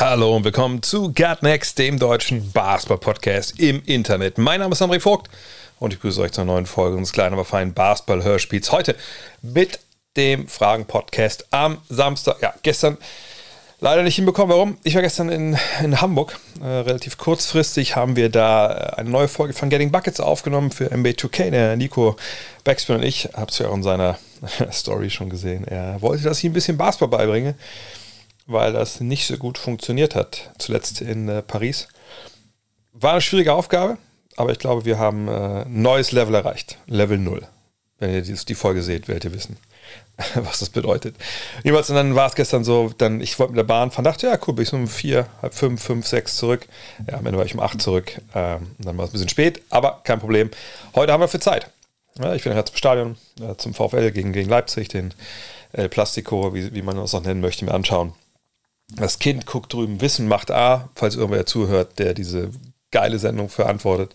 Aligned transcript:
Hallo 0.00 0.36
und 0.36 0.44
willkommen 0.44 0.80
zu 0.80 1.12
Gut 1.12 1.42
Next, 1.42 1.76
dem 1.76 1.98
deutschen 1.98 2.52
Basketball-Podcast 2.52 3.58
im 3.58 3.82
Internet. 3.84 4.38
Mein 4.38 4.60
Name 4.60 4.72
ist 4.72 4.80
André 4.80 5.00
Vogt 5.00 5.28
und 5.80 5.92
ich 5.92 5.98
begrüße 5.98 6.20
euch 6.20 6.30
zur 6.30 6.44
neuen 6.44 6.66
Folge 6.66 6.96
unseres 6.96 7.12
kleinen, 7.12 7.32
aber 7.32 7.44
feinen 7.44 7.74
Basketball-Hörspiels. 7.74 8.70
Heute 8.70 8.94
mit 9.42 9.80
dem 10.16 10.46
Fragen-Podcast 10.46 11.48
am 11.50 11.78
Samstag. 11.88 12.40
Ja, 12.40 12.54
gestern 12.62 12.96
leider 13.80 14.04
nicht 14.04 14.14
hinbekommen. 14.14 14.54
Warum? 14.54 14.78
Ich 14.84 14.94
war 14.94 15.02
gestern 15.02 15.30
in, 15.30 15.58
in 15.82 16.00
Hamburg. 16.00 16.38
Äh, 16.62 16.66
relativ 16.66 17.18
kurzfristig 17.18 17.96
haben 17.96 18.14
wir 18.14 18.28
da 18.28 18.70
äh, 18.70 19.00
eine 19.00 19.10
neue 19.10 19.26
Folge 19.26 19.52
von 19.52 19.68
Getting 19.68 19.90
Buckets 19.90 20.20
aufgenommen 20.20 20.70
für 20.70 20.92
NBA2K. 20.92 21.50
Der 21.50 21.76
Nico 21.76 22.16
Backspin 22.62 22.96
und 22.96 23.02
ich, 23.02 23.30
habt 23.34 23.50
es 23.50 23.58
ja 23.58 23.66
auch 23.66 23.74
in 23.74 23.82
seiner 23.82 24.16
Story 24.70 25.10
schon 25.10 25.28
gesehen. 25.28 25.66
Er 25.66 26.00
wollte, 26.02 26.22
dass 26.22 26.38
ich 26.38 26.44
ein 26.44 26.52
bisschen 26.52 26.76
Basketball 26.76 27.18
beibringe, 27.18 27.56
weil 28.48 28.72
das 28.72 29.00
nicht 29.00 29.26
so 29.26 29.36
gut 29.36 29.58
funktioniert 29.58 30.16
hat, 30.16 30.50
zuletzt 30.58 31.02
in 31.02 31.28
äh, 31.28 31.42
Paris. 31.42 31.86
War 32.92 33.12
eine 33.12 33.20
schwierige 33.20 33.52
Aufgabe, 33.52 33.98
aber 34.36 34.50
ich 34.50 34.58
glaube, 34.58 34.86
wir 34.86 34.98
haben 34.98 35.28
äh, 35.28 35.64
ein 35.64 35.82
neues 35.82 36.12
Level 36.12 36.34
erreicht. 36.34 36.78
Level 36.86 37.18
0. 37.18 37.46
Wenn 37.98 38.12
ihr 38.12 38.22
die, 38.22 38.32
die 38.32 38.54
Folge 38.54 38.82
seht, 38.82 39.06
werdet 39.06 39.26
ihr 39.26 39.34
wissen, 39.34 39.58
was 40.34 40.60
das 40.60 40.70
bedeutet. 40.70 41.14
Jedenfalls, 41.62 41.90
und 41.90 41.96
dann 41.96 42.14
war 42.14 42.26
es 42.26 42.34
gestern 42.34 42.64
so, 42.64 42.90
dann, 42.96 43.20
ich 43.20 43.38
wollte 43.38 43.52
mit 43.52 43.58
der 43.58 43.64
Bahn 43.64 43.90
fahren, 43.90 44.04
dachte, 44.04 44.28
ja, 44.28 44.38
cool, 44.46 44.54
bin 44.54 44.62
ich 44.62 44.70
so 44.70 44.76
um 44.76 44.88
vier, 44.88 45.26
halb 45.42 45.52
fünf, 45.52 45.82
fünf, 45.82 46.06
sechs 46.06 46.36
zurück. 46.36 46.66
Ja, 47.06 47.18
am 47.18 47.26
Ende 47.26 47.36
war 47.38 47.44
ich 47.44 47.54
um 47.54 47.60
acht 47.60 47.82
zurück. 47.82 48.18
Ähm, 48.34 48.74
dann 48.78 48.96
war 48.96 49.04
es 49.04 49.10
ein 49.10 49.12
bisschen 49.12 49.28
spät, 49.28 49.60
aber 49.68 50.00
kein 50.04 50.20
Problem. 50.20 50.50
Heute 50.94 51.12
haben 51.12 51.20
wir 51.20 51.28
für 51.28 51.40
Zeit. 51.40 51.70
Ja, 52.18 52.34
ich 52.34 52.44
bin 52.44 52.54
gerade 52.54 52.70
zum 52.70 52.78
Stadion, 52.78 53.16
äh, 53.42 53.56
zum 53.56 53.74
VfL 53.74 54.10
gegen, 54.10 54.32
gegen 54.32 54.48
Leipzig, 54.48 54.88
den 54.88 55.12
El 55.72 55.90
Plastico, 55.90 56.54
wie, 56.54 56.74
wie 56.74 56.82
man 56.82 56.96
das 56.96 57.14
auch 57.14 57.22
nennen 57.22 57.42
möchte, 57.42 57.66
mir 57.66 57.74
anschauen. 57.74 58.14
Das 58.94 59.18
Kind 59.18 59.46
guckt 59.46 59.72
drüben, 59.72 60.00
Wissen 60.00 60.28
macht 60.28 60.50
A, 60.50 60.88
falls 60.94 61.14
irgendwer 61.14 61.46
zuhört, 61.46 61.98
der 61.98 62.14
diese 62.14 62.50
geile 62.90 63.18
Sendung 63.18 63.48
verantwortet. 63.48 64.14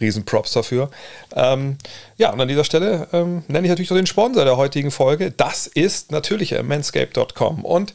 Riesenprops 0.00 0.52
dafür. 0.52 0.90
Ähm, 1.36 1.76
ja, 2.16 2.32
und 2.32 2.40
an 2.40 2.48
dieser 2.48 2.64
Stelle 2.64 3.08
ähm, 3.12 3.42
nenne 3.48 3.66
ich 3.66 3.70
natürlich 3.70 3.92
auch 3.92 3.96
den 3.96 4.06
Sponsor 4.06 4.44
der 4.44 4.56
heutigen 4.56 4.90
Folge. 4.90 5.30
Das 5.30 5.66
ist 5.66 6.10
natürlich 6.10 6.60
manscape.com. 6.62 7.64
Und 7.64 7.94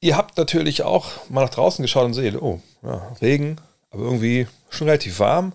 ihr 0.00 0.16
habt 0.16 0.36
natürlich 0.36 0.82
auch 0.82 1.06
mal 1.30 1.42
nach 1.42 1.50
draußen 1.50 1.82
geschaut 1.82 2.04
und 2.04 2.14
seht, 2.14 2.36
oh, 2.40 2.60
ja, 2.82 3.16
Regen, 3.22 3.56
aber 3.90 4.02
irgendwie 4.02 4.46
schon 4.68 4.88
relativ 4.88 5.18
warm. 5.18 5.54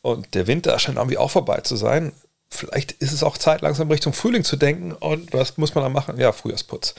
Und 0.00 0.34
der 0.34 0.46
Winter 0.46 0.78
scheint 0.78 0.96
irgendwie 0.96 1.18
auch 1.18 1.30
vorbei 1.30 1.60
zu 1.60 1.76
sein. 1.76 2.12
Vielleicht 2.48 2.92
ist 2.92 3.12
es 3.12 3.22
auch 3.22 3.36
Zeit, 3.38 3.60
langsam 3.60 3.90
Richtung 3.90 4.12
Frühling 4.12 4.44
zu 4.44 4.56
denken. 4.56 4.92
Und 4.92 5.32
was 5.32 5.56
muss 5.58 5.74
man 5.74 5.84
da 5.84 5.90
machen? 5.90 6.18
Ja, 6.18 6.32
Frühjahrsputz. 6.32 6.94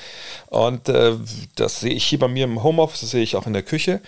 Und 0.48 0.89
äh, 0.89 1.14
das 1.56 1.80
sehe 1.80 1.94
ich 1.94 2.06
hier 2.06 2.20
bei 2.20 2.28
mir 2.28 2.44
im 2.44 2.64
Homeoffice, 2.64 3.02
das 3.02 3.12
sehe 3.12 3.23
ich 3.23 3.36
auch 3.36 3.48
in 3.48 3.54
der 3.54 3.64
Küche. 3.64 4.02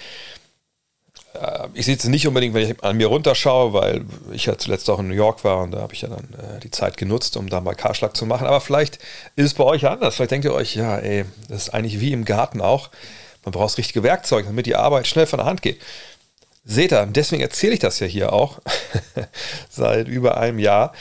Äh, 1.33 1.67
ich 1.73 1.85
sehe 1.85 1.95
es 1.95 2.03
nicht 2.05 2.27
unbedingt, 2.27 2.53
wenn 2.53 2.69
ich 2.69 2.83
an 2.83 2.97
mir 2.97 3.07
runterschaue, 3.07 3.73
weil 3.73 4.05
ich 4.31 4.45
ja 4.45 4.57
zuletzt 4.57 4.89
auch 4.89 4.99
in 4.99 5.07
New 5.07 5.15
York 5.15 5.43
war 5.43 5.61
und 5.61 5.71
da 5.71 5.79
habe 5.79 5.93
ich 5.93 6.01
ja 6.01 6.09
dann 6.09 6.27
äh, 6.33 6.59
die 6.59 6.71
Zeit 6.71 6.97
genutzt, 6.97 7.37
um 7.37 7.49
da 7.49 7.61
mal 7.61 7.75
Karschlag 7.75 8.15
zu 8.15 8.25
machen. 8.25 8.47
Aber 8.47 8.61
vielleicht 8.61 8.99
ist 9.35 9.45
es 9.45 9.53
bei 9.53 9.64
euch 9.64 9.87
anders. 9.87 10.15
Vielleicht 10.15 10.31
denkt 10.31 10.45
ihr 10.45 10.53
euch, 10.53 10.75
ja, 10.75 10.97
ey, 10.97 11.25
das 11.47 11.64
ist 11.64 11.69
eigentlich 11.73 11.99
wie 11.99 12.11
im 12.11 12.25
Garten 12.25 12.61
auch. 12.61 12.89
Man 13.45 13.53
braucht 13.53 13.77
richtige 13.77 14.03
Werkzeuge, 14.03 14.47
damit 14.47 14.65
die 14.65 14.75
Arbeit 14.75 15.08
schnell 15.08 15.25
von 15.25 15.37
der 15.37 15.45
Hand 15.45 15.61
geht. 15.61 15.80
Seht 16.65 16.91
ihr, 16.91 17.05
deswegen 17.05 17.41
erzähle 17.41 17.73
ich 17.73 17.80
das 17.80 17.99
ja 17.99 18.05
hier 18.05 18.33
auch 18.33 18.59
seit 19.69 20.08
über 20.08 20.37
einem 20.37 20.59
Jahr. 20.59 20.93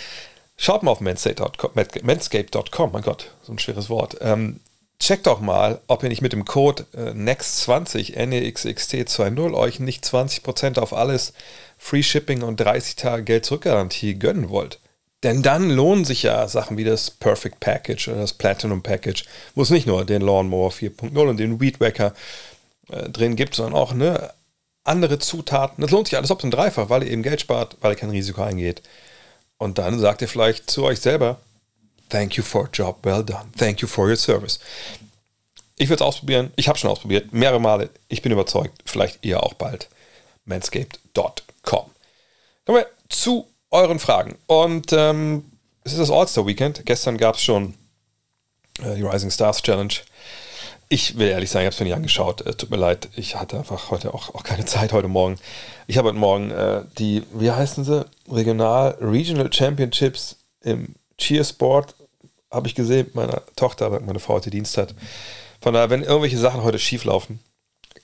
Schaut 0.61 0.83
mal 0.83 0.91
auf 0.91 1.01
manscape.com, 1.01 2.93
mein 2.93 3.03
Gott, 3.03 3.31
so 3.43 3.53
ein 3.53 3.61
schweres 3.61 3.89
Wort. 3.89 4.17
Ähm, 4.21 4.59
checkt 4.99 5.29
doch 5.29 5.41
mal, 5.41 5.81
ob 5.87 6.03
ihr 6.03 6.09
nicht 6.09 6.21
mit 6.21 6.33
dem 6.33 6.45
Code 6.45 6.85
äh, 6.95 7.13
NEXT20, 7.13 8.17
NEXXT20, 8.17 9.55
euch 9.55 9.79
nicht 9.79 10.05
20% 10.05 10.81
auf 10.81 10.93
alles, 10.93 11.33
Free 11.79 12.03
Shipping 12.03 12.43
und 12.43 12.59
30 12.59 12.97
Tage 12.97 13.23
Geld 13.23 13.45
zurückgarantie 13.45 14.19
gönnen 14.19 14.51
wollt. 14.51 14.81
Denn 15.23 15.43
dann 15.43 15.71
lohnen 15.71 16.05
sich 16.05 16.25
ja 16.25 16.49
Sachen 16.49 16.77
wie 16.77 16.85
das 16.85 17.13
Perfect 17.13 17.61
Package 17.61 18.09
oder 18.09 18.23
das 18.23 18.33
Platinum 18.33 18.83
Package, 18.83 19.27
wo 19.55 19.63
es 19.63 19.71
nicht 19.71 19.87
nur 19.87 20.05
den 20.05 20.23
Lawnmower 20.23 20.73
4.0 20.73 21.17
und 21.29 21.37
den 21.37 21.61
Weed 21.61 21.79
Wacker 21.81 22.15
äh, 22.91 23.09
drin 23.09 23.37
gibt, 23.37 23.55
sondern 23.55 23.81
auch 23.81 23.95
ne, 23.95 24.33
andere 24.83 25.21
Zutaten. 25.21 25.83
Das 25.83 25.93
lohnt 25.93 26.09
sich 26.09 26.17
alles 26.17 26.33
ob 26.33 26.43
und 26.43 26.51
dreifach, 26.51 26.91
weil 26.91 27.05
ihr 27.05 27.13
eben 27.13 27.23
Geld 27.23 27.41
spart, 27.41 27.77
weil 27.81 27.93
ihr 27.93 27.97
kein 27.97 28.11
Risiko 28.11 28.43
eingeht. 28.43 28.83
Und 29.59 29.79
dann 29.79 29.99
sagt 29.99 30.23
ihr 30.23 30.29
vielleicht 30.29 30.71
zu 30.71 30.85
euch 30.85 31.01
selber, 31.01 31.39
Thank 32.09 32.37
you 32.37 32.43
for 32.43 32.65
a 32.65 32.69
job 32.73 33.05
well 33.05 33.23
done. 33.23 33.51
Thank 33.57 33.81
you 33.81 33.89
for 33.89 34.09
your 34.09 34.17
service. 34.17 34.59
Ich 35.77 35.89
würde 35.89 36.03
es 36.03 36.09
ausprobieren. 36.09 36.53
Ich 36.57 36.69
habe 36.69 36.79
schon 36.79 36.91
ausprobiert, 36.91 37.33
mehrere 37.33 37.61
Male. 37.61 37.91
Ich 38.09 38.23
bin 38.23 38.33
überzeugt. 38.33 38.83
Vielleicht 38.85 39.25
ihr 39.25 39.43
auch 39.43 39.55
bald. 39.55 39.89
Manscaped.com. 40.47 41.91
Kommen 42.65 42.79
wir 42.79 42.87
zu 43.09 43.47
euren 43.71 43.99
Fragen. 43.99 44.37
Und 44.47 44.93
ähm, 44.93 45.45
es 45.85 45.93
ist 45.93 46.01
das 46.01 46.11
All-Star-Weekend. 46.11 46.85
Gestern 46.87 47.19
gab 47.19 47.37
es 47.37 47.43
schon 47.43 47.75
äh, 48.83 48.95
die 48.97 49.03
Rising 49.03 49.31
Stars 49.31 49.63
Challenge. 49.63 49.95
Ich 50.91 51.19
will 51.19 51.29
ehrlich 51.29 51.51
sagen, 51.51 51.63
ich 51.63 51.67
habe 51.67 51.75
es 51.75 51.81
mir 51.81 51.87
nicht 51.87 51.97
angeschaut. 51.97 52.47
Äh, 52.47 52.55
tut 52.55 52.71
mir 52.71 52.77
leid, 52.77 53.09
ich 53.15 53.37
hatte 53.37 53.59
einfach 53.59 53.91
heute 53.91 54.15
auch, 54.15 54.35
auch 54.35 54.43
keine 54.43 54.65
Zeit 54.67 54.93
heute 54.93 55.09
Morgen. 55.09 55.37
Ich 55.87 55.99
habe 55.99 56.09
heute 56.09 56.19
Morgen 56.19 56.51
äh, 56.51 56.83
die, 56.99 57.23
wie 57.33 57.51
heißen 57.51 57.85
sie, 57.85 58.07
Regional 58.31 58.97
Regional 59.01 59.53
Championships 59.53 60.37
im 60.63 60.95
Cheersport 61.19 61.95
habe 62.51 62.67
ich 62.67 62.75
gesehen, 62.75 63.11
meine 63.13 63.43
Tochter, 63.57 64.01
meine 64.01 64.21
Frau 64.21 64.35
heute 64.35 64.51
Dienst 64.51 64.79
hat. 64.79 64.95
Von 65.61 65.75
daher, 65.75 65.91
wenn 65.91 66.03
irgendwelche 66.03 66.39
Sachen 66.39 66.63
heute 66.63 66.79
schief 66.79 67.05
laufen, 67.05 67.41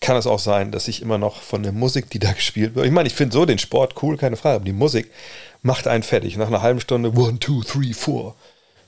kann 0.00 0.16
es 0.16 0.26
auch 0.26 0.38
sein, 0.38 0.70
dass 0.70 0.88
ich 0.88 1.00
immer 1.00 1.18
noch 1.18 1.40
von 1.40 1.62
der 1.62 1.72
Musik, 1.72 2.10
die 2.10 2.18
da 2.18 2.32
gespielt 2.32 2.74
wird. 2.74 2.84
Ich 2.84 2.92
meine, 2.92 3.06
ich 3.06 3.14
finde 3.14 3.32
so 3.32 3.46
den 3.46 3.58
Sport 3.58 4.02
cool, 4.02 4.16
keine 4.16 4.36
Frage, 4.36 4.56
aber 4.56 4.64
die 4.64 4.72
Musik 4.72 5.10
macht 5.62 5.86
einen 5.86 6.02
fertig. 6.02 6.36
Nach 6.36 6.48
einer 6.48 6.60
halben 6.60 6.80
Stunde, 6.80 7.12
one, 7.16 7.38
two, 7.38 7.62
three, 7.62 7.94
four, 7.94 8.34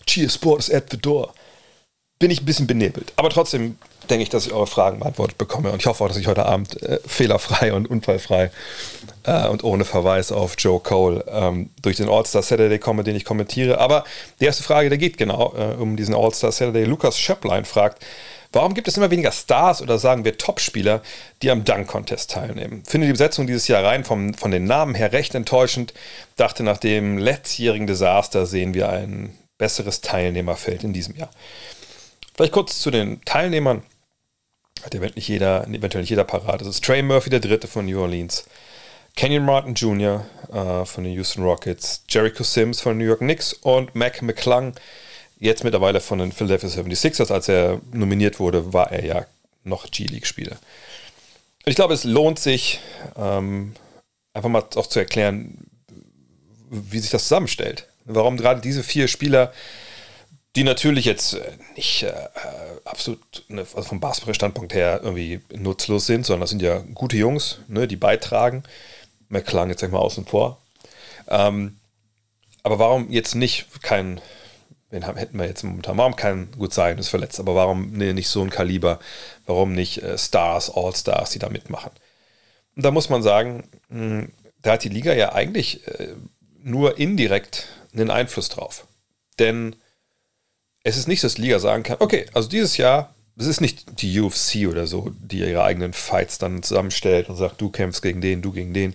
Cheersport 0.06 0.60
is 0.60 0.70
at 0.70 0.90
the 0.90 0.98
door, 0.98 1.32
bin 2.18 2.30
ich 2.30 2.42
ein 2.42 2.46
bisschen 2.46 2.66
benebelt. 2.66 3.12
Aber 3.16 3.30
trotzdem 3.30 3.76
denke 4.08 4.22
ich, 4.22 4.28
dass 4.30 4.46
ich 4.46 4.52
eure 4.52 4.66
Fragen 4.66 5.00
beantwortet 5.00 5.38
bekomme. 5.38 5.70
Und 5.72 5.80
ich 5.80 5.86
hoffe 5.86 6.04
auch, 6.04 6.08
dass 6.08 6.16
ich 6.16 6.26
heute 6.26 6.46
Abend 6.46 6.80
äh, 6.82 6.98
fehlerfrei 7.06 7.72
und 7.72 7.90
unfallfrei 7.90 8.50
äh, 9.24 9.48
und 9.48 9.64
ohne 9.64 9.84
Verweis 9.84 10.32
auf 10.32 10.54
Joe 10.58 10.80
Cole 10.80 11.24
ähm, 11.28 11.70
durch 11.82 11.96
den 11.96 12.08
All-Star 12.08 12.42
Saturday 12.42 12.78
komme, 12.78 13.04
den 13.04 13.16
ich 13.16 13.24
kommentiere. 13.24 13.78
Aber 13.78 14.04
die 14.40 14.44
erste 14.44 14.62
Frage, 14.62 14.88
der 14.88 14.98
geht 14.98 15.18
genau 15.18 15.54
äh, 15.56 15.74
um 15.74 15.96
diesen 15.96 16.14
All-Star 16.14 16.52
Saturday. 16.52 16.84
Lukas 16.84 17.18
Schöpplein 17.18 17.64
fragt, 17.64 18.02
Warum 18.52 18.72
gibt 18.72 18.88
es 18.88 18.96
immer 18.96 19.10
weniger 19.10 19.32
Stars 19.32 19.82
oder 19.82 19.98
sagen 19.98 20.24
wir 20.24 20.38
Topspieler, 20.38 21.02
die 21.42 21.50
am 21.50 21.64
Dunk-Contest 21.64 22.30
teilnehmen? 22.30 22.84
Finde 22.86 23.06
die 23.06 23.12
Besetzung 23.12 23.46
dieses 23.46 23.68
Jahr 23.68 23.84
rein 23.84 24.02
vom, 24.02 24.32
von 24.32 24.50
den 24.50 24.64
Namen 24.64 24.94
her 24.94 25.12
recht 25.12 25.34
enttäuschend. 25.34 25.92
Dachte, 26.36 26.62
nach 26.62 26.78
dem 26.78 27.18
letztjährigen 27.18 27.86
Desaster 27.86 28.46
sehen 28.46 28.72
wir 28.72 28.88
ein 28.88 29.36
besseres 29.58 30.00
Teilnehmerfeld 30.00 30.84
in 30.84 30.94
diesem 30.94 31.16
Jahr. 31.16 31.28
Vielleicht 32.36 32.52
kurz 32.52 32.80
zu 32.80 32.90
den 32.90 33.22
Teilnehmern 33.24 33.82
hat 34.82 34.94
eventuell 34.94 35.16
nicht 35.16 35.28
jeder, 35.28 35.66
eventuell 35.66 36.02
nicht 36.02 36.10
jeder 36.10 36.24
parat. 36.24 36.60
Das 36.60 36.68
ist 36.68 36.84
Trey 36.84 37.02
Murphy, 37.02 37.30
der 37.30 37.40
dritte 37.40 37.66
von 37.66 37.86
New 37.86 37.98
Orleans. 38.00 38.44
Kenyon 39.14 39.46
Martin 39.46 39.74
Jr. 39.74 40.26
Äh, 40.52 40.84
von 40.84 41.04
den 41.04 41.14
Houston 41.14 41.42
Rockets. 41.42 42.04
Jericho 42.08 42.44
Sims 42.44 42.80
von 42.80 42.92
den 42.92 42.98
New 42.98 43.06
York 43.06 43.20
Knicks 43.20 43.54
und 43.54 43.94
Mac 43.94 44.20
McClung, 44.20 44.74
jetzt 45.38 45.64
mittlerweile 45.64 46.00
von 46.00 46.18
den 46.18 46.30
Philadelphia 46.30 46.68
76ers. 46.68 47.32
Als 47.32 47.48
er 47.48 47.80
nominiert 47.92 48.38
wurde, 48.38 48.74
war 48.74 48.92
er 48.92 49.04
ja 49.04 49.26
noch 49.64 49.90
G-League-Spieler. 49.90 50.58
Ich 51.64 51.74
glaube, 51.74 51.94
es 51.94 52.04
lohnt 52.04 52.38
sich, 52.38 52.80
ähm, 53.16 53.74
einfach 54.34 54.50
mal 54.50 54.64
auch 54.74 54.86
zu 54.86 54.98
erklären, 54.98 55.66
wie 56.70 56.98
sich 56.98 57.10
das 57.10 57.22
zusammenstellt. 57.22 57.88
Warum 58.04 58.36
gerade 58.36 58.60
diese 58.60 58.82
vier 58.82 59.08
Spieler 59.08 59.52
die 60.56 60.64
natürlich 60.64 61.04
jetzt 61.04 61.34
äh, 61.34 61.52
nicht 61.76 62.02
äh, 62.02 62.12
absolut 62.84 63.44
ne, 63.48 63.60
also 63.60 63.82
vom 63.82 64.00
Basketball-Standpunkt 64.00 64.74
her 64.74 65.00
irgendwie 65.02 65.40
nutzlos 65.54 66.06
sind, 66.06 66.24
sondern 66.24 66.40
das 66.40 66.50
sind 66.50 66.62
ja 66.62 66.78
gute 66.94 67.16
Jungs, 67.16 67.58
ne, 67.68 67.86
die 67.86 67.96
beitragen. 67.96 68.62
McClung 69.28 69.68
jetzt 69.68 69.82
mal 69.82 69.98
außen 69.98 70.24
vor. 70.24 70.60
Ähm, 71.28 71.76
aber 72.62 72.78
warum 72.78 73.10
jetzt 73.10 73.34
nicht 73.34 73.82
kein, 73.82 74.20
wen 74.90 75.06
haben, 75.06 75.18
hätten 75.18 75.38
wir 75.38 75.46
jetzt 75.46 75.62
momentan, 75.62 75.98
warum 75.98 76.16
kein, 76.16 76.50
gut 76.52 76.72
sein, 76.72 76.98
ist 76.98 77.08
verletzt, 77.08 77.38
aber 77.38 77.54
warum 77.54 77.92
nee, 77.92 78.12
nicht 78.12 78.28
so 78.28 78.42
ein 78.42 78.50
Kaliber, 78.50 78.98
warum 79.44 79.72
nicht 79.72 80.02
äh, 80.02 80.16
Stars, 80.16 80.74
All-Stars, 80.74 81.30
die 81.30 81.38
da 81.38 81.48
mitmachen? 81.48 81.90
Und 82.76 82.84
da 82.84 82.90
muss 82.90 83.08
man 83.08 83.22
sagen, 83.22 83.68
mh, 83.88 83.98
hm, 83.98 84.32
da 84.62 84.72
hat 84.72 84.84
die 84.84 84.88
Liga 84.88 85.12
ja 85.12 85.32
eigentlich 85.32 85.86
äh, 85.86 86.14
nur 86.62 86.98
indirekt 86.98 87.68
einen 87.92 88.10
Einfluss 88.10 88.48
drauf. 88.48 88.86
Denn 89.38 89.76
es 90.86 90.96
ist 90.96 91.08
nicht, 91.08 91.24
dass 91.24 91.34
die 91.34 91.42
Liga 91.42 91.58
sagen 91.58 91.82
kann, 91.82 91.96
okay, 91.98 92.26
also 92.32 92.48
dieses 92.48 92.76
Jahr, 92.76 93.12
es 93.36 93.46
ist 93.46 93.60
nicht 93.60 94.00
die 94.00 94.20
UFC 94.20 94.68
oder 94.68 94.86
so, 94.86 95.10
die 95.18 95.40
ihre 95.40 95.64
eigenen 95.64 95.92
Fights 95.92 96.38
dann 96.38 96.62
zusammenstellt 96.62 97.28
und 97.28 97.34
sagt, 97.34 97.60
du 97.60 97.70
kämpfst 97.70 98.02
gegen 98.02 98.20
den, 98.20 98.40
du 98.40 98.52
gegen 98.52 98.72
den, 98.72 98.94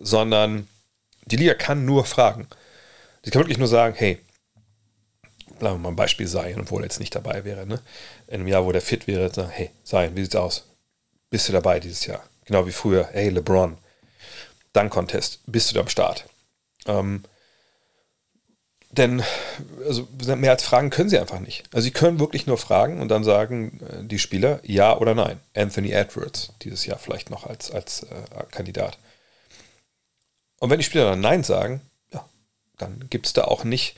sondern 0.00 0.66
die 1.26 1.36
Liga 1.36 1.54
kann 1.54 1.84
nur 1.84 2.04
fragen. 2.04 2.48
Sie 3.22 3.30
kann 3.30 3.40
wirklich 3.40 3.58
nur 3.58 3.68
sagen, 3.68 3.94
hey, 3.96 4.18
lassen 5.60 5.76
wir 5.76 5.78
mal 5.78 5.88
ein 5.90 5.96
Beispiel 5.96 6.26
sein, 6.26 6.58
obwohl 6.58 6.82
er 6.82 6.86
jetzt 6.86 6.98
nicht 6.98 7.14
dabei 7.14 7.44
wäre, 7.44 7.66
ne? 7.68 7.80
In 8.26 8.40
einem 8.40 8.48
Jahr, 8.48 8.66
wo 8.66 8.72
der 8.72 8.82
fit 8.82 9.06
wäre, 9.06 9.32
sagen, 9.32 9.50
hey, 9.50 9.70
sein, 9.84 10.16
wie 10.16 10.22
sieht's 10.22 10.34
aus? 10.34 10.66
Bist 11.30 11.48
du 11.48 11.52
dabei 11.52 11.78
dieses 11.78 12.04
Jahr? 12.04 12.24
Genau 12.46 12.66
wie 12.66 12.72
früher, 12.72 13.08
hey, 13.12 13.28
LeBron, 13.28 13.78
Dunk-Contest, 14.72 15.38
bist 15.46 15.70
du 15.70 15.74
da 15.74 15.82
am 15.82 15.88
Start? 15.88 16.24
Ähm, 16.86 17.22
denn 18.92 19.22
also 19.86 20.06
mehr 20.36 20.50
als 20.50 20.62
Fragen 20.62 20.90
können 20.90 21.08
sie 21.08 21.18
einfach 21.18 21.40
nicht. 21.40 21.64
Also 21.72 21.84
sie 21.84 21.90
können 21.90 22.20
wirklich 22.20 22.46
nur 22.46 22.58
fragen 22.58 23.00
und 23.00 23.08
dann 23.08 23.24
sagen 23.24 23.80
äh, 23.80 24.04
die 24.04 24.18
Spieler 24.18 24.60
ja 24.62 24.96
oder 24.96 25.14
nein. 25.14 25.40
Anthony 25.54 25.90
Edwards 25.90 26.52
dieses 26.62 26.86
Jahr 26.86 26.98
vielleicht 26.98 27.30
noch 27.30 27.46
als, 27.46 27.70
als 27.70 28.04
äh, 28.04 28.44
Kandidat. 28.50 28.98
Und 30.60 30.70
wenn 30.70 30.78
die 30.78 30.84
Spieler 30.84 31.06
dann 31.10 31.20
nein 31.20 31.42
sagen, 31.42 31.80
ja, 32.12 32.24
dann 32.78 33.06
gibt 33.10 33.26
es 33.26 33.32
da 33.32 33.44
auch 33.44 33.64
nicht 33.64 33.96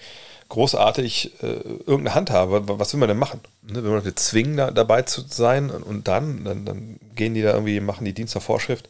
großartig 0.48 1.42
äh, 1.42 1.46
irgendeine 1.46 2.14
Handhabe. 2.14 2.62
Was 2.78 2.92
will 2.92 3.00
man 3.00 3.08
denn 3.08 3.18
machen? 3.18 3.40
Ne, 3.62 3.82
wenn 3.82 3.90
man 3.90 4.04
jetzt 4.04 4.26
zwingen, 4.26 4.56
da, 4.56 4.70
dabei 4.70 5.02
zu 5.02 5.22
sein 5.22 5.70
und, 5.70 5.82
und 5.82 6.06
dann, 6.06 6.44
dann, 6.44 6.64
dann, 6.64 7.00
gehen 7.16 7.34
die 7.34 7.42
da 7.42 7.52
irgendwie, 7.52 7.80
machen 7.80 8.04
die 8.04 8.12
Dienst 8.12 8.34
nach 8.34 8.42
Vorschrift. 8.42 8.88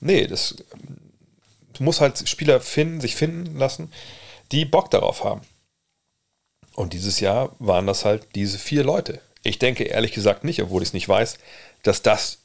Nee, 0.00 0.26
das 0.26 0.56
du 1.72 1.84
musst 1.84 2.00
halt 2.00 2.28
Spieler 2.28 2.60
finden, 2.60 3.00
sich 3.00 3.16
finden 3.16 3.58
lassen, 3.58 3.90
die 4.52 4.64
Bock 4.64 4.90
darauf 4.90 5.24
haben. 5.24 5.40
Und 6.74 6.92
dieses 6.92 7.20
Jahr 7.20 7.54
waren 7.58 7.86
das 7.86 8.04
halt 8.04 8.34
diese 8.34 8.58
vier 8.58 8.84
Leute. 8.84 9.20
Ich 9.42 9.58
denke 9.58 9.84
ehrlich 9.84 10.12
gesagt 10.12 10.44
nicht, 10.44 10.62
obwohl 10.62 10.82
ich 10.82 10.90
es 10.90 10.94
nicht 10.94 11.08
weiß, 11.08 11.38
dass 11.82 12.02
das 12.02 12.38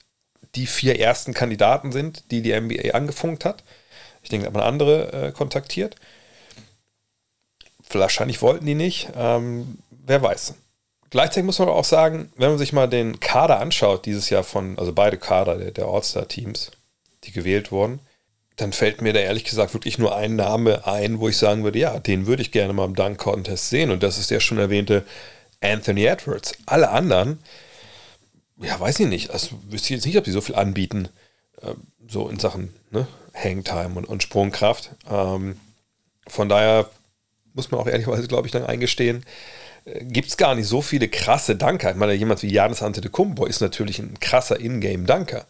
die 0.55 0.67
vier 0.67 0.99
ersten 0.99 1.33
Kandidaten 1.33 1.91
sind, 1.91 2.31
die 2.31 2.41
die 2.41 2.59
NBA 2.59 2.91
angefunkt 2.91 3.45
hat. 3.45 3.63
Ich 4.23 4.29
denke, 4.29 4.47
hat 4.47 4.53
man 4.53 4.63
andere 4.63 5.27
äh, 5.27 5.31
kontaktiert. 5.31 5.95
Wahrscheinlich 7.89 8.41
wollten 8.41 8.65
die 8.65 8.75
nicht. 8.75 9.09
Ähm, 9.15 9.77
wer 9.89 10.21
weiß. 10.21 10.55
Gleichzeitig 11.09 11.45
muss 11.45 11.59
man 11.59 11.69
auch 11.69 11.85
sagen, 11.85 12.31
wenn 12.35 12.49
man 12.49 12.57
sich 12.57 12.73
mal 12.73 12.87
den 12.87 13.19
Kader 13.19 13.59
anschaut, 13.59 14.05
dieses 14.05 14.29
Jahr 14.29 14.43
von, 14.43 14.77
also 14.77 14.91
beide 14.91 15.17
Kader 15.17 15.57
der, 15.57 15.71
der 15.71 15.85
All-Star-Teams, 15.85 16.71
die 17.23 17.31
gewählt 17.31 17.71
wurden, 17.71 17.99
dann 18.57 18.73
fällt 18.73 19.01
mir 19.01 19.13
da 19.13 19.19
ehrlich 19.19 19.43
gesagt 19.43 19.73
wirklich 19.73 19.99
nur 19.99 20.15
ein 20.15 20.35
Name 20.35 20.85
ein, 20.87 21.19
wo 21.19 21.29
ich 21.29 21.37
sagen 21.37 21.63
würde, 21.63 21.77
ja, 21.77 21.99
den 21.99 22.25
würde 22.25 22.41
ich 22.41 22.51
gerne 22.51 22.73
mal 22.73 22.85
im 22.85 22.95
Dunk-Contest 22.95 23.69
sehen. 23.69 23.91
Und 23.91 24.01
das 24.01 24.17
ist 24.17 24.31
der 24.31 24.39
schon 24.39 24.57
erwähnte 24.57 25.05
Anthony 25.61 26.05
Edwards. 26.05 26.53
Alle 26.65 26.89
anderen, 26.89 27.39
ja, 28.59 28.79
weiß 28.79 28.99
ich 28.99 29.07
nicht. 29.07 29.29
Also 29.29 29.49
wüsste 29.69 29.85
ich 29.85 29.97
jetzt 29.97 30.05
nicht, 30.05 30.17
ob 30.17 30.25
sie 30.25 30.31
so 30.31 30.41
viel 30.41 30.55
anbieten, 30.55 31.07
äh, 31.61 31.73
so 32.07 32.27
in 32.29 32.39
Sachen 32.39 32.73
ne, 32.89 33.07
Hangtime 33.35 33.93
und, 33.95 34.05
und 34.05 34.23
Sprungkraft. 34.23 34.89
Ähm, 35.07 35.59
von 36.25 36.49
daher 36.49 36.89
muss 37.53 37.69
man 37.69 37.79
auch 37.79 37.87
ehrlicherweise, 37.87 38.27
glaube 38.27 38.47
ich, 38.47 38.51
dann 38.51 38.65
eingestehen, 38.65 39.23
äh, 39.85 40.03
gibt 40.03 40.29
es 40.29 40.37
gar 40.37 40.55
nicht 40.55 40.67
so 40.67 40.81
viele 40.81 41.09
krasse 41.09 41.55
Danker. 41.55 41.91
Ich 41.91 41.97
meine, 41.97 42.13
jemand 42.13 42.41
wie 42.41 42.51
Janis 42.51 42.81
Antetokounmpo 42.81 43.45
ist 43.45 43.61
natürlich 43.61 43.99
ein 43.99 44.19
krasser 44.19 44.59
Ingame-Danker. 44.59 45.45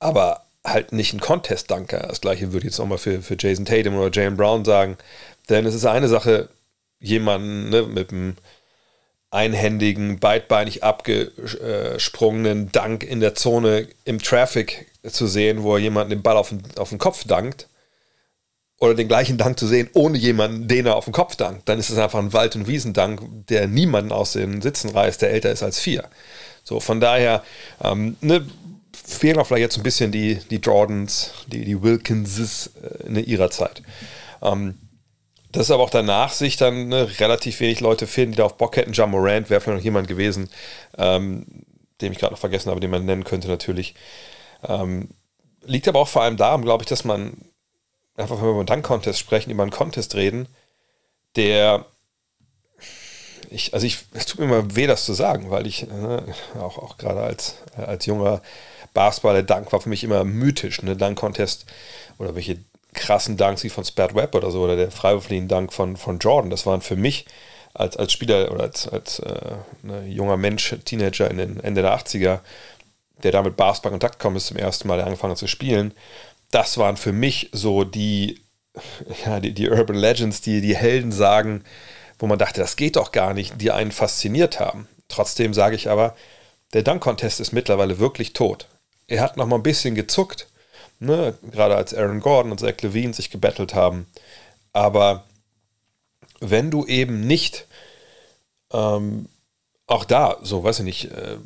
Aber 0.00 0.47
halt 0.64 0.92
nicht 0.92 1.14
ein 1.14 1.20
Contest-Danker. 1.20 2.06
Das 2.08 2.20
gleiche 2.20 2.52
würde 2.52 2.66
ich 2.66 2.72
jetzt 2.72 2.80
auch 2.80 2.86
mal 2.86 2.98
für, 2.98 3.22
für 3.22 3.36
Jason 3.38 3.64
Tatum 3.64 3.96
oder 3.96 4.10
Jalen 4.12 4.36
Brown 4.36 4.64
sagen. 4.64 4.96
Denn 5.48 5.66
es 5.66 5.74
ist 5.74 5.86
eine 5.86 6.08
Sache, 6.08 6.48
jemanden 7.00 7.70
ne, 7.70 7.82
mit 7.82 8.10
einem 8.10 8.36
einhändigen, 9.30 10.18
beidbeinig 10.18 10.82
abgesprungenen 10.82 12.72
Dank 12.72 13.04
in 13.04 13.20
der 13.20 13.34
Zone 13.34 13.88
im 14.04 14.20
Traffic 14.20 14.86
zu 15.02 15.26
sehen, 15.26 15.62
wo 15.62 15.74
er 15.74 15.80
jemanden 15.80 16.10
den 16.10 16.22
Ball 16.22 16.36
auf 16.36 16.48
den, 16.48 16.62
auf 16.76 16.88
den 16.90 16.98
Kopf 16.98 17.24
dankt. 17.24 17.68
Oder 18.80 18.94
den 18.94 19.08
gleichen 19.08 19.38
Dank 19.38 19.58
zu 19.58 19.66
sehen, 19.66 19.90
ohne 19.92 20.16
jemanden, 20.18 20.68
den 20.68 20.86
er 20.86 20.94
auf 20.94 21.04
den 21.04 21.12
Kopf 21.12 21.34
dankt. 21.34 21.68
Dann 21.68 21.80
ist 21.80 21.90
es 21.90 21.98
einfach 21.98 22.20
ein 22.20 22.32
Wald- 22.32 22.54
und 22.54 22.68
Wiesendank, 22.68 23.20
der 23.48 23.66
niemanden 23.66 24.12
aus 24.12 24.34
den 24.34 24.62
Sitzen 24.62 24.90
reißt, 24.90 25.20
der 25.20 25.30
älter 25.30 25.50
ist 25.50 25.64
als 25.64 25.80
vier. 25.80 26.04
So, 26.62 26.78
von 26.78 27.00
daher, 27.00 27.42
ähm, 27.82 28.16
ne, 28.20 28.46
fehlen 29.16 29.38
auch 29.38 29.46
vielleicht 29.46 29.62
jetzt 29.62 29.76
ein 29.76 29.82
bisschen 29.82 30.12
die, 30.12 30.36
die 30.50 30.56
Jordans, 30.56 31.32
die, 31.46 31.64
die 31.64 31.82
Wilkinses 31.82 32.70
äh, 32.82 33.06
in 33.06 33.16
ihrer 33.16 33.50
Zeit. 33.50 33.82
Ähm, 34.42 34.78
das 35.50 35.62
ist 35.62 35.70
aber 35.70 35.82
auch 35.82 35.90
danach 35.90 36.32
sich 36.32 36.56
dann 36.56 36.88
ne, 36.88 37.08
relativ 37.18 37.60
wenig 37.60 37.80
Leute 37.80 38.06
finden, 38.06 38.32
die 38.32 38.38
da 38.38 38.44
auf 38.44 38.58
Bock 38.58 38.76
hätten. 38.76 38.92
John 38.92 39.10
Morant 39.10 39.48
wäre 39.48 39.60
vielleicht 39.60 39.78
noch 39.78 39.84
jemand 39.84 40.08
gewesen, 40.08 40.50
ähm, 40.98 41.46
den 42.00 42.12
ich 42.12 42.18
gerade 42.18 42.34
noch 42.34 42.40
vergessen 42.40 42.70
habe, 42.70 42.80
den 42.80 42.90
man 42.90 43.06
nennen 43.06 43.24
könnte 43.24 43.48
natürlich. 43.48 43.94
Ähm, 44.66 45.08
liegt 45.64 45.88
aber 45.88 46.00
auch 46.00 46.08
vor 46.08 46.22
allem 46.22 46.36
daran, 46.36 46.62
glaube 46.62 46.82
ich, 46.82 46.88
dass 46.88 47.04
man 47.04 47.32
einfach, 48.16 48.36
wenn 48.36 48.44
wir 48.44 48.50
über 48.50 48.58
einen 48.58 48.66
Dunk-Contest 48.66 49.18
sprechen, 49.18 49.50
über 49.50 49.62
einen 49.62 49.72
Contest 49.72 50.14
reden, 50.14 50.48
der 51.34 51.86
ich, 53.50 53.72
also 53.72 53.86
ich, 53.86 54.00
es 54.12 54.26
tut 54.26 54.40
mir 54.40 54.46
immer 54.46 54.76
weh, 54.76 54.86
das 54.86 55.06
zu 55.06 55.14
sagen, 55.14 55.50
weil 55.50 55.66
ich 55.66 55.84
äh, 55.84 56.58
auch, 56.58 56.78
auch 56.78 56.98
gerade 56.98 57.22
als, 57.22 57.56
als 57.76 58.04
junger 58.04 58.42
Basketball, 58.94 59.34
der 59.34 59.42
Dank 59.42 59.72
war 59.72 59.80
für 59.80 59.88
mich 59.88 60.04
immer 60.04 60.24
mythisch. 60.24 60.82
Ne? 60.82 60.96
Dank-Contest 60.96 61.66
oder 62.18 62.34
welche 62.34 62.58
krassen 62.94 63.36
Dunks 63.36 63.64
wie 63.64 63.68
von 63.68 63.84
Spat 63.84 64.14
Webb 64.14 64.34
oder 64.34 64.50
so 64.50 64.62
oder 64.62 64.76
der 64.76 64.90
freiwurflichen 64.90 65.48
Dank 65.48 65.72
von, 65.72 65.96
von 65.96 66.18
Jordan, 66.18 66.50
das 66.50 66.66
waren 66.66 66.80
für 66.80 66.96
mich 66.96 67.26
als, 67.74 67.96
als 67.96 68.12
Spieler 68.12 68.50
oder 68.50 68.64
als, 68.64 68.88
als 68.88 69.20
äh, 69.20 69.56
ne, 69.82 70.06
junger 70.06 70.36
Mensch, 70.36 70.74
Teenager 70.84 71.30
in 71.30 71.38
den 71.38 71.60
Ende 71.60 71.82
der 71.82 71.96
80er, 71.96 72.40
der 73.22 73.32
damit 73.32 73.56
Basketball 73.56 73.92
in 73.92 74.00
Kontakt 74.00 74.18
kommt, 74.18 74.36
ist 74.36 74.46
zum 74.46 74.56
ersten 74.56 74.88
Mal 74.88 75.00
angefangen 75.00 75.36
zu 75.36 75.46
spielen, 75.46 75.92
das 76.50 76.78
waren 76.78 76.96
für 76.96 77.12
mich 77.12 77.50
so 77.52 77.84
die, 77.84 78.42
ja, 79.24 79.40
die, 79.40 79.52
die 79.52 79.68
Urban 79.68 79.96
Legends, 79.96 80.40
die 80.40 80.60
die 80.60 80.76
Helden 80.76 81.12
sagen, 81.12 81.62
wo 82.18 82.26
man 82.26 82.38
dachte, 82.38 82.60
das 82.60 82.76
geht 82.76 82.96
doch 82.96 83.12
gar 83.12 83.34
nicht, 83.34 83.60
die 83.60 83.70
einen 83.70 83.92
fasziniert 83.92 84.58
haben. 84.58 84.88
Trotzdem 85.08 85.54
sage 85.54 85.76
ich 85.76 85.88
aber, 85.88 86.16
der 86.72 86.82
Dunk-Contest 86.82 87.40
ist 87.40 87.52
mittlerweile 87.52 87.98
wirklich 87.98 88.32
tot 88.32 88.66
er 89.08 89.22
hat 89.22 89.36
noch 89.36 89.46
mal 89.46 89.56
ein 89.56 89.62
bisschen 89.62 89.94
gezuckt, 89.94 90.46
ne? 91.00 91.36
gerade 91.50 91.76
als 91.76 91.94
Aaron 91.94 92.20
Gordon 92.20 92.52
und 92.52 92.60
Zach 92.60 92.80
Levine 92.82 93.14
sich 93.14 93.30
gebettelt 93.30 93.74
haben. 93.74 94.06
Aber 94.72 95.24
wenn 96.40 96.70
du 96.70 96.86
eben 96.86 97.20
nicht 97.20 97.66
ähm, 98.72 99.28
auch 99.86 100.04
da, 100.04 100.38
so 100.42 100.62
weiß 100.62 100.80
ich 100.80 100.84
nicht, 100.84 101.04
äh, 101.10 101.38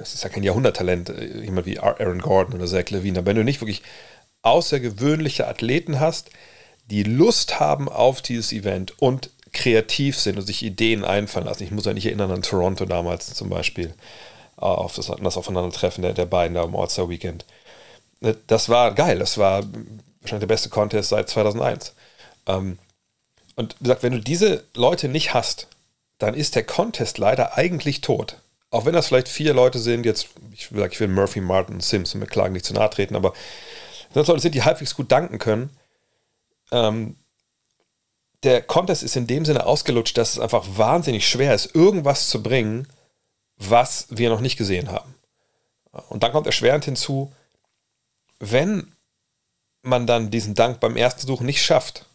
es 0.00 0.14
ist 0.14 0.22
ja 0.22 0.30
kein 0.30 0.44
Jahrhunderttalent, 0.44 1.10
äh, 1.10 1.42
jemand 1.42 1.66
wie 1.66 1.78
Aaron 1.78 2.20
Gordon 2.20 2.54
oder 2.54 2.66
Zach 2.66 2.88
Levine, 2.90 3.18
aber 3.18 3.26
wenn 3.26 3.36
du 3.36 3.44
nicht 3.44 3.60
wirklich 3.60 3.82
außergewöhnliche 4.42 5.46
Athleten 5.46 6.00
hast, 6.00 6.30
die 6.86 7.02
Lust 7.02 7.60
haben 7.60 7.88
auf 7.88 8.22
dieses 8.22 8.52
Event 8.52 9.00
und 9.00 9.30
kreativ 9.52 10.18
sind 10.18 10.38
und 10.38 10.46
sich 10.46 10.62
Ideen 10.62 11.04
einfallen 11.04 11.46
lassen. 11.46 11.64
Ich 11.64 11.70
muss 11.70 11.84
ja 11.84 11.92
nicht 11.92 12.06
erinnern 12.06 12.30
an 12.30 12.42
Toronto 12.42 12.84
damals 12.84 13.34
zum 13.34 13.48
Beispiel. 13.48 13.92
Äh, 14.60 14.64
auf 14.64 14.94
das, 14.94 15.06
das 15.06 15.36
Aufeinandertreffen 15.36 16.02
der, 16.02 16.12
der 16.12 16.26
beiden 16.26 16.54
da 16.54 16.64
im 16.64 16.76
All-Star 16.76 17.08
Weekend. 17.08 17.44
Äh, 18.20 18.34
das 18.46 18.68
war 18.68 18.92
geil, 18.94 19.18
das 19.18 19.38
war 19.38 19.62
wahrscheinlich 20.20 20.46
der 20.46 20.54
beste 20.54 20.68
Contest 20.68 21.08
seit 21.10 21.28
2001. 21.28 21.94
Ähm, 22.46 22.78
und 23.56 23.76
wie 23.78 23.84
gesagt, 23.84 24.02
wenn 24.02 24.12
du 24.12 24.20
diese 24.20 24.64
Leute 24.74 25.08
nicht 25.08 25.34
hast, 25.34 25.68
dann 26.18 26.34
ist 26.34 26.54
der 26.54 26.64
Contest 26.64 27.18
leider 27.18 27.56
eigentlich 27.56 28.02
tot. 28.02 28.36
Auch 28.70 28.84
wenn 28.84 28.92
das 28.92 29.08
vielleicht 29.08 29.28
vier 29.28 29.54
Leute 29.54 29.78
sind, 29.78 30.04
jetzt, 30.04 30.28
ich 30.52 30.68
sage, 30.68 30.92
ich 30.92 31.00
will 31.00 31.08
Murphy, 31.08 31.40
Martin, 31.40 31.80
Sims 31.80 32.14
und 32.14 32.20
McClagen 32.20 32.52
nicht 32.52 32.66
zu 32.66 32.74
nahe 32.74 32.90
treten, 32.90 33.16
aber 33.16 33.32
das 34.12 34.28
Leute 34.28 34.40
sind, 34.40 34.54
die 34.54 34.62
halbwegs 34.62 34.94
gut 34.94 35.10
danken 35.10 35.38
können, 35.38 35.70
ähm, 36.70 37.16
der 38.42 38.62
Contest 38.62 39.02
ist 39.02 39.16
in 39.16 39.26
dem 39.26 39.44
Sinne 39.44 39.66
ausgelutscht, 39.66 40.16
dass 40.16 40.32
es 40.32 40.38
einfach 40.38 40.64
wahnsinnig 40.76 41.28
schwer 41.28 41.54
ist, 41.54 41.74
irgendwas 41.74 42.28
zu 42.28 42.42
bringen, 42.42 42.86
was 43.60 44.06
wir 44.10 44.30
noch 44.30 44.40
nicht 44.40 44.56
gesehen 44.56 44.90
haben. 44.90 45.14
Und 46.08 46.22
dann 46.22 46.32
kommt 46.32 46.46
erschwerend 46.46 46.84
hinzu, 46.84 47.32
wenn 48.38 48.92
man 49.82 50.06
dann 50.06 50.30
diesen 50.30 50.54
Dank 50.54 50.80
beim 50.80 50.96
ersten 50.96 51.26
Suchen 51.26 51.46
nicht 51.46 51.62
schafft, 51.62 52.06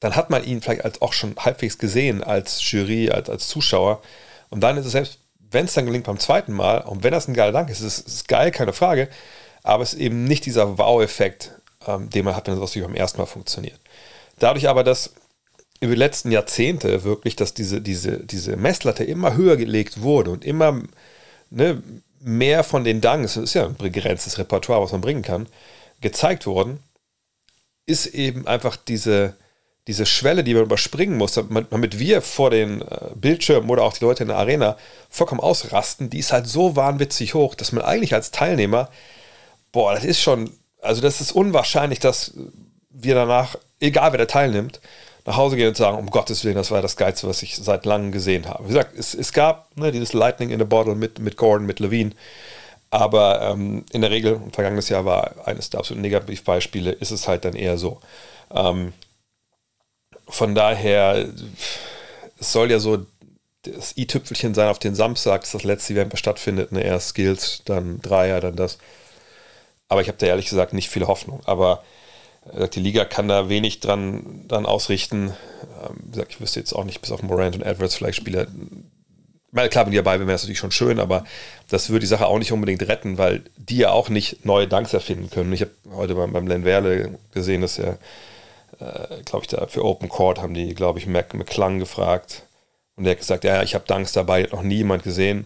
dann 0.00 0.16
hat 0.16 0.30
man 0.30 0.44
ihn 0.44 0.60
vielleicht 0.60 0.84
als 0.84 1.00
auch 1.00 1.12
schon 1.12 1.36
halbwegs 1.38 1.78
gesehen 1.78 2.24
als 2.24 2.68
Jury, 2.70 3.10
als, 3.10 3.30
als 3.30 3.48
Zuschauer. 3.48 4.02
Und 4.50 4.60
dann 4.60 4.76
ist 4.76 4.86
es 4.86 4.92
selbst, 4.92 5.18
wenn 5.38 5.66
es 5.66 5.74
dann 5.74 5.86
gelingt 5.86 6.06
beim 6.06 6.18
zweiten 6.18 6.52
Mal, 6.52 6.80
und 6.80 7.04
wenn 7.04 7.12
das 7.12 7.28
ein 7.28 7.34
geiler 7.34 7.52
Dank 7.52 7.70
ist, 7.70 7.80
ist 7.80 8.06
es 8.08 8.24
geil, 8.26 8.50
keine 8.50 8.72
Frage, 8.72 9.08
aber 9.62 9.84
es 9.84 9.94
ist 9.94 10.00
eben 10.00 10.24
nicht 10.24 10.46
dieser 10.46 10.78
Wow-Effekt, 10.78 11.52
ähm, 11.86 12.10
den 12.10 12.24
man 12.24 12.34
hat, 12.34 12.48
wenn 12.48 12.60
es 12.60 12.74
beim 12.74 12.94
ersten 12.94 13.18
Mal 13.18 13.26
funktioniert. 13.26 13.78
Dadurch 14.38 14.68
aber, 14.68 14.82
dass 14.82 15.12
über 15.82 15.94
die 15.94 15.98
letzten 15.98 16.30
Jahrzehnte 16.30 17.02
wirklich, 17.02 17.34
dass 17.34 17.54
diese, 17.54 17.80
diese, 17.80 18.20
diese 18.20 18.56
Messlatte 18.56 19.02
immer 19.02 19.34
höher 19.36 19.56
gelegt 19.56 20.00
wurde 20.00 20.30
und 20.30 20.44
immer 20.44 20.80
ne, 21.50 21.82
mehr 22.20 22.62
von 22.62 22.84
den 22.84 23.00
Dunks, 23.00 23.34
das 23.34 23.44
ist 23.44 23.54
ja 23.54 23.66
ein 23.66 23.74
begrenztes 23.74 24.38
Repertoire, 24.38 24.80
was 24.80 24.92
man 24.92 25.00
bringen 25.00 25.22
kann, 25.22 25.48
gezeigt 26.00 26.46
wurden, 26.46 26.78
ist 27.84 28.06
eben 28.06 28.46
einfach 28.46 28.76
diese, 28.76 29.34
diese 29.88 30.06
Schwelle, 30.06 30.44
die 30.44 30.54
man 30.54 30.62
überspringen 30.62 31.18
muss, 31.18 31.34
damit 31.34 31.98
wir 31.98 32.22
vor 32.22 32.50
den 32.50 32.82
äh, 32.82 33.10
Bildschirmen 33.16 33.68
oder 33.68 33.82
auch 33.82 33.94
die 33.94 34.04
Leute 34.04 34.22
in 34.22 34.28
der 34.28 34.38
Arena 34.38 34.76
vollkommen 35.10 35.40
ausrasten, 35.40 36.10
die 36.10 36.20
ist 36.20 36.32
halt 36.32 36.46
so 36.46 36.76
wahnwitzig 36.76 37.34
hoch, 37.34 37.56
dass 37.56 37.72
man 37.72 37.84
eigentlich 37.84 38.14
als 38.14 38.30
Teilnehmer, 38.30 38.88
boah, 39.72 39.94
das 39.94 40.04
ist 40.04 40.20
schon, 40.20 40.52
also 40.80 41.00
das 41.00 41.20
ist 41.20 41.32
unwahrscheinlich, 41.32 41.98
dass 41.98 42.34
wir 42.90 43.16
danach, 43.16 43.56
egal 43.80 44.12
wer 44.12 44.18
da 44.18 44.26
teilnimmt, 44.26 44.80
nach 45.24 45.36
Hause 45.36 45.56
gehen 45.56 45.68
und 45.68 45.76
sagen, 45.76 45.98
um 45.98 46.10
Gottes 46.10 46.44
Willen, 46.44 46.56
das 46.56 46.70
war 46.70 46.82
das 46.82 46.96
Geilste, 46.96 47.28
was 47.28 47.42
ich 47.42 47.56
seit 47.56 47.86
langem 47.86 48.12
gesehen 48.12 48.48
habe. 48.48 48.64
Wie 48.64 48.68
gesagt, 48.68 48.96
es, 48.96 49.14
es 49.14 49.32
gab 49.32 49.76
ne, 49.76 49.92
dieses 49.92 50.12
Lightning 50.12 50.50
in 50.50 50.60
a 50.60 50.64
Bottle 50.64 50.94
mit, 50.94 51.18
mit 51.18 51.36
Gordon, 51.36 51.66
mit 51.66 51.80
Levine, 51.80 52.12
aber 52.90 53.40
ähm, 53.42 53.84
in 53.92 54.02
der 54.02 54.10
Regel, 54.10 54.40
vergangenes 54.52 54.88
Jahr 54.88 55.04
war 55.04 55.46
eines 55.46 55.70
der 55.70 55.80
absoluten 55.80 56.02
Negativbeispiele, 56.02 56.92
ist 56.92 57.10
es 57.10 57.26
halt 57.26 57.44
dann 57.44 57.54
eher 57.54 57.78
so. 57.78 58.00
Ähm, 58.52 58.92
von 60.28 60.54
daher, 60.54 61.26
es 62.38 62.52
soll 62.52 62.70
ja 62.70 62.78
so 62.78 63.06
das 63.62 63.96
i-Tüpfelchen 63.96 64.54
sein 64.54 64.68
auf 64.68 64.78
den 64.78 64.94
Samstag, 64.94 65.42
dass 65.42 65.52
das 65.52 65.64
letzte 65.64 65.94
Event 65.94 66.18
stattfindet. 66.18 66.72
Ne? 66.72 66.82
Erst 66.82 67.10
Skills, 67.10 67.62
dann 67.64 68.00
Dreier, 68.00 68.40
dann 68.40 68.56
das. 68.56 68.78
Aber 69.88 70.00
ich 70.00 70.08
habe 70.08 70.18
da 70.18 70.26
ehrlich 70.26 70.48
gesagt 70.48 70.72
nicht 70.72 70.90
viel 70.90 71.06
Hoffnung. 71.06 71.40
Aber 71.44 71.82
äh, 72.52 72.68
die 72.68 72.80
Liga 72.80 73.04
kann 73.04 73.28
da 73.28 73.48
wenig 73.48 73.80
dran, 73.80 74.44
dran 74.48 74.66
ausrichten. 74.66 75.32
Ähm, 75.84 76.24
ich 76.28 76.40
wüsste 76.40 76.60
jetzt 76.60 76.72
auch 76.72 76.84
nicht, 76.84 77.00
bis 77.00 77.12
auf 77.12 77.22
Morant 77.22 77.56
und 77.56 77.62
Edwards 77.62 77.94
vielleicht 77.94 78.16
Spieler 78.16 78.46
weil 79.52 79.68
klar, 79.68 79.84
wenn 79.84 79.92
die 79.92 79.98
dabei 79.98 80.18
wären, 80.18 80.26
wäre 80.26 80.36
es 80.36 80.42
natürlich 80.42 80.58
schon 80.58 80.72
schön, 80.72 80.98
aber 80.98 81.24
das 81.68 81.90
würde 81.90 82.00
die 82.00 82.06
Sache 82.06 82.26
auch 82.26 82.38
nicht 82.38 82.52
unbedingt 82.52 82.88
retten, 82.88 83.18
weil 83.18 83.44
die 83.56 83.76
ja 83.76 83.90
auch 83.90 84.08
nicht 84.08 84.46
neue 84.46 84.66
Danks 84.66 84.94
erfinden 84.94 85.28
können. 85.28 85.52
Ich 85.52 85.60
habe 85.60 85.72
heute 85.94 86.14
beim, 86.14 86.32
beim 86.32 86.46
Len 86.46 86.64
Werle 86.64 87.18
gesehen, 87.34 87.60
dass 87.60 87.78
er, 87.78 87.98
äh, 88.80 89.22
glaube 89.26 89.44
ich, 89.44 89.48
da 89.48 89.66
für 89.66 89.84
Open 89.84 90.08
Court 90.08 90.40
haben 90.40 90.54
die, 90.54 90.74
glaube 90.74 90.98
ich, 90.98 91.06
Mac 91.06 91.34
McClung 91.34 91.78
gefragt. 91.78 92.44
Und 92.96 93.04
der 93.04 93.12
hat 93.12 93.18
gesagt, 93.18 93.44
ja, 93.44 93.62
ich 93.62 93.74
habe 93.74 93.84
Danks 93.86 94.12
dabei, 94.12 94.44
hat 94.44 94.52
noch 94.52 94.62
nie 94.62 94.76
jemand 94.76 95.02
gesehen. 95.02 95.44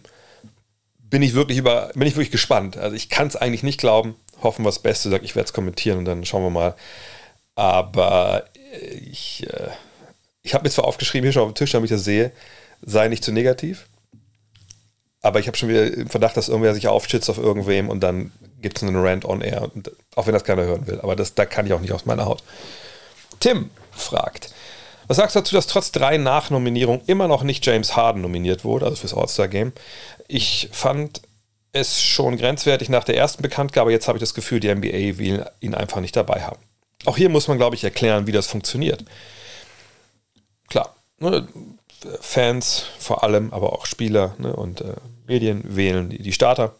Bin 0.99 1.21
ich 1.21 1.33
wirklich 1.33 1.57
über, 1.57 1.91
bin 1.93 2.07
ich 2.07 2.15
wirklich 2.15 2.31
gespannt. 2.31 2.77
Also 2.77 2.95
ich 2.95 3.09
kann 3.09 3.27
es 3.27 3.35
eigentlich 3.35 3.63
nicht 3.63 3.79
glauben. 3.79 4.15
Hoffen 4.41 4.63
wir 4.63 4.69
das 4.69 4.79
Beste, 4.79 5.09
sag 5.09 5.23
ich 5.23 5.35
werde 5.35 5.47
es 5.47 5.53
kommentieren 5.53 5.99
und 5.99 6.05
dann 6.05 6.25
schauen 6.25 6.43
wir 6.43 6.49
mal. 6.49 6.75
Aber 7.55 8.45
ich, 9.09 9.45
äh, 9.49 9.69
ich 10.43 10.53
habe 10.53 10.63
mir 10.63 10.69
zwar 10.69 10.85
aufgeschrieben, 10.85 11.25
hier 11.25 11.33
schon 11.33 11.43
auf 11.43 11.51
dem 11.53 11.55
Tisch, 11.55 11.71
damit 11.71 11.89
ich 11.89 11.95
das 11.95 12.05
sehe, 12.05 12.31
sei 12.81 13.07
nicht 13.07 13.23
zu 13.23 13.31
negativ 13.31 13.87
aber 15.21 15.39
ich 15.39 15.47
habe 15.47 15.57
schon 15.57 15.69
wieder 15.69 15.91
im 15.91 16.09
Verdacht, 16.09 16.37
dass 16.37 16.47
irgendwer 16.47 16.73
sich 16.73 16.87
aufschützt 16.87 17.29
auf 17.29 17.37
irgendwem 17.37 17.89
und 17.89 18.01
dann 18.01 18.31
gibt 18.61 18.77
es 18.77 18.83
einen 18.83 18.95
Rant 18.95 19.25
on 19.25 19.41
air. 19.41 19.69
Und, 19.73 19.91
auch 20.15 20.25
wenn 20.25 20.33
das 20.33 20.43
keiner 20.43 20.63
hören 20.63 20.87
will. 20.87 20.99
Aber 21.01 21.15
das, 21.15 21.33
da 21.35 21.45
kann 21.45 21.65
ich 21.65 21.73
auch 21.73 21.81
nicht 21.81 21.91
aus 21.91 22.05
meiner 22.05 22.25
Haut. 22.25 22.43
Tim 23.39 23.69
fragt, 23.91 24.49
was 25.07 25.17
sagst 25.17 25.35
du 25.35 25.39
dazu, 25.39 25.55
dass 25.55 25.67
trotz 25.67 25.91
drei 25.91 26.17
Nachnominierungen 26.17 27.01
immer 27.07 27.27
noch 27.27 27.43
nicht 27.43 27.65
James 27.65 27.95
Harden 27.95 28.21
nominiert 28.21 28.63
wurde, 28.63 28.85
also 28.85 28.97
fürs 28.97 29.13
All-Star-Game? 29.13 29.73
Ich 30.27 30.69
fand 30.71 31.21
es 31.77 32.01
schon 32.01 32.37
grenzwertig 32.37 32.89
nach 32.89 33.03
der 33.03 33.17
ersten 33.17 33.41
Bekanntgabe. 33.41 33.91
Jetzt 33.91 34.07
habe 34.07 34.17
ich 34.17 34.21
das 34.21 34.33
Gefühl, 34.33 34.59
die 34.59 34.73
NBA 34.73 35.17
will 35.17 35.45
ihn 35.59 35.75
einfach 35.75 36.01
nicht 36.01 36.15
dabei 36.15 36.41
haben. 36.41 36.59
Auch 37.05 37.17
hier 37.17 37.29
muss 37.29 37.47
man, 37.47 37.57
glaube 37.57 37.75
ich, 37.75 37.83
erklären, 37.83 38.27
wie 38.27 38.31
das 38.31 38.47
funktioniert. 38.47 39.05
Klar, 40.67 40.95
ne, 41.19 41.47
Fans 42.21 42.85
vor 42.99 43.23
allem, 43.23 43.53
aber 43.53 43.73
auch 43.73 43.85
Spieler 43.85 44.35
ne, 44.37 44.55
und 44.55 44.81
äh, 44.81 44.95
Medien 45.25 45.63
wählen 45.75 46.09
die, 46.09 46.21
die, 46.21 46.33
Starter 46.33 46.75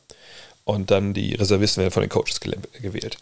und 0.63 0.91
dann 0.91 1.13
die 1.13 1.35
Reservisten 1.35 1.81
werden 1.81 1.93
von 1.93 2.03
den 2.03 2.09
Coaches 2.09 2.39
gewählt. 2.39 3.17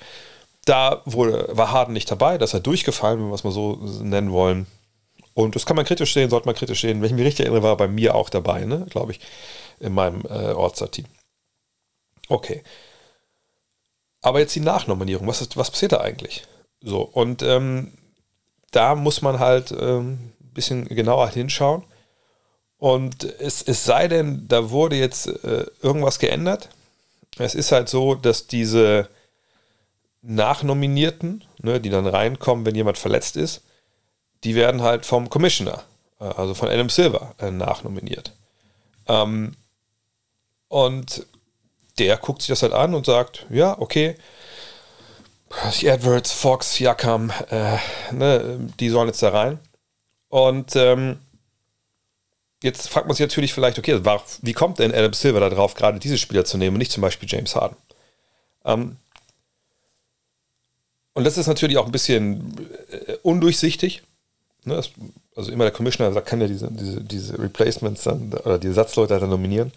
Da 0.66 1.02
wurde, 1.06 1.48
war 1.52 1.72
Harden 1.72 1.94
nicht 1.94 2.10
dabei, 2.10 2.38
das 2.38 2.54
hat 2.54 2.66
durchgefallen, 2.66 3.20
wenn 3.20 3.30
wir 3.30 3.36
es 3.36 3.44
mal 3.44 3.52
so 3.52 3.76
nennen 4.02 4.32
wollen. 4.32 4.66
Und 5.34 5.56
das 5.56 5.66
kann 5.66 5.76
man 5.76 5.86
kritisch 5.86 6.14
sehen, 6.14 6.30
sollte 6.30 6.48
man 6.48 6.56
kritisch 6.56 6.82
sehen. 6.82 7.02
Wenn 7.02 7.08
ich 7.08 7.14
mich 7.14 7.26
richtig 7.26 7.46
erinnere, 7.46 7.64
war 7.64 7.74
er 7.74 7.78
bei 7.78 7.88
mir 7.88 8.16
auch 8.16 8.30
dabei, 8.30 8.66
ne, 8.66 8.86
glaube 8.90 9.12
ich, 9.12 9.20
in 9.80 9.94
meinem 9.94 10.22
äh, 10.30 10.54
Ortsteam. 10.54 11.06
Okay. 12.28 12.64
Aber 14.22 14.40
jetzt 14.40 14.56
die 14.56 14.62
Nachnominierung, 14.62 15.28
was, 15.28 15.42
ist, 15.42 15.56
was 15.56 15.70
passiert 15.70 15.92
da 15.92 16.02
eigentlich? 16.02 16.44
So, 16.82 17.02
und 17.02 17.42
ähm, 17.44 17.94
da 18.72 18.96
muss 18.96 19.22
man 19.22 19.40
halt 19.40 19.72
ähm, 19.72 20.34
bisschen 20.56 20.86
genauer 20.86 21.30
hinschauen. 21.30 21.84
Und 22.78 23.24
es, 23.24 23.62
es 23.62 23.86
sei 23.86 24.08
denn, 24.08 24.48
da 24.48 24.72
wurde 24.72 24.96
jetzt 24.96 25.28
äh, 25.28 25.66
irgendwas 25.82 26.18
geändert. 26.20 26.70
Es 27.38 27.54
ist 27.54 27.72
halt 27.72 27.90
so, 27.90 28.16
dass 28.16 28.48
diese 28.48 29.10
Nachnominierten, 30.22 31.44
ne, 31.62 31.80
die 31.80 31.90
dann 31.90 32.08
reinkommen, 32.08 32.66
wenn 32.66 32.76
jemand 32.76 32.98
verletzt 32.98 33.38
ist, 33.38 33.62
die 34.44 34.56
werden 34.56 34.82
halt 34.82 35.06
vom 35.06 35.30
Commissioner, 35.30 35.84
äh, 36.20 36.26
also 36.26 36.54
von 36.54 36.70
Adam 36.70 36.90
Silver, 36.90 37.36
äh, 37.40 37.52
nachnominiert. 37.52 38.34
Ähm, 39.08 39.56
und 40.68 41.26
der 42.00 42.18
guckt 42.18 42.42
sich 42.42 42.50
das 42.50 42.62
halt 42.62 42.74
an 42.74 42.94
und 42.94 43.06
sagt, 43.06 43.46
ja, 43.50 43.78
okay, 43.80 44.16
Edwards, 45.82 46.32
Fox, 46.32 46.80
Yakam, 46.80 47.32
äh, 47.50 47.78
ne, 48.12 48.70
die 48.80 48.90
sollen 48.90 49.08
jetzt 49.08 49.24
da 49.24 49.30
rein. 49.30 49.60
Und 50.30 50.76
ähm, 50.76 51.20
jetzt 52.62 52.90
fragt 52.90 53.08
man 53.08 53.16
sich 53.16 53.26
natürlich 53.26 53.54
vielleicht, 53.54 53.80
okay, 53.80 54.02
wie 54.42 54.54
kommt 54.54 54.80
denn 54.80 54.94
Adam 54.94 55.14
Silver 55.14 55.40
da 55.40 55.50
drauf, 55.50 55.76
gerade 55.76 56.00
diese 56.00 56.18
Spieler 56.18 56.46
zu 56.46 56.58
nehmen 56.58 56.76
und 56.76 56.80
nicht 56.80 56.92
zum 56.92 57.02
Beispiel 57.02 57.30
James 57.30 57.56
Harden? 57.56 57.78
Ähm, 58.66 58.98
und 61.14 61.24
das 61.24 61.38
ist 61.38 61.48
natürlich 61.48 61.78
auch 61.78 61.86
ein 61.86 61.92
bisschen 61.92 62.58
äh, 62.92 63.14
undurchsichtig. 63.24 64.04
Ne? 64.66 64.76
Das, 64.76 64.90
also 65.36 65.52
immer 65.52 65.64
der 65.64 65.74
Commissioner 65.74 66.20
kann 66.22 66.42
ja 66.42 66.48
diese, 66.48 66.70
diese, 66.72 67.02
diese 67.02 67.40
Replacements 67.40 68.04
dann 68.04 68.34
oder 68.34 68.58
die 68.58 68.68
Ersatzleute 68.68 69.20
dann 69.20 69.30
nominieren. 69.30 69.72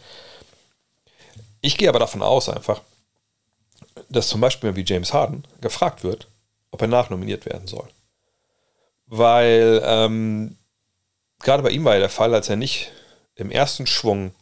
Ich 1.61 1.77
gehe 1.77 1.89
aber 1.89 1.99
davon 1.99 2.23
aus 2.23 2.49
einfach, 2.49 2.81
dass 4.09 4.29
zum 4.29 4.41
Beispiel 4.41 4.77
wie 4.77 4.85
James 4.85 5.13
Harden 5.13 5.45
gefragt 5.61 6.05
wird, 6.05 6.29
ob 6.71 6.83
er 6.83 6.89
nachnominiert 6.89 7.47
werden 7.47 7.67
soll 7.67 7.89
weil 9.09 9.83
ähm, 9.85 10.57
gerade 11.41 11.63
bei 11.63 11.71
ihm 11.71 11.85
war 11.85 11.95
ja 11.95 12.01
der 12.01 12.09
Fall, 12.09 12.35
als 12.35 12.49
er 12.49 12.57
nicht 12.57 12.93
im 13.35 13.51
ersten 13.51 13.87
Schwung 13.87 14.33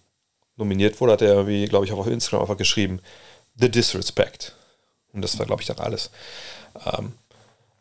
nominiert 0.56 1.00
wurde, 1.00 1.12
hat 1.12 1.23
er 1.23 1.35
irgendwie, 1.35 1.66
glaube 1.66 1.85
ich, 1.85 1.92
auch 1.92 1.99
auf 1.99 2.06
Instagram 2.06 2.42
einfach 2.42 2.56
geschrieben, 2.56 3.00
The 3.56 3.70
Disrespect. 3.70 4.54
Und 5.12 5.23
das 5.23 5.38
war, 5.38 5.46
glaube 5.46 5.62
ich, 5.62 5.68
dann 5.68 5.78
alles. 5.78 6.11
Ähm, 6.85 7.12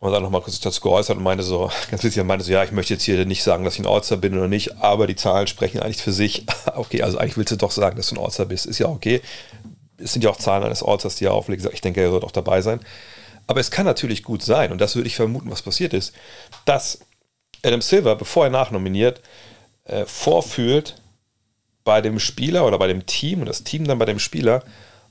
und 0.06 0.12
dann 0.12 0.24
nochmal 0.24 0.42
kurz 0.42 0.60
dazu 0.60 0.82
geäußert 0.82 1.18
und 1.18 1.24
meinte 1.24 1.44
so, 1.44 1.72
ganz 1.92 2.04
witzig, 2.04 2.24
meinte 2.24 2.46
so, 2.46 2.52
ja, 2.52 2.64
ich 2.64 2.72
möchte 2.72 2.94
jetzt 2.94 3.04
hier 3.04 3.26
nicht 3.26 3.44
sagen, 3.44 3.64
dass 3.64 3.76
ich 3.76 3.80
ein 3.80 3.88
Ortster 3.88 4.18
bin 4.18 4.38
oder 4.38 4.48
nicht, 4.48 4.78
aber 4.78 5.08
die 5.08 5.16
Zahlen 5.16 5.48
sprechen 5.48 5.82
eigentlich 5.82 6.02
für 6.02 6.12
sich. 6.12 6.46
okay, 6.76 7.02
also 7.02 7.18
eigentlich 7.18 7.38
willst 7.38 7.52
du 7.52 7.58
doch 7.58 7.72
sagen, 7.72 7.98
dass 7.98 8.10
du 8.10 8.16
ein 8.16 8.20
Ortster 8.20 8.46
bist. 8.46 8.66
Ist 8.66 8.80
ja 8.80 8.88
okay. 8.88 9.22
Es 9.98 10.14
sind 10.14 10.24
ja 10.24 10.30
auch 10.30 10.38
Zahlen 10.38 10.64
eines 10.64 10.84
Ortsters, 10.84 11.16
die 11.16 11.26
er 11.26 11.34
auflegt. 11.34 11.68
Ich 11.74 11.82
denke, 11.82 12.02
er 12.02 12.12
wird 12.12 12.24
auch 12.24 12.32
dabei 12.32 12.62
sein. 12.62 12.80
Aber 13.48 13.60
es 13.60 13.72
kann 13.72 13.86
natürlich 13.86 14.24
gut 14.24 14.42
sein, 14.42 14.72
und 14.72 14.80
das 14.80 14.96
würde 14.96 15.08
ich 15.08 15.16
vermuten, 15.16 15.52
was 15.52 15.62
passiert 15.62 15.94
ist, 15.94 16.14
dass 16.66 17.00
Adam 17.64 17.82
Silver, 17.82 18.16
bevor 18.16 18.46
er 18.46 18.50
nachnominiert, 18.50 19.22
äh, 19.86 20.06
vorfühlt 20.06 20.96
bei 21.84 22.02
dem 22.02 22.20
Spieler 22.20 22.66
oder 22.66 22.80
bei 22.80 22.88
dem 22.88 23.06
Team 23.06 23.42
und 23.42 23.46
das 23.46 23.64
Team 23.64 23.86
dann 23.86 24.00
bei 24.00 24.06
dem 24.06 24.20
Spieler, 24.20 24.64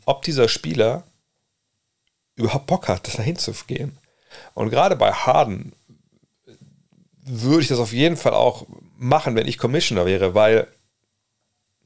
ob 0.05 0.23
dieser 0.23 0.49
Spieler 0.49 1.05
überhaupt 2.37 2.67
Bock 2.67 2.89
hat, 2.89 3.17
dahin 3.17 3.37
zu 3.37 3.53
gehen. 3.67 3.97
Und 4.55 4.71
gerade 4.71 4.97
bei 4.97 5.12
Harden 5.12 5.73
würde 7.25 7.62
ich 7.62 7.69
das 7.69 7.79
auf 7.79 7.93
jeden 7.93 8.17
Fall 8.17 8.35
auch 8.35 8.67
machen, 8.97 9.35
wenn 9.35 9.49
ich 9.49 9.59
Commissioner 9.59 10.07
wäre, 10.07 10.35
weil 10.35 10.69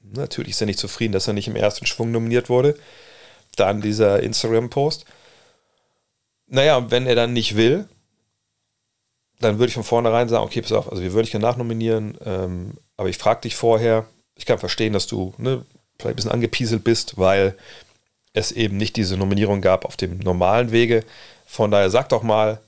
natürlich 0.03 0.51
ist 0.51 0.61
er 0.61 0.67
nicht 0.67 0.79
zufrieden, 0.79 1.13
dass 1.13 1.27
er 1.27 1.35
nicht 1.35 1.49
im 1.49 1.57
ersten 1.57 1.87
Schwung 1.87 2.11
nominiert 2.11 2.49
wurde. 2.49 2.77
Dann 3.57 3.81
dieser 3.81 4.23
Instagram-Post. 4.23 5.05
Naja, 6.47 6.91
wenn 6.91 7.07
er 7.07 7.15
dann 7.15 7.33
nicht 7.33 7.57
will, 7.57 7.89
dann 9.41 9.59
würde 9.59 9.69
ich 9.69 9.75
von 9.75 9.85
vornherein 9.85 10.29
sagen, 10.29 10.45
okay, 10.45 10.63
pass 10.63 10.73
auf, 10.73 10.91
also 10.91 11.03
wir 11.03 11.13
würden 11.13 11.25
dich 11.25 11.33
gerne 11.33 11.47
nachnominieren, 11.47 12.19
ähm, 12.25 12.75
aber 12.97 13.09
ich 13.09 13.19
frage 13.19 13.43
dich 13.43 13.55
vorher, 13.55 14.07
ich 14.35 14.47
kann 14.47 14.59
verstehen, 14.59 14.93
dass 14.93 15.07
du 15.07 15.35
ne, 15.39 15.65
vielleicht 15.99 16.15
ein 16.15 16.17
bisschen 16.17 16.33
angepieselt 16.33 16.85
bist, 16.85 17.19
weil 17.19 17.57
es 18.33 18.53
eben 18.53 18.77
nicht 18.77 18.97
diese 18.97 19.17
Nominierung 19.17 19.61
gab 19.61 19.85
auf 19.85 19.97
dem 19.97 20.19
normalen 20.19 20.71
Wege. 20.71 21.05
Von 21.51 21.71
daher 21.71 21.89
sag 21.89 22.11
doch 22.11 22.23
mal, 22.23 22.61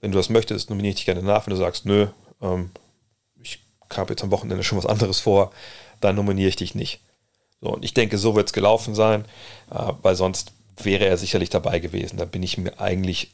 wenn 0.00 0.10
du 0.10 0.18
das 0.18 0.30
möchtest, 0.30 0.68
nominiere 0.68 0.90
ich 0.90 0.96
dich 0.96 1.06
gerne 1.06 1.22
nach. 1.22 1.46
Wenn 1.46 1.52
du 1.52 1.56
sagst, 1.56 1.86
nö, 1.86 2.08
ähm, 2.42 2.70
ich 3.40 3.60
habe 3.96 4.12
jetzt 4.12 4.24
am 4.24 4.32
Wochenende 4.32 4.64
schon 4.64 4.76
was 4.76 4.84
anderes 4.84 5.20
vor, 5.20 5.52
dann 6.00 6.16
nominiere 6.16 6.48
ich 6.48 6.56
dich 6.56 6.74
nicht. 6.74 7.00
So, 7.60 7.68
und 7.68 7.84
ich 7.84 7.94
denke, 7.94 8.18
so 8.18 8.34
wird 8.34 8.48
es 8.48 8.52
gelaufen 8.52 8.96
sein, 8.96 9.24
äh, 9.70 9.92
weil 10.02 10.16
sonst 10.16 10.52
wäre 10.82 11.06
er 11.06 11.16
sicherlich 11.16 11.50
dabei 11.50 11.78
gewesen. 11.78 12.16
Da 12.16 12.24
bin 12.24 12.42
ich 12.42 12.58
mir 12.58 12.80
eigentlich 12.80 13.30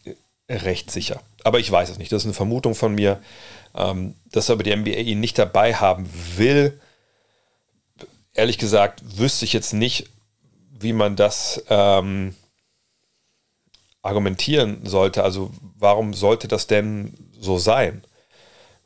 recht 0.49 0.91
sicher. 0.91 1.23
Aber 1.43 1.59
ich 1.59 1.73
weiß 1.73 1.89
es 1.89 1.97
nicht. 1.97 2.13
Das 2.13 2.23
ist 2.23 2.27
eine 2.27 2.35
Vermutung 2.35 2.75
von 2.75 2.95
mir, 2.95 3.19
ähm, 3.75 4.15
dass 4.31 4.51
aber 4.51 4.63
die 4.63 4.77
NBA 4.77 4.91
ihn 4.91 5.21
nicht 5.21 5.39
dabei 5.39 5.75
haben 5.75 6.09
will. 6.37 6.79
Ehrlich 8.35 8.59
gesagt, 8.59 9.03
wüsste 9.17 9.47
ich 9.47 9.55
jetzt 9.55 9.73
nicht, 9.73 10.11
wie 10.79 10.93
man 10.93 11.17
das 11.17 11.65
ähm, 11.71 12.35
argumentieren 14.03 14.85
sollte. 14.85 15.25
Also 15.25 15.51
warum 15.79 16.15
sollte 16.15 16.49
das 16.49 16.67
denn 16.67 17.15
so 17.41 17.59
sein? 17.59 18.03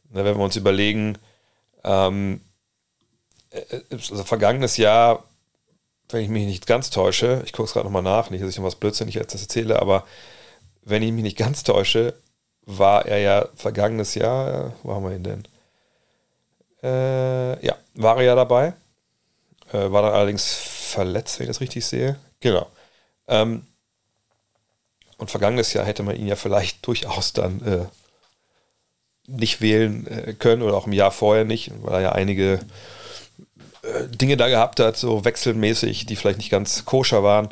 wenn 0.09 0.25
wir 0.25 0.45
uns 0.45 0.57
überlegen, 0.57 1.19
ähm, 1.85 2.41
äh, 3.51 3.81
also 3.91 4.25
vergangenes 4.25 4.77
Jahr, 4.77 5.25
wenn 6.09 6.23
ich 6.23 6.29
mich 6.29 6.47
nicht 6.47 6.67
ganz 6.67 6.91
täusche, 6.91 7.43
ich 7.45 7.53
gucke 7.53 7.67
es 7.67 7.73
gerade 7.73 7.87
nochmal 7.87 8.03
nach, 8.03 8.31
nicht, 8.31 8.43
dass 8.43 8.51
ich 8.51 8.57
noch 8.57 8.65
was 8.65 8.77
Blödsinniges 8.77 9.21
jetzt 9.21 9.35
erzähle, 9.35 9.81
aber 9.81 10.07
wenn 10.83 11.03
ich 11.03 11.13
mich 11.13 11.25
nicht 11.25 11.37
ganz 11.37 11.65
täusche, 11.65 12.15
war 12.63 13.07
er 13.07 13.19
ja 13.19 13.49
vergangenes 13.57 14.15
Jahr, 14.15 14.73
wo 14.83 14.95
haben 14.95 15.05
wir 15.05 15.17
ihn 15.17 15.23
denn? 15.23 15.49
Äh, 16.83 17.65
ja, 17.65 17.77
war 17.95 18.17
er 18.19 18.23
ja 18.23 18.35
dabei. 18.35 18.75
Äh, 19.73 19.91
war 19.91 20.03
dann 20.03 20.15
allerdings 20.15 20.53
verletzt, 20.55 21.39
wenn 21.39 21.45
ich 21.45 21.51
das 21.51 21.61
richtig 21.61 21.85
sehe. 21.85 22.17
Genau. 22.41 22.67
Ähm, 23.29 23.67
und 25.19 25.31
vergangenes 25.31 25.73
Jahr 25.73 25.85
hätte 25.85 26.03
man 26.03 26.17
ihn 26.17 26.27
ja 26.27 26.37
vielleicht 26.37 26.87
durchaus 26.87 27.33
dann 27.33 27.61
äh, 27.63 27.87
nicht 29.27 29.61
wählen 29.61 30.07
äh, 30.07 30.35
können 30.35 30.63
oder 30.63 30.77
auch 30.77 30.87
im 30.87 30.93
Jahr 30.93 31.11
vorher 31.11 31.45
nicht, 31.45 31.73
weil 31.83 31.95
er 31.95 32.01
ja 32.01 32.13
einige 32.13 32.61
äh, 33.83 34.09
Dinge 34.09 34.37
da 34.37 34.49
gehabt 34.49 34.81
hat, 34.81 34.97
so 34.97 35.25
wechselmäßig, 35.25 36.07
die 36.07 36.17
vielleicht 36.17 36.39
nicht 36.39 36.51
ganz 36.51 36.85
koscher 36.85 37.23
waren, 37.23 37.49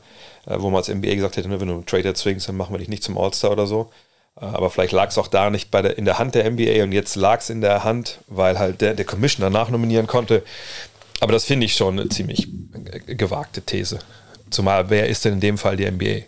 äh, 0.46 0.56
wo 0.58 0.70
man 0.70 0.78
als 0.78 0.88
NBA 0.88 1.14
gesagt 1.14 1.36
hätte, 1.36 1.48
ne, 1.48 1.60
wenn 1.60 1.68
du 1.68 1.74
einen 1.74 1.86
Trader 1.86 2.14
zwingst, 2.14 2.48
dann 2.48 2.56
machen 2.56 2.74
wir 2.74 2.78
dich 2.78 2.88
nicht 2.88 3.02
zum 3.02 3.18
All-Star 3.18 3.52
oder 3.52 3.66
so. 3.66 3.90
Aber 4.36 4.68
vielleicht 4.68 4.92
lag 4.92 5.10
es 5.10 5.18
auch 5.18 5.28
da 5.28 5.48
nicht 5.48 5.70
bei 5.70 5.80
der, 5.80 5.96
in 5.96 6.04
der 6.04 6.18
Hand 6.18 6.34
der 6.34 6.50
NBA 6.50 6.82
und 6.82 6.90
jetzt 6.90 7.14
lag 7.14 7.38
es 7.38 7.50
in 7.50 7.60
der 7.60 7.84
Hand, 7.84 8.18
weil 8.26 8.58
halt 8.58 8.80
der, 8.80 8.94
der 8.94 9.04
Commissioner 9.04 9.48
nachnominieren 9.48 10.08
konnte. 10.08 10.42
Aber 11.20 11.32
das 11.32 11.44
finde 11.44 11.66
ich 11.66 11.76
schon 11.76 11.98
eine 11.98 12.08
ziemlich 12.08 12.48
gewagte 13.06 13.62
These. 13.62 14.00
Zumal, 14.50 14.90
wer 14.90 15.08
ist 15.08 15.24
denn 15.24 15.34
in 15.34 15.40
dem 15.40 15.56
Fall 15.56 15.76
die 15.76 15.88
NBA? 15.88 16.24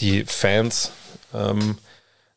Die 0.00 0.24
Fans, 0.24 0.92
ähm, 1.34 1.78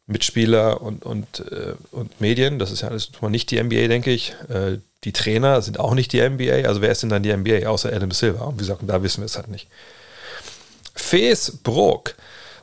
Mitspieler 0.07 0.81
und, 0.81 1.05
und, 1.05 1.39
äh, 1.51 1.73
und 1.91 2.19
Medien, 2.19 2.57
das 2.57 2.71
ist 2.71 2.81
ja 2.81 2.87
alles 2.87 3.11
nicht 3.21 3.51
die 3.51 3.61
NBA, 3.61 3.87
denke 3.87 4.11
ich. 4.11 4.33
Äh, 4.49 4.79
die 5.03 5.13
Trainer 5.13 5.61
sind 5.61 5.79
auch 5.79 5.93
nicht 5.93 6.11
die 6.13 6.21
NBA. 6.21 6.67
Also 6.67 6.81
wer 6.81 6.91
ist 6.91 7.03
denn 7.03 7.09
dann 7.09 7.23
die 7.23 7.35
NBA, 7.35 7.67
außer 7.67 7.93
Adam 7.93 8.11
Silver? 8.11 8.47
Und 8.47 8.55
wie 8.55 8.59
gesagt, 8.59 8.81
da 8.85 9.03
wissen 9.03 9.21
wir 9.21 9.25
es 9.25 9.37
halt 9.37 9.47
nicht. 9.47 9.67
Feesbrook 10.95 12.15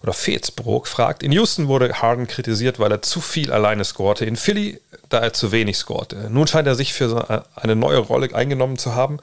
oder 0.03 0.13
Feesbrook 0.13 0.87
fragt, 0.87 1.23
in 1.23 1.33
Houston 1.33 1.69
wurde 1.69 2.03
Harden 2.03 2.27
kritisiert, 2.27 2.79
weil 2.79 2.93
er 2.93 3.03
zu 3.03 3.21
viel 3.21 3.53
alleine 3.53 3.85
scorte. 3.85 4.25
In 4.25 4.37
Philly, 4.37 4.81
da 5.09 5.21
er 5.21 5.33
zu 5.33 5.53
wenig 5.53 5.79
scorte. 5.79 6.29
Nun 6.31 6.47
scheint 6.47 6.67
er 6.67 6.75
sich 6.75 6.93
für 6.93 7.45
eine 7.55 7.77
neue 7.77 7.99
Rolle 7.99 8.35
eingenommen 8.35 8.77
zu 8.77 8.95
haben, 8.95 9.19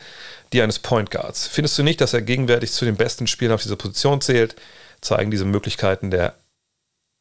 die 0.52 0.62
eines 0.62 0.80
Point 0.80 1.12
Guards. 1.12 1.48
Findest 1.48 1.78
du 1.78 1.84
nicht, 1.84 2.02
dass 2.02 2.14
er 2.14 2.22
gegenwärtig 2.22 2.72
zu 2.72 2.86
den 2.86 2.96
besten 2.96 3.28
Spielern 3.28 3.56
auf 3.56 3.62
dieser 3.62 3.76
Position 3.76 4.22
zählt? 4.22 4.56
Zeigen 5.04 5.32
diese 5.32 5.46
Möglichkeiten 5.46 6.12
der 6.12 6.36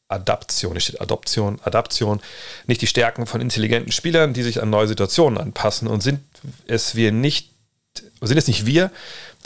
Adaption, 0.07 0.73
nicht 0.73 1.01
Adoption, 1.01 1.59
Adaption, 1.63 2.21
nicht 2.67 2.81
die 2.81 2.87
Stärken 2.87 3.25
von 3.25 3.41
intelligenten 3.41 3.91
Spielern, 3.91 4.33
die 4.33 4.43
sich 4.43 4.61
an 4.61 4.69
neue 4.69 4.87
Situationen 4.87 5.37
anpassen 5.39 5.87
und 5.87 6.01
sind 6.01 6.19
es 6.67 6.95
wir 6.95 7.11
nicht, 7.11 7.49
sind 8.21 8.37
es 8.37 8.47
nicht 8.47 8.65
wir, 8.65 8.91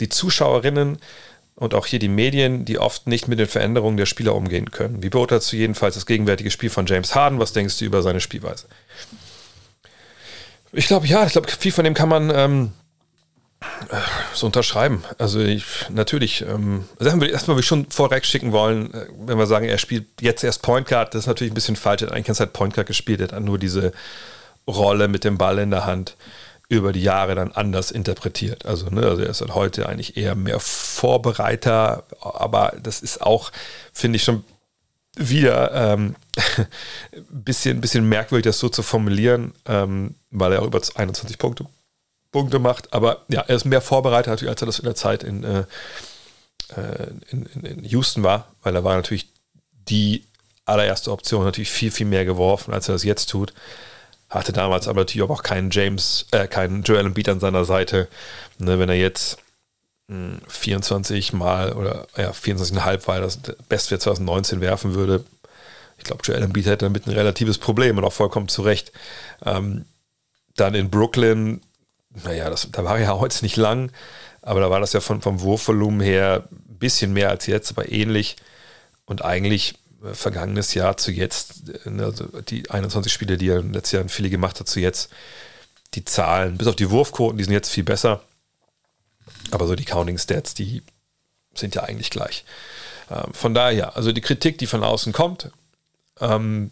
die 0.00 0.08
Zuschauerinnen 0.08 0.98
und 1.54 1.74
auch 1.74 1.86
hier 1.86 1.98
die 1.98 2.08
Medien, 2.08 2.64
die 2.64 2.78
oft 2.78 3.06
nicht 3.06 3.28
mit 3.28 3.38
den 3.38 3.48
Veränderungen 3.48 3.96
der 3.96 4.06
Spieler 4.06 4.34
umgehen 4.34 4.70
können. 4.70 5.02
Wie 5.02 5.08
beurteilst 5.08 5.52
du 5.52 5.56
jedenfalls 5.56 5.94
das 5.94 6.06
gegenwärtige 6.06 6.50
Spiel 6.50 6.70
von 6.70 6.86
James 6.86 7.14
Harden? 7.14 7.40
Was 7.40 7.52
denkst 7.52 7.78
du 7.78 7.84
über 7.84 8.02
seine 8.02 8.20
Spielweise? 8.20 8.66
Ich 10.72 10.86
glaube, 10.86 11.06
ja, 11.06 11.24
ich 11.24 11.32
glaube, 11.32 11.48
viel 11.50 11.72
von 11.72 11.84
dem 11.84 11.94
kann 11.94 12.08
man 12.08 12.30
ähm, 12.32 12.72
so 14.34 14.46
unterschreiben. 14.46 15.02
Also 15.18 15.40
ich, 15.40 15.64
natürlich, 15.90 16.42
ähm, 16.42 16.84
Sachen 16.98 17.20
würde 17.20 17.28
ich 17.28 17.32
erstmal 17.32 17.60
schon 17.62 17.90
vorweg 17.90 18.24
schicken 18.24 18.52
wollen, 18.52 18.92
äh, 18.94 19.06
wenn 19.18 19.38
wir 19.38 19.46
sagen, 19.46 19.66
er 19.66 19.78
spielt 19.78 20.06
jetzt 20.20 20.44
erst 20.44 20.62
Point 20.62 20.86
Guard, 20.86 21.14
das 21.14 21.22
ist 21.22 21.26
natürlich 21.26 21.52
ein 21.52 21.54
bisschen 21.54 21.76
falsch. 21.76 22.02
Er 22.02 22.08
hat 22.08 22.14
eigentlich 22.14 22.26
ganz 22.26 22.40
halt 22.40 22.52
Point 22.52 22.74
Guard 22.74 22.86
gespielt, 22.86 23.20
er 23.20 23.28
hat 23.28 23.42
nur 23.42 23.58
diese 23.58 23.92
Rolle 24.66 25.08
mit 25.08 25.24
dem 25.24 25.38
Ball 25.38 25.58
in 25.58 25.70
der 25.70 25.86
Hand 25.86 26.16
über 26.68 26.92
die 26.92 27.02
Jahre 27.02 27.34
dann 27.34 27.52
anders 27.52 27.90
interpretiert. 27.90 28.66
Also, 28.66 28.90
ne, 28.90 29.02
also 29.02 29.22
er 29.22 29.30
ist 29.30 29.40
halt 29.40 29.54
heute 29.54 29.88
eigentlich 29.88 30.16
eher 30.16 30.34
mehr 30.34 30.60
Vorbereiter, 30.60 32.04
aber 32.20 32.74
das 32.82 33.00
ist 33.00 33.22
auch, 33.22 33.50
finde 33.92 34.16
ich, 34.16 34.24
schon 34.24 34.44
wieder 35.16 35.72
ähm, 35.94 36.14
ein 36.36 37.26
bisschen, 37.30 37.80
bisschen 37.80 38.08
merkwürdig, 38.08 38.44
das 38.44 38.58
so 38.58 38.68
zu 38.68 38.82
formulieren, 38.82 39.52
ähm, 39.66 40.14
weil 40.30 40.52
er 40.52 40.62
auch 40.62 40.66
über 40.66 40.80
21 40.94 41.38
Punkte 41.38 41.64
Punkte 42.32 42.58
macht. 42.58 42.92
Aber 42.92 43.24
ja, 43.28 43.42
er 43.42 43.56
ist 43.56 43.64
mehr 43.64 43.80
vorbereitet, 43.80 44.28
natürlich, 44.28 44.50
als 44.50 44.62
er 44.62 44.66
das 44.66 44.78
in 44.78 44.84
der 44.84 44.94
Zeit 44.94 45.24
in, 45.24 45.44
äh, 45.44 45.64
äh, 46.76 47.08
in, 47.30 47.46
in, 47.46 47.64
in, 47.64 47.84
Houston 47.84 48.22
war, 48.22 48.48
weil 48.62 48.74
er 48.74 48.84
war 48.84 48.96
natürlich 48.96 49.28
die 49.72 50.24
allererste 50.64 51.10
Option, 51.10 51.44
natürlich 51.44 51.70
viel, 51.70 51.90
viel 51.90 52.06
mehr 52.06 52.24
geworfen, 52.24 52.74
als 52.74 52.88
er 52.88 52.94
das 52.94 53.04
jetzt 53.04 53.30
tut. 53.30 53.54
Hatte 54.28 54.52
damals 54.52 54.88
aber 54.88 55.00
natürlich 55.00 55.28
auch 55.28 55.42
keinen 55.42 55.70
James, 55.70 56.26
äh, 56.32 56.46
keinen 56.46 56.82
Joel 56.82 57.06
Embiid 57.06 57.28
an 57.30 57.40
seiner 57.40 57.64
Seite. 57.64 58.08
Ne, 58.58 58.78
wenn 58.78 58.90
er 58.90 58.96
jetzt 58.96 59.38
mh, 60.08 60.32
hm, 60.32 60.40
24 60.48 61.32
mal 61.32 61.72
oder 61.72 62.06
ja, 62.16 62.32
24,5 62.32 63.06
war 63.06 63.20
das 63.20 63.38
Best 63.68 63.88
für 63.88 63.98
2019 63.98 64.60
werfen 64.60 64.94
würde, 64.94 65.24
ich 65.98 66.04
glaube, 66.04 66.22
Joel 66.24 66.42
Embiid 66.42 66.66
hätte 66.66 66.86
damit 66.86 67.06
ein 67.06 67.12
relatives 67.12 67.58
Problem 67.58 67.98
und 67.98 68.04
auch 68.04 68.12
vollkommen 68.12 68.48
zu 68.48 68.62
Recht. 68.62 68.92
Ähm, 69.44 69.84
dann 70.56 70.74
in 70.74 70.90
Brooklyn 70.90 71.60
naja, 72.10 72.50
das, 72.50 72.68
da 72.70 72.84
war 72.84 72.98
ja 72.98 73.18
heute 73.18 73.44
nicht 73.44 73.56
lang, 73.56 73.92
aber 74.42 74.60
da 74.60 74.70
war 74.70 74.80
das 74.80 74.92
ja 74.92 75.00
von, 75.00 75.20
vom 75.20 75.40
Wurfvolumen 75.40 76.00
her 76.00 76.48
ein 76.50 76.78
bisschen 76.78 77.12
mehr 77.12 77.30
als 77.30 77.46
jetzt, 77.46 77.70
aber 77.70 77.90
ähnlich. 77.90 78.36
Und 79.04 79.24
eigentlich 79.24 79.74
äh, 80.04 80.14
vergangenes 80.14 80.74
Jahr 80.74 80.96
zu 80.96 81.10
jetzt, 81.10 81.70
äh, 81.86 82.02
also 82.02 82.26
die 82.42 82.70
21 82.70 83.12
Spiele, 83.12 83.36
die 83.36 83.48
er 83.48 83.62
letztes 83.62 83.92
Jahr 83.92 84.02
in 84.02 84.08
Philly 84.08 84.30
gemacht 84.30 84.60
hat, 84.60 84.68
zu 84.68 84.80
jetzt, 84.80 85.10
die 85.94 86.04
Zahlen, 86.04 86.58
bis 86.58 86.66
auf 86.66 86.76
die 86.76 86.90
Wurfquoten, 86.90 87.38
die 87.38 87.44
sind 87.44 87.52
jetzt 87.52 87.70
viel 87.70 87.84
besser. 87.84 88.22
Aber 89.50 89.66
so 89.66 89.74
die 89.74 89.84
Counting 89.84 90.18
Stats, 90.18 90.54
die 90.54 90.82
sind 91.54 91.74
ja 91.74 91.82
eigentlich 91.84 92.10
gleich. 92.10 92.44
Ähm, 93.10 93.32
von 93.32 93.54
daher, 93.54 93.96
also 93.96 94.12
die 94.12 94.20
Kritik, 94.20 94.58
die 94.58 94.66
von 94.66 94.84
außen 94.84 95.12
kommt, 95.12 95.50
ähm, 96.20 96.70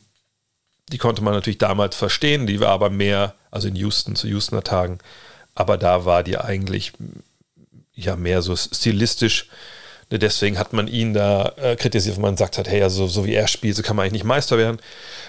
die 0.92 0.98
konnte 0.98 1.22
man 1.22 1.34
natürlich 1.34 1.58
damals 1.58 1.96
verstehen, 1.96 2.46
die 2.46 2.60
war 2.60 2.68
aber 2.68 2.90
mehr, 2.90 3.34
also 3.50 3.68
in 3.68 3.76
Houston, 3.76 4.14
zu 4.14 4.32
Houstoner 4.32 4.62
Tagen, 4.62 4.98
aber 5.56 5.76
da 5.76 6.04
war 6.04 6.22
die 6.22 6.38
eigentlich 6.38 6.92
ja 7.94 8.14
mehr 8.14 8.42
so 8.42 8.54
stilistisch. 8.54 9.48
Deswegen 10.10 10.58
hat 10.58 10.72
man 10.72 10.86
ihn 10.86 11.14
da 11.14 11.52
äh, 11.56 11.74
kritisiert, 11.74 12.14
wenn 12.14 12.22
man 12.22 12.36
sagt 12.36 12.58
hat, 12.58 12.68
hey, 12.68 12.80
also 12.82 13.08
so 13.08 13.24
wie 13.24 13.34
er 13.34 13.48
spielt, 13.48 13.74
so 13.74 13.82
kann 13.82 13.96
man 13.96 14.04
eigentlich 14.04 14.12
nicht 14.12 14.24
Meister 14.24 14.56
werden. 14.56 14.78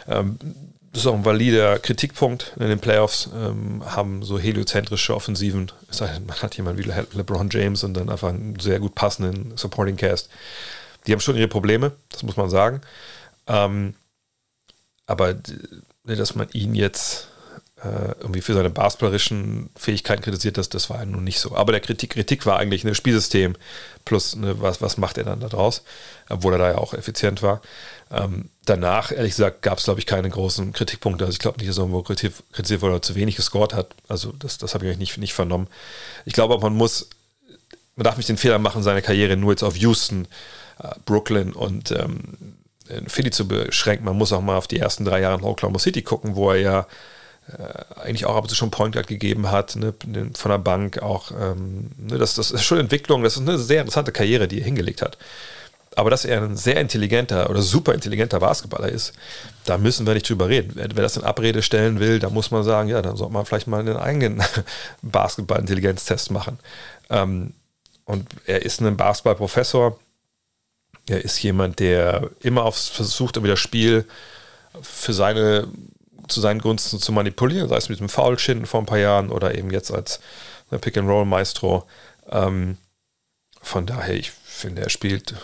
Ähm, 0.08 0.38
das 0.92 1.02
ist 1.02 1.08
auch 1.08 1.16
ein 1.16 1.26
valider 1.26 1.80
Kritikpunkt 1.80 2.54
in 2.60 2.70
den 2.70 2.80
Playoffs, 2.80 3.30
ähm, 3.36 3.84
haben 3.86 4.24
so 4.24 4.38
heliozentrische 4.38 5.16
Offensiven. 5.16 5.72
Man 6.00 6.42
hat 6.42 6.56
jemanden 6.58 6.84
wie 6.84 6.88
Le 6.88 7.08
LeBron 7.14 7.50
James 7.50 7.84
und 7.84 7.96
dann 7.96 8.10
einfach 8.10 8.30
einen 8.30 8.60
sehr 8.60 8.80
gut 8.80 8.94
passenden 8.96 9.58
Supporting 9.58 9.96
Cast. 9.96 10.30
Die 11.06 11.14
haben 11.14 11.20
schon 11.20 11.38
ihre 11.38 11.48
Probleme, 11.48 11.94
das 12.10 12.24
muss 12.24 12.38
man 12.38 12.50
sagen. 12.50 12.82
Ähm, 13.48 13.96
aber 15.06 15.36
ne, 16.04 16.16
dass 16.16 16.36
man 16.36 16.50
ihn 16.52 16.76
jetzt 16.76 17.30
äh, 17.30 17.37
irgendwie 17.84 18.42
für 18.42 18.56
seine 18.56 18.72
basketballerischen 18.72 19.70
Fähigkeiten 19.76 20.24
kritisiert, 20.24 20.58
das, 20.58 20.70
das 20.70 20.90
war 20.90 20.98
ja 21.00 21.06
nun 21.06 21.24
nicht 21.24 21.40
so. 21.40 21.56
Aber 21.56 21.72
der 21.72 21.82
Kritik, 21.82 22.12
Kritik 22.12 22.46
war 22.48 22.58
eigentlich 22.58 22.84
ein 22.84 22.96
Spielsystem 22.96 23.56
plus 24.04 24.36
ne, 24.36 24.60
was, 24.60 24.82
was 24.82 24.98
macht 24.98 25.18
er 25.20 25.26
dann 25.26 25.40
da 25.40 25.48
draus, 25.48 25.84
obwohl 26.28 26.54
er 26.54 26.60
da 26.60 26.72
ja 26.72 26.78
auch 26.80 26.96
effizient 26.96 27.44
war. 27.44 27.62
Ähm, 28.10 28.50
danach, 28.66 29.12
ehrlich 29.12 29.34
gesagt, 29.34 29.62
gab 29.62 29.78
es, 29.78 29.84
glaube 29.84 30.00
ich, 30.00 30.08
keine 30.08 30.30
großen 30.30 30.74
Kritikpunkte. 30.74 31.26
Also 31.26 31.34
ich 31.34 31.40
glaube 31.40 31.60
nicht, 31.60 31.70
dass 31.70 31.78
er 31.78 31.84
irgendwo 31.84 32.02
kritisiert 32.02 32.82
wurde 32.82 32.94
oder 32.94 33.02
zu 33.02 33.14
wenig 33.14 33.36
gescored 33.36 33.76
hat. 33.76 33.94
Also 34.08 34.32
das, 34.32 34.58
das 34.58 34.74
habe 34.74 34.86
ich 34.86 34.90
eigentlich 34.90 35.10
nicht, 35.10 35.18
nicht 35.20 35.34
vernommen. 35.34 35.68
Ich 36.26 36.34
glaube 36.34 36.58
man 36.58 36.74
muss, 36.74 37.10
man 37.96 38.06
darf 38.06 38.18
nicht 38.18 38.30
den 38.30 38.38
Fehler 38.38 38.58
machen, 38.58 38.82
seine 38.82 39.04
Karriere 39.04 39.38
nur 39.38 39.52
jetzt 39.52 39.64
auf 39.64 39.76
Houston, 39.76 40.28
äh, 40.80 40.90
Brooklyn 41.06 41.54
und 41.54 41.92
ähm, 41.92 42.56
Philly 43.08 43.30
zu 43.30 43.48
beschränken. 43.48 44.06
Man 44.06 44.18
muss 44.18 44.34
auch 44.34 44.42
mal 44.42 44.58
auf 44.58 44.68
die 44.68 44.80
ersten 44.80 45.06
drei 45.06 45.22
Jahre 45.22 45.38
in 45.38 45.44
Oklahoma 45.44 45.78
City 45.78 46.02
gucken, 46.02 46.36
wo 46.36 46.50
er 46.50 46.58
ja 46.58 46.80
äh, 46.80 46.86
eigentlich 47.96 48.26
auch 48.26 48.36
ab 48.36 48.44
und 48.44 48.50
zu 48.50 48.56
schon 48.56 48.72
Point 48.72 48.94
Guard 48.94 49.08
gegeben 49.08 49.52
hat, 49.52 49.76
ne, 49.76 49.94
von 50.34 50.52
der 50.52 50.58
Bank 50.58 51.02
auch. 51.02 51.32
Ähm, 51.32 51.92
ne, 51.98 52.18
das, 52.18 52.36
das 52.36 52.52
ist 52.52 52.64
schon 52.64 52.78
Entwicklung, 52.78 53.24
das 53.24 53.38
ist 53.38 53.48
eine 53.48 53.58
sehr 53.58 53.82
interessante 53.82 54.12
Karriere, 54.12 54.48
die 54.48 54.60
er 54.60 54.66
hingelegt 54.66 55.02
hat. 55.02 55.18
Aber 55.96 56.12
dass 56.12 56.26
er 56.26 56.44
ein 56.44 56.58
sehr 56.58 56.80
intelligenter 56.80 57.50
oder 57.50 57.62
super 57.62 57.94
intelligenter 57.94 58.40
Basketballer 58.40 58.90
ist, 58.90 59.14
da 59.66 59.80
müssen 59.80 60.06
wir 60.06 60.14
nicht 60.14 60.30
drüber 60.30 60.48
reden. 60.48 60.74
Wer, 60.76 60.90
wer 60.94 61.02
das 61.02 61.18
in 61.18 61.24
Abrede 61.24 61.64
stellen 61.64 62.00
will, 62.00 62.20
da 62.20 62.30
muss 62.30 62.52
man 62.52 62.64
sagen, 62.64 62.90
ja, 62.90 63.02
dann 63.02 63.16
sollte 63.16 63.34
man 63.34 63.46
vielleicht 63.46 63.66
mal 63.68 63.80
einen 63.80 63.98
eigenen 63.98 64.44
Basketball-Intelligenztest 65.02 66.30
machen. 66.30 66.60
Ähm, 67.10 67.54
und 68.06 68.28
er 68.46 68.62
ist 68.64 68.80
ein 68.80 68.96
Basketballprofessor. 68.96 69.98
Er 71.10 71.24
ist 71.24 71.42
jemand, 71.42 71.80
der 71.80 72.30
immer 72.42 72.64
aufs 72.64 72.90
versucht, 72.90 73.38
das 73.38 73.60
Spiel 73.60 74.06
für 74.82 75.14
seine 75.14 75.68
zu 76.28 76.42
seinen 76.42 76.62
Gunsten 76.62 77.00
zu 77.00 77.12
manipulieren, 77.12 77.70
sei 77.70 77.78
es 77.78 77.90
mit 77.90 78.00
dem 78.00 78.10
Foul-Chin 78.10 78.66
vor 78.66 78.82
ein 78.82 78.86
paar 78.86 78.98
Jahren 78.98 79.30
oder 79.30 79.56
eben 79.56 79.72
jetzt 79.72 79.92
als 79.92 80.20
ne, 80.72 80.80
Pick-and-Roll-Maestro. 80.80 81.88
Ähm, 82.30 82.78
von 83.62 83.86
daher, 83.86 84.16
ich 84.16 84.32
finde, 84.32 84.82
er 84.82 84.90
spielt 84.90 85.36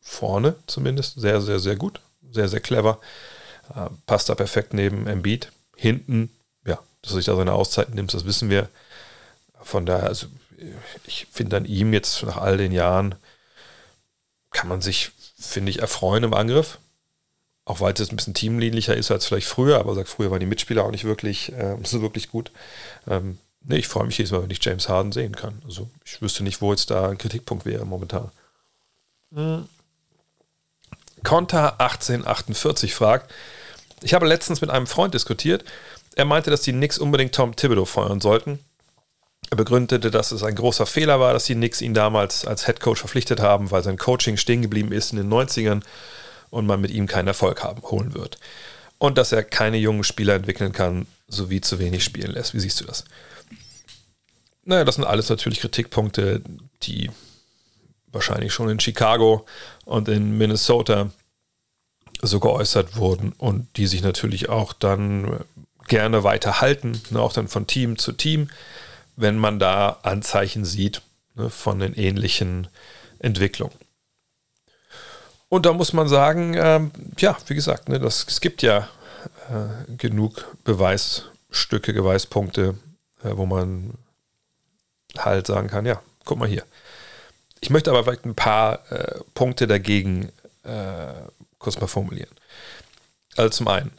vorne 0.00 0.56
zumindest 0.66 1.20
sehr, 1.20 1.40
sehr, 1.40 1.58
sehr 1.58 1.76
gut. 1.76 2.00
Sehr, 2.30 2.48
sehr 2.48 2.60
clever. 2.60 2.98
Äh, 3.74 3.88
passt 4.06 4.28
da 4.28 4.34
perfekt 4.34 4.74
neben 4.74 5.06
Embiid. 5.06 5.52
Hinten, 5.76 6.30
ja, 6.66 6.78
dass 7.02 7.12
er 7.12 7.16
sich 7.16 7.26
da 7.26 7.36
seine 7.36 7.52
Auszeiten 7.52 7.94
nimmt, 7.94 8.14
das 8.14 8.24
wissen 8.24 8.50
wir. 8.50 8.68
Von 9.60 9.86
daher, 9.86 10.08
also 10.08 10.26
ich 11.04 11.26
finde 11.30 11.56
an 11.56 11.64
ihm 11.64 11.92
jetzt 11.92 12.22
nach 12.22 12.36
all 12.36 12.56
den 12.56 12.72
Jahren, 12.72 13.14
kann 14.50 14.68
man 14.68 14.80
sich, 14.80 15.12
finde 15.38 15.70
ich, 15.70 15.80
erfreuen 15.80 16.24
im 16.24 16.34
Angriff. 16.34 16.78
Auch 17.64 17.80
weil 17.80 17.92
es 17.92 18.00
jetzt 18.00 18.12
ein 18.12 18.16
bisschen 18.16 18.34
teamliedlicher 18.34 18.96
ist 18.96 19.10
als 19.10 19.26
vielleicht 19.26 19.46
früher, 19.46 19.78
aber 19.78 19.94
sagt, 19.94 20.08
früher 20.08 20.30
waren 20.30 20.40
die 20.40 20.46
Mitspieler 20.46 20.84
auch 20.84 20.90
nicht 20.90 21.04
wirklich, 21.04 21.52
äh, 21.52 21.76
so 21.84 22.02
wirklich 22.02 22.30
gut. 22.30 22.50
Ähm, 23.06 23.38
nee, 23.62 23.76
ich 23.76 23.88
freue 23.88 24.06
mich 24.06 24.18
jedes 24.18 24.32
Mal, 24.32 24.42
wenn 24.42 24.50
ich 24.50 24.64
James 24.64 24.88
Harden 24.88 25.12
sehen 25.12 25.36
kann. 25.36 25.62
Also 25.64 25.88
ich 26.04 26.20
wüsste 26.20 26.42
nicht, 26.42 26.60
wo 26.60 26.72
jetzt 26.72 26.90
da 26.90 27.10
ein 27.10 27.18
Kritikpunkt 27.18 27.64
wäre 27.64 27.84
momentan. 27.84 28.30
Mhm. 29.30 29.68
Konter 31.22 31.80
1848 31.80 32.94
fragt, 32.94 33.32
ich 34.02 34.14
habe 34.14 34.26
letztens 34.26 34.60
mit 34.60 34.70
einem 34.70 34.88
Freund 34.88 35.14
diskutiert. 35.14 35.64
Er 36.16 36.24
meinte, 36.24 36.50
dass 36.50 36.62
die 36.62 36.72
Knicks 36.72 36.98
unbedingt 36.98 37.34
Tom 37.34 37.54
Thibodeau 37.54 37.84
feuern 37.84 38.20
sollten. 38.20 38.58
Er 39.50 39.56
begründete, 39.56 40.10
dass 40.10 40.32
es 40.32 40.42
ein 40.42 40.54
großer 40.54 40.86
Fehler 40.86 41.20
war, 41.20 41.32
dass 41.32 41.44
die 41.44 41.54
Knicks 41.54 41.80
ihn 41.80 41.94
damals 41.94 42.44
als 42.44 42.66
Head 42.66 42.80
Coach 42.80 43.00
verpflichtet 43.00 43.40
haben, 43.40 43.70
weil 43.70 43.82
sein 43.84 43.98
Coaching 43.98 44.36
stehen 44.36 44.62
geblieben 44.62 44.92
ist 44.92 45.12
in 45.12 45.18
den 45.18 45.32
90ern 45.32 45.82
und 46.52 46.66
man 46.66 46.82
mit 46.82 46.90
ihm 46.90 47.06
keinen 47.06 47.28
Erfolg 47.28 47.64
haben, 47.64 47.82
holen 47.82 48.14
wird. 48.14 48.38
Und 48.98 49.16
dass 49.16 49.32
er 49.32 49.42
keine 49.42 49.78
jungen 49.78 50.04
Spieler 50.04 50.34
entwickeln 50.34 50.72
kann, 50.72 51.06
sowie 51.26 51.62
zu 51.62 51.78
wenig 51.78 52.04
spielen 52.04 52.30
lässt. 52.30 52.52
Wie 52.52 52.60
siehst 52.60 52.78
du 52.80 52.84
das? 52.84 53.04
Naja, 54.64 54.84
das 54.84 54.96
sind 54.96 55.04
alles 55.04 55.30
natürlich 55.30 55.60
Kritikpunkte, 55.60 56.42
die 56.82 57.10
wahrscheinlich 58.12 58.52
schon 58.52 58.68
in 58.68 58.78
Chicago 58.78 59.46
und 59.86 60.08
in 60.08 60.36
Minnesota 60.36 61.10
so 62.20 62.38
geäußert 62.38 62.96
wurden 62.96 63.32
und 63.38 63.66
die 63.78 63.86
sich 63.86 64.02
natürlich 64.02 64.50
auch 64.50 64.74
dann 64.74 65.40
gerne 65.88 66.22
weiter 66.22 66.60
halten, 66.60 67.00
ne, 67.10 67.18
auch 67.18 67.32
dann 67.32 67.48
von 67.48 67.66
Team 67.66 67.96
zu 67.96 68.12
Team, 68.12 68.50
wenn 69.16 69.38
man 69.38 69.58
da 69.58 70.00
Anzeichen 70.02 70.66
sieht 70.66 71.00
ne, 71.34 71.48
von 71.48 71.78
den 71.78 71.94
ähnlichen 71.94 72.68
Entwicklungen. 73.18 73.74
Und 75.52 75.66
da 75.66 75.74
muss 75.74 75.92
man 75.92 76.08
sagen, 76.08 76.54
ähm, 76.56 76.92
ja, 77.18 77.36
wie 77.46 77.54
gesagt, 77.54 77.90
ne, 77.90 78.00
das, 78.00 78.24
es 78.26 78.40
gibt 78.40 78.62
ja 78.62 78.88
äh, 79.50 79.96
genug 79.98 80.56
Beweisstücke, 80.64 81.92
Beweispunkte, 81.92 82.78
äh, 83.22 83.36
wo 83.36 83.44
man 83.44 83.92
halt 85.18 85.48
sagen 85.48 85.68
kann, 85.68 85.84
ja, 85.84 86.00
guck 86.24 86.38
mal 86.38 86.48
hier. 86.48 86.64
Ich 87.60 87.68
möchte 87.68 87.90
aber 87.90 88.02
vielleicht 88.02 88.24
ein 88.24 88.34
paar 88.34 88.90
äh, 88.90 89.20
Punkte 89.34 89.66
dagegen 89.66 90.32
äh, 90.62 91.12
kurz 91.58 91.78
mal 91.78 91.86
formulieren. 91.86 92.34
Also 93.36 93.50
zum 93.50 93.68
einen, 93.68 93.92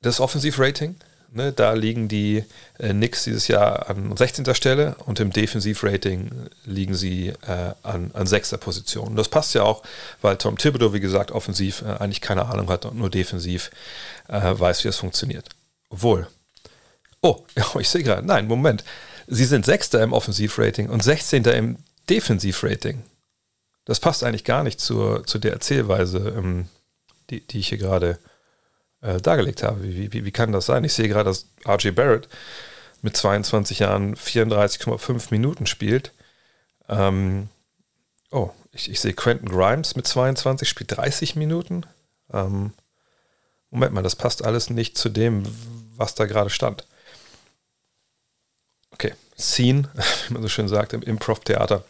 das 0.00 0.20
Offensivrating, 0.20 0.94
ne, 1.34 1.52
da 1.52 1.72
liegen 1.72 2.08
die 2.08 2.44
äh, 2.78 2.90
Knicks 2.90 3.24
dieses 3.24 3.48
Jahr 3.48 3.90
an 3.90 4.16
16. 4.16 4.54
Stelle 4.54 4.96
und 5.06 5.20
im 5.20 5.30
Defensivrating 5.30 6.30
liegen 6.64 6.94
sie 6.94 7.28
äh, 7.46 7.74
an, 7.82 8.10
an 8.14 8.26
6. 8.26 8.56
Position. 8.58 9.16
das 9.16 9.28
passt 9.28 9.54
ja 9.54 9.62
auch, 9.62 9.82
weil 10.22 10.36
Tom 10.36 10.56
Thibodeau, 10.56 10.92
wie 10.92 11.00
gesagt, 11.00 11.32
offensiv 11.32 11.82
äh, 11.82 11.96
eigentlich 11.98 12.20
keine 12.20 12.46
Ahnung 12.46 12.68
hat 12.68 12.86
und 12.86 12.96
nur 12.96 13.10
defensiv 13.10 13.70
äh, 14.28 14.58
weiß, 14.58 14.84
wie 14.84 14.88
das 14.88 14.96
funktioniert. 14.96 15.48
Obwohl, 15.90 16.28
oh, 17.20 17.44
ich 17.78 17.88
sehe 17.88 18.02
gerade, 18.02 18.26
nein, 18.26 18.46
Moment, 18.46 18.84
sie 19.26 19.44
sind 19.44 19.66
Sechster 19.66 20.02
im 20.02 20.12
Offensivrating 20.12 20.88
und 20.88 21.02
16. 21.02 21.44
im 21.44 21.76
Defensivrating. 22.08 23.02
Das 23.84 24.00
passt 24.00 24.24
eigentlich 24.24 24.44
gar 24.44 24.62
nicht 24.62 24.80
zur, 24.80 25.26
zu 25.26 25.38
der 25.38 25.52
Erzählweise, 25.52 26.34
ähm, 26.36 26.68
die, 27.30 27.40
die 27.46 27.58
ich 27.58 27.68
hier 27.68 27.78
gerade 27.78 28.18
äh, 29.04 29.20
dargelegt 29.20 29.62
habe. 29.62 29.82
Wie, 29.82 30.12
wie, 30.12 30.24
wie 30.24 30.32
kann 30.32 30.52
das 30.52 30.66
sein? 30.66 30.82
Ich 30.84 30.94
sehe 30.94 31.08
gerade, 31.08 31.30
dass 31.30 31.46
RJ 31.66 31.90
Barrett 31.90 32.28
mit 33.02 33.16
22 33.16 33.80
Jahren 33.80 34.16
34,5 34.16 35.26
Minuten 35.30 35.66
spielt. 35.66 36.12
Ähm, 36.88 37.48
oh, 38.30 38.50
ich, 38.72 38.90
ich, 38.90 39.00
sehe 39.00 39.12
Quentin 39.12 39.48
Grimes 39.48 39.94
mit 39.94 40.06
22 40.06 40.68
spielt 40.68 40.96
30 40.96 41.36
Minuten. 41.36 41.84
Ähm, 42.32 42.72
Moment 43.70 43.92
mal, 43.92 44.02
das 44.02 44.16
passt 44.16 44.44
alles 44.44 44.70
nicht 44.70 44.96
zu 44.96 45.10
dem, 45.10 45.44
was 45.96 46.14
da 46.14 46.24
gerade 46.24 46.50
stand. 46.50 46.86
Okay, 48.90 49.12
Scene, 49.38 49.90
wie 50.28 50.34
man 50.34 50.42
so 50.42 50.48
schön 50.48 50.68
sagt, 50.68 50.94
im 50.94 51.02
Improv-Theater. 51.02 51.84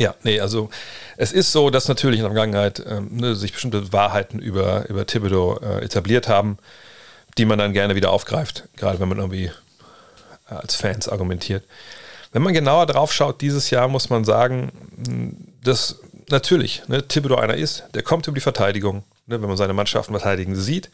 Ja, 0.00 0.14
nee, 0.22 0.40
also 0.40 0.70
es 1.18 1.30
ist 1.30 1.52
so, 1.52 1.68
dass 1.68 1.86
natürlich 1.86 2.20
in 2.20 2.24
der 2.24 2.32
Vergangenheit 2.32 2.82
ähm, 2.88 3.08
ne, 3.18 3.36
sich 3.36 3.52
bestimmte 3.52 3.92
Wahrheiten 3.92 4.38
über, 4.38 4.88
über 4.88 5.04
Thibodeau 5.04 5.58
äh, 5.58 5.84
etabliert 5.84 6.26
haben, 6.26 6.56
die 7.36 7.44
man 7.44 7.58
dann 7.58 7.74
gerne 7.74 7.94
wieder 7.96 8.10
aufgreift, 8.10 8.64
gerade 8.78 8.98
wenn 8.98 9.10
man 9.10 9.18
irgendwie 9.18 9.50
äh, 10.50 10.54
als 10.54 10.74
Fans 10.74 11.06
argumentiert. 11.06 11.64
Wenn 12.32 12.40
man 12.40 12.54
genauer 12.54 12.86
drauf 12.86 13.12
schaut, 13.12 13.42
dieses 13.42 13.68
Jahr 13.68 13.88
muss 13.88 14.08
man 14.08 14.24
sagen, 14.24 14.72
dass 15.62 16.00
natürlich 16.30 16.82
ne, 16.88 17.06
Thibodeau 17.06 17.36
einer 17.36 17.56
ist, 17.56 17.84
der 17.92 18.02
kommt 18.02 18.26
über 18.26 18.36
die 18.36 18.40
Verteidigung, 18.40 19.04
ne, 19.26 19.42
wenn 19.42 19.48
man 19.48 19.58
seine 19.58 19.74
Mannschaften 19.74 20.14
verteidigen 20.14 20.56
sieht, 20.56 20.88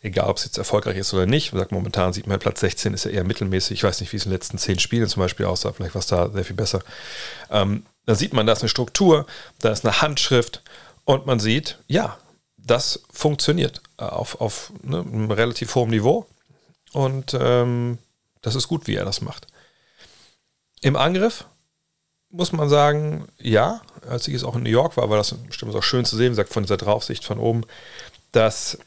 egal 0.00 0.30
ob 0.30 0.38
es 0.38 0.44
jetzt 0.44 0.56
erfolgreich 0.56 0.96
ist 0.96 1.12
oder 1.12 1.26
nicht. 1.26 1.52
Man 1.52 1.60
sagt, 1.60 1.72
momentan 1.72 2.14
sieht 2.14 2.26
man 2.26 2.38
Platz 2.38 2.60
16 2.60 2.94
ist 2.94 3.04
ja 3.04 3.10
eher 3.10 3.24
mittelmäßig. 3.24 3.72
Ich 3.72 3.84
weiß 3.84 4.00
nicht, 4.00 4.14
wie 4.14 4.16
es 4.16 4.24
in 4.24 4.30
den 4.30 4.36
letzten 4.36 4.56
zehn 4.56 4.78
Spielen 4.78 5.08
zum 5.08 5.20
Beispiel 5.20 5.44
aussah, 5.44 5.74
vielleicht 5.74 5.94
war 5.94 6.00
es 6.00 6.06
da 6.06 6.30
sehr 6.30 6.44
viel 6.44 6.56
besser. 6.56 6.80
Ähm, 7.50 7.84
da 8.06 8.14
sieht 8.14 8.32
man, 8.32 8.46
da 8.46 8.52
ist 8.52 8.62
eine 8.62 8.68
Struktur, 8.68 9.26
da 9.60 9.70
ist 9.70 9.84
eine 9.84 10.00
Handschrift 10.00 10.62
und 11.04 11.26
man 11.26 11.40
sieht, 11.40 11.78
ja, 11.88 12.16
das 12.56 13.02
funktioniert 13.12 13.82
äh, 13.98 14.04
auf, 14.04 14.40
auf 14.40 14.72
ne, 14.82 15.00
einem 15.00 15.30
relativ 15.30 15.74
hohem 15.74 15.90
Niveau 15.90 16.26
und 16.92 17.36
ähm, 17.38 17.98
das 18.42 18.54
ist 18.54 18.68
gut, 18.68 18.86
wie 18.86 18.94
er 18.94 19.04
das 19.04 19.20
macht. 19.20 19.48
Im 20.80 20.96
Angriff 20.96 21.44
muss 22.30 22.52
man 22.52 22.68
sagen, 22.68 23.28
ja, 23.38 23.82
als 24.08 24.28
ich 24.28 24.34
es 24.34 24.44
auch 24.44 24.56
in 24.56 24.62
New 24.62 24.70
York 24.70 24.96
war, 24.96 25.10
war 25.10 25.16
das 25.16 25.34
bestimmt 25.34 25.74
auch 25.74 25.82
schön 25.82 26.04
zu 26.04 26.16
sehen, 26.16 26.30
gesagt, 26.30 26.52
von 26.52 26.62
dieser 26.62 26.76
Draufsicht 26.76 27.24
von 27.24 27.38
oben, 27.38 27.62
dass 28.32 28.78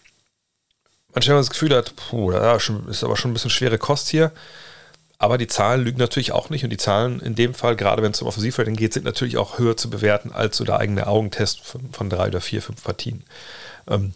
man 1.13 1.21
schnell 1.21 1.37
das 1.37 1.49
Gefühl 1.49 1.75
hat, 1.75 1.95
puh, 1.95 2.31
das 2.31 2.69
ist 2.89 3.03
aber 3.03 3.17
schon 3.17 3.31
ein 3.31 3.33
bisschen 3.33 3.49
schwere 3.49 3.77
Kost 3.77 4.09
hier. 4.09 4.31
Aber 5.21 5.37
die 5.37 5.47
Zahlen 5.47 5.83
lügen 5.83 5.99
natürlich 5.99 6.31
auch 6.31 6.49
nicht 6.49 6.63
und 6.63 6.69
die 6.69 6.77
Zahlen 6.77 7.19
in 7.19 7.35
dem 7.35 7.53
Fall, 7.53 7.75
gerade 7.75 8.01
wenn 8.01 8.13
es 8.13 8.21
um 8.21 8.27
Offensivrating 8.27 8.77
geht, 8.77 8.93
sind 8.93 9.03
natürlich 9.03 9.37
auch 9.37 9.59
höher 9.59 9.75
zu 9.75 9.89
bewerten 9.89 10.31
als 10.31 10.55
so 10.55 10.63
der 10.63 10.79
eigene 10.79 11.07
Augentest 11.07 11.59
von, 11.59 11.91
von 11.91 12.09
drei 12.09 12.29
oder 12.29 12.39
vier, 12.39 12.61
fünf 12.61 12.81
Partien. 12.81 13.25
Ähm, 13.87 14.13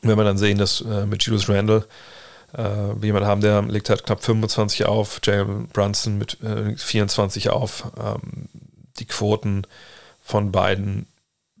wenn 0.00 0.16
wir 0.16 0.24
dann 0.24 0.38
sehen, 0.38 0.56
dass 0.56 0.80
äh, 0.80 1.04
mit 1.04 1.22
Julius 1.22 1.50
Randle 1.50 1.86
äh, 2.56 2.94
jemand 3.02 3.26
haben, 3.26 3.42
der 3.42 3.60
legt 3.62 3.90
halt 3.90 4.04
knapp 4.04 4.24
25 4.24 4.86
auf, 4.86 5.20
Jalen 5.22 5.68
Brunson 5.68 6.16
mit 6.16 6.40
äh, 6.42 6.74
24 6.74 7.50
auf. 7.50 7.92
Ähm, 7.98 8.48
die 8.98 9.04
Quoten 9.04 9.66
von 10.22 10.50
beiden 10.50 11.06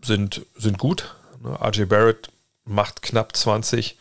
sind, 0.02 0.46
sind 0.56 0.78
gut. 0.78 1.14
Ne? 1.42 1.58
RJ 1.62 1.84
Barrett 1.84 2.30
macht 2.64 3.02
knapp 3.02 3.36
20. 3.36 3.98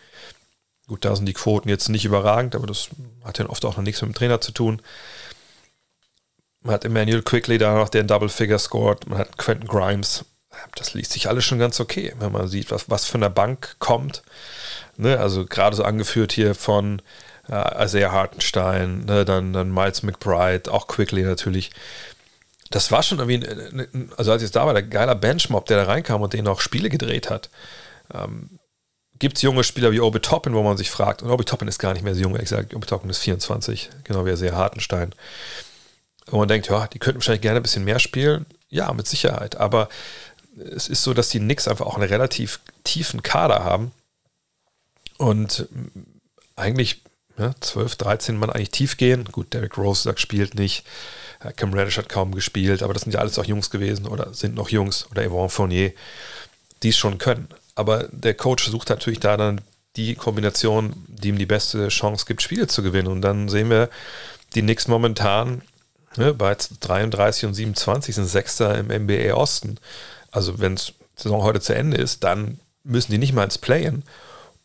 Gut, 0.90 1.06
da 1.06 1.16
sind 1.16 1.28
die 1.28 1.34
Quoten 1.34 1.70
jetzt 1.70 1.88
nicht 1.88 2.04
überragend, 2.04 2.56
aber 2.56 2.66
das 2.66 2.90
hat 3.24 3.38
ja 3.38 3.48
oft 3.48 3.64
auch 3.64 3.78
noch 3.78 3.84
nichts 3.84 4.02
mit 4.02 4.10
dem 4.10 4.16
Trainer 4.16 4.42
zu 4.42 4.52
tun. 4.52 4.82
Man 6.62 6.74
hat 6.74 6.84
Emmanuel 6.84 7.22
Quickly 7.22 7.60
da 7.60 7.76
noch, 7.76 7.90
der 7.90 8.02
ein 8.02 8.08
Double 8.08 8.28
Figure 8.28 8.58
scored. 8.58 9.08
Man 9.08 9.20
hat 9.20 9.38
Quentin 9.38 9.68
Grimes. 9.68 10.26
Das 10.74 10.96
liest 10.96 11.12
sich 11.12 11.30
alles 11.30 11.46
schon 11.46 11.60
ganz 11.60 11.80
okay, 11.80 12.16
wenn 12.18 12.32
man 12.32 12.48
sieht, 12.48 12.72
was, 12.72 12.90
was 12.90 13.06
von 13.06 13.22
der 13.22 13.30
Bank 13.30 13.76
kommt. 13.78 14.24
Ne? 14.98 15.20
Also 15.20 15.46
gerade 15.46 15.76
so 15.76 15.84
angeführt 15.84 16.32
hier 16.32 16.56
von 16.56 17.04
äh, 17.48 17.86
Isaiah 17.86 18.12
Hartenstein, 18.12 19.06
ne? 19.06 19.26
dann, 19.26 19.54
dann 19.54 19.72
Miles 19.72 20.02
McBride, 20.02 20.74
auch 20.74 20.88
Quickly 20.88 21.22
natürlich. 21.22 21.70
Das 22.72 22.92
war 22.92 23.04
schon 23.04 23.20
irgendwie, 23.20 23.48
ein, 23.48 24.12
also 24.18 24.32
als 24.32 24.42
ich 24.42 24.50
da 24.50 24.66
war, 24.66 24.74
der 24.74 24.82
geiler 24.82 25.14
Benchmob, 25.14 25.68
der 25.68 25.78
da 25.78 25.84
reinkam 25.84 26.24
und 26.24 26.34
den 26.34 26.48
auch 26.48 26.62
Spiele 26.62 26.90
gedreht 26.90 27.30
hat. 27.30 27.52
Ähm, 28.12 28.60
gibt 29.20 29.38
es 29.38 29.42
junge 29.42 29.64
Spieler 29.64 29.92
wie 29.92 30.00
Obi 30.00 30.20
Toppin, 30.20 30.54
wo 30.54 30.64
man 30.64 30.78
sich 30.78 30.90
fragt, 30.90 31.22
und 31.22 31.30
Obi 31.30 31.44
Toppin 31.44 31.68
ist 31.68 31.80
gar 31.80 31.94
nicht 31.94 32.04
mehr 32.04 32.16
so 32.16 32.22
jung, 32.22 32.38
ich 32.40 32.50
sage, 32.50 32.76
Obi 32.76 32.88
Toppin 32.88 33.10
ist 33.10 33.20
24, 33.20 33.90
genau 34.04 34.26
wie 34.26 34.30
er 34.30 34.38
sehr 34.38 34.56
Hartenstein. 34.56 35.14
Und 36.32 36.40
man 36.40 36.48
denkt, 36.48 36.70
ja, 36.70 36.88
die 36.88 37.00
könnten 37.00 37.20
wahrscheinlich 37.20 37.42
gerne 37.42 37.60
ein 37.60 37.64
bisschen 37.64 37.84
mehr 37.84 38.00
spielen. 38.00 38.46
Ja, 38.70 38.94
mit 38.94 39.08
Sicherheit. 39.08 39.58
Aber 39.58 39.90
es 40.76 40.88
ist 40.88 41.04
so, 41.04 41.14
dass 41.14 41.30
die 41.30 41.40
Knicks 41.40 41.68
einfach 41.68 41.86
auch 41.86 41.96
einen 41.96 42.08
relativ 42.08 42.60
tiefen 42.84 43.24
Kader 43.24 43.64
haben. 43.64 43.92
Und 45.18 45.68
eigentlich 46.56 47.02
ja, 47.38 47.54
12, 47.60 47.96
13 47.96 48.38
Mann 48.38 48.50
eigentlich 48.50 48.70
tief 48.70 48.98
gehen. 48.98 49.26
Gut, 49.26 49.54
Derek 49.54 49.78
Rose 49.78 50.04
sagt, 50.04 50.20
spielt 50.20 50.56
nicht. 50.56 50.84
Cam 51.56 51.74
Reddish 51.74 51.98
hat 51.98 52.10
kaum 52.10 52.36
gespielt, 52.36 52.84
aber 52.84 52.94
das 52.94 53.04
sind 53.04 53.14
ja 53.14 53.22
alles 53.22 53.40
auch 53.40 53.46
Jungs 53.46 53.70
gewesen 53.70 54.08
oder 54.08 54.34
sind 54.34 54.56
noch 54.56 54.70
Jungs 54.70 55.08
oder 55.10 55.26
Yvonne 55.26 55.50
Fournier, 55.50 55.94
die 56.84 56.90
es 56.90 56.98
schon 56.98 57.18
können. 57.18 57.48
Aber 57.76 58.08
der 58.12 58.34
Coach 58.34 58.68
sucht 58.68 58.90
natürlich 58.90 59.20
da 59.20 59.38
dann 59.38 59.62
die 59.96 60.16
Kombination, 60.16 60.94
die 61.08 61.30
ihm 61.30 61.38
die 61.38 61.46
beste 61.46 61.88
Chance 61.88 62.26
gibt, 62.28 62.42
Spiele 62.42 62.68
zu 62.68 62.84
gewinnen. 62.84 63.08
Und 63.08 63.22
dann 63.22 63.50
sehen 63.50 63.70
wir 63.70 63.90
die 64.56 64.62
Knicks 64.62 64.88
momentan 64.88 65.62
Ne, 66.18 66.34
bei 66.34 66.56
33 66.56 67.46
und 67.46 67.54
27 67.54 68.16
sind 68.16 68.26
Sechster 68.26 68.78
im 68.78 68.88
NBA 68.88 69.34
Osten. 69.36 69.78
Also 70.32 70.60
wenn 70.60 70.74
es 70.74 70.94
Saison 71.16 71.44
heute 71.44 71.62
zu 71.62 71.76
Ende 71.76 71.98
ist, 71.98 72.24
dann 72.24 72.60
müssen 72.84 73.12
die 73.12 73.18
nicht 73.18 73.34
mal 73.34 73.44
ins 73.44 73.58
Playen. 73.58 74.04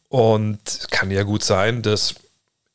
Und 0.08 0.88
kann 0.90 1.10
ja 1.10 1.22
gut 1.22 1.44
sein, 1.44 1.82
dass 1.82 2.14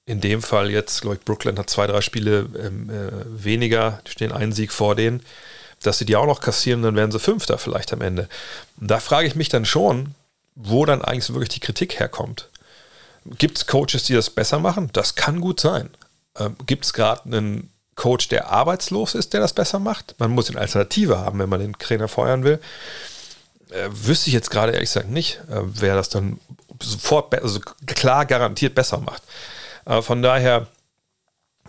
in 0.06 0.22
dem 0.22 0.42
Fall 0.42 0.70
jetzt, 0.70 1.02
glaube 1.02 1.18
ich, 1.18 1.26
Brooklyn 1.26 1.58
hat 1.58 1.70
zwei, 1.70 1.88
drei 1.88 2.02
Spiele 2.02 2.50
ähm, 2.58 2.90
äh, 2.90 3.44
weniger, 3.44 4.02
die 4.06 4.12
stehen 4.12 4.32
einen 4.32 4.52
Sieg 4.52 4.72
vor 4.72 4.96
denen, 4.96 5.22
dass 5.82 5.98
sie 5.98 6.06
die 6.06 6.16
auch 6.16 6.26
noch 6.26 6.42
kassieren, 6.42 6.82
dann 6.82 6.96
werden 6.96 7.12
sie 7.12 7.20
Fünfter 7.20 7.58
vielleicht 7.58 7.94
am 7.94 8.02
Ende. 8.02 8.28
Und 8.80 8.92
da 8.92 9.00
frage 9.00 9.28
ich 9.28 9.36
mich 9.36 9.50
dann 9.50 9.66
schon, 9.66 10.14
wo 10.62 10.86
dann 10.86 11.02
eigentlich 11.02 11.30
wirklich 11.30 11.50
die 11.50 11.62
Kritik 11.62 12.00
herkommt. 12.00 12.50
Gibt 13.38 13.58
es 13.58 13.68
Coaches, 13.68 14.04
die 14.04 14.14
das 14.14 14.30
besser 14.30 14.60
machen? 14.60 14.90
Das 14.94 15.16
kann 15.16 15.40
gut 15.40 15.60
sein. 15.60 15.90
Ähm, 16.38 16.56
Gibt 16.66 16.86
es 16.86 16.94
gerade 16.94 17.24
einen 17.26 17.72
Coach, 17.96 18.28
der 18.28 18.50
arbeitslos 18.50 19.16
ist, 19.16 19.34
der 19.34 19.40
das 19.40 19.54
besser 19.54 19.80
macht? 19.80 20.16
Man 20.20 20.32
muss 20.32 20.50
eine 20.50 20.60
Alternative 20.60 21.20
haben, 21.20 21.40
wenn 21.40 21.50
man 21.50 21.62
den 21.62 21.74
Trainer 21.74 22.08
feuern 22.08 22.44
will. 22.44 22.60
Äh, 23.70 23.90
wüsste 23.92 24.30
ich 24.30 24.34
jetzt 24.34 24.52
gerade 24.52 24.74
ehrlich 24.74 24.90
gesagt 24.90 25.10
nicht, 25.10 25.40
äh, 25.50 25.62
wer 25.64 25.96
das 25.96 26.10
dann 26.10 26.40
sofort, 26.82 27.34
also 27.42 27.60
klar 27.86 28.26
garantiert 28.26 28.76
besser 28.76 29.00
macht. 29.00 29.24
Äh, 29.86 30.02
von 30.02 30.22
daher, 30.22 30.68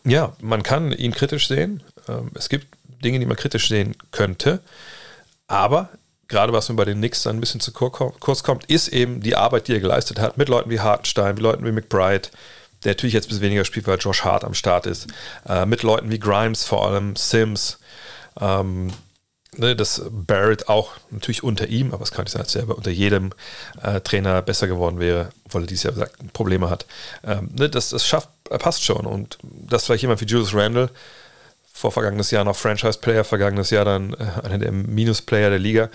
ja, 0.05 0.33
man 0.41 0.63
kann 0.63 0.93
ihn 0.93 1.13
kritisch 1.13 1.47
sehen. 1.47 1.83
Ähm, 2.09 2.33
es 2.35 2.49
gibt 2.49 2.67
Dinge, 3.05 3.21
die 3.21 3.27
man 3.27 3.37
kritisch 3.37 3.69
sehen 3.69 3.97
könnte. 4.11 4.61
Aber 5.47 5.91
gerade 6.31 6.53
was 6.53 6.69
mir 6.69 6.77
bei 6.77 6.87
den 6.87 6.99
Knicks 6.99 7.25
dann 7.25 7.37
ein 7.37 7.41
bisschen 7.41 7.61
zu 7.61 7.73
kurz 7.73 8.43
kommt, 8.43 8.65
ist 8.67 8.89
eben 8.89 9.21
die 9.21 9.37
Arbeit, 9.37 9.69
die 9.69 9.75
er 9.75 9.81
geleistet 9.81 10.19
hat 10.19 10.39
mit 10.39 10.49
Leuten 10.49 10.71
wie 10.71 10.81
Hartenstein, 10.81 11.35
mit 11.35 11.43
Leuten 11.43 11.67
wie 11.67 11.73
McBride, 11.73 12.29
der 12.85 12.93
natürlich 12.93 13.13
jetzt 13.13 13.27
ein 13.27 13.29
bisschen 13.29 13.43
weniger 13.43 13.65
spielt, 13.65 13.87
weil 13.87 13.99
Josh 13.99 14.25
Hart 14.25 14.45
am 14.45 14.55
Start 14.55 14.87
ist, 14.87 15.09
äh, 15.47 15.67
mit 15.67 15.83
Leuten 15.83 16.11
wie 16.11 16.19
Grimes 16.19 16.65
vor 16.65 16.87
allem, 16.87 17.17
Sims, 17.17 17.79
ähm, 18.41 18.93
ne, 19.57 19.77
dass 19.77 20.03
Barrett 20.11 20.69
auch 20.69 20.93
natürlich 21.11 21.43
unter 21.43 21.67
ihm, 21.67 21.93
aber 21.93 22.03
es 22.03 22.13
kann 22.13 22.25
nicht 22.25 22.33
sein, 22.33 22.43
dass 22.43 22.55
er 22.55 22.69
unter 22.69 22.91
jedem 22.91 23.33
äh, 23.83 24.01
Trainer 24.01 24.41
besser 24.41 24.69
geworden 24.69 25.01
wäre, 25.01 25.31
obwohl 25.45 25.65
er 25.65 25.67
dieses 25.67 25.83
Jahr 25.83 25.93
gesagt, 25.93 26.33
Probleme 26.33 26.71
hat. 26.71 26.87
Ähm, 27.25 27.51
ne, 27.59 27.69
das, 27.69 27.91
das 27.91 28.07
schafft, 28.07 28.31
passt 28.45 28.85
schon 28.85 29.05
und 29.05 29.39
dass 29.43 29.85
vielleicht 29.85 30.03
jemand 30.03 30.21
wie 30.21 30.27
Julius 30.27 30.55
Randle 30.55 30.91
vor 31.81 31.93
vergangenes 31.93 32.31
Jahr 32.31 32.45
noch 32.45 32.57
Franchise-Player, 32.57 33.25
vergangenes 33.25 33.71
Jahr 33.71 33.85
dann 33.85 34.15
äh, 34.15 34.45
einer 34.45 34.59
der 34.59 34.71
Minus-Player 34.71 35.51
der 35.51 35.59
Liga, 35.59 35.89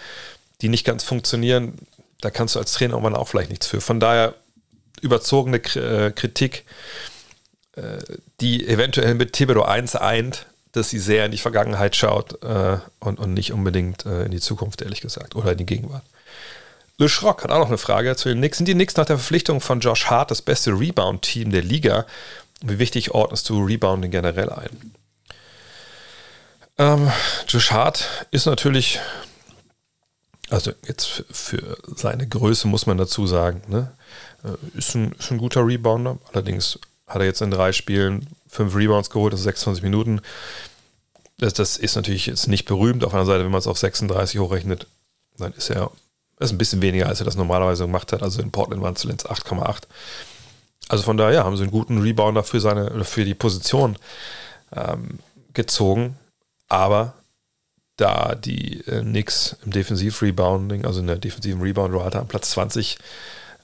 die 0.62 0.70
nicht 0.70 0.86
ganz 0.86 1.04
funktionieren, 1.04 1.76
da 2.22 2.32
kannst 2.32 2.56
du 2.56 2.60
als 2.60 2.74
Trainer 2.74 2.94
irgendwann 2.94 3.16
auch 3.16 3.28
vielleicht 3.28 3.52
nichts 3.52 3.68
für. 3.68 3.82
Von 3.82 4.00
daher 4.00 4.34
überzogene 5.02 5.58
äh, 5.58 6.12
Kritik, 6.12 6.66
äh, 7.76 8.00
die 8.42 8.68
eventuell 8.68 9.14
mit 9.14 9.34
Thibodeau 9.34 9.64
1 9.64 9.96
eint, 9.96 10.48
dass 10.72 10.90
sie 10.90 11.00
sehr 11.00 11.26
in 11.26 11.32
die 11.32 11.38
Vergangenheit 11.38 11.96
schaut 11.96 12.44
äh, 12.44 12.78
und, 13.00 13.20
und 13.20 13.34
nicht 13.34 13.54
unbedingt 13.54 14.06
äh, 14.06 14.26
in 14.26 14.32
die 14.32 14.40
Zukunft, 14.40 14.82
ehrlich 14.82 15.02
gesagt, 15.02 15.36
oder 15.36 15.52
in 15.52 15.60
die 15.60 15.66
Gegenwart. 15.66 16.04
Le 16.98 17.10
Schrock 17.10 17.44
hat 17.44 17.52
auch 17.52 17.60
noch 17.60 17.68
eine 17.68 17.78
Frage 17.78 18.16
zu 18.16 18.30
den 18.30 18.40
Knicks. 18.40 18.58
Sind 18.58 18.68
die 18.68 18.74
Knicks 18.74 18.96
nach 18.96 19.06
der 19.06 19.18
Verpflichtung 19.18 19.62
von 19.62 19.82
Josh 19.82 20.06
Hart 20.08 20.32
das 20.32 20.42
beste 20.42 20.72
Rebound-Team 20.72 21.52
der 21.52 21.62
Liga? 21.62 22.06
Wie 22.62 22.80
wichtig 22.80 23.12
ordnest 23.12 23.50
du 23.50 23.64
Rebounding 23.64 24.12
generell 24.12 24.50
ein? 24.50 24.96
Ähm, 26.78 27.12
Josh 27.48 27.72
Hart 27.72 28.28
ist 28.32 28.46
natürlich, 28.46 29.00
also 30.50 30.72
jetzt 30.88 31.24
für 31.32 31.78
seine 31.96 32.28
Größe 32.28 32.68
muss 32.68 32.86
man 32.86 32.98
dazu 32.98 33.28
sagen, 33.28 33.62
ne? 33.68 33.92
Äh, 34.44 34.78
ist, 34.78 34.96
ein, 34.96 35.14
ist 35.14 35.32
ein 35.32 35.38
guter 35.38 35.66
Rebounder. 35.66 36.18
Allerdings 36.34 36.80
hat 37.08 37.22
er 37.22 37.26
jetzt 37.26 37.42
in 37.42 37.52
drei 37.52 37.72
Spielen 37.72 38.28
fünf 38.48 38.76
Rebounds 38.76 39.10
geholt, 39.10 39.34
das 39.34 39.42
ist 39.42 39.46
26 39.46 39.84
Minuten. 39.84 40.22
Das, 41.38 41.54
das 41.54 41.78
ist 41.78 41.96
natürlich 41.96 42.26
jetzt 42.26 42.48
nicht 42.48 42.66
berühmt. 42.66 43.04
Auf 43.04 43.14
einer 43.14 43.26
Seite, 43.26 43.44
wenn 43.44 43.52
man 43.52 43.60
es 43.60 43.68
auf 43.68 43.78
36 43.78 44.40
hochrechnet, 44.40 44.88
dann 45.38 45.54
ist 45.54 45.70
er 45.70 45.92
ist 46.40 46.52
ein 46.52 46.58
bisschen 46.58 46.82
weniger, 46.82 47.08
als 47.08 47.22
er 47.22 47.26
das 47.26 47.38
normalerweise 47.38 47.86
gemacht 47.86 48.12
hat. 48.12 48.22
Also 48.22 48.42
in 48.42 48.52
Portland 48.52 48.82
waren 48.82 48.94
es 48.94 49.02
zuletzt 49.02 49.30
8,8. 49.30 49.84
Also 50.90 51.04
von 51.04 51.18
daher 51.18 51.46
haben 51.46 51.56
sie 51.56 51.64
einen 51.64 51.72
guten 51.72 52.02
Rebounder 52.02 52.44
für 52.44 52.60
seine 52.60 53.04
für 53.06 53.26
die 53.26 53.34
Position 53.34 53.96
ähm, 54.76 55.20
gezogen. 55.54 56.18
Aber 56.68 57.14
da 57.98 58.36
die 58.36 58.82
äh, 58.88 59.02
Knicks 59.02 59.56
im 59.66 59.72
Defensiv-Rebounding, 59.72 60.86
also 60.86 61.00
in 61.00 61.08
der 61.08 61.18
defensiven 61.18 61.62
Rebound-Rate 61.62 62.20
am 62.20 62.28
Platz 62.28 62.52
20 62.52 62.98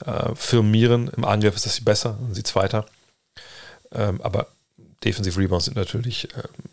äh, 0.06 0.34
firmieren, 0.34 1.08
im 1.16 1.24
Angriff 1.24 1.56
ist 1.56 1.66
das 1.66 1.76
sie 1.76 1.82
besser, 1.82 2.16
sind 2.20 2.34
sie 2.34 2.42
Zweiter. 2.42 2.86
Ähm, 3.92 4.20
aber 4.22 4.46
Defensive 5.04 5.38
Rebounds 5.38 5.66
sind 5.66 5.76
natürlich, 5.76 6.28
ähm, 6.36 6.70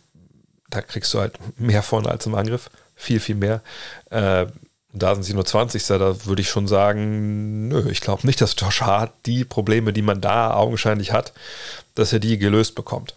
da 0.70 0.82
kriegst 0.82 1.14
du 1.14 1.20
halt 1.20 1.38
mehr 1.60 1.84
vorne 1.84 2.10
als 2.10 2.26
im 2.26 2.36
Angriff. 2.36 2.70
Viel, 2.96 3.20
viel 3.20 3.36
mehr. 3.36 3.62
Äh, 4.10 4.46
da 4.92 5.14
sind 5.14 5.24
sie 5.24 5.34
nur 5.34 5.46
20. 5.46 5.86
Da 5.86 6.26
würde 6.26 6.42
ich 6.42 6.50
schon 6.50 6.68
sagen, 6.68 7.68
nö, 7.68 7.90
ich 7.90 8.02
glaube 8.02 8.26
nicht, 8.26 8.42
dass 8.42 8.56
Josh 8.58 8.82
Hart 8.82 9.14
die 9.26 9.46
Probleme, 9.46 9.94
die 9.94 10.02
man 10.02 10.22
da 10.22 10.54
augenscheinlich 10.54 11.12
hat, 11.12 11.34
dass 11.96 12.14
er 12.14 12.20
die 12.20 12.38
gelöst 12.38 12.76
bekommt. 12.76 13.14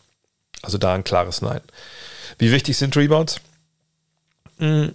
Also 0.63 0.79
da 0.79 0.95
ein 0.95 1.05
klares 1.05 1.43
Nein. 1.43 1.61
Wie 2.39 2.53
wichtig 2.53 2.77
sind 2.77 2.97
Rebounds? 2.97 3.41
Hm. 4.59 4.93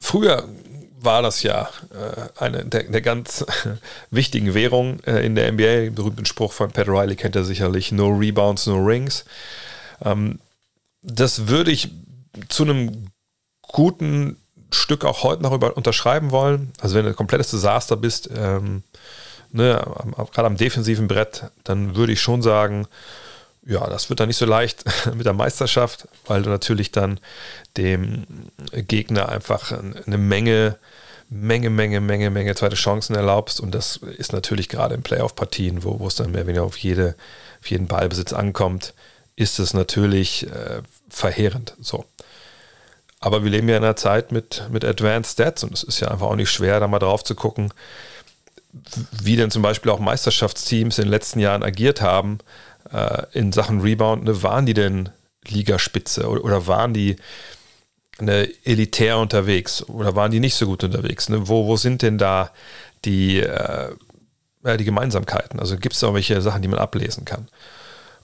Früher 0.00 0.48
war 1.02 1.22
das 1.22 1.42
ja 1.42 1.68
äh, 1.92 2.42
eine 2.42 2.64
der, 2.64 2.84
der 2.84 3.00
ganz 3.00 3.44
wichtigen 4.10 4.54
Währungen 4.54 5.02
äh, 5.04 5.24
in 5.24 5.34
der 5.34 5.50
NBA. 5.52 5.90
Berühmten 5.94 6.26
Spruch 6.26 6.52
von 6.52 6.70
Pat 6.70 6.88
Riley 6.88 7.16
kennt 7.16 7.36
er 7.36 7.44
sicherlich: 7.44 7.92
No 7.92 8.08
Rebounds, 8.08 8.66
no 8.66 8.76
Rings. 8.76 9.24
Ähm, 10.04 10.40
das 11.02 11.48
würde 11.48 11.70
ich 11.70 11.90
zu 12.48 12.64
einem 12.64 13.08
guten 13.62 14.36
Stück 14.72 15.04
auch 15.04 15.22
heute 15.22 15.42
noch 15.42 15.52
über 15.52 15.76
unterschreiben 15.76 16.30
wollen. 16.30 16.72
Also 16.80 16.94
wenn 16.94 17.04
du 17.04 17.10
ein 17.10 17.16
komplettes 17.16 17.50
Desaster 17.50 17.96
bist, 17.96 18.30
ähm, 18.34 18.82
ne, 19.50 19.82
gerade 20.32 20.46
am 20.46 20.56
defensiven 20.56 21.08
Brett, 21.08 21.44
dann 21.64 21.96
würde 21.96 22.12
ich 22.12 22.20
schon 22.20 22.42
sagen, 22.42 22.86
ja, 23.70 23.88
das 23.88 24.10
wird 24.10 24.18
dann 24.18 24.26
nicht 24.26 24.36
so 24.36 24.46
leicht 24.46 24.84
mit 25.14 25.26
der 25.26 25.32
Meisterschaft, 25.32 26.08
weil 26.26 26.42
du 26.42 26.50
natürlich 26.50 26.90
dann 26.90 27.20
dem 27.76 28.26
Gegner 28.72 29.28
einfach 29.28 29.72
eine 29.72 30.18
Menge, 30.18 30.76
Menge, 31.28 31.70
Menge, 31.70 32.00
Menge, 32.00 32.30
Menge 32.30 32.56
zweite 32.56 32.74
Chancen 32.74 33.14
erlaubst. 33.14 33.60
Und 33.60 33.72
das 33.72 33.98
ist 34.18 34.32
natürlich 34.32 34.68
gerade 34.68 34.96
in 34.96 35.02
Playoff-Partien, 35.02 35.84
wo, 35.84 36.00
wo 36.00 36.08
es 36.08 36.16
dann 36.16 36.32
mehr 36.32 36.40
oder 36.40 36.48
weniger 36.48 36.64
auf, 36.64 36.76
jede, 36.78 37.14
auf 37.60 37.70
jeden 37.70 37.86
Ballbesitz 37.86 38.32
ankommt, 38.32 38.92
ist 39.36 39.60
es 39.60 39.72
natürlich 39.72 40.48
äh, 40.48 40.82
verheerend. 41.08 41.76
So. 41.80 42.04
Aber 43.20 43.44
wir 43.44 43.50
leben 43.52 43.68
ja 43.68 43.76
in 43.76 43.84
einer 43.84 43.94
Zeit 43.94 44.32
mit, 44.32 44.64
mit 44.70 44.84
Advanced 44.84 45.34
Stats 45.34 45.62
und 45.62 45.72
es 45.74 45.84
ist 45.84 46.00
ja 46.00 46.08
einfach 46.08 46.26
auch 46.26 46.36
nicht 46.36 46.50
schwer, 46.50 46.80
da 46.80 46.88
mal 46.88 46.98
drauf 46.98 47.22
zu 47.22 47.36
gucken, 47.36 47.72
wie 49.22 49.36
denn 49.36 49.52
zum 49.52 49.62
Beispiel 49.62 49.92
auch 49.92 50.00
Meisterschaftsteams 50.00 50.98
in 50.98 51.04
den 51.04 51.10
letzten 51.10 51.38
Jahren 51.38 51.62
agiert 51.62 52.00
haben 52.00 52.40
äh, 52.92 53.22
in 53.32 53.52
Sachen 53.52 53.80
Rebound. 53.80 54.24
Ne, 54.24 54.42
waren 54.42 54.66
die 54.66 54.74
denn 54.74 55.10
Ligaspitze 55.46 56.28
oder, 56.28 56.44
oder 56.44 56.66
waren 56.66 56.94
die 56.94 57.16
ne, 58.20 58.48
elitär 58.64 59.18
unterwegs 59.18 59.82
oder 59.84 60.16
waren 60.16 60.30
die 60.30 60.40
nicht 60.40 60.54
so 60.54 60.66
gut 60.66 60.84
unterwegs? 60.84 61.28
Ne? 61.28 61.48
Wo, 61.48 61.66
wo 61.66 61.76
sind 61.76 62.02
denn 62.02 62.18
da 62.18 62.50
die, 63.04 63.40
äh, 63.40 63.94
die 64.64 64.84
Gemeinsamkeiten? 64.84 65.60
Also 65.60 65.76
gibt 65.76 65.94
es 65.94 66.00
da 66.00 66.12
welche 66.14 66.40
Sachen, 66.42 66.62
die 66.62 66.68
man 66.68 66.78
ablesen 66.78 67.24
kann? 67.24 67.48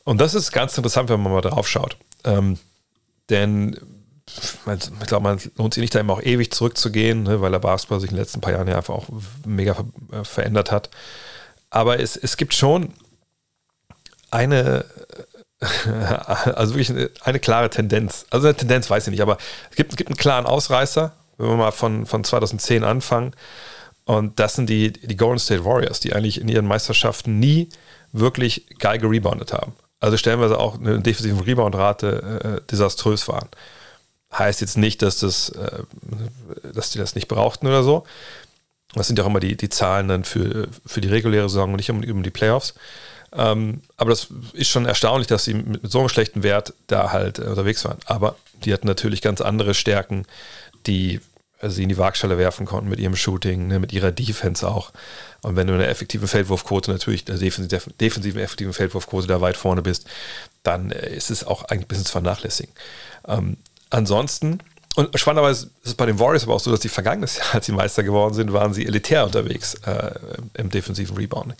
Und 0.04 0.20
das 0.20 0.34
ist 0.34 0.52
ganz 0.52 0.76
interessant, 0.76 1.08
wenn 1.08 1.20
man 1.20 1.32
mal 1.32 1.40
drauf 1.40 1.68
schaut. 1.68 1.96
Ähm, 2.24 2.58
denn 3.28 3.76
ich 4.28 5.06
glaube, 5.06 5.22
man 5.22 5.40
lohnt 5.56 5.74
sich 5.74 5.80
nicht 5.80 5.94
da 5.94 6.00
immer 6.00 6.14
auch 6.14 6.22
ewig 6.22 6.52
zurückzugehen, 6.52 7.22
ne, 7.22 7.40
weil 7.40 7.52
der 7.52 7.60
Basketball 7.60 8.00
sich 8.00 8.10
in 8.10 8.16
den 8.16 8.22
letzten 8.22 8.40
paar 8.40 8.52
Jahren 8.52 8.68
ja 8.68 8.76
einfach 8.76 8.94
auch 8.94 9.06
mega 9.44 9.76
äh, 10.12 10.24
verändert 10.24 10.70
hat. 10.70 10.90
Aber 11.70 12.00
es, 12.00 12.16
es 12.16 12.36
gibt 12.36 12.54
schon 12.54 12.92
eine, 14.30 14.84
also 16.54 16.74
wirklich 16.74 16.90
eine, 16.90 17.10
eine, 17.22 17.38
klare 17.38 17.70
Tendenz. 17.70 18.26
Also 18.30 18.46
eine 18.46 18.56
Tendenz 18.56 18.90
weiß 18.90 19.06
ich 19.06 19.10
nicht, 19.10 19.22
aber 19.22 19.38
es 19.70 19.76
gibt, 19.76 19.96
gibt 19.96 20.10
einen 20.10 20.16
klaren 20.16 20.46
Ausreißer, 20.46 21.12
wenn 21.38 21.48
wir 21.48 21.56
mal 21.56 21.70
von, 21.72 22.06
von 22.06 22.24
2010 22.24 22.84
anfangen. 22.84 23.32
Und 24.04 24.38
das 24.38 24.54
sind 24.54 24.70
die, 24.70 24.92
die 24.92 25.16
Golden 25.16 25.40
State 25.40 25.64
Warriors, 25.64 26.00
die 26.00 26.12
eigentlich 26.12 26.40
in 26.40 26.48
ihren 26.48 26.66
Meisterschaften 26.66 27.40
nie 27.40 27.68
wirklich 28.12 28.66
geil 28.78 28.98
gereboundet 28.98 29.52
haben. 29.52 29.72
Also 29.98 30.16
stellenweise 30.16 30.58
auch 30.58 30.78
eine 30.78 31.00
defensive 31.00 31.44
Rebound-Rate 31.44 32.60
äh, 32.62 32.70
desaströs 32.70 33.26
waren. 33.28 33.48
Heißt 34.32 34.60
jetzt 34.60 34.76
nicht, 34.76 35.02
dass, 35.02 35.18
das, 35.18 35.48
äh, 35.50 35.82
dass 36.72 36.90
die 36.90 36.98
das 36.98 37.14
nicht 37.14 37.28
brauchten 37.28 37.66
oder 37.66 37.82
so. 37.82 38.04
Das 38.94 39.08
sind 39.08 39.18
ja 39.18 39.24
auch 39.24 39.28
immer 39.28 39.40
die, 39.40 39.56
die 39.56 39.68
Zahlen 39.68 40.08
dann 40.08 40.24
für, 40.24 40.68
für 40.84 41.00
die 41.00 41.08
reguläre 41.08 41.48
Saison 41.48 41.70
und 41.70 41.76
nicht 41.76 41.90
um 41.90 42.22
die 42.22 42.30
Playoffs. 42.30 42.74
Ähm, 43.36 43.82
aber 43.96 44.10
das 44.10 44.28
ist 44.52 44.68
schon 44.68 44.86
erstaunlich, 44.86 45.26
dass 45.26 45.44
sie 45.44 45.54
mit, 45.54 45.82
mit 45.82 45.92
so 45.92 45.98
einem 46.00 46.08
schlechten 46.08 46.42
Wert 46.42 46.72
da 46.86 47.12
halt 47.12 47.38
äh, 47.38 47.42
unterwegs 47.42 47.84
waren. 47.84 47.98
Aber 48.06 48.36
die 48.64 48.72
hatten 48.72 48.86
natürlich 48.86 49.22
ganz 49.22 49.40
andere 49.40 49.74
Stärken, 49.74 50.26
die 50.86 51.20
sie 51.62 51.84
in 51.84 51.88
die 51.88 51.98
Waagschale 51.98 52.36
werfen 52.38 52.66
konnten 52.66 52.90
mit 52.90 52.98
ihrem 52.98 53.16
Shooting, 53.16 53.68
ne, 53.68 53.78
mit 53.78 53.92
ihrer 53.92 54.12
Defense 54.12 54.66
auch. 54.66 54.92
Und 55.42 55.56
wenn 55.56 55.66
du 55.66 55.72
in 55.72 55.78
der 55.78 55.88
effektiven 55.88 56.28
Feldwurfquote 56.28 56.90
natürlich, 56.90 57.26
in 57.28 57.38
der 57.68 57.80
defensiven, 58.00 58.40
effektiven 58.40 58.72
Feldwurfquote 58.72 59.26
da 59.26 59.40
weit 59.40 59.56
vorne 59.56 59.82
bist, 59.82 60.06
dann 60.62 60.90
äh, 60.90 61.14
ist 61.14 61.30
es 61.30 61.44
auch 61.44 61.64
eigentlich 61.64 61.86
ein 61.86 61.88
bisschen 61.88 62.04
zu 62.04 62.12
vernachlässigen. 62.12 62.72
Ähm, 63.26 63.56
ansonsten, 63.90 64.58
und 64.96 65.18
spannenderweise 65.18 65.66
ist 65.82 65.90
es 65.90 65.94
bei 65.94 66.06
den 66.06 66.18
Warriors 66.18 66.44
aber 66.44 66.54
auch 66.54 66.60
so, 66.60 66.70
dass 66.70 66.80
die 66.80 66.88
vergangenes 66.88 67.36
Jahr, 67.38 67.54
als 67.54 67.66
sie 67.66 67.72
Meister 67.72 68.02
geworden 68.02 68.34
sind, 68.34 68.52
waren 68.52 68.74
sie 68.74 68.86
elitär 68.86 69.24
unterwegs 69.24 69.74
äh, 69.86 70.14
im 70.54 70.70
defensiven 70.70 71.16
Rebounding. 71.16 71.56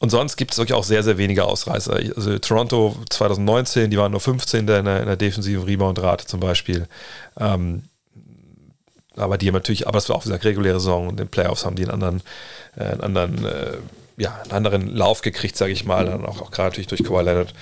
Und 0.00 0.10
sonst 0.10 0.36
gibt 0.36 0.52
es 0.52 0.58
wirklich 0.58 0.74
auch 0.74 0.84
sehr, 0.84 1.02
sehr 1.02 1.18
wenige 1.18 1.44
Ausreißer. 1.44 1.98
Also 2.14 2.38
Toronto 2.38 2.96
2019, 3.10 3.90
die 3.90 3.98
waren 3.98 4.12
nur 4.12 4.20
15. 4.20 4.60
in 4.60 4.66
der, 4.66 4.78
in 4.78 4.84
der 5.06 5.16
defensiven 5.16 5.64
Rebound-Rate 5.64 6.26
zum 6.26 6.38
Beispiel. 6.38 6.86
Ähm, 7.38 7.82
aber 9.16 9.38
die 9.38 9.48
haben 9.48 9.54
natürlich, 9.54 9.88
aber 9.88 9.96
das 9.96 10.08
war 10.08 10.16
auch 10.16 10.26
wieder 10.26 10.42
reguläre 10.42 10.78
Saison 10.78 11.08
und 11.08 11.12
in 11.12 11.26
den 11.26 11.28
Playoffs 11.28 11.64
haben 11.64 11.74
die 11.74 11.82
einen 11.82 11.90
anderen, 11.90 12.22
äh, 12.76 12.84
einen 12.84 13.00
anderen, 13.00 13.44
äh, 13.44 13.76
ja, 14.16 14.40
einen 14.42 14.52
anderen 14.52 14.94
Lauf 14.94 15.22
gekriegt, 15.22 15.56
sage 15.56 15.72
ich 15.72 15.84
mal, 15.84 16.06
dann 16.06 16.24
auch, 16.24 16.40
auch 16.40 16.52
gerade 16.52 16.70
natürlich 16.70 16.86
durch 16.86 17.02
Kawhi 17.02 17.24
Leonard. 17.24 17.52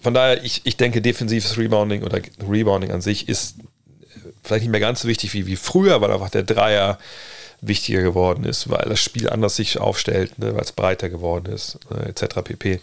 Von 0.00 0.14
daher, 0.14 0.44
ich, 0.44 0.60
ich 0.64 0.76
denke, 0.76 1.02
defensives 1.02 1.58
Rebounding 1.58 2.04
oder 2.04 2.20
Rebounding 2.48 2.92
an 2.92 3.00
sich 3.00 3.28
ist 3.28 3.56
vielleicht 4.44 4.62
nicht 4.62 4.70
mehr 4.70 4.80
ganz 4.80 5.02
so 5.02 5.08
wichtig 5.08 5.34
wie, 5.34 5.46
wie 5.46 5.56
früher, 5.56 6.00
weil 6.00 6.12
einfach 6.12 6.30
der 6.30 6.44
Dreier 6.44 6.98
wichtiger 7.60 8.02
geworden 8.02 8.44
ist, 8.44 8.68
weil 8.68 8.86
das 8.88 9.00
Spiel 9.00 9.28
anders 9.28 9.56
sich 9.56 9.78
aufstellt, 9.78 10.38
ne, 10.38 10.54
weil 10.54 10.62
es 10.62 10.72
breiter 10.72 11.08
geworden 11.08 11.52
ist, 11.52 11.78
äh, 11.90 12.08
etc. 12.08 12.42
pp. 12.42 12.80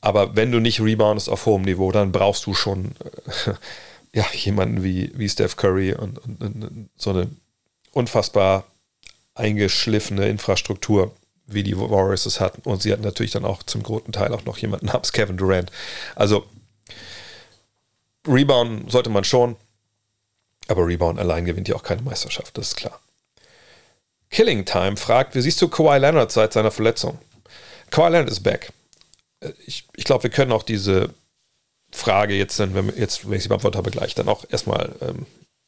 Aber 0.00 0.36
wenn 0.36 0.52
du 0.52 0.60
nicht 0.60 0.80
reboundest 0.80 1.28
auf 1.28 1.46
hohem 1.46 1.62
Niveau, 1.62 1.92
dann 1.92 2.12
brauchst 2.12 2.46
du 2.46 2.54
schon 2.54 2.92
äh, 3.46 3.52
ja, 4.18 4.24
jemanden 4.32 4.82
wie, 4.82 5.12
wie 5.14 5.28
Steph 5.28 5.56
Curry 5.56 5.94
und, 5.94 6.18
und, 6.18 6.40
und, 6.42 6.88
so 6.96 7.10
eine 7.10 7.28
unfassbar 7.92 8.64
eingeschliffene 9.34 10.28
Infrastruktur, 10.28 11.12
wie 11.46 11.62
die 11.62 11.78
Warriors 11.78 12.26
es 12.26 12.40
hatten. 12.40 12.62
Und 12.68 12.82
sie 12.82 12.92
hatten 12.92 13.02
natürlich 13.02 13.32
dann 13.32 13.44
auch 13.44 13.62
zum 13.62 13.82
großen 13.82 14.12
Teil 14.12 14.32
auch 14.32 14.44
noch 14.44 14.58
jemanden 14.58 14.86
namens 14.86 15.12
Kevin 15.12 15.36
Durant. 15.36 15.70
Also 16.14 16.46
Rebound 18.26 18.90
sollte 18.90 19.10
man 19.10 19.24
schon, 19.24 19.56
aber 20.66 20.86
Rebound 20.86 21.18
allein 21.18 21.44
gewinnt 21.44 21.68
ja 21.68 21.76
auch 21.76 21.82
keine 21.82 22.02
Meisterschaft, 22.02 22.58
das 22.58 22.68
ist 22.68 22.76
klar. 22.76 23.00
Killing 24.30 24.64
Time 24.64 24.96
fragt, 24.96 25.34
wie 25.34 25.40
siehst 25.40 25.60
du 25.62 25.68
Kawhi 25.68 25.98
Leonard 25.98 26.32
seit 26.32 26.52
seiner 26.52 26.70
Verletzung? 26.70 27.18
Kawhi 27.90 28.10
Leonard 28.10 28.30
ist 28.30 28.40
back. 28.40 28.72
Äh, 29.40 29.52
ich, 29.66 29.86
ich 29.96 30.04
glaube, 30.04 30.24
wir 30.24 30.30
können 30.30 30.52
auch 30.52 30.62
diese 30.62 31.10
Frage 31.90 32.34
jetzt, 32.34 32.58
wenn, 32.58 32.92
jetzt, 32.96 33.28
wenn 33.28 33.36
ich 33.36 33.42
sie 33.42 33.48
beantwortet 33.48 33.78
habe, 33.78 33.90
gleich 33.90 34.14
dann 34.14 34.28
auch 34.28 34.44
erstmal 34.48 34.94
ähm, 35.00 35.26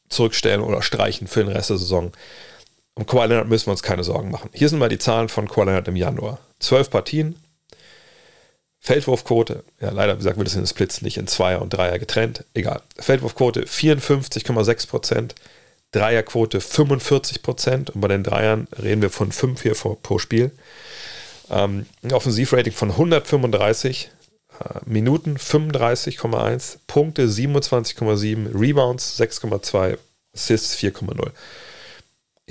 zurückstellen 0.09 0.61
oder 0.61 0.81
streichen 0.81 1.27
für 1.27 1.43
den 1.43 1.53
Rest 1.53 1.69
der 1.69 1.77
Saison. 1.77 2.11
Um 2.93 3.05
Kawhi 3.05 3.27
Leonard 3.27 3.47
müssen 3.47 3.67
wir 3.67 3.71
uns 3.71 3.83
keine 3.83 4.03
Sorgen 4.03 4.29
machen. 4.29 4.49
Hier 4.53 4.69
sind 4.69 4.79
mal 4.79 4.89
die 4.89 4.99
Zahlen 4.99 5.29
von 5.29 5.47
Kawhi 5.47 5.65
Leonard 5.65 5.87
im 5.87 5.95
Januar. 5.95 6.39
Zwölf 6.59 6.89
Partien, 6.89 7.35
Feldwurfquote, 8.79 9.63
ja 9.79 9.91
leider, 9.91 10.13
wie 10.13 10.17
gesagt, 10.17 10.37
wird 10.37 10.47
es 10.47 10.55
in 10.55 10.61
den 10.61 10.67
Splits 10.67 11.01
nicht 11.03 11.17
in 11.17 11.27
Zweier 11.27 11.61
und 11.61 11.69
Dreier 11.69 11.99
getrennt, 11.99 12.45
egal. 12.55 12.81
Feldwurfquote 12.97 13.65
54,6 13.65 14.87
Prozent, 14.87 15.35
Dreierquote 15.91 16.61
45 16.61 17.41
Prozent 17.41 17.89
und 17.89 18.01
bei 18.01 18.07
den 18.07 18.23
Dreiern 18.23 18.67
reden 18.81 19.01
wir 19.01 19.09
von 19.09 19.31
5 19.31 19.61
hier 19.61 19.73
pro 19.73 20.19
Spiel. 20.19 20.51
Ähm, 21.49 21.85
ein 22.01 22.13
Offensivrating 22.13 22.73
von 22.73 22.91
135, 22.91 24.09
äh, 24.59 24.79
Minuten 24.85 25.37
35,1, 25.37 26.77
Punkte 26.87 27.27
27,7, 27.27 28.57
Rebounds 28.57 29.19
6,2, 29.19 29.97
Assists 30.33 30.77
4,0. 30.77 31.31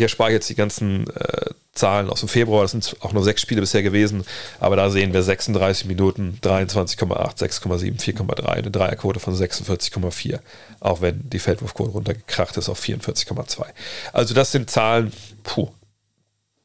Hier 0.01 0.09
spare 0.09 0.31
ich 0.31 0.35
jetzt 0.37 0.49
die 0.49 0.55
ganzen 0.55 1.11
äh, 1.15 1.51
Zahlen 1.75 2.09
aus 2.09 2.21
dem 2.21 2.31
Februar, 2.31 2.63
das 2.63 2.71
sind 2.71 2.97
auch 3.01 3.13
nur 3.13 3.23
sechs 3.23 3.43
Spiele 3.43 3.61
bisher 3.61 3.83
gewesen, 3.83 4.25
aber 4.59 4.75
da 4.75 4.89
sehen 4.89 5.13
wir 5.13 5.23
36 5.23 5.85
Minuten, 5.85 6.39
23,8, 6.43 7.37
6,7, 7.37 8.01
4,3, 8.01 8.47
eine 8.47 8.71
Dreierquote 8.71 9.21
von 9.21 9.35
46,4, 9.35 10.39
auch 10.81 11.03
wenn 11.03 11.29
die 11.29 11.39
Feldwurfquote 11.39 11.91
runtergekracht 11.91 12.57
ist 12.57 12.71
auf 12.71 12.83
44,2. 12.83 13.67
Also 14.15 14.33
das 14.33 14.53
sind 14.53 14.71
Zahlen, 14.71 15.13
puh, 15.43 15.69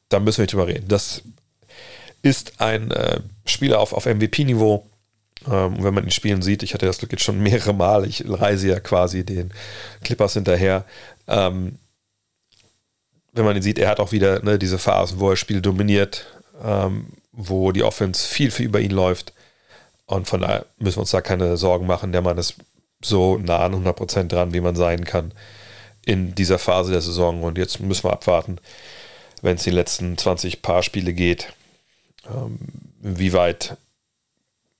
da 0.08 0.18
müssen 0.18 0.38
wir 0.38 0.44
nicht 0.44 0.54
drüber 0.54 0.68
reden. 0.68 0.88
Das 0.88 1.20
ist 2.22 2.62
ein 2.62 2.90
äh, 2.90 3.20
Spieler 3.44 3.80
auf, 3.80 3.92
auf 3.92 4.06
MVP-Niveau. 4.06 4.86
Ähm, 5.46 5.84
wenn 5.84 5.92
man 5.92 6.04
ihn 6.04 6.10
spielen 6.10 6.40
sieht, 6.40 6.62
ich 6.62 6.72
hatte 6.72 6.86
das 6.86 6.96
Glück 6.96 7.12
jetzt 7.12 7.24
schon 7.24 7.38
mehrere 7.42 7.74
Mal, 7.74 8.06
ich 8.06 8.24
reise 8.26 8.68
ja 8.68 8.80
quasi 8.80 9.26
den 9.26 9.52
Clippers 10.02 10.32
hinterher. 10.32 10.86
Ähm, 11.28 11.76
wenn 13.36 13.44
man 13.44 13.56
ihn 13.56 13.62
sieht, 13.62 13.78
er 13.78 13.90
hat 13.90 14.00
auch 14.00 14.12
wieder 14.12 14.42
ne, 14.42 14.58
diese 14.58 14.78
Phasen, 14.78 15.20
wo 15.20 15.30
er 15.30 15.36
Spiel 15.36 15.60
dominiert, 15.60 16.26
ähm, 16.64 17.08
wo 17.32 17.70
die 17.70 17.82
Offense 17.82 18.26
viel, 18.26 18.50
viel 18.50 18.66
über 18.66 18.80
ihn 18.80 18.90
läuft. 18.90 19.32
Und 20.06 20.26
von 20.26 20.40
daher 20.40 20.66
müssen 20.78 20.96
wir 20.96 21.02
uns 21.02 21.10
da 21.10 21.20
keine 21.20 21.56
Sorgen 21.56 21.86
machen. 21.86 22.12
Der 22.12 22.22
Mann 22.22 22.38
ist 22.38 22.54
so 23.02 23.38
nah 23.38 23.58
an 23.58 23.74
100% 23.74 24.28
dran, 24.28 24.54
wie 24.54 24.60
man 24.60 24.74
sein 24.76 25.04
kann 25.04 25.32
in 26.04 26.34
dieser 26.34 26.58
Phase 26.58 26.92
der 26.92 27.02
Saison. 27.02 27.42
Und 27.42 27.58
jetzt 27.58 27.80
müssen 27.80 28.04
wir 28.04 28.12
abwarten, 28.12 28.58
wenn 29.42 29.56
es 29.56 29.64
die 29.64 29.70
letzten 29.70 30.16
20 30.16 30.62
Paar 30.62 30.82
Spiele 30.82 31.12
geht, 31.12 31.52
ähm, 32.28 32.58
inwieweit 33.02 33.76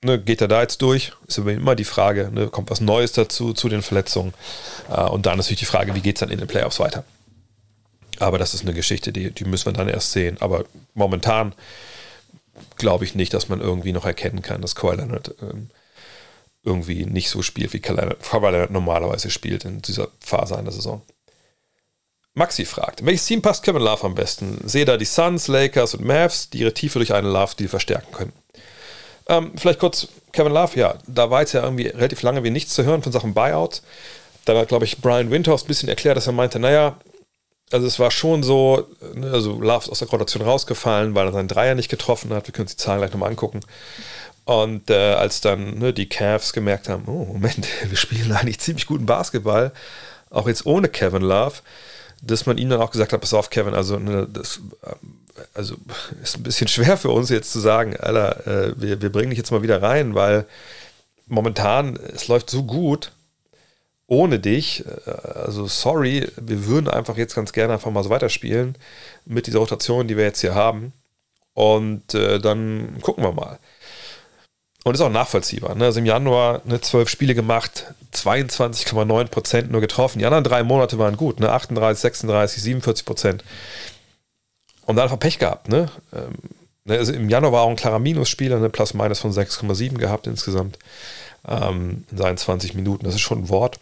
ne, 0.03 0.19
geht 0.19 0.41
er 0.41 0.49
da 0.49 0.63
jetzt 0.63 0.81
durch? 0.81 1.13
Ist 1.27 1.39
immer 1.39 1.75
die 1.75 1.85
Frage, 1.85 2.31
ne, 2.33 2.49
kommt 2.49 2.71
was 2.71 2.81
Neues 2.81 3.13
dazu, 3.13 3.53
zu 3.53 3.69
den 3.69 3.83
Verletzungen? 3.83 4.33
Äh, 4.89 5.03
und 5.03 5.27
dann 5.27 5.37
natürlich 5.37 5.59
die 5.59 5.67
Frage, 5.67 5.95
wie 5.95 6.01
geht 6.01 6.17
es 6.17 6.21
dann 6.21 6.31
in 6.31 6.39
den 6.39 6.49
Playoffs 6.49 6.81
weiter? 6.81 7.05
Aber 8.21 8.39
das 8.39 8.55
ist 8.55 8.63
eine 8.63 8.75
Geschichte, 8.75 9.13
die, 9.13 9.31
die 9.31 9.45
müssen 9.45 9.67
wir 9.67 9.73
dann 9.73 9.89
erst 9.89 10.13
sehen. 10.13 10.37
Aber 10.41 10.65
momentan 10.95 11.55
glaube 12.77 13.05
ich 13.05 13.15
nicht, 13.15 13.35
dass 13.35 13.49
man 13.49 13.61
irgendwie 13.61 13.93
noch 13.93 14.05
erkennen 14.05 14.43
kann, 14.43 14.63
dass 14.63 14.75
Kawhi 14.75 14.97
Leonard 14.97 15.35
ähm, 15.43 15.71
irgendwie 16.65 17.05
nicht 17.07 17.29
so 17.29 17.43
spielt, 17.43 17.73
wie 17.73 17.81
Kawhi 17.81 18.51
Leonard 18.51 18.71
normalerweise 18.71 19.31
spielt 19.31 19.65
in 19.65 19.83
dieser 19.83 20.09
Phase 20.21 20.57
einer 20.59 20.73
Saison. 20.73 21.03
Maxi 22.37 22.67
fragt, 22.67 23.05
welches 23.05 23.25
Team 23.25 23.41
passt 23.41 23.63
Kevin 23.63 23.81
Love 23.81 24.05
am 24.05 24.15
besten? 24.15 24.61
Sehe 24.69 24.85
da 24.85 24.99
die 24.99 25.07
Suns, 25.07 25.49
Lakers 25.49 25.95
und 25.95 26.05
Mavs, 26.05 26.51
die 26.51 26.59
ihre 26.59 26.75
Tiefe 26.75 26.99
durch 26.99 27.15
einen 27.15 27.29
Love-Deal 27.29 27.69
verstärken 27.69 28.13
können. 28.13 28.33
Ähm, 29.27 29.53
vielleicht 29.57 29.79
kurz 29.79 30.09
Kevin 30.33 30.53
Love, 30.53 30.79
ja, 30.79 30.97
da 31.07 31.31
war 31.31 31.41
jetzt 31.41 31.55
ja 31.55 31.63
irgendwie 31.63 31.87
relativ 31.87 32.21
lange 32.21 32.45
wie 32.45 32.51
nichts 32.51 32.75
zu 32.75 32.85
hören 32.85 33.03
von 33.03 33.11
Sachen 33.11 33.33
Buyout. 33.33 33.81
Dann 34.45 34.59
hat, 34.59 34.69
glaube 34.69 34.85
ich, 34.85 34.99
Brian 34.99 35.31
Windhorst 35.31 35.65
ein 35.65 35.69
bisschen 35.69 35.89
erklärt, 35.89 36.19
dass 36.19 36.27
er 36.27 36.35
meinte, 36.35 36.59
naja, 36.59 36.99
also 37.73 37.87
es 37.87 37.99
war 37.99 38.11
schon 38.11 38.43
so, 38.43 38.87
ne, 39.15 39.31
also 39.33 39.61
Love 39.61 39.85
ist 39.85 39.91
aus 39.91 39.99
der 39.99 40.09
Rotation 40.09 40.43
rausgefallen, 40.43 41.15
weil 41.15 41.27
er 41.27 41.33
seinen 41.33 41.49
Dreier 41.49 41.75
nicht 41.75 41.89
getroffen 41.89 42.33
hat. 42.33 42.47
Wir 42.47 42.53
können 42.53 42.67
uns 42.67 42.77
die 42.77 42.83
Zahlen 42.83 43.01
gleich 43.01 43.13
nochmal 43.13 43.31
angucken. 43.31 43.61
Und 44.45 44.91
äh, 44.91 45.15
als 45.15 45.41
dann 45.41 45.79
ne, 45.79 45.93
die 45.93 46.09
Cavs 46.09 46.53
gemerkt 46.53 46.89
haben, 46.89 47.05
oh 47.07 47.25
Moment, 47.25 47.67
wir 47.89 47.97
spielen 47.97 48.33
eigentlich 48.33 48.61
ziemlich 48.61 48.87
guten 48.87 49.07
Basketball, 49.07 49.73
auch 50.31 50.47
jetzt 50.47 50.67
ohne 50.67 50.89
Kevin 50.89 51.23
Love, 51.23 51.57
dass 52.23 52.47
man 52.47 52.57
ihnen 52.59 52.71
dann 52.71 52.81
auch 52.81 52.93
gesagt 52.93 53.13
hat, 53.13 53.21
pass 53.21 53.35
auf 53.35 53.51
Kevin, 53.51 53.75
also 53.75 53.99
ne, 53.99 54.29
das 54.33 54.61
ähm, 54.85 55.19
also 55.55 55.77
ist 56.23 56.37
ein 56.37 56.43
bisschen 56.43 56.69
schwer 56.69 56.97
für 56.97 57.11
uns 57.11 57.31
jetzt 57.31 57.53
zu 57.53 57.61
sagen, 57.61 57.97
Alter, 57.97 58.47
äh, 58.47 58.73
wir, 58.77 59.03
wir 59.03 59.11
bringen 59.11 59.31
dich 59.31 59.39
jetzt 59.39 59.51
mal 59.51 59.63
wieder 59.63 59.83
rein, 59.83 60.15
weil 60.15 60.47
momentan 61.27 61.97
es 61.97 62.29
läuft 62.29 62.51
so 62.51 62.63
gut, 62.63 63.11
ohne 64.07 64.39
dich, 64.39 64.85
äh, 64.87 65.11
also 65.11 65.67
sorry, 65.67 66.29
wir 66.37 66.67
würden 66.67 66.89
einfach 66.89 67.17
jetzt 67.17 67.35
ganz 67.35 67.53
gerne 67.53 67.75
einfach 67.75 67.91
mal 67.91 68.05
so 68.05 68.11
weiterspielen 68.11 68.77
mit 69.25 69.47
dieser 69.47 69.59
Rotation, 69.59 70.09
die 70.09 70.17
wir 70.17 70.25
jetzt 70.25 70.41
hier 70.41 70.55
haben. 70.55 70.93
Und 71.55 72.15
äh, 72.15 72.39
dann 72.39 72.99
gucken 73.01 73.25
wir 73.25 73.33
mal. 73.33 73.59
Und 74.85 74.95
ist 74.95 75.01
auch 75.01 75.11
nachvollziehbar. 75.11 75.75
Ne? 75.75 75.87
Also 75.87 75.99
im 75.99 76.07
Januar 76.07 76.61
ne, 76.65 76.81
12 76.81 77.09
Spiele 77.09 77.35
gemacht, 77.35 77.93
22,9% 78.15 79.67
nur 79.67 79.81
getroffen. 79.81 80.21
Die 80.21 80.27
anderen 80.27 80.45
drei 80.45 80.63
Monate 80.63 80.99
waren 80.99 81.17
gut, 81.17 81.41
ne? 81.41 81.51
38, 81.51 82.01
36, 82.01 82.63
47%. 82.63 83.41
Und 84.87 84.95
dann 84.95 85.01
einfach 85.01 85.19
Pech 85.19 85.41
gehabt. 85.41 85.69
Ne? 85.69 85.91
Ähm, 86.13 86.35
ne, 86.85 86.99
also 86.99 87.13
Im 87.13 87.29
Januar 87.29 87.53
war 87.53 87.63
auch 87.63 87.71
ein 87.71 87.77
klarer 87.77 87.99
Minusspieler, 87.99 88.61
ne? 88.61 88.71
Plus-Minus 88.71 89.19
von 89.19 89.33
6,7 89.33 89.95
gehabt 89.95 90.29
insgesamt 90.29 90.79
ähm, 91.49 92.05
in 92.13 92.19
seinen 92.19 92.37
20 92.37 92.75
Minuten. 92.75 93.07
Das 93.07 93.15
ist 93.15 93.23
schon 93.23 93.41
ein 93.41 93.49
Wort. 93.49 93.81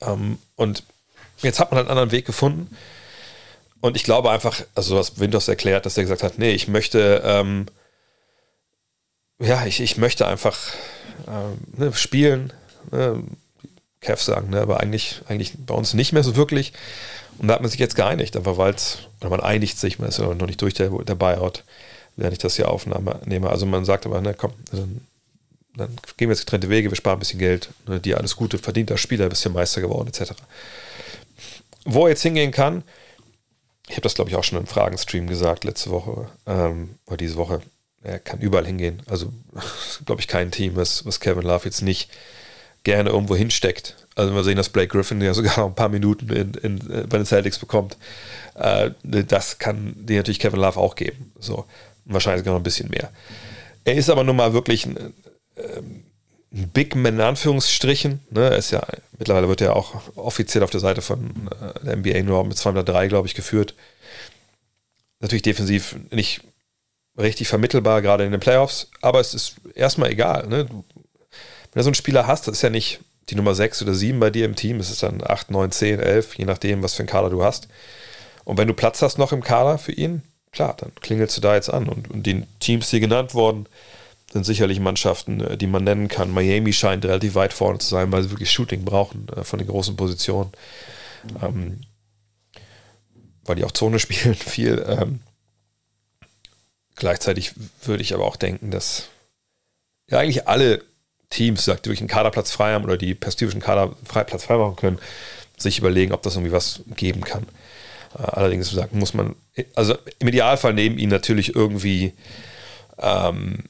Ähm, 0.00 0.38
und 0.56 0.82
jetzt 1.42 1.60
hat 1.60 1.70
man 1.70 1.78
halt 1.78 1.88
einen 1.88 1.98
anderen 1.98 2.12
Weg 2.12 2.26
gefunden. 2.26 2.76
Und 3.80 3.96
ich 3.96 4.04
glaube 4.04 4.30
einfach, 4.30 4.62
also 4.74 4.96
was 4.96 5.18
Windows 5.18 5.48
erklärt, 5.48 5.86
dass 5.86 5.96
er 5.96 6.04
gesagt 6.04 6.22
hat, 6.22 6.38
nee, 6.38 6.52
ich 6.52 6.68
möchte, 6.68 7.22
ähm, 7.24 7.66
ja, 9.38 9.64
ich, 9.64 9.80
ich 9.80 9.96
möchte 9.96 10.26
einfach 10.26 10.58
ähm, 11.26 11.58
ne, 11.76 11.92
spielen. 11.94 12.52
Ne, 12.90 13.22
Cavs 14.00 14.24
sagen, 14.24 14.50
ne, 14.50 14.60
aber 14.60 14.80
eigentlich, 14.80 15.20
eigentlich 15.28 15.52
bei 15.66 15.74
uns 15.74 15.94
nicht 15.94 16.12
mehr 16.12 16.22
so 16.22 16.36
wirklich. 16.36 16.72
Und 17.38 17.48
da 17.48 17.54
hat 17.54 17.62
man 17.62 17.70
sich 17.70 17.80
jetzt 17.80 17.96
geeinigt, 17.96 18.36
einfach 18.36 18.58
weil 18.58 18.74
oder 19.20 19.30
man 19.30 19.40
einigt 19.40 19.78
sich, 19.78 19.98
man 19.98 20.08
ist 20.08 20.18
ja 20.18 20.26
noch 20.26 20.46
nicht 20.46 20.60
durch 20.60 20.74
der, 20.74 20.90
der 20.90 21.14
Buyout, 21.14 21.64
während 22.16 22.32
ich 22.32 22.38
das 22.38 22.56
hier 22.56 22.70
aufnehme. 22.70 23.50
Also 23.50 23.66
man 23.66 23.84
sagt 23.84 24.06
aber, 24.06 24.20
ne, 24.20 24.34
komm, 24.34 24.52
dann 24.72 25.00
dann 25.76 25.96
gehen 26.16 26.28
wir 26.28 26.34
jetzt 26.34 26.44
getrennte 26.46 26.68
Wege, 26.68 26.90
wir 26.90 26.96
sparen 26.96 27.16
ein 27.16 27.20
bisschen 27.20 27.38
Geld, 27.38 27.70
ne, 27.86 28.00
dir 28.00 28.18
alles 28.18 28.36
Gute, 28.36 28.58
verdient 28.58 28.90
als 28.90 29.00
Spieler, 29.00 29.28
bist 29.28 29.44
ja 29.44 29.50
Meister 29.50 29.80
geworden, 29.80 30.08
etc. 30.08 30.32
wo 31.84 32.04
er 32.04 32.10
jetzt 32.10 32.22
hingehen 32.22 32.50
kann, 32.50 32.82
ich 33.90 33.96
habe 33.96 34.02
das, 34.02 34.14
glaube 34.14 34.30
ich, 34.30 34.36
auch 34.36 34.44
schon 34.44 34.58
im 34.58 34.68
Fragenstream 34.68 35.26
gesagt, 35.26 35.64
letzte 35.64 35.90
Woche 35.90 36.28
ähm, 36.46 36.90
oder 37.06 37.16
diese 37.16 37.34
Woche. 37.34 37.60
Er 38.02 38.20
kann 38.20 38.38
überall 38.38 38.64
hingehen. 38.64 39.02
Also, 39.10 39.32
glaube 40.06 40.20
ich, 40.20 40.28
kein 40.28 40.52
Team, 40.52 40.76
was, 40.76 41.04
was 41.06 41.18
Kevin 41.18 41.42
Love 41.42 41.64
jetzt 41.64 41.82
nicht 41.82 42.08
gerne 42.84 43.10
irgendwo 43.10 43.34
hinsteckt. 43.34 44.06
Also, 44.14 44.32
wir 44.32 44.44
sehen, 44.44 44.56
dass 44.56 44.68
Blake 44.68 44.88
Griffin 44.88 45.20
ja 45.20 45.34
sogar 45.34 45.58
noch 45.58 45.66
ein 45.66 45.74
paar 45.74 45.88
Minuten 45.88 46.30
in, 46.30 46.54
in, 46.54 46.90
äh, 46.90 47.06
bei 47.08 47.16
den 47.16 47.26
Celtics 47.26 47.58
bekommt. 47.58 47.96
Äh, 48.54 48.92
das 49.02 49.58
kann 49.58 49.94
dir 49.96 50.18
natürlich 50.18 50.38
Kevin 50.38 50.60
Love 50.60 50.78
auch 50.78 50.94
geben. 50.94 51.32
So, 51.40 51.64
wahrscheinlich 52.04 52.42
sogar 52.42 52.54
noch 52.54 52.60
ein 52.60 52.64
bisschen 52.64 52.90
mehr. 52.90 53.10
Er 53.84 53.96
ist 53.96 54.08
aber 54.08 54.22
nun 54.22 54.36
mal 54.36 54.52
wirklich 54.52 54.86
ein, 54.86 55.14
ähm, 55.76 56.04
Big 56.50 56.96
Man 56.96 57.14
in 57.14 57.20
Anführungsstrichen. 57.20 58.20
Ne? 58.30 58.48
Ist 58.56 58.72
ja, 58.72 58.84
mittlerweile 59.18 59.48
wird 59.48 59.60
er 59.60 59.76
auch 59.76 60.00
offiziell 60.16 60.64
auf 60.64 60.70
der 60.70 60.80
Seite 60.80 61.02
von 61.02 61.48
äh, 61.60 61.84
der 61.84 61.96
NBA 61.96 62.22
nur 62.22 62.44
mit 62.44 62.56
203, 62.56 63.08
glaube 63.08 63.28
ich, 63.28 63.34
geführt. 63.34 63.74
Natürlich 65.20 65.42
defensiv 65.42 65.96
nicht 66.10 66.42
richtig 67.18 67.48
vermittelbar, 67.48 68.02
gerade 68.02 68.24
in 68.24 68.32
den 68.32 68.40
Playoffs, 68.40 68.88
aber 69.00 69.20
es 69.20 69.34
ist 69.34 69.56
erstmal 69.74 70.10
egal. 70.10 70.46
Ne? 70.46 70.66
Wenn 70.68 70.80
du 71.74 71.82
so 71.82 71.88
einen 71.88 71.94
Spieler 71.94 72.26
hast, 72.26 72.48
das 72.48 72.56
ist 72.56 72.62
ja 72.62 72.70
nicht 72.70 73.00
die 73.28 73.34
Nummer 73.34 73.54
6 73.54 73.82
oder 73.82 73.94
7 73.94 74.18
bei 74.18 74.30
dir 74.30 74.44
im 74.44 74.56
Team, 74.56 74.80
es 74.80 74.90
ist 74.90 75.02
dann 75.02 75.22
8, 75.24 75.50
9, 75.50 75.70
10, 75.70 76.00
11, 76.00 76.34
je 76.36 76.44
nachdem, 76.46 76.82
was 76.82 76.94
für 76.94 77.00
einen 77.00 77.08
Kader 77.08 77.30
du 77.30 77.44
hast. 77.44 77.68
Und 78.44 78.58
wenn 78.58 78.66
du 78.66 78.74
Platz 78.74 79.02
hast 79.02 79.18
noch 79.18 79.32
im 79.32 79.42
Kader 79.42 79.78
für 79.78 79.92
ihn, 79.92 80.22
klar, 80.50 80.74
dann 80.78 80.92
klingelst 81.00 81.36
du 81.36 81.40
da 81.40 81.54
jetzt 81.54 81.68
an. 81.68 81.88
Und, 81.88 82.10
und 82.10 82.24
die 82.24 82.44
Teams, 82.58 82.90
die 82.90 83.00
genannt 83.00 83.34
wurden, 83.34 83.66
sind 84.32 84.44
sicherlich 84.44 84.80
Mannschaften, 84.80 85.40
äh, 85.40 85.56
die 85.56 85.66
man 85.66 85.84
nennen 85.84 86.08
kann. 86.08 86.30
Miami 86.30 86.72
scheint 86.72 87.04
relativ 87.04 87.34
weit 87.34 87.52
vorne 87.52 87.78
zu 87.78 87.88
sein, 87.88 88.10
weil 88.12 88.22
sie 88.22 88.30
wirklich 88.30 88.50
Shooting 88.50 88.84
brauchen 88.84 89.28
äh, 89.36 89.44
von 89.44 89.58
den 89.58 89.68
großen 89.68 89.96
Positionen. 89.96 90.52
Ähm, 91.42 91.80
weil 93.44 93.56
die 93.56 93.64
auch 93.64 93.72
Zone 93.72 93.98
spielen 94.00 94.34
viel. 94.34 94.84
Ähm, 94.86 95.20
gleichzeitig 96.94 97.52
würde 97.82 98.02
ich 98.02 98.14
aber 98.14 98.24
auch 98.24 98.36
denken, 98.36 98.70
dass 98.70 99.08
ja 100.08 100.18
eigentlich 100.18 100.48
alle 100.48 100.82
Teams, 101.30 101.64
die 101.64 101.70
wirklich 101.70 102.00
einen 102.00 102.08
Kaderplatz 102.08 102.50
frei 102.50 102.72
haben 102.72 102.84
oder 102.84 102.96
die 102.96 103.14
perspektivischen 103.14 103.60
Kaderplatz 103.60 104.44
frei 104.44 104.56
machen 104.56 104.76
können, 104.76 104.98
sich 105.56 105.78
überlegen, 105.78 106.12
ob 106.12 106.22
das 106.22 106.34
irgendwie 106.34 106.52
was 106.52 106.82
geben 106.96 107.22
kann. 107.22 107.44
Äh, 108.18 108.22
allerdings, 108.22 108.76
muss 108.92 109.14
man, 109.14 109.34
also 109.74 109.96
im 110.18 110.28
Idealfall 110.28 110.74
neben 110.74 110.98
ihnen 110.98 111.12
natürlich 111.12 111.54
irgendwie 111.54 112.12
ähm, 112.98 113.64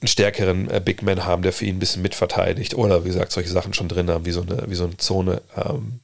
einen 0.00 0.08
stärkeren 0.08 0.70
äh, 0.70 0.80
Big 0.84 1.02
Man 1.02 1.24
haben, 1.24 1.42
der 1.42 1.52
für 1.52 1.64
ihn 1.64 1.76
ein 1.76 1.80
bisschen 1.80 2.02
mitverteidigt 2.02 2.74
oder 2.74 3.04
wie 3.04 3.08
gesagt, 3.08 3.32
solche 3.32 3.50
Sachen 3.50 3.74
schon 3.74 3.88
drin 3.88 4.10
haben, 4.10 4.26
wie 4.26 4.32
so 4.32 4.42
eine, 4.42 4.68
wie 4.68 4.74
so 4.74 4.84
eine 4.84 4.96
Zone. 4.96 5.42
Ähm, 5.56 6.00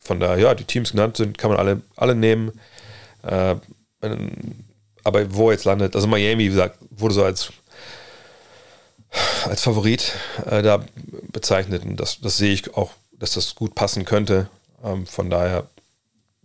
von 0.00 0.20
daher, 0.20 0.38
ja, 0.38 0.54
die 0.54 0.64
Teams 0.64 0.90
genannt 0.90 1.16
sind, 1.16 1.38
kann 1.38 1.50
man 1.50 1.58
alle, 1.58 1.80
alle 1.96 2.14
nehmen. 2.14 2.52
Äh, 3.22 3.56
aber 5.02 5.34
wo 5.34 5.50
jetzt 5.50 5.64
landet, 5.64 5.94
also 5.96 6.06
Miami, 6.06 6.44
wie 6.44 6.48
gesagt, 6.48 6.78
wurde 6.90 7.14
so 7.14 7.24
als, 7.24 7.52
als 9.46 9.62
Favorit 9.62 10.12
äh, 10.44 10.62
da 10.62 10.84
bezeichnet 11.32 11.84
und 11.84 11.96
das, 11.96 12.20
das 12.20 12.36
sehe 12.36 12.52
ich 12.52 12.74
auch, 12.74 12.92
dass 13.12 13.32
das 13.32 13.54
gut 13.54 13.74
passen 13.74 14.04
könnte. 14.04 14.48
Ähm, 14.82 15.06
von 15.06 15.30
daher 15.30 15.68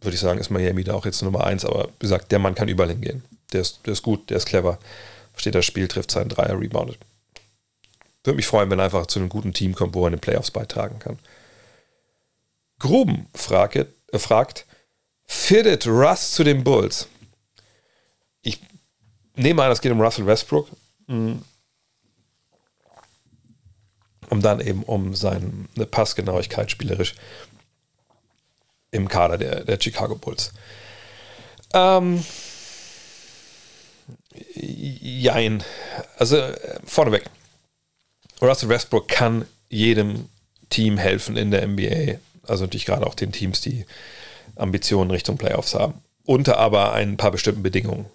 würde 0.01 0.15
ich 0.15 0.21
sagen, 0.21 0.39
ist 0.39 0.49
Miami 0.49 0.85
da 0.85 0.93
auch 0.93 1.05
jetzt 1.05 1.21
Nummer 1.21 1.43
eins, 1.43 1.65
aber 1.65 1.89
wie 1.99 2.05
gesagt, 2.05 2.31
der 2.31 2.39
Mann 2.39 2.55
kann 2.55 2.69
überall 2.69 2.89
hingehen. 2.89 3.23
Der 3.51 3.61
ist, 3.61 3.79
der 3.85 3.93
ist 3.93 4.03
gut, 4.03 4.29
der 4.29 4.37
ist 4.37 4.45
clever 4.45 4.79
versteht 5.39 5.55
das 5.55 5.65
Spiel, 5.65 5.87
trifft 5.87 6.11
seinen 6.11 6.27
Dreier, 6.27 6.59
reboundet. 6.59 6.97
Würde 8.25 8.35
mich 8.35 8.45
freuen, 8.45 8.69
wenn 8.69 8.79
er 8.79 8.85
einfach 8.85 9.07
zu 9.07 9.19
einem 9.19 9.29
guten 9.29 9.53
Team 9.53 9.73
kommt, 9.73 9.93
wo 9.95 10.03
er 10.03 10.07
in 10.07 10.15
den 10.15 10.19
Playoffs 10.19 10.51
beitragen 10.51 10.99
kann. 10.99 11.17
Gruben 12.77 13.27
frage, 13.33 13.87
äh, 14.11 14.19
fragt, 14.19 14.65
fittet 15.25 15.87
Russ 15.87 16.33
zu 16.33 16.43
den 16.43 16.65
Bulls? 16.65 17.07
Ich 18.41 18.59
nehme 19.37 19.63
an, 19.63 19.71
es 19.71 19.79
geht 19.79 19.93
um 19.93 20.01
Russell 20.01 20.25
Westbrook. 20.25 20.67
Mhm. 21.07 21.41
Um 24.29 24.41
dann 24.41 24.59
eben 24.59 24.83
um 24.83 25.15
seine 25.15 25.69
Passgenauigkeit 25.89 26.69
spielerisch 26.69 27.15
im 28.91 29.07
Kader 29.07 29.37
der, 29.37 29.63
der 29.63 29.79
Chicago 29.79 30.15
Bulls. 30.15 30.51
Ähm, 31.73 32.25
Jein. 34.55 35.63
Also 36.17 36.37
äh, 36.37 36.79
vorneweg. 36.85 37.23
Russell 38.41 38.69
Westbrook 38.69 39.07
kann 39.07 39.45
jedem 39.69 40.29
Team 40.69 40.97
helfen 40.97 41.37
in 41.37 41.51
der 41.51 41.67
NBA. 41.67 42.19
Also 42.47 42.63
natürlich 42.63 42.85
gerade 42.85 43.05
auch 43.05 43.15
den 43.15 43.31
Teams, 43.31 43.61
die 43.61 43.85
Ambitionen 44.55 45.11
Richtung 45.11 45.37
Playoffs 45.37 45.73
haben. 45.73 46.01
Unter 46.25 46.57
aber 46.57 46.93
ein 46.93 47.17
paar 47.17 47.31
bestimmten 47.31 47.63
Bedingungen. 47.63 48.05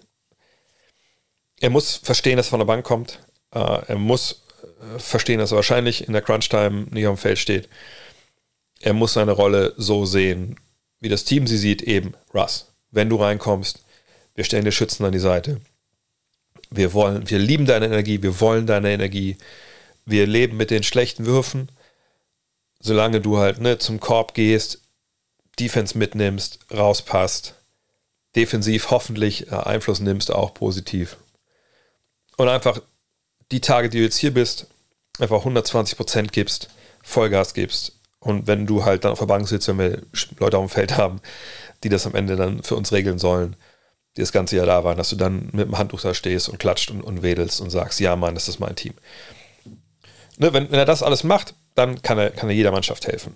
Er 1.61 1.71
muss 1.71 1.97
verstehen, 1.97 2.37
dass 2.37 2.49
er 2.49 2.51
von 2.51 2.61
der 2.61 2.67
Bank 2.67 2.85
kommt. 2.85 3.21
Äh, 3.53 3.59
er 3.59 3.97
muss 3.97 4.43
äh, 4.63 4.99
verstehen, 4.99 5.39
dass 5.39 5.53
er 5.53 5.57
wahrscheinlich 5.57 6.07
in 6.07 6.13
der 6.13 6.23
Crunch-Time 6.23 6.87
nicht 6.91 7.07
auf 7.07 7.19
dem 7.19 7.23
Feld 7.23 7.39
steht. 7.39 7.69
Er 8.81 8.93
muss 8.93 9.15
seine 9.15 9.33
Rolle 9.33 9.73
so 9.77 10.05
sehen, 10.05 10.57
wie 11.01 11.09
das 11.09 11.25
Team 11.25 11.47
sie 11.47 11.57
sieht, 11.57 11.83
eben 11.83 12.15
Russ. 12.33 12.73
Wenn 12.91 13.09
du 13.09 13.17
reinkommst, 13.17 13.81
wir 14.35 14.45
stellen 14.45 14.65
dir 14.65 14.73
Schützen 14.73 15.05
an 15.05 15.13
die 15.13 15.19
Seite 15.19 15.61
wir 16.77 16.93
wollen, 16.93 17.29
wir 17.29 17.39
lieben 17.39 17.67
deine 17.67 17.87
Energie, 17.87 18.23
wir 18.23 18.41
wollen 18.41 18.67
deine 18.67 18.93
Energie. 18.93 19.37
Wir 20.07 20.27
leben 20.27 20.57
mit 20.57 20.71
den 20.71 20.83
schlechten 20.83 21.25
Würfen, 21.27 21.69
solange 22.81 23.21
du 23.21 23.39
halt 23.39 23.61
ne, 23.61 23.79
zum 23.79 24.01
Korb 24.01 24.35
gehst, 24.35 24.81
Defense 25.59 25.97
mitnimmst, 25.97 26.59
rauspasst, 26.73 27.55
defensiv 28.37 28.91
hoffentlich 28.91 29.51
äh, 29.51 29.55
Einfluss 29.55 30.01
nimmst, 30.01 30.31
auch 30.31 30.53
positiv. 30.53 31.17
Und 32.37 32.49
einfach 32.49 32.81
die 33.51 33.61
Tage, 33.61 33.89
die 33.89 33.99
du 33.99 34.05
jetzt 34.05 34.17
hier 34.17 34.35
bist, 34.35 34.67
einfach 35.19 35.45
120% 35.45 36.33
gibst, 36.33 36.69
Vollgas 37.03 37.55
gibst. 37.55 37.93
Und 38.19 38.47
wenn 38.47 38.67
du 38.67 38.85
halt 38.85 39.05
dann 39.05 39.13
auf 39.13 39.19
der 39.19 39.27
Bank 39.27 39.47
sitzt, 39.47 39.69
wenn 39.69 39.79
wir 39.79 40.03
Leute 40.39 40.59
auf 40.59 40.65
dem 40.65 40.75
Feld 40.75 40.97
haben, 40.97 41.21
die 41.83 41.89
das 41.89 42.07
am 42.07 42.15
Ende 42.15 42.37
dann 42.37 42.63
für 42.63 42.75
uns 42.75 42.93
regeln 42.93 43.19
sollen, 43.19 43.57
die 44.17 44.21
das 44.21 44.33
ganze 44.33 44.57
Jahr 44.57 44.67
da 44.67 44.85
waren, 44.85 44.97
dass 44.97 45.11
du 45.11 45.17
dann 45.17 45.49
mit 45.53 45.67
dem 45.67 45.79
Handtuch 45.79 46.01
da 46.01 46.15
stehst 46.15 46.49
und 46.49 46.59
klatscht 46.59 46.91
und, 46.91 47.03
und 47.03 47.23
wedelst 47.23 47.61
und 47.61 47.71
sagst, 47.71 48.01
ja 48.01 48.15
Mann, 48.17 48.35
das 48.35 48.49
ist 48.49 48.61
mein 48.61 48.77
Team. 48.77 48.95
Ne, 50.39 50.53
wenn, 50.53 50.71
wenn 50.71 50.79
er 50.79 50.85
das 50.85 51.03
alles 51.03 51.25
macht, 51.25 51.55
dann 51.75 52.03
kann 52.03 52.19
er, 52.19 52.31
kann 52.31 52.49
er 52.49 52.55
jeder 52.55 52.71
Mannschaft 52.73 53.07
helfen. 53.07 53.35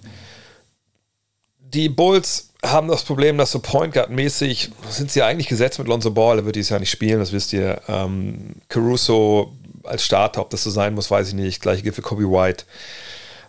Die 1.59 1.89
Bulls 1.89 2.51
haben 2.65 2.89
das 2.89 3.05
Problem, 3.05 3.39
dass 3.39 3.53
so 3.53 3.61
Point 3.61 3.93
Guard 3.93 4.11
mäßig 4.11 4.71
sind 4.89 5.11
sie 5.11 5.23
eigentlich 5.23 5.49
gesetzt 5.49 5.79
mit 5.79 5.89
Lonzo 5.89 6.11
Ball, 6.11 6.39
er 6.39 6.45
wird 6.45 6.57
dieses 6.57 6.71
Jahr 6.71 6.81
nicht 6.81 6.91
spielen, 6.91 7.19
das 7.19 7.33
wisst 7.33 7.53
ihr. 7.53 7.81
Ähm, 7.89 8.57
Caruso 8.69 9.53
als 9.85 10.05
Starter, 10.05 10.41
ob 10.41 10.51
das 10.51 10.65
so 10.65 10.71
sein 10.71 10.95
muss, 10.95 11.11
weiß 11.11 11.29
ich 11.29 11.35
nicht. 11.35 11.61
Gleiche 11.61 11.83
gilt 11.83 11.95
für 11.95 12.03
Kobe 12.03 12.31
White 12.31 12.65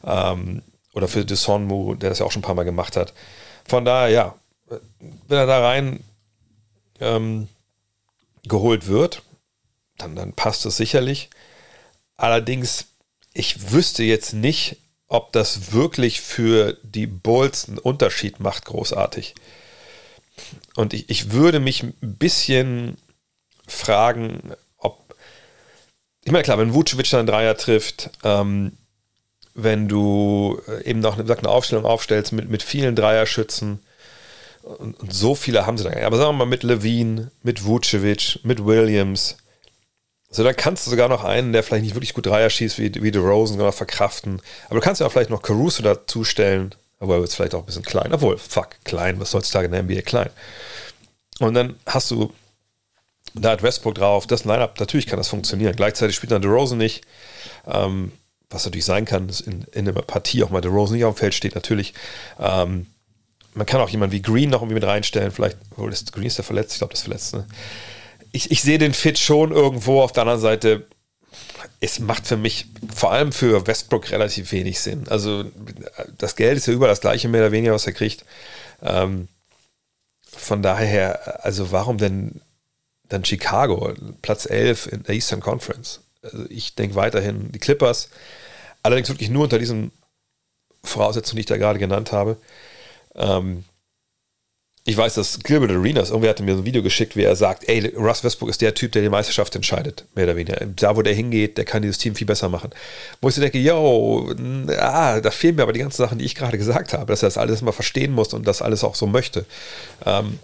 ähm, 0.06 0.62
oder 0.94 1.08
für 1.08 1.26
Desonmu, 1.26 1.96
der 1.96 2.10
das 2.10 2.20
ja 2.20 2.26
auch 2.26 2.32
schon 2.32 2.42
ein 2.42 2.46
paar 2.46 2.56
Mal 2.56 2.64
gemacht 2.64 2.96
hat. 2.98 3.14
Von 3.68 3.86
daher, 3.86 4.10
ja, 4.10 4.36
wenn 5.28 5.38
er 5.38 5.46
da 5.46 5.60
rein 5.60 6.04
ähm, 7.00 7.47
geholt 8.43 8.88
wird, 8.88 9.24
dann, 9.97 10.16
dann 10.16 10.34
passt 10.34 10.66
es 10.66 10.78
sicherlich. 10.78 11.30
Allerdings, 12.18 12.86
ich 13.34 13.72
wüsste 13.72 14.04
jetzt 14.04 14.34
nicht, 14.34 14.78
ob 15.08 15.32
das 15.34 15.72
wirklich 15.72 16.22
für 16.22 16.78
die 16.84 17.08
Bulls 17.08 17.68
einen 17.68 17.80
Unterschied 17.80 18.39
macht, 18.39 18.66
großartig. 18.66 19.36
Und 20.76 20.93
ich, 20.93 21.10
ich 21.10 21.32
würde 21.32 21.60
mich 21.60 21.84
ein 21.84 21.95
bisschen 22.02 22.97
fragen, 23.68 24.54
ob. 24.78 25.16
Ich 26.24 26.32
meine, 26.32 26.43
klar, 26.43 26.58
wenn 26.58 26.74
Vucevic 26.74 27.14
einen 27.14 27.28
Dreier 27.28 27.58
trifft, 27.58 28.12
ähm, 28.24 28.78
wenn 29.56 29.88
du 29.88 30.62
eben 30.86 31.00
noch 31.00 31.18
eine, 31.18 31.38
eine 31.38 31.50
Aufstellung 31.50 31.86
aufstellst 31.86 32.32
mit, 32.32 32.50
mit 32.50 32.64
vielen 32.64 32.95
Dreierschützen, 32.95 33.80
und, 34.78 35.00
und, 35.00 35.14
so 35.14 35.36
viele 35.36 35.66
haben 35.66 35.78
sie 35.78 35.84
da. 35.84 36.06
Aber 36.06 36.18
sagen 36.18 36.30
wir 36.30 36.46
mal 36.46 36.46
mit 36.46 36.64
Levine, 36.64 37.32
mit 37.44 37.66
Vucevic, 37.66 38.40
mit 38.44 38.66
Williams. 38.66 39.38
So, 40.32 40.44
dann 40.44 40.56
kannst 40.56 40.86
du 40.86 40.92
sogar 40.92 41.10
noch 41.10 41.24
einen, 41.24 41.54
der 41.54 41.64
vielleicht 41.64 41.84
nicht 41.84 41.96
wirklich 41.96 42.14
gut 42.14 42.28
Dreier 42.28 42.50
schießt, 42.50 42.78
wie, 42.78 42.94
wie 43.02 43.12
DeRozan, 43.12 43.58
noch 43.58 43.74
verkraften. 43.74 44.42
Aber 44.68 44.76
du 44.76 44.82
kannst 44.82 45.02
ja 45.02 45.08
auch 45.08 45.12
vielleicht 45.12 45.32
noch 45.32 45.42
Caruso 45.42 45.82
dazustellen. 45.82 46.76
Aber 47.00 47.16
er 47.16 47.22
wird 47.22 47.34
vielleicht 47.34 47.56
auch 47.56 47.60
ein 47.60 47.66
bisschen 47.66 47.84
klein. 47.84 48.14
Obwohl, 48.14 48.38
fuck, 48.38 48.70
klein, 48.84 49.20
was 49.20 49.34
heutzutage 49.34 49.66
in 49.66 49.72
der 49.72 49.84
NBA 49.84 50.02
klein. 50.02 50.30
Und 51.40 51.54
dann 51.54 51.76
hast 51.86 52.12
du 52.12 52.34
da 53.36 53.52
hat 53.52 53.64
Westbrook 53.64 53.96
drauf, 53.96 54.28
das 54.28 54.46
Lineup, 54.46 54.80
natürlich 54.80 55.08
kann 55.08 55.18
das 55.18 55.28
funktionieren. 55.28 55.76
Gleichzeitig 55.76 56.16
spielt 56.16 56.32
dann 56.32 56.42
DeRozan 56.42 56.78
nicht. 56.78 57.06
Ähm, 57.68 58.12
was 58.50 58.66
natürlich 58.66 58.86
sein 58.86 59.06
kann, 59.06 59.28
dass 59.28 59.42
in, 59.42 59.66
in 59.72 59.88
einer 59.88 60.02
Partie 60.02 60.44
auch 60.44 60.50
mal 60.50 60.62
DeRozan 60.62 60.96
nicht 60.96 61.06
auf 61.06 61.16
dem 61.16 61.20
Feld 61.20 61.36
steht, 61.36 61.56
natürlich. 61.56 61.94
Ähm, 62.40 62.88
man 63.60 63.66
kann 63.66 63.82
auch 63.82 63.89
jemanden 63.89 64.14
wie 64.14 64.22
Green 64.22 64.49
noch 64.49 64.62
irgendwie 64.62 64.76
mit 64.76 64.86
reinstellen. 64.86 65.32
Vielleicht, 65.32 65.57
obwohl 65.72 65.89
das 65.89 66.05
Green 66.05 66.28
ist 66.28 66.38
ja 66.38 66.45
verletzt, 66.45 66.72
ich 66.72 66.78
glaube, 66.78 66.93
das 66.93 67.01
ist 67.01 67.03
verletzt. 67.03 67.36
Ne? 67.36 67.45
Ich, 68.32 68.51
ich 68.51 68.62
sehe 68.62 68.78
den 68.78 68.93
Fit 68.93 69.20
schon 69.20 69.51
irgendwo. 69.51 70.01
Auf 70.01 70.14
der 70.14 70.22
anderen 70.22 70.39
Seite, 70.39 70.88
es 71.82 71.99
macht 71.99 72.26
für 72.26 72.38
mich 72.38 72.68
vor 72.95 73.12
allem 73.12 73.34
für 73.34 73.68
Westbrook 73.68 74.12
relativ 74.12 74.53
wenig 74.53 74.80
Sinn. 74.80 75.10
Also 75.10 75.43
das 76.18 76.38
Geld 76.38 76.57
ist 76.57 76.68
ja 76.68 76.74
über 76.74 76.88
das 76.88 77.01
gleiche 77.01 77.28
mehr 77.28 77.41
oder 77.41 77.51
weniger, 77.51 77.74
was 77.74 77.86
er 77.86 77.91
kriegt. 77.91 78.24
Ähm, 78.82 79.28
von 80.26 80.62
daher, 80.62 81.43
also 81.43 81.74
warum 81.74 81.97
denn 81.97 82.39
dann 83.10 83.26
Chicago, 83.26 83.93
Platz 84.22 84.45
11 84.45 84.88
in 84.88 85.03
der 85.03 85.16
Eastern 85.16 85.41
Conference? 85.41 85.99
Also 86.22 86.45
ich 86.49 86.76
denke 86.76 86.95
weiterhin 86.95 87.51
die 87.51 87.60
Clippers, 87.60 88.07
allerdings 88.84 89.10
wirklich 89.10 89.30
nur 89.30 89.43
unter 89.43 89.60
diesen 89.60 89.91
Voraussetzungen, 90.82 91.36
die 91.36 91.41
ich 91.41 91.45
da 91.45 91.57
gerade 91.57 91.78
genannt 91.78 92.14
habe. 92.14 92.38
Ähm, 93.16 93.64
ich 94.89 94.97
weiß, 94.97 95.14
dass 95.14 95.39
Gilbert 95.41 95.70
Arenas, 95.70 96.10
irgendwer 96.10 96.32
hatte 96.32 96.41
mir 96.41 96.55
so 96.55 96.62
ein 96.62 96.66
Video 96.66 96.82
geschickt, 96.82 97.16
wie 97.16 97.22
er 97.22 97.36
sagt, 97.36 97.70
ey, 97.70 97.93
Russ 97.95 98.24
Westbrook 98.24 98.49
ist 98.49 98.62
der 98.62 98.74
Typ, 98.74 98.91
der 98.93 99.03
die 99.03 99.10
Meisterschaft 99.10 99.55
entscheidet, 99.55 100.05
mehr 100.16 100.26
oder 100.26 100.36
weniger. 100.36 100.66
Da, 100.66 100.95
wo 100.95 101.03
der 101.03 101.14
hingeht, 101.14 101.60
der 101.60 101.66
kann 101.66 101.84
dieses 101.84 101.99
Team 101.99 102.16
viel 102.16 102.26
besser 102.26 102.49
machen. 102.49 102.72
Wo 103.22 103.30
ich 103.30 103.36
so 103.36 103.41
denke, 103.41 103.60
yo, 103.60 104.34
ah, 104.80 105.20
da 105.20 105.30
fehlen 105.30 105.57
mir 105.57 105.62
aber 105.64 105.74
die 105.74 105.82
ganzen 105.82 105.97
Sachen, 105.97 106.18
die 106.18 106.26
ich 106.26 106.34
gerade 106.34 106.57
gesagt 106.57 106.93
habe, 106.93 107.05
dass 107.05 107.22
er 107.22 107.28
das 107.28 107.38
alles 107.38 107.62
mal 107.62 107.72
verstehen 107.72 108.14
muss 108.14 108.34
und 108.34 108.47
das 108.47 108.64
alles 108.64 108.84
auch 108.84 108.95
so 108.95 109.05
möchte. 109.05 109.45
Ähm, 110.07 110.39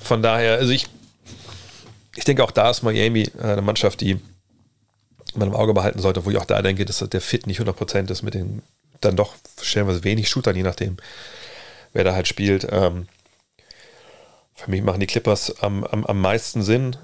von 0.00 0.22
daher, 0.22 0.58
also 0.58 0.72
ich, 0.72 0.86
ich 2.16 2.24
denke 2.24 2.44
auch 2.44 2.50
da 2.50 2.68
ist 2.68 2.82
Miami 2.82 3.30
eine 3.40 3.62
Mannschaft, 3.62 4.02
die 4.02 4.20
man 5.34 5.48
im 5.48 5.54
Auge 5.54 5.72
behalten 5.72 6.00
sollte, 6.00 6.26
wo 6.26 6.30
ich 6.30 6.36
auch 6.36 6.44
da 6.44 6.60
denke, 6.60 6.84
dass 6.84 6.98
der 6.98 7.20
Fit 7.22 7.46
nicht 7.46 7.60
100% 7.60 8.10
ist 8.10 8.22
mit 8.22 8.34
den 8.34 8.60
dann 9.00 9.16
doch 9.16 9.34
stellenweise 9.60 10.04
wenig 10.04 10.28
Shootern, 10.28 10.56
je 10.56 10.62
nachdem 10.62 10.96
wer 11.92 12.04
da 12.04 12.14
halt 12.14 12.28
spielt. 12.28 12.66
Ähm, 12.70 13.08
für 14.54 14.70
mich 14.70 14.82
machen 14.82 15.00
die 15.00 15.06
Clippers 15.06 15.62
am, 15.62 15.84
am, 15.84 16.04
am 16.04 16.20
meisten 16.20 16.62
Sinn, 16.62 16.96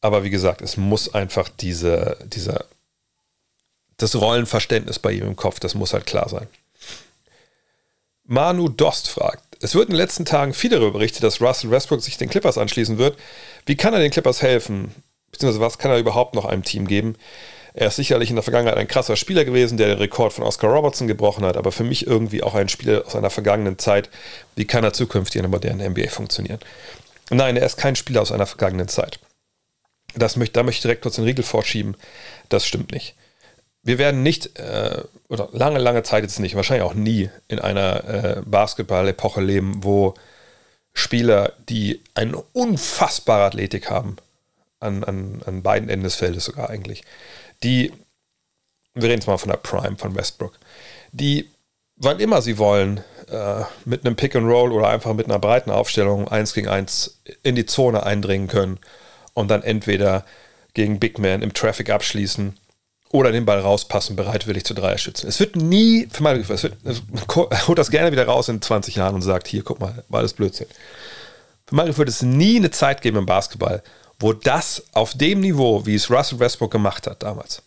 aber 0.00 0.24
wie 0.24 0.30
gesagt, 0.30 0.60
es 0.62 0.76
muss 0.76 1.14
einfach 1.14 1.48
diese, 1.48 2.18
dieser, 2.26 2.66
das 3.96 4.16
Rollenverständnis 4.16 4.98
bei 4.98 5.12
ihm 5.12 5.26
im 5.26 5.36
Kopf, 5.36 5.60
das 5.60 5.74
muss 5.74 5.92
halt 5.92 6.06
klar 6.06 6.28
sein. 6.28 6.48
Manu 8.24 8.68
Dost 8.68 9.08
fragt, 9.08 9.44
es 9.60 9.74
wird 9.74 9.86
in 9.86 9.92
den 9.92 9.98
letzten 9.98 10.24
Tagen 10.24 10.54
viel 10.54 10.70
darüber 10.70 10.92
berichtet, 10.92 11.22
dass 11.22 11.40
Russell 11.40 11.70
Westbrook 11.70 12.02
sich 12.02 12.18
den 12.18 12.28
Clippers 12.28 12.58
anschließen 12.58 12.98
wird. 12.98 13.18
Wie 13.66 13.76
kann 13.76 13.94
er 13.94 14.00
den 14.00 14.10
Clippers 14.10 14.42
helfen? 14.42 14.94
Beziehungsweise 15.30 15.60
was 15.60 15.78
kann 15.78 15.90
er 15.90 15.98
überhaupt 15.98 16.34
noch 16.34 16.44
einem 16.44 16.64
Team 16.64 16.86
geben? 16.86 17.16
Er 17.76 17.88
ist 17.88 17.96
sicherlich 17.96 18.30
in 18.30 18.36
der 18.36 18.44
Vergangenheit 18.44 18.78
ein 18.78 18.86
krasser 18.86 19.16
Spieler 19.16 19.44
gewesen, 19.44 19.76
der 19.76 19.88
den 19.88 19.98
Rekord 19.98 20.32
von 20.32 20.44
Oscar 20.44 20.70
Robertson 20.70 21.08
gebrochen 21.08 21.44
hat, 21.44 21.56
aber 21.56 21.72
für 21.72 21.82
mich 21.82 22.06
irgendwie 22.06 22.44
auch 22.44 22.54
ein 22.54 22.68
Spieler 22.68 23.04
aus 23.04 23.16
einer 23.16 23.30
vergangenen 23.30 23.78
Zeit. 23.78 24.10
Wie 24.54 24.64
kann 24.64 24.84
er 24.84 24.92
zukünftig 24.92 25.40
in 25.40 25.42
der 25.42 25.50
modernen 25.50 25.90
NBA 25.90 26.08
funktionieren? 26.08 26.60
Nein, 27.30 27.56
er 27.56 27.66
ist 27.66 27.76
kein 27.76 27.96
Spieler 27.96 28.22
aus 28.22 28.30
einer 28.30 28.46
vergangenen 28.46 28.86
Zeit. 28.86 29.18
Das 30.14 30.36
möchte, 30.36 30.52
da 30.52 30.62
möchte 30.62 30.78
ich 30.78 30.82
direkt 30.82 31.02
kurz 31.02 31.16
den 31.16 31.24
Riegel 31.24 31.44
vorschieben. 31.44 31.96
Das 32.48 32.64
stimmt 32.64 32.92
nicht. 32.92 33.16
Wir 33.82 33.98
werden 33.98 34.22
nicht, 34.22 34.56
äh, 34.56 35.02
oder 35.28 35.48
lange, 35.50 35.80
lange 35.80 36.04
Zeit 36.04 36.22
jetzt 36.22 36.38
nicht, 36.38 36.54
wahrscheinlich 36.54 36.86
auch 36.86 36.94
nie 36.94 37.28
in 37.48 37.58
einer 37.58 38.04
äh, 38.04 38.42
Basketball-Epoche 38.46 39.40
leben, 39.40 39.82
wo 39.82 40.14
Spieler, 40.92 41.54
die 41.68 42.00
eine 42.14 42.36
unfassbare 42.52 43.46
Athletik 43.46 43.90
haben, 43.90 44.16
an, 44.78 45.02
an, 45.02 45.42
an 45.44 45.62
beiden 45.62 45.88
Enden 45.88 46.04
des 46.04 46.14
Feldes 46.14 46.44
sogar 46.44 46.70
eigentlich, 46.70 47.02
die, 47.64 47.92
wir 48.94 49.04
reden 49.04 49.14
jetzt 49.14 49.26
mal 49.26 49.38
von 49.38 49.50
der 49.50 49.56
Prime 49.56 49.96
von 49.96 50.14
Westbrook, 50.14 50.58
die, 51.12 51.50
wann 51.96 52.20
immer 52.20 52.42
sie 52.42 52.58
wollen, 52.58 53.02
äh, 53.30 53.62
mit 53.84 54.04
einem 54.04 54.16
Pick 54.16 54.36
and 54.36 54.46
Roll 54.46 54.72
oder 54.72 54.88
einfach 54.88 55.14
mit 55.14 55.26
einer 55.26 55.38
breiten 55.38 55.70
Aufstellung 55.70 56.28
eins 56.28 56.54
gegen 56.54 56.68
eins 56.68 57.20
in 57.42 57.56
die 57.56 57.66
Zone 57.66 58.04
eindringen 58.04 58.48
können 58.48 58.78
und 59.32 59.50
dann 59.50 59.62
entweder 59.62 60.24
gegen 60.74 61.00
Big 61.00 61.18
Man 61.18 61.42
im 61.42 61.54
Traffic 61.54 61.90
abschließen 61.90 62.58
oder 63.10 63.30
den 63.30 63.44
Ball 63.44 63.60
rauspassen, 63.60 64.16
bereitwillig 64.16 64.64
zu 64.64 64.74
Dreier 64.74 64.98
schützen. 64.98 65.28
Es 65.28 65.38
wird 65.38 65.54
nie, 65.56 66.08
für 66.10 66.22
meine 66.22 66.40
es 66.40 66.62
wird, 66.64 66.76
es 66.84 67.02
holt 67.68 67.78
das 67.78 67.90
gerne 67.90 68.10
wieder 68.10 68.26
raus 68.26 68.48
in 68.48 68.60
20 68.60 68.96
Jahren 68.96 69.14
und 69.14 69.22
sagt, 69.22 69.46
hier, 69.46 69.62
guck 69.62 69.80
mal, 69.80 70.04
war 70.08 70.18
alles 70.18 70.32
Blödsinn. 70.32 70.66
Für 71.66 71.76
meine 71.76 71.96
wird 71.96 72.08
es 72.08 72.22
nie 72.22 72.56
eine 72.56 72.70
Zeit 72.70 73.02
geben 73.02 73.16
im 73.18 73.26
Basketball, 73.26 73.82
wo 74.24 74.32
das 74.32 74.82
auf 74.92 75.12
dem 75.12 75.40
Niveau, 75.40 75.84
wie 75.84 75.96
es 75.96 76.10
Russell 76.10 76.38
Westbrook 76.38 76.70
gemacht 76.70 77.06
hat 77.06 77.22
damals, 77.22 77.62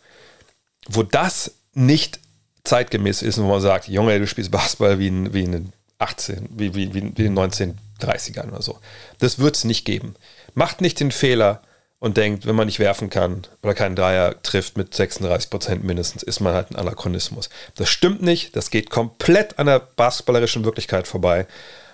wo 0.87 1.03
das 1.03 1.51
nicht 1.75 2.19
zeitgemäß 2.63 3.21
ist, 3.21 3.37
wo 3.39 3.43
man 3.43 3.61
sagt, 3.61 3.87
Junge, 3.87 4.17
du 4.17 4.25
spielst 4.25 4.49
Basketball 4.49 4.97
wie 4.97 5.07
in, 5.09 5.33
wie 5.35 5.43
in 5.43 5.51
den 5.51 5.73
18, 5.99 6.49
wie, 6.49 6.73
wie, 6.73 6.95
wie 6.95 6.97
in 6.97 7.13
den 7.13 7.37
1930ern 7.37 8.47
oder 8.47 8.63
so. 8.63 8.79
Das 9.19 9.37
wird 9.37 9.55
es 9.55 9.65
nicht 9.65 9.85
geben. 9.85 10.15
Macht 10.55 10.81
nicht 10.81 10.99
den 10.99 11.11
Fehler 11.11 11.61
und 11.99 12.17
denkt, 12.17 12.47
wenn 12.47 12.55
man 12.55 12.65
nicht 12.65 12.79
werfen 12.79 13.11
kann 13.11 13.45
oder 13.61 13.75
keinen 13.75 13.95
Dreier 13.95 14.41
trifft 14.41 14.77
mit 14.77 14.95
36 14.95 15.51
Prozent 15.51 15.83
mindestens, 15.83 16.23
ist 16.23 16.39
man 16.39 16.55
halt 16.55 16.71
ein 16.71 16.75
Anachronismus. 16.75 17.49
Das 17.75 17.87
stimmt 17.87 18.23
nicht. 18.23 18.55
Das 18.55 18.71
geht 18.71 18.89
komplett 18.89 19.59
an 19.59 19.67
der 19.67 19.77
basketballerischen 19.79 20.65
Wirklichkeit 20.65 21.07
vorbei 21.07 21.45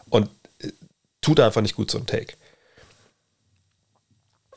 und 0.09 0.29
äh, 0.59 0.69
tut 1.19 1.41
einfach 1.41 1.59
nicht 1.59 1.75
gut 1.75 1.91
so 1.91 1.97
ein 1.97 2.05
Take. 2.05 2.35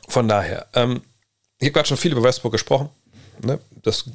Von 0.07 0.27
daher, 0.27 0.67
ähm, 0.73 1.01
ich 1.59 1.65
habe 1.65 1.73
gerade 1.73 1.87
schon 1.87 1.97
viel 1.97 2.11
über 2.11 2.23
Westbrook 2.23 2.51
gesprochen. 2.51 2.89
Ne? 3.43 3.59
Das 3.83 4.05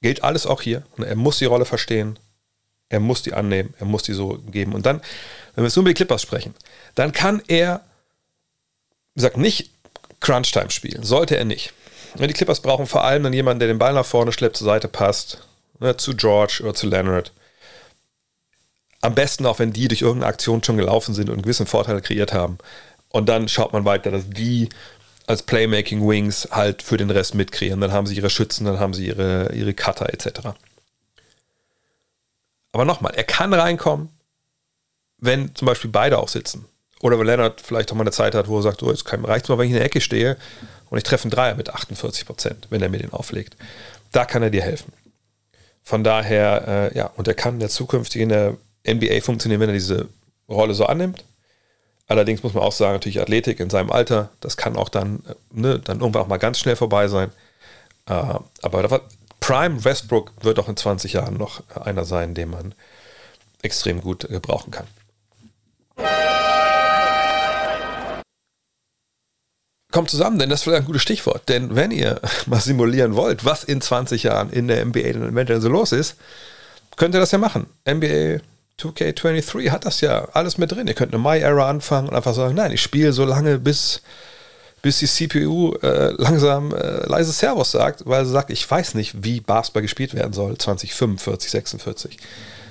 gilt 0.00 0.24
alles 0.24 0.46
auch 0.46 0.60
hier. 0.60 0.82
Ne? 0.96 1.06
Er 1.06 1.16
muss 1.16 1.38
die 1.38 1.46
Rolle 1.46 1.64
verstehen. 1.64 2.18
Er 2.88 3.00
muss 3.00 3.22
die 3.22 3.32
annehmen. 3.32 3.74
Er 3.78 3.86
muss 3.86 4.02
die 4.02 4.12
so 4.12 4.38
geben. 4.50 4.74
Und 4.74 4.84
dann, 4.84 5.00
wenn 5.54 5.64
wir 5.64 5.68
jetzt 5.68 5.76
nur 5.76 5.82
über 5.82 5.90
die 5.90 5.94
Clippers 5.94 6.22
sprechen, 6.22 6.54
dann 6.94 7.12
kann 7.12 7.42
er, 7.48 7.80
wie 9.14 9.20
gesagt, 9.20 9.38
nicht 9.38 9.70
Crunch-Time 10.20 10.70
spielen. 10.70 11.02
Sollte 11.02 11.36
er 11.36 11.44
nicht. 11.44 11.72
Die 12.18 12.32
Clippers 12.32 12.60
brauchen 12.60 12.86
vor 12.86 13.04
allem 13.04 13.22
dann 13.22 13.32
jemanden, 13.32 13.60
der 13.60 13.68
den 13.68 13.78
Ball 13.78 13.94
nach 13.94 14.04
vorne 14.04 14.32
schleppt, 14.32 14.56
zur 14.56 14.66
Seite 14.66 14.88
passt. 14.88 15.38
Ne? 15.80 15.96
Zu 15.96 16.14
George 16.14 16.60
oder 16.62 16.74
zu 16.74 16.86
Leonard. 16.86 17.32
Am 19.00 19.14
besten 19.14 19.46
auch, 19.46 19.58
wenn 19.58 19.72
die 19.72 19.88
durch 19.88 20.02
irgendeine 20.02 20.28
Aktion 20.30 20.62
schon 20.62 20.76
gelaufen 20.76 21.14
sind 21.14 21.28
und 21.28 21.36
einen 21.36 21.42
gewissen 21.42 21.66
Vorteil 21.66 22.00
kreiert 22.02 22.32
haben. 22.32 22.58
Und 23.08 23.28
dann 23.28 23.48
schaut 23.48 23.72
man 23.72 23.84
weiter, 23.84 24.10
dass 24.10 24.28
die 24.28 24.68
als 25.32 25.42
Playmaking 25.42 26.06
Wings 26.06 26.48
halt 26.50 26.82
für 26.82 26.96
den 26.96 27.10
Rest 27.10 27.34
mitkreieren. 27.34 27.80
Dann 27.80 27.92
haben 27.92 28.06
sie 28.06 28.14
ihre 28.14 28.30
Schützen, 28.30 28.64
dann 28.64 28.78
haben 28.78 28.94
sie 28.94 29.06
ihre, 29.06 29.52
ihre 29.54 29.74
Cutter 29.74 30.12
etc. 30.12 30.50
Aber 32.72 32.84
nochmal, 32.84 33.14
er 33.14 33.24
kann 33.24 33.52
reinkommen, 33.52 34.08
wenn 35.18 35.54
zum 35.54 35.66
Beispiel 35.66 35.90
beide 35.90 36.18
auch 36.18 36.28
sitzen. 36.28 36.66
Oder 37.00 37.18
wenn 37.18 37.26
Leonard 37.26 37.60
vielleicht 37.60 37.90
auch 37.90 37.96
mal 37.96 38.02
eine 38.02 38.12
Zeit 38.12 38.34
hat, 38.34 38.48
wo 38.48 38.58
er 38.58 38.62
sagt, 38.62 38.82
oh, 38.82 38.90
jetzt 38.90 39.04
reicht 39.10 39.44
es 39.44 39.48
mal, 39.48 39.58
wenn 39.58 39.66
ich 39.66 39.72
in 39.72 39.76
der 39.76 39.84
Ecke 39.84 40.00
stehe 40.00 40.36
und 40.88 40.98
ich 40.98 41.04
treffe 41.04 41.24
einen 41.24 41.32
Dreier 41.32 41.54
mit 41.56 41.70
48 41.70 42.26
Prozent, 42.26 42.66
wenn 42.70 42.80
er 42.80 42.88
mir 42.88 42.98
den 42.98 43.12
auflegt. 43.12 43.56
Da 44.12 44.24
kann 44.24 44.42
er 44.42 44.50
dir 44.50 44.62
helfen. 44.62 44.92
Von 45.82 46.04
daher, 46.04 46.90
äh, 46.92 46.96
ja, 46.96 47.06
und 47.16 47.26
er 47.26 47.34
kann 47.34 47.58
der 47.58 47.68
zukünftig 47.68 48.22
in 48.22 48.28
der 48.28 48.56
NBA 48.86 49.20
funktionieren, 49.20 49.60
wenn 49.60 49.70
er 49.70 49.74
diese 49.74 50.08
Rolle 50.48 50.74
so 50.74 50.86
annimmt. 50.86 51.24
Allerdings 52.12 52.42
muss 52.42 52.52
man 52.52 52.62
auch 52.62 52.72
sagen, 52.72 52.92
natürlich 52.92 53.22
Athletik 53.22 53.58
in 53.58 53.70
seinem 53.70 53.90
Alter, 53.90 54.28
das 54.40 54.58
kann 54.58 54.76
auch 54.76 54.90
dann, 54.90 55.22
ne, 55.50 55.78
dann 55.78 56.00
irgendwann 56.00 56.20
auch 56.20 56.28
mal 56.28 56.36
ganz 56.36 56.58
schnell 56.58 56.76
vorbei 56.76 57.08
sein. 57.08 57.30
Äh, 58.04 58.34
aber 58.60 59.00
Prime 59.40 59.82
Westbrook 59.82 60.30
wird 60.42 60.58
auch 60.58 60.68
in 60.68 60.76
20 60.76 61.14
Jahren 61.14 61.38
noch 61.38 61.62
einer 61.74 62.04
sein, 62.04 62.34
den 62.34 62.50
man 62.50 62.74
extrem 63.62 64.02
gut 64.02 64.28
gebrauchen 64.28 64.70
kann. 64.72 64.86
Kommt 69.90 70.10
zusammen, 70.10 70.38
denn 70.38 70.50
das 70.50 70.60
ist 70.60 70.64
vielleicht 70.64 70.82
ein 70.82 70.86
gutes 70.86 71.00
Stichwort. 71.00 71.48
Denn 71.48 71.74
wenn 71.74 71.90
ihr 71.90 72.20
mal 72.46 72.60
simulieren 72.60 73.16
wollt, 73.16 73.46
was 73.46 73.64
in 73.64 73.80
20 73.80 74.24
Jahren 74.24 74.50
in 74.50 74.68
der 74.68 74.84
NBA 74.84 75.44
denn 75.44 75.62
so 75.62 75.70
los 75.70 75.92
ist, 75.92 76.16
könnt 76.98 77.14
ihr 77.14 77.20
das 77.20 77.30
ja 77.30 77.38
machen. 77.38 77.70
NBA 77.88 78.42
2K23 78.82 79.70
hat 79.70 79.84
das 79.84 80.00
ja 80.00 80.28
alles 80.32 80.58
mit 80.58 80.72
drin. 80.72 80.86
Ihr 80.86 80.94
könnt 80.94 81.14
eine 81.14 81.22
My-Era 81.22 81.68
anfangen 81.68 82.08
und 82.08 82.14
einfach 82.14 82.34
sagen, 82.34 82.54
nein, 82.54 82.72
ich 82.72 82.82
spiele 82.82 83.12
so 83.12 83.24
lange, 83.24 83.58
bis, 83.58 84.02
bis 84.82 84.98
die 84.98 85.06
CPU 85.06 85.74
äh, 85.82 86.12
langsam 86.16 86.74
äh, 86.74 87.06
leise 87.06 87.32
Servos 87.32 87.70
sagt, 87.70 88.02
weil 88.06 88.24
sie 88.24 88.32
sagt, 88.32 88.50
ich 88.50 88.68
weiß 88.68 88.94
nicht, 88.94 89.24
wie 89.24 89.40
Basketball 89.40 89.82
gespielt 89.82 90.14
werden 90.14 90.32
soll, 90.32 90.58
2045, 90.58 91.50
46. 91.50 92.18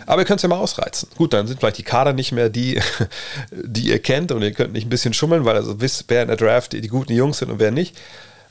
Aber 0.06 0.22
ihr 0.22 0.26
könnt 0.26 0.40
es 0.40 0.44
ja 0.44 0.50
mal 0.50 0.58
ausreizen. 0.58 1.10
Gut, 1.16 1.34
dann 1.34 1.48
sind 1.48 1.60
vielleicht 1.60 1.78
die 1.78 1.84
Kader 1.84 2.14
nicht 2.14 2.32
mehr 2.32 2.50
die, 2.50 2.82
die 3.52 3.88
ihr 3.88 4.00
kennt 4.00 4.32
und 4.32 4.42
ihr 4.42 4.52
könnt 4.52 4.74
nicht 4.74 4.86
ein 4.86 4.90
bisschen 4.90 5.14
schummeln, 5.14 5.46
weil 5.46 5.56
ihr 5.56 5.82
wisst, 5.82 6.06
wer 6.08 6.24
in 6.24 6.28
der 6.28 6.38
Draft 6.38 6.74
die 6.74 6.88
guten 6.88 7.14
Jungs 7.14 7.38
sind 7.38 7.52
und 7.52 7.60
wer 7.60 7.72
nicht. 7.72 7.98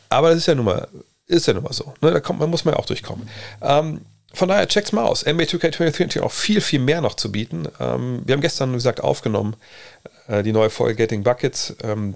Aber 0.09 0.31
das 0.31 0.39
ist 0.39 0.47
ja 0.47 0.55
nun 0.55 0.65
mal, 0.65 0.89
ist 1.27 1.47
ja 1.47 1.55
nun 1.55 1.63
mal 1.63 1.73
so. 1.73 1.95
Ne? 2.01 2.11
Da 2.13 2.21
kommt, 2.21 2.41
muss 2.41 2.65
man 2.65 2.75
ja 2.75 2.81
auch 2.81 2.87
durchkommen. 2.87 3.29
Ähm, 3.63 4.01
von 4.33 4.49
daher 4.49 4.69
check's 4.69 4.93
mal 4.93 5.05
aus. 5.05 5.25
NBA 5.25 5.45
2K23 5.45 6.17
hat 6.17 6.23
auch 6.23 6.33
viel, 6.33 6.61
viel 6.61 6.81
mehr 6.81 7.01
noch 7.01 7.15
zu 7.15 7.33
bieten. 7.33 7.69
Ähm, 7.81 8.23
wir 8.25 8.35
haben 8.35 8.41
gestern, 8.41 8.71
wie 8.71 8.77
gesagt, 8.77 9.01
aufgenommen 9.01 9.57
äh, 10.29 10.43
die 10.43 10.53
neue 10.53 10.71
Folge 10.71 10.97
Getting 10.97 11.23
Buckets. 11.23 11.75
Ähm, 11.83 12.15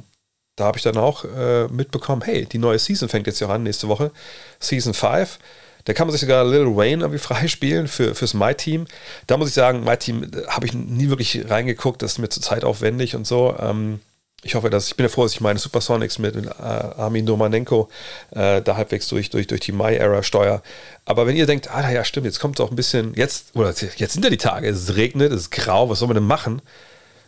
da 0.57 0.65
habe 0.67 0.79
ich 0.79 0.85
dann 0.85 0.97
auch 0.97 1.25
äh, 1.25 1.67
mitbekommen, 1.69 2.23
hey, 2.23 2.47
die 2.47 2.59
neue 2.59 2.79
Season 2.79 3.09
fängt 3.09 3.27
jetzt 3.27 3.41
ja 3.41 3.49
an 3.49 3.65
nächste 3.65 3.89
Woche. 3.89 4.13
Season 4.61 4.95
5. 4.95 5.39
Da 5.85 5.93
kann 5.93 6.07
man 6.07 6.13
sich 6.13 6.23
sogar 6.23 6.45
Lil 6.45 6.77
Wayne 6.77 7.03
irgendwie 7.03 7.19
freispielen 7.23 7.89
für, 7.89 8.15
fürs 8.15 8.35
My 8.35 8.55
Team. 8.55 8.87
Da 9.27 9.37
muss 9.37 9.49
ich 9.49 9.55
sagen, 9.55 9.83
My 9.83 9.97
Team 9.97 10.23
äh, 10.23 10.47
habe 10.47 10.67
ich 10.67 10.75
nie 10.75 11.09
wirklich 11.09 11.51
reingeguckt, 11.51 12.03
das 12.03 12.13
ist 12.13 12.19
mir 12.19 12.29
zu 12.29 12.41
zeitaufwendig 12.41 13.17
und 13.17 13.27
so. 13.27 13.57
Ähm, 13.59 14.01
Ich 14.45 14.55
hoffe, 14.55 14.69
dass 14.69 14.89
ich 14.89 14.97
bin 14.97 15.05
ja 15.05 15.11
froh, 15.11 15.23
dass 15.23 15.33
ich 15.33 15.41
meine 15.41 15.59
Supersonics 15.59 16.19
mit 16.19 16.37
äh, 16.37 16.51
Armin 16.61 17.25
Domanenko 17.25 17.89
äh, 18.33 18.61
da 18.61 18.77
halbwegs 18.77 19.09
durch, 19.09 19.31
durch, 19.31 19.47
durch 19.47 19.61
die 19.61 19.73
My-Era 19.73 20.23
steuer. 20.23 20.63
Aber 21.07 21.27
wenn 21.27 21.35
ihr 21.35 21.47
denkt, 21.47 21.71
ah 21.71 21.91
ja, 21.91 22.05
stimmt, 22.05 22.27
jetzt 22.27 22.41
kommt 22.41 22.59
es 22.59 22.65
auch 22.65 22.71
ein 22.71 22.77
bisschen, 22.77 23.15
jetzt, 23.15 23.57
oder 23.57 23.69
jetzt 23.71 24.13
sind 24.13 24.23
ja 24.23 24.31
die 24.31 24.37
Tage, 24.37 24.69
es 24.69 24.97
regnet, 24.97 25.33
es 25.33 25.43
ist 25.43 25.51
grau, 25.51 25.89
was 25.89 25.99
soll 25.99 26.09
man 26.09 26.17
denn 26.17 26.27
machen? 26.27 26.61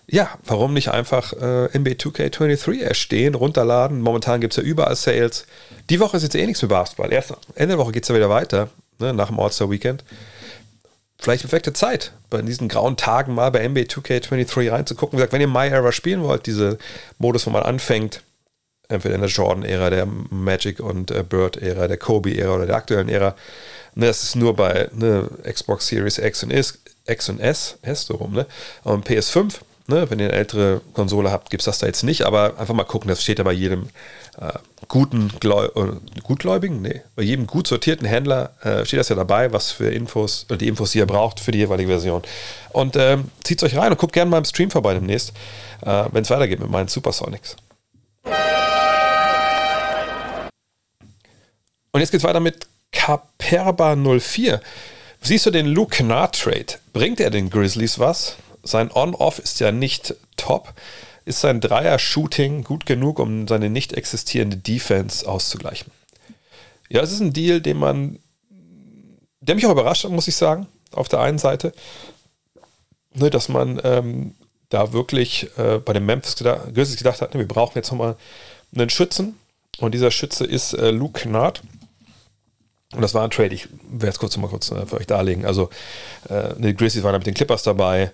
Ja, 0.09 0.29
warum 0.45 0.75
nicht 0.75 0.91
einfach 0.91 1.33
äh, 1.33 1.79
NBA 1.79 1.93
2K23 1.93 2.83
erstehen, 2.83 3.35
runterladen? 3.35 4.01
Momentan 4.01 4.41
gibt 4.41 4.53
es 4.53 4.59
ja 4.59 4.63
überall 4.63 4.95
Sales. 4.95 5.47
Die 5.91 5.99
Woche 5.99 6.19
ist 6.19 6.23
jetzt 6.23 6.37
eh 6.37 6.47
nichts 6.47 6.63
mit 6.63 6.69
Basketball. 6.69 7.13
Erst 7.13 7.33
Ende 7.55 7.77
der 7.77 7.79
Woche 7.79 7.93
geht 7.93 8.05
es 8.05 8.09
ja 8.11 8.15
wieder 8.15 8.29
weiter, 8.29 8.69
ne, 8.99 9.13
nach 9.13 9.29
dem 9.29 9.41
All-Star-Weekend 9.41 10.05
vielleicht 11.19 11.43
perfekte 11.43 11.73
Zeit, 11.73 12.13
bei 12.31 12.43
diesen 12.43 12.69
grauen 12.69 12.97
Tagen 12.97 13.35
mal 13.35 13.51
bei 13.51 13.67
NBA 13.67 13.83
2K23 13.83 14.71
reinzugucken. 14.71 15.17
Wie 15.17 15.21
gesagt, 15.21 15.33
wenn 15.33 15.41
ihr 15.41 15.49
My 15.49 15.69
Era 15.69 15.93
spielen 15.93 16.23
wollt, 16.23 16.47
diese 16.47 16.79
Modus, 17.19 17.47
wo 17.47 17.51
man 17.51 17.63
anfängt, 17.63 18.23
entweder 18.89 19.15
in 19.17 19.21
der 19.21 19.31
Jordan-Ära, 19.31 19.91
der 19.91 20.07
Magic- 20.07 20.81
und 20.81 21.11
äh, 21.11 21.23
Bird-Ära, 21.23 21.89
der 21.89 21.97
Kobe-Ära 21.97 22.55
oder 22.55 22.67
der 22.67 22.77
aktuellen 22.77 23.09
Ära, 23.09 23.35
ne, 23.95 24.07
das 24.07 24.23
ist 24.23 24.37
nur 24.37 24.55
bei 24.55 24.89
ne, 24.93 25.29
Xbox 25.43 25.89
Series 25.89 26.19
X 26.19 26.43
und, 26.45 26.53
S, 26.53 26.79
X 27.07 27.29
und 27.29 27.41
S, 27.41 27.79
S 27.83 28.03
so 28.07 28.15
rum, 28.17 28.33
ne? 28.33 28.47
Und 28.85 29.09
PS5, 29.09 29.55
ne, 29.89 30.11
wenn 30.11 30.19
ihr 30.19 30.27
eine 30.27 30.35
ältere 30.35 30.81
Konsole 30.93 31.31
habt, 31.31 31.51
gibt 31.51 31.63
es 31.63 31.67
das 31.67 31.79
da 31.79 31.87
jetzt 31.87 32.03
nicht, 32.03 32.23
aber 32.23 32.59
einfach 32.59 32.75
mal 32.75 32.85
gucken, 32.85 33.09
das 33.09 33.23
steht 33.23 33.39
ja 33.39 33.45
bei 33.45 33.53
jedem 33.53 33.89
äh, 34.41 34.53
guten, 34.89 35.33
Gläu 35.41 35.67
äh, 35.67 36.21
Gutgläubigen, 36.23 36.83
nee, 36.83 37.03
bei 37.15 37.23
jedem 37.23 37.47
gut 37.47 37.67
sortierten 37.67 38.07
Händler 38.07 38.51
äh, 38.63 38.85
steht 38.85 39.01
das 39.01 39.09
ja 39.09 39.17
dabei, 39.17 39.53
was 39.53 39.71
für 39.71 39.91
Infos, 39.91 40.47
die 40.49 40.69
Infos, 40.69 40.93
die 40.93 40.99
ihr 40.99 41.07
braucht 41.07 41.41
für 41.41 41.53
die 41.53 41.59
jeweilige 41.59 41.89
Version. 41.89 42.23
Und 42.71 42.97
ähm, 42.97 43.31
zieht 43.45 43.63
euch 43.63 43.77
rein 43.77 43.93
und 43.93 43.99
guckt 43.99 44.13
gerne 44.13 44.31
mal 44.31 44.39
im 44.39 44.45
Stream 44.45 44.71
vorbei 44.71 44.95
demnächst, 44.95 45.33
äh, 45.83 46.05
wenn 46.13 46.23
es 46.23 46.31
weitergeht 46.31 46.61
mit 46.61 46.71
meinen 46.71 46.89
Supersonics. 46.89 47.57
Und 51.93 52.01
jetzt 52.01 52.11
geht 52.11 52.21
es 52.21 52.25
weiter 52.25 52.41
mit 52.41 52.67
Caperba 52.93 53.97
04. 53.97 54.61
Siehst 55.23 55.47
du 55.47 55.51
den 55.51 55.67
Luke 55.67 55.97
Kennard 55.97 56.41
Trade? 56.41 56.67
Bringt 56.93 57.21
er 57.21 57.31
den 57.31 57.51
Grizzlies 57.51 57.99
was? 57.99 58.37
Sein 58.67 58.91
On-Off 58.93 59.39
ist 59.39 59.61
ja 59.61 59.73
nicht 59.73 60.15
top 60.37 60.75
ist 61.27 61.41
sein 61.41 61.61
Dreier-Shooting 61.61 62.63
gut 62.63 62.87
genug, 62.87 63.19
um 63.19 63.47
seine 63.49 63.69
nicht 63.69 63.93
existierende 63.93 64.57
Defense 64.57 65.29
auszugleichen. 65.29 65.91
Ja, 66.89 67.03
es 67.03 67.13
ist 67.13 67.21
ein 67.21 67.33
Deal, 67.33 67.61
den 67.61 67.79
man, 67.79 68.21
der 69.41 69.57
mich 69.57 69.67
auch 69.67 69.73
überrascht 69.73 70.05
hat, 70.05 70.13
muss 70.13 70.29
ich 70.29 70.37
sagen, 70.37 70.69
auf 70.93 71.09
der 71.09 71.21
einen 71.21 71.39
Seite, 71.39 71.73
ne, 73.13 73.29
dass 73.29 73.49
man 73.49 73.81
ähm, 73.83 74.35
da 74.69 74.93
wirklich 74.93 75.51
äh, 75.59 75.79
bei 75.79 75.93
den 75.93 76.07
Memphis 76.07 76.37
gedacht, 76.37 76.73
gedacht 76.73 77.21
hat, 77.21 77.35
ne, 77.35 77.41
wir 77.41 77.49
brauchen 77.49 77.77
jetzt 77.77 77.91
nochmal 77.91 78.17
einen 78.75 78.89
Schützen 78.89 79.37
und 79.81 79.95
dieser 79.95 80.13
Schütze 80.13 80.45
ist 80.45 80.75
äh, 80.75 80.91
Luke 80.93 81.21
Kennard. 81.21 81.61
Und 82.95 83.03
das 83.03 83.15
war 83.15 83.25
ein 83.25 83.33
Trade, 83.33 83.53
ich 83.53 83.69
werde 83.91 84.11
es 84.11 84.21
kurz 84.21 84.37
mal 84.37 84.47
kurz 84.47 84.71
äh, 84.71 84.87
für 84.87 84.99
euch 84.99 85.09
darlegen. 85.09 85.45
Also, 85.45 85.71
äh, 86.29 86.55
die 86.57 86.77
Grizzlies 86.77 87.03
waren 87.03 87.13
da 87.13 87.19
mit 87.19 87.27
den 87.27 87.35
Clippers 87.35 87.65
dabei. 87.65 88.13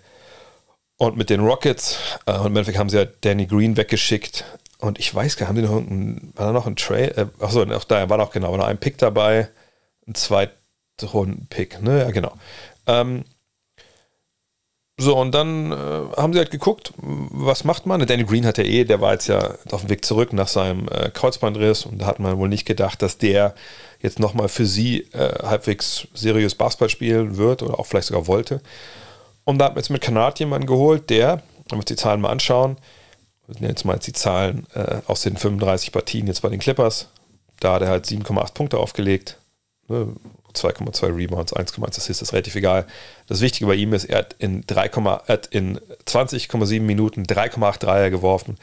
Und 1.03 1.17
mit 1.17 1.31
den 1.31 1.41
Rockets, 1.41 1.99
äh, 2.27 2.31
und 2.31 2.47
im 2.47 2.57
Endeffekt 2.57 2.79
haben 2.79 2.89
sie 2.89 2.99
ja 2.99 3.05
Danny 3.05 3.47
Green 3.47 3.77
weggeschickt. 3.77 4.45
Und 4.79 5.01
ich 5.01 5.13
weiß 5.13 5.37
gar 5.37 5.53
nicht, 5.53 5.69
haben 5.69 5.81
die 5.81 5.91
noch 5.91 6.37
war 6.39 6.47
da 6.47 6.53
noch 6.53 6.69
ein 6.69 6.77
Trade? 6.77 7.17
Äh, 7.17 7.27
achso, 7.45 7.65
auch 7.65 7.83
da 7.83 8.09
war 8.09 8.19
noch 8.19 8.31
genau, 8.31 8.53
war 8.53 8.59
noch 8.59 8.69
ein 8.69 8.79
Pick 8.79 8.99
dabei, 8.99 9.49
ein 10.07 10.15
Zweitrunden-Pick, 10.15 11.83
ne? 11.83 12.03
Ja, 12.03 12.11
genau. 12.13 12.33
Ähm, 12.87 13.25
so, 14.97 15.19
und 15.19 15.33
dann 15.35 15.73
äh, 15.73 16.17
haben 16.17 16.35
sie 16.35 16.39
halt 16.39 16.53
geguckt, 16.53 16.93
was 16.97 17.65
macht 17.65 17.85
man? 17.85 18.07
Danny 18.07 18.23
Green 18.23 18.47
hat 18.47 18.59
ja 18.59 18.65
eh, 18.65 18.85
der 18.85 19.01
war 19.01 19.15
jetzt 19.15 19.27
ja 19.27 19.57
auf 19.73 19.81
dem 19.81 19.91
Weg 19.91 20.05
zurück 20.05 20.33
nach 20.33 20.47
seinem 20.47 20.87
äh, 20.87 21.11
Kreuzbandriss 21.11 21.85
und 21.85 21.99
da 21.99 22.07
hat 22.07 22.21
man 22.21 22.39
wohl 22.39 22.49
nicht 22.49 22.65
gedacht, 22.65 23.03
dass 23.03 23.19
der 23.19 23.57
jetzt 24.01 24.21
nochmal 24.21 24.49
für 24.49 24.67
sie 24.67 25.09
äh, 25.15 25.43
halbwegs 25.43 26.07
seriös 26.15 26.55
Basketball 26.55 26.91
spielen 26.91 27.39
wird 27.39 27.65
oder 27.65 27.81
auch 27.81 27.87
vielleicht 27.87 28.07
sogar 28.07 28.29
wollte. 28.29 28.61
Und 29.45 29.59
da 29.59 29.67
hat 29.67 29.73
man 29.73 29.81
jetzt 29.81 29.91
mit 29.91 30.03
Kanat 30.03 30.39
jemanden 30.39 30.67
geholt, 30.67 31.11
der, 31.11 31.43
wenn 31.69 31.73
wir 31.73 31.77
uns 31.79 31.87
die 31.87 31.97
Zahlen 31.97 32.21
mal 32.21 32.31
anschauen, 32.31 32.77
wir 33.47 33.57
nehmen 33.57 33.71
jetzt 33.71 33.85
mal 33.85 33.95
jetzt 33.95 34.07
die 34.07 34.13
Zahlen 34.13 34.67
äh, 34.75 34.99
aus 35.07 35.23
den 35.23 35.37
35 35.37 35.93
Partien 35.93 36.27
jetzt 36.27 36.43
bei 36.43 36.49
den 36.49 36.61
Clippers. 36.61 37.09
Da 37.61 37.75
hat 37.75 37.83
er 37.83 37.89
halt 37.89 38.07
7,8 38.07 38.55
Punkte 38.55 38.79
aufgelegt, 38.79 39.39
ne, 39.89 40.09
2,2 40.55 41.17
Rebounds, 41.17 41.55
1,1 41.55 41.99
Assists, 41.99 42.23
ist 42.23 42.33
relativ 42.33 42.55
egal. 42.55 42.87
Das 43.27 43.41
Wichtige 43.41 43.67
bei 43.67 43.75
ihm 43.75 43.93
ist, 43.93 44.05
er 44.05 44.19
hat 44.19 44.37
in, 44.39 44.65
in 45.51 45.81
20,7 46.07 46.81
Minuten 46.81 47.25
3,8 47.25 47.79
Dreier 47.79 48.11
geworfen 48.11 48.57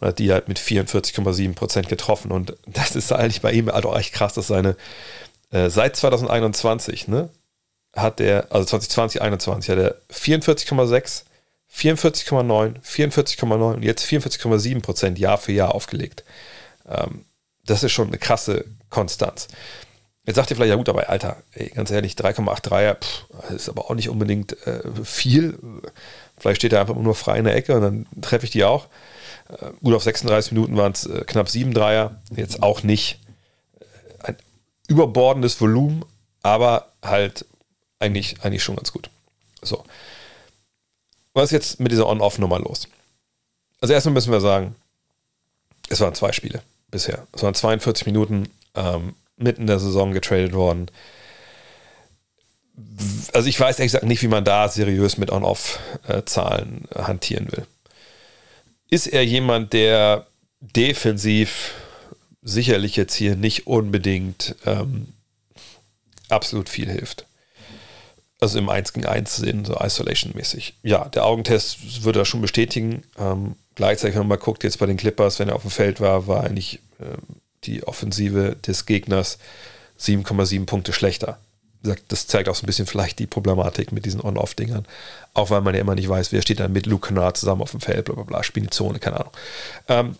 und 0.00 0.08
hat 0.08 0.18
die 0.18 0.32
halt 0.32 0.48
mit 0.48 0.58
44,7 0.58 1.54
Prozent 1.54 1.88
getroffen. 1.88 2.30
Und 2.30 2.56
das 2.66 2.94
ist 2.96 3.12
eigentlich 3.12 3.42
bei 3.42 3.52
ihm 3.52 3.70
halt 3.70 3.84
auch 3.84 3.96
echt 3.96 4.12
krass, 4.12 4.34
dass 4.34 4.46
seine 4.46 4.76
äh, 5.50 5.70
seit 5.70 5.96
2021, 5.96 7.08
ne, 7.08 7.30
hat 7.96 8.20
er, 8.20 8.46
also 8.50 8.64
2020, 8.64 9.20
2021, 9.20 9.70
hat 9.70 9.78
er 9.78 9.96
44,6, 10.12 11.24
44,9, 11.72 12.80
44,9 12.82 13.74
und 13.74 13.82
jetzt 13.82 14.04
44,7 14.04 14.82
Prozent 14.82 15.18
Jahr 15.18 15.38
für 15.38 15.52
Jahr 15.52 15.74
aufgelegt. 15.74 16.24
Ähm, 16.88 17.24
das 17.66 17.82
ist 17.82 17.92
schon 17.92 18.08
eine 18.08 18.18
krasse 18.18 18.64
Konstanz. 18.90 19.48
Jetzt 20.26 20.36
sagt 20.36 20.50
ihr 20.50 20.56
vielleicht, 20.56 20.70
ja 20.70 20.76
gut, 20.76 20.88
aber 20.88 21.08
Alter, 21.10 21.42
ey, 21.52 21.68
ganz 21.68 21.90
ehrlich, 21.90 22.14
3,83er, 22.14 22.96
ist 23.54 23.68
aber 23.68 23.90
auch 23.90 23.94
nicht 23.94 24.08
unbedingt 24.08 24.56
äh, 24.66 24.80
viel. 25.04 25.58
Vielleicht 26.38 26.62
steht 26.62 26.72
er 26.72 26.80
einfach 26.80 26.94
nur 26.94 27.14
frei 27.14 27.38
in 27.38 27.44
der 27.44 27.56
Ecke 27.56 27.74
und 27.74 27.82
dann 27.82 28.06
treffe 28.22 28.46
ich 28.46 28.50
die 28.50 28.64
auch. 28.64 28.86
Äh, 29.48 29.70
gut, 29.82 29.94
auf 29.94 30.02
36 30.02 30.52
Minuten 30.52 30.76
waren 30.76 30.92
es 30.92 31.04
äh, 31.06 31.24
knapp 31.26 31.50
7 31.50 31.74
Dreier. 31.74 32.22
Jetzt 32.34 32.62
auch 32.62 32.82
nicht 32.82 33.20
ein 34.20 34.36
überbordendes 34.88 35.60
Volumen, 35.60 36.06
aber 36.42 36.92
halt 37.02 37.44
eigentlich, 38.04 38.36
eigentlich 38.42 38.62
schon 38.62 38.76
ganz 38.76 38.92
gut. 38.92 39.10
So. 39.62 39.84
Was 41.32 41.44
ist 41.44 41.52
jetzt 41.52 41.80
mit 41.80 41.90
dieser 41.90 42.06
On-Off-Nummer 42.08 42.60
los? 42.60 42.86
Also 43.80 43.92
erstmal 43.92 44.14
müssen 44.14 44.32
wir 44.32 44.40
sagen, 44.40 44.76
es 45.88 46.00
waren 46.00 46.14
zwei 46.14 46.32
Spiele 46.32 46.62
bisher. 46.90 47.26
Es 47.32 47.42
waren 47.42 47.54
42 47.54 48.06
Minuten 48.06 48.48
ähm, 48.74 49.14
mitten 49.36 49.62
in 49.62 49.66
der 49.66 49.80
Saison 49.80 50.12
getradet 50.12 50.52
worden. 50.52 50.90
Also 53.32 53.48
ich 53.48 53.58
weiß 53.58 53.78
ehrlich 53.78 53.92
gesagt 53.92 54.06
nicht, 54.06 54.22
wie 54.22 54.28
man 54.28 54.44
da 54.44 54.68
seriös 54.68 55.18
mit 55.18 55.30
On-Off-Zahlen 55.30 56.88
hantieren 56.94 57.50
will. 57.52 57.66
Ist 58.90 59.06
er 59.06 59.24
jemand, 59.24 59.72
der 59.72 60.26
defensiv 60.60 61.74
sicherlich 62.42 62.96
jetzt 62.96 63.14
hier 63.14 63.36
nicht 63.36 63.66
unbedingt 63.66 64.54
ähm, 64.66 65.08
absolut 66.28 66.68
viel 66.68 66.90
hilft? 66.90 67.26
Also 68.44 68.58
im 68.58 68.68
1 68.68 68.92
gegen 68.92 69.06
1 69.06 69.36
Sinn, 69.36 69.64
so 69.64 69.74
Isolation-mäßig. 69.80 70.74
Ja, 70.82 71.06
der 71.06 71.24
Augentest 71.24 72.04
würde 72.04 72.18
das 72.18 72.28
schon 72.28 72.42
bestätigen. 72.42 73.02
Ähm, 73.18 73.56
gleichzeitig, 73.74 74.16
wenn 74.16 74.20
man 74.20 74.36
mal 74.38 74.44
guckt, 74.44 74.64
jetzt 74.64 74.78
bei 74.78 74.84
den 74.84 74.98
Clippers, 74.98 75.38
wenn 75.38 75.48
er 75.48 75.56
auf 75.56 75.62
dem 75.62 75.70
Feld 75.70 75.98
war, 75.98 76.26
war 76.26 76.44
eigentlich 76.44 76.80
ähm, 77.00 77.40
die 77.64 77.84
Offensive 77.84 78.54
des 78.56 78.84
Gegners 78.84 79.38
7,7 79.98 80.66
Punkte 80.66 80.92
schlechter. 80.92 81.38
Das 82.08 82.26
zeigt 82.26 82.50
auch 82.50 82.54
so 82.54 82.64
ein 82.64 82.66
bisschen 82.66 82.84
vielleicht 82.84 83.18
die 83.18 83.26
Problematik 83.26 83.92
mit 83.92 84.04
diesen 84.04 84.20
On-Off-Dingern. 84.20 84.84
Auch 85.32 85.48
weil 85.48 85.62
man 85.62 85.74
ja 85.74 85.80
immer 85.80 85.94
nicht 85.94 86.10
weiß, 86.10 86.30
wer 86.30 86.42
steht 86.42 86.60
dann 86.60 86.72
mit 86.72 86.84
Luke 86.84 87.08
Kennard 87.08 87.38
zusammen 87.38 87.62
auf 87.62 87.70
dem 87.70 87.80
Feld, 87.80 88.04
bla 88.04 88.14
bla 88.14 88.24
bla, 88.24 88.42
spielen 88.42 88.66
die 88.66 88.76
Zone, 88.76 88.98
keine 88.98 89.20
Ahnung. 89.20 89.32
Ähm, 89.88 90.16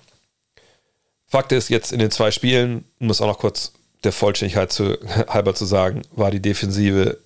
Fakt 1.27 1.53
ist, 1.53 1.69
jetzt 1.69 1.93
in 1.93 1.99
den 1.99 2.11
zwei 2.11 2.31
Spielen, 2.31 2.87
um 3.01 3.11
es 3.11 3.21
auch 3.21 3.27
noch 3.27 3.39
kurz 3.39 3.73
der 4.03 4.13
Vollständigkeit 4.13 4.73
zu, 4.73 4.97
halber 5.29 5.55
zu 5.55 5.67
sagen, 5.67 6.01
war 6.13 6.31
die 6.31 6.41
Defensive 6.41 7.19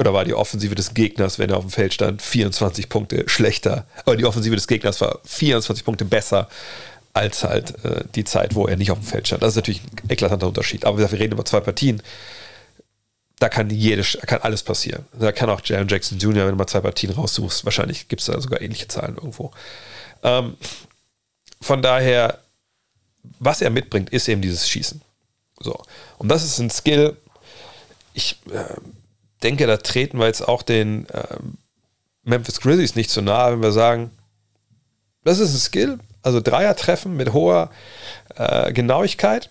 oder 0.00 0.14
war 0.14 0.24
die 0.24 0.34
Offensive 0.34 0.74
des 0.74 0.94
Gegners, 0.94 1.38
wenn 1.38 1.50
er 1.50 1.58
auf 1.58 1.64
dem 1.64 1.70
Feld 1.70 1.92
stand, 1.92 2.22
24 2.22 2.88
Punkte 2.88 3.28
schlechter. 3.28 3.86
Aber 4.06 4.16
die 4.16 4.24
Offensive 4.24 4.56
des 4.56 4.66
Gegners 4.66 5.00
war 5.02 5.20
24 5.24 5.84
Punkte 5.84 6.06
besser 6.06 6.48
als 7.12 7.44
halt 7.44 7.84
äh, 7.84 8.04
die 8.14 8.24
Zeit, 8.24 8.54
wo 8.54 8.66
er 8.66 8.76
nicht 8.76 8.90
auf 8.90 8.98
dem 8.98 9.06
Feld 9.06 9.26
stand. 9.26 9.42
Das 9.42 9.50
ist 9.50 9.56
natürlich 9.56 9.82
ein 9.82 10.10
eklatanter 10.10 10.46
Unterschied. 10.46 10.86
Aber 10.86 10.98
wir 10.98 11.12
reden 11.12 11.34
über 11.34 11.44
zwei 11.44 11.60
Partien. 11.60 12.02
Da 13.38 13.50
kann, 13.50 13.68
jede, 13.68 14.02
kann 14.02 14.40
alles 14.40 14.62
passieren. 14.62 15.04
Da 15.18 15.32
kann 15.32 15.50
auch 15.50 15.60
Jalen 15.64 15.88
Jackson 15.88 16.18
Jr., 16.18 16.44
wenn 16.44 16.52
du 16.52 16.56
mal 16.56 16.66
zwei 16.66 16.80
Partien 16.80 17.12
raussuchst, 17.12 17.64
wahrscheinlich 17.64 18.08
gibt 18.08 18.20
es 18.20 18.26
da 18.26 18.40
sogar 18.40 18.62
ähnliche 18.62 18.88
Zahlen 18.88 19.16
irgendwo. 19.16 19.50
Ähm, 20.22 20.56
von 21.60 21.82
daher, 21.82 22.38
was 23.38 23.60
er 23.60 23.70
mitbringt, 23.70 24.10
ist 24.10 24.28
eben 24.28 24.40
dieses 24.40 24.68
Schießen. 24.68 25.02
So. 25.58 25.82
Und 26.16 26.28
das 26.28 26.42
ist 26.42 26.58
ein 26.58 26.70
Skill. 26.70 27.16
Ich, 28.14 28.38
äh, 28.50 28.76
denke, 29.42 29.66
da 29.66 29.76
treten 29.76 30.18
wir 30.18 30.26
jetzt 30.26 30.46
auch 30.46 30.62
den 30.62 31.06
ähm, 31.12 31.58
Memphis 32.22 32.60
Grizzlies 32.60 32.94
nicht 32.94 33.10
zu 33.10 33.22
nahe, 33.22 33.52
wenn 33.52 33.62
wir 33.62 33.72
sagen, 33.72 34.10
das 35.24 35.38
ist 35.38 35.54
ein 35.54 35.60
Skill, 35.60 35.98
also 36.22 36.40
Dreier 36.40 36.76
treffen 36.76 37.16
mit 37.16 37.32
hoher 37.32 37.70
äh, 38.36 38.72
Genauigkeit. 38.72 39.50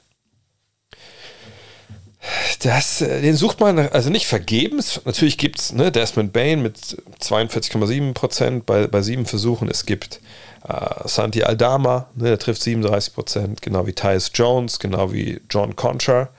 Das, 2.62 3.02
äh, 3.02 3.22
den 3.22 3.36
sucht 3.36 3.60
man 3.60 3.80
also 3.80 4.10
nicht 4.10 4.28
vergebens. 4.28 5.02
Natürlich 5.06 5.38
gibt 5.38 5.60
es 5.60 5.72
ne, 5.72 5.92
Desmond 5.92 6.34
Bain 6.34 6.62
mit 6.62 6.78
42,7 7.22 8.14
Prozent 8.14 8.66
bei, 8.66 8.88
bei 8.88 9.02
sieben 9.02 9.26
Versuchen. 9.26 9.70
Es 9.70 9.86
gibt 9.86 10.20
äh, 10.68 11.08
Santi 11.08 11.44
Aldama, 11.44 12.10
ne, 12.16 12.26
der 12.26 12.40
trifft 12.40 12.62
37 12.62 13.14
Prozent, 13.14 13.62
genau 13.62 13.88
wie 13.88 13.94
Tyus 13.94 14.32
Jones, 14.34 14.80
genau 14.80 15.14
wie 15.14 15.42
John 15.50 15.76
Concha. 15.76 16.30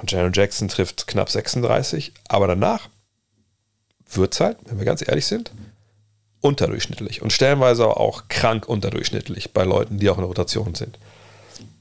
Und 0.00 0.10
Jaron 0.10 0.32
Jackson 0.32 0.68
trifft 0.68 1.06
knapp 1.06 1.30
36. 1.30 2.12
Aber 2.28 2.46
danach 2.46 2.88
wird 4.12 4.34
es 4.34 4.40
halt, 4.40 4.58
wenn 4.66 4.78
wir 4.78 4.84
ganz 4.84 5.06
ehrlich 5.06 5.26
sind, 5.26 5.52
unterdurchschnittlich. 6.40 7.22
Und 7.22 7.32
stellenweise 7.32 7.86
auch 7.86 8.28
krank 8.28 8.68
unterdurchschnittlich 8.68 9.52
bei 9.52 9.64
Leuten, 9.64 9.98
die 9.98 10.08
auch 10.08 10.16
in 10.16 10.22
der 10.22 10.28
Rotation 10.28 10.74
sind. 10.74 10.98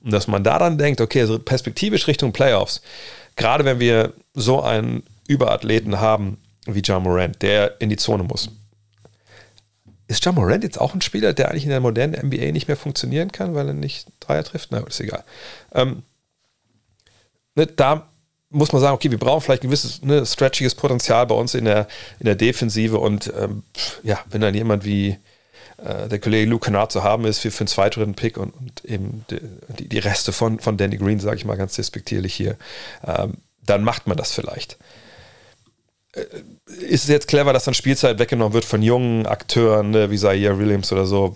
Und 0.03 0.11
dass 0.11 0.27
man 0.27 0.43
da 0.43 0.59
dann 0.59 0.77
denkt, 0.77 1.01
okay, 1.01 1.21
also 1.21 1.39
perspektivisch 1.39 2.07
Richtung 2.07 2.33
Playoffs, 2.33 2.81
gerade 3.35 3.65
wenn 3.65 3.79
wir 3.79 4.13
so 4.33 4.61
einen 4.61 5.03
Überathleten 5.27 5.99
haben 5.99 6.37
wie 6.65 6.81
John 6.81 7.03
Morant, 7.03 7.41
der 7.41 7.79
in 7.79 7.89
die 7.89 7.97
Zone 7.97 8.23
muss. 8.23 8.49
Ist 10.07 10.25
John 10.25 10.35
Morant 10.35 10.63
jetzt 10.63 10.79
auch 10.79 10.93
ein 10.93 11.01
Spieler, 11.01 11.33
der 11.33 11.49
eigentlich 11.49 11.63
in 11.63 11.69
der 11.69 11.79
modernen 11.79 12.27
NBA 12.27 12.51
nicht 12.51 12.67
mehr 12.67 12.77
funktionieren 12.77 13.31
kann, 13.31 13.53
weil 13.53 13.67
er 13.67 13.73
nicht 13.73 14.07
Dreier 14.19 14.43
trifft? 14.43 14.71
Na, 14.71 14.79
ist 14.79 14.99
egal. 14.99 15.23
Ähm, 15.73 16.03
ne, 17.55 17.67
da 17.67 18.08
muss 18.49 18.71
man 18.71 18.81
sagen, 18.81 18.95
okay, 18.95 19.11
wir 19.11 19.19
brauchen 19.19 19.41
vielleicht 19.41 19.63
ein 19.63 19.67
gewisses 19.67 20.01
ne, 20.01 20.25
stretchiges 20.25 20.75
Potenzial 20.75 21.25
bei 21.27 21.35
uns 21.35 21.53
in 21.53 21.65
der, 21.65 21.87
in 22.19 22.25
der 22.25 22.35
Defensive 22.35 22.97
und 22.97 23.31
ähm, 23.37 23.63
ja, 24.03 24.19
wenn 24.29 24.41
dann 24.41 24.55
jemand 24.55 24.85
wie 24.85 25.17
äh, 25.77 26.07
der 26.07 26.19
Kollege 26.19 26.49
Luke 26.49 26.65
Kennard 26.65 26.91
zu 26.91 27.03
haben 27.03 27.25
ist 27.25 27.39
für, 27.39 27.51
für 27.51 27.61
einen 27.61 27.67
zweiten 27.67 28.15
Pick 28.15 28.37
und, 28.37 28.51
und 28.55 28.85
eben 28.85 29.25
die, 29.29 29.87
die, 29.87 29.99
Reste 29.99 30.31
von, 30.31 30.59
von 30.59 30.77
Danny 30.77 30.97
Green, 30.97 31.19
sage 31.19 31.37
ich 31.37 31.45
mal 31.45 31.57
ganz 31.57 31.75
despektierlich 31.75 32.33
hier, 32.33 32.57
ähm, 33.05 33.35
dann 33.65 33.83
macht 33.83 34.07
man 34.07 34.17
das 34.17 34.31
vielleicht. 34.31 34.77
Äh, 36.13 36.25
ist 36.65 37.03
es 37.03 37.07
jetzt 37.07 37.27
clever, 37.27 37.53
dass 37.53 37.65
dann 37.65 37.73
Spielzeit 37.73 38.19
weggenommen 38.19 38.53
wird 38.53 38.65
von 38.65 38.81
jungen 38.81 39.25
Akteuren 39.25 39.91
ne, 39.91 40.09
wie 40.09 40.17
Zaire 40.17 40.57
Williams 40.57 40.91
oder 40.91 41.05
so? 41.05 41.35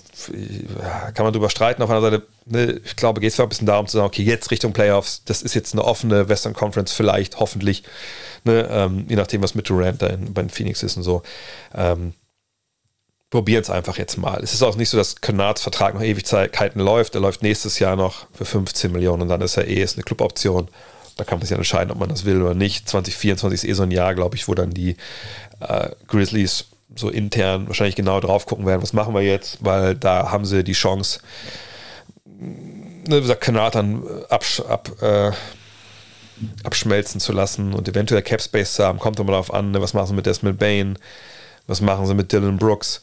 Kann 1.14 1.26
man 1.26 1.34
drüber 1.34 1.50
streiten. 1.50 1.84
Auf 1.84 1.90
einer 1.90 2.02
Seite, 2.02 2.24
ne, 2.46 2.82
ich 2.84 2.96
glaube, 2.96 3.22
geht 3.22 3.32
es 3.32 3.40
ein 3.40 3.50
bisschen 3.50 3.68
darum 3.68 3.88
zu 3.88 3.98
sagen, 3.98 4.08
okay, 4.08 4.24
jetzt 4.24 4.52
Richtung 4.52 4.74
Playoffs, 4.74 5.24
das 5.26 5.42
ist 5.42 5.54
jetzt 5.54 5.74
eine 5.74 5.84
offene 5.84 6.30
Western 6.30 6.54
Conference, 6.54 6.92
vielleicht, 6.92 7.40
hoffentlich, 7.40 7.84
ne, 8.44 8.68
ähm, 8.72 9.06
je 9.10 9.16
nachdem, 9.16 9.44
was 9.44 9.56
mit 9.56 9.70
Durant 9.70 10.02
da 10.02 10.08
in, 10.08 10.34
bei 10.34 10.42
den 10.42 10.50
Phoenix 10.50 10.82
ist 10.82 10.98
und 10.98 11.04
so. 11.04 11.22
Ähm, 11.76 12.14
probieren 13.30 13.64
es 13.64 13.70
einfach 13.72 13.98
jetzt 13.98 14.18
mal. 14.18 14.44
Es 14.44 14.54
ist 14.54 14.62
auch 14.62 14.76
nicht 14.76 14.90
so, 14.90 14.98
dass 14.98 15.20
Kennards 15.20 15.62
Vertrag 15.62 15.96
noch 15.96 16.04
Ewigkeiten 16.04 16.80
läuft. 16.80 17.16
Er 17.16 17.22
läuft 17.22 17.42
nächstes 17.42 17.80
Jahr 17.80 17.96
noch 17.96 18.28
für 18.32 18.46
15 18.46 18.92
Millionen 18.92 19.24
und 19.24 19.30
dann 19.30 19.42
ist 19.42 19.58
er 19.58 19.68
eh 19.68 19.82
ist 19.82 19.98
eine 19.98 20.04
Cluboption. 20.04 20.68
Da 21.18 21.24
kann 21.24 21.38
man 21.38 21.42
sich 21.42 21.52
ja 21.52 21.58
entscheiden, 21.58 21.92
ob 21.92 22.00
man 22.00 22.10
das 22.10 22.26
will 22.26 22.42
oder 22.42 22.54
nicht. 22.56 22.90
2024 22.90 23.64
ist 23.64 23.70
eh 23.70 23.74
so 23.74 23.84
ein 23.84 23.92
Jahr, 23.92 24.16
glaube 24.16 24.36
ich, 24.36 24.48
wo 24.48 24.54
dann 24.54 24.72
die 24.72 24.96
äh, 25.60 25.90
Grizzlies 26.08 26.66
so 26.96 27.10
intern 27.10 27.68
wahrscheinlich 27.68 27.96
genau 27.96 28.20
drauf 28.20 28.46
gucken 28.46 28.66
werden, 28.66 28.82
was 28.82 28.94
machen 28.94 29.16
wir 29.16 29.22
jetzt, 29.22 29.58
weil 29.62 29.96
da 29.96 30.32
haben 30.32 30.46
sie 30.46 30.64
die 30.64 30.74
Chance, 30.74 31.22
ne, 32.26 33.18
wie 33.18 33.22
gesagt, 33.22 33.42
Kanat 33.42 33.76
dann 33.76 34.04
absch 34.30 34.60
ab, 34.60 34.92
äh, 35.02 35.32
abschmelzen 36.64 37.20
zu 37.20 37.32
lassen 37.32 37.74
und 37.74 37.88
eventuell 37.88 38.22
Cap 38.22 38.42
Space 38.42 38.76
zu 38.76 38.84
haben. 38.84 39.00
Kommt 39.00 39.20
immer 39.20 39.32
darauf 39.32 39.54
an, 39.54 39.72
ne, 39.72 39.82
was 39.82 39.94
machen 39.94 40.08
sie 40.08 40.14
mit 40.14 40.26
Desmond 40.26 40.60
Bain 40.60 40.98
was 41.68 41.82
machen 41.82 42.06
sie 42.06 42.14
mit 42.14 42.32
Dylan 42.32 42.58
Brooks? 42.58 43.02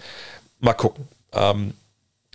Mal 0.59 0.75
gucken. 0.75 1.09
Ähm, 1.33 1.75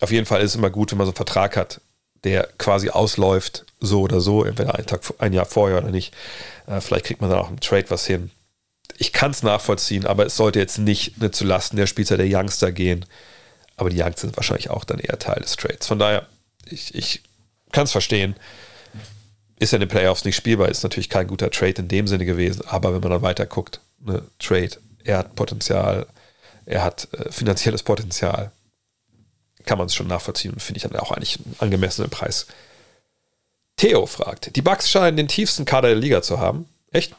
auf 0.01 0.11
jeden 0.11 0.25
Fall 0.25 0.41
ist 0.41 0.51
es 0.51 0.55
immer 0.55 0.69
gut, 0.69 0.91
wenn 0.91 0.97
man 0.97 1.05
so 1.05 1.11
einen 1.11 1.17
Vertrag 1.17 1.55
hat, 1.55 1.81
der 2.23 2.49
quasi 2.57 2.89
ausläuft, 2.89 3.65
so 3.85 4.01
oder 4.01 4.21
so, 4.21 4.43
entweder 4.43 4.75
einen 4.75 4.87
Tag, 4.87 5.01
ein 5.19 5.33
Jahr 5.33 5.45
vorher 5.45 5.77
oder 5.77 5.91
nicht. 5.91 6.13
Äh, 6.67 6.81
vielleicht 6.81 7.05
kriegt 7.05 7.21
man 7.21 7.29
dann 7.29 7.39
auch 7.39 7.49
im 7.49 7.59
Trade 7.59 7.89
was 7.89 8.05
hin. 8.05 8.31
Ich 8.97 9.11
kann 9.11 9.31
es 9.31 9.43
nachvollziehen, 9.43 10.05
aber 10.05 10.25
es 10.25 10.35
sollte 10.35 10.59
jetzt 10.59 10.77
nicht 10.77 11.19
ne, 11.19 11.31
zu 11.31 11.43
Lasten 11.43 11.77
der 11.77 11.87
Spieler 11.87 12.17
der 12.17 12.27
Youngster 12.29 12.71
gehen. 12.71 13.05
Aber 13.77 13.89
die 13.89 14.01
Youngster 14.01 14.27
sind 14.27 14.37
wahrscheinlich 14.37 14.69
auch 14.69 14.83
dann 14.85 14.99
eher 14.99 15.19
Teil 15.19 15.41
des 15.41 15.55
Trades. 15.57 15.87
Von 15.87 15.99
daher, 15.99 16.27
ich, 16.69 16.95
ich 16.95 17.21
kann 17.71 17.83
es 17.83 17.91
verstehen. 17.91 18.35
Ist 19.59 19.71
ja 19.71 19.77
in 19.77 19.81
den 19.81 19.89
Playoffs 19.89 20.25
nicht 20.25 20.35
spielbar, 20.35 20.69
ist 20.69 20.83
natürlich 20.83 21.09
kein 21.09 21.27
guter 21.27 21.49
Trade 21.49 21.81
in 21.81 21.87
dem 21.87 22.07
Sinne 22.07 22.25
gewesen, 22.25 22.63
aber 22.67 22.93
wenn 22.93 23.01
man 23.01 23.11
dann 23.11 23.21
weiter 23.21 23.45
guckt, 23.45 23.79
ne, 23.99 24.23
Trade, 24.39 24.71
er 25.03 25.19
hat 25.19 25.35
Potenzial, 25.35 26.07
er 26.65 26.83
hat 26.83 27.07
äh, 27.13 27.31
finanzielles 27.31 27.83
Potenzial. 27.83 28.51
Kann 29.65 29.77
man 29.77 29.87
es 29.87 29.95
schon 29.95 30.07
nachvollziehen 30.07 30.53
und 30.53 30.61
finde 30.61 30.77
ich 30.77 30.83
dann 30.83 30.95
auch 30.97 31.11
eigentlich 31.11 31.37
einen 31.37 31.55
angemessenen 31.59 32.09
Preis. 32.09 32.47
Theo 33.77 34.05
fragt, 34.05 34.55
die 34.55 34.61
Bucks 34.61 34.89
scheinen 34.89 35.17
den 35.17 35.27
tiefsten 35.27 35.65
Kader 35.65 35.89
der 35.89 35.97
Liga 35.97 36.21
zu 36.21 36.39
haben. 36.39 36.67
Echt? 36.91 37.13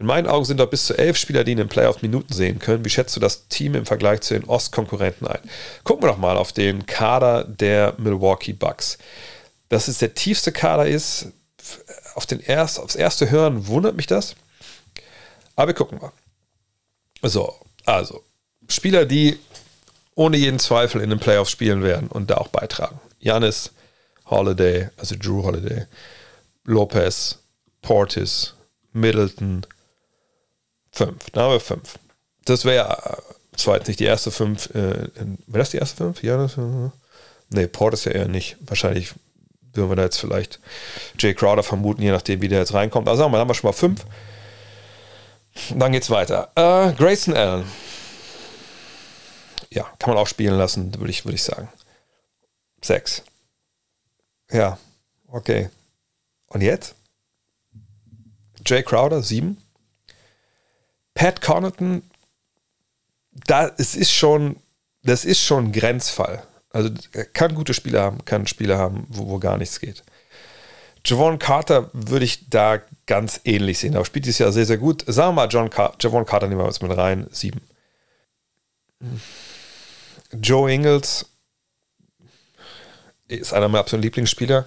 In 0.00 0.06
meinen 0.06 0.28
Augen 0.28 0.44
sind 0.44 0.58
dort 0.58 0.70
bis 0.70 0.86
zu 0.86 0.96
elf 0.96 1.16
Spieler, 1.16 1.42
die 1.42 1.52
in 1.52 1.58
den 1.58 1.68
Playoff 1.68 2.02
Minuten 2.02 2.32
sehen 2.32 2.60
können. 2.60 2.84
Wie 2.84 2.90
schätzt 2.90 3.16
du 3.16 3.20
das 3.20 3.48
Team 3.48 3.74
im 3.74 3.84
Vergleich 3.86 4.20
zu 4.20 4.34
den 4.34 4.44
Ostkonkurrenten 4.44 5.26
ein? 5.26 5.40
Gucken 5.82 6.04
wir 6.04 6.08
doch 6.08 6.18
mal 6.18 6.36
auf 6.36 6.52
den 6.52 6.86
Kader 6.86 7.44
der 7.44 7.94
Milwaukee 7.98 8.52
Bucks. 8.52 8.98
Dass 9.68 9.88
es 9.88 9.98
der 9.98 10.14
tiefste 10.14 10.52
Kader 10.52 10.86
ist, 10.86 11.32
auf 12.14 12.26
den 12.26 12.40
erst, 12.40 12.78
aufs 12.78 12.94
erste 12.94 13.30
Hören 13.30 13.66
wundert 13.66 13.96
mich 13.96 14.06
das. 14.06 14.36
Aber 15.56 15.68
wir 15.68 15.74
gucken 15.74 15.98
mal. 15.98 16.12
So, 17.22 17.52
also 17.84 18.24
Spieler, 18.68 19.04
die 19.04 19.38
ohne 20.14 20.36
jeden 20.36 20.60
Zweifel 20.60 21.00
in 21.00 21.10
den 21.10 21.18
Playoffs 21.18 21.50
spielen 21.50 21.82
werden 21.82 22.08
und 22.08 22.30
da 22.30 22.36
auch 22.36 22.48
beitragen. 22.48 23.00
Janis, 23.18 23.72
Holiday, 24.30 24.88
also 24.96 25.16
Drew 25.16 25.42
Holiday, 25.42 25.86
Lopez, 26.64 27.38
Portis, 27.82 28.54
Middleton, 28.92 29.66
fünf. 30.92 31.30
Da 31.32 31.42
haben 31.42 31.52
wir 31.52 31.60
fünf. 31.60 31.98
Das 32.44 32.64
wäre 32.64 33.20
äh, 33.52 33.56
zwar 33.56 33.76
jetzt 33.76 33.88
nicht 33.88 34.00
die 34.00 34.04
erste 34.04 34.30
fünf. 34.30 34.70
Äh, 34.70 35.08
wäre 35.46 35.58
das 35.58 35.70
die 35.70 35.78
erste 35.78 35.96
fünf? 35.96 36.22
Janis? 36.22 36.56
Äh, 36.56 36.90
nee, 37.50 37.66
Portis 37.66 38.04
ja 38.04 38.12
eher 38.12 38.28
nicht. 38.28 38.56
Wahrscheinlich 38.60 39.14
würden 39.72 39.90
wir 39.90 39.96
da 39.96 40.04
jetzt 40.04 40.18
vielleicht 40.18 40.60
Jay 41.18 41.34
Crowder 41.34 41.62
vermuten, 41.62 42.02
je 42.02 42.10
nachdem, 42.10 42.40
wie 42.40 42.48
der 42.48 42.60
jetzt 42.60 42.74
reinkommt. 42.74 43.08
Also 43.08 43.22
sagen 43.22 43.32
wir, 43.32 43.38
haben 43.38 43.48
wir 43.48 43.54
schon 43.54 43.68
mal 43.68 43.72
fünf. 43.72 44.04
Dann 45.74 45.92
geht's 45.92 46.10
weiter. 46.10 46.50
Äh, 46.54 46.92
Grayson 46.92 47.34
Allen 47.34 47.64
ja, 49.70 49.84
kann 49.98 50.14
man 50.14 50.18
auch 50.18 50.26
spielen 50.26 50.56
lassen, 50.56 50.94
würde 50.98 51.10
ich, 51.10 51.24
würd 51.24 51.34
ich 51.34 51.42
sagen. 51.42 51.68
Sechs. 52.82 53.22
Ja, 54.50 54.78
okay. 55.28 55.70
Und 56.48 56.62
jetzt? 56.62 56.94
Jay 58.64 58.82
Crowder, 58.82 59.22
sieben. 59.22 59.58
Pat 61.14 61.40
Connaughton, 61.40 62.02
da, 63.46 63.70
es 63.76 63.94
ist 63.94 64.12
schon, 64.12 64.56
das 65.02 65.24
ist 65.24 65.42
schon 65.42 65.66
ein 65.66 65.72
Grenzfall. 65.72 66.42
Also 66.70 66.90
er 67.12 67.24
kann 67.24 67.54
gute 67.54 67.74
Spiele 67.74 68.00
haben, 68.00 68.24
kann 68.24 68.46
Spiele 68.46 68.78
haben, 68.78 69.06
wo, 69.08 69.28
wo 69.28 69.38
gar 69.38 69.56
nichts 69.56 69.80
geht. 69.80 70.02
Javon 71.04 71.38
Carter 71.38 71.90
würde 71.92 72.24
ich 72.24 72.50
da 72.50 72.80
ganz 73.06 73.40
ähnlich 73.44 73.78
sehen. 73.78 73.94
Aber 73.96 74.04
spielt 74.04 74.26
dieses 74.26 74.38
Jahr 74.38 74.52
sehr, 74.52 74.66
sehr 74.66 74.78
gut. 74.78 75.04
Sagen 75.06 75.30
wir 75.30 75.42
mal, 75.42 75.48
John 75.48 75.70
Car 75.70 75.94
Javon 76.00 76.26
Carter 76.26 76.48
nehmen 76.48 76.60
wir 76.60 76.66
jetzt 76.66 76.82
mit 76.82 76.96
rein. 76.96 77.26
Sieben. 77.30 77.60
Hm. 79.00 79.20
Joe 80.40 80.70
Ingles 80.70 81.26
ist 83.28 83.52
einer 83.52 83.68
meiner 83.68 83.80
absoluten 83.80 84.04
Lieblingsspieler. 84.04 84.66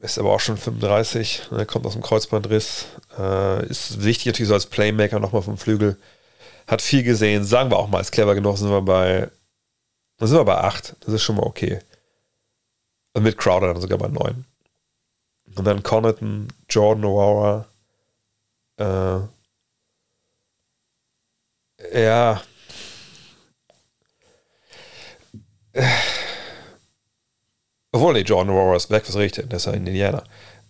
Ist 0.00 0.18
aber 0.18 0.32
auch 0.32 0.40
schon 0.40 0.56
35, 0.56 1.50
ne, 1.50 1.66
kommt 1.66 1.86
aus 1.86 1.92
dem 1.92 2.02
Kreuzbandriss. 2.02 2.86
Äh, 3.18 3.66
ist 3.66 4.02
wichtig 4.02 4.26
natürlich 4.26 4.48
so 4.48 4.54
als 4.54 4.66
Playmaker 4.66 5.20
nochmal 5.20 5.42
vom 5.42 5.58
Flügel. 5.58 5.96
Hat 6.66 6.82
viel 6.82 7.02
gesehen, 7.02 7.44
sagen 7.44 7.70
wir 7.70 7.78
auch 7.78 7.88
mal, 7.88 7.98
als 7.98 8.10
clever 8.10 8.34
genug 8.34 8.56
sind 8.58 8.70
wir 8.70 8.82
bei, 8.82 9.30
sind 10.18 10.36
wir 10.38 10.44
bei 10.44 10.58
8. 10.58 10.96
Das 11.00 11.14
ist 11.14 11.22
schon 11.22 11.36
mal 11.36 11.44
okay. 11.44 11.80
Und 13.12 13.24
mit 13.24 13.36
Crowder 13.36 13.72
dann 13.72 13.80
sogar 13.80 13.98
bei 13.98 14.08
9. 14.08 14.44
Und 15.56 15.64
dann 15.66 15.82
Connaughton, 15.82 16.48
Jordan 16.68 17.04
O'Hara. 17.04 17.66
Äh, 18.78 19.20
ja, 21.92 22.40
obwohl, 27.92 28.12
nee, 28.14 28.20
John 28.20 28.48
Aurora 28.48 28.76
ist 28.76 28.90
weg, 28.90 29.04
was 29.06 29.16
richtig, 29.16 29.48
der 29.48 29.56
ist 29.56 29.66
ja 29.66 29.72
in 29.72 29.86
Indiana. 29.86 30.22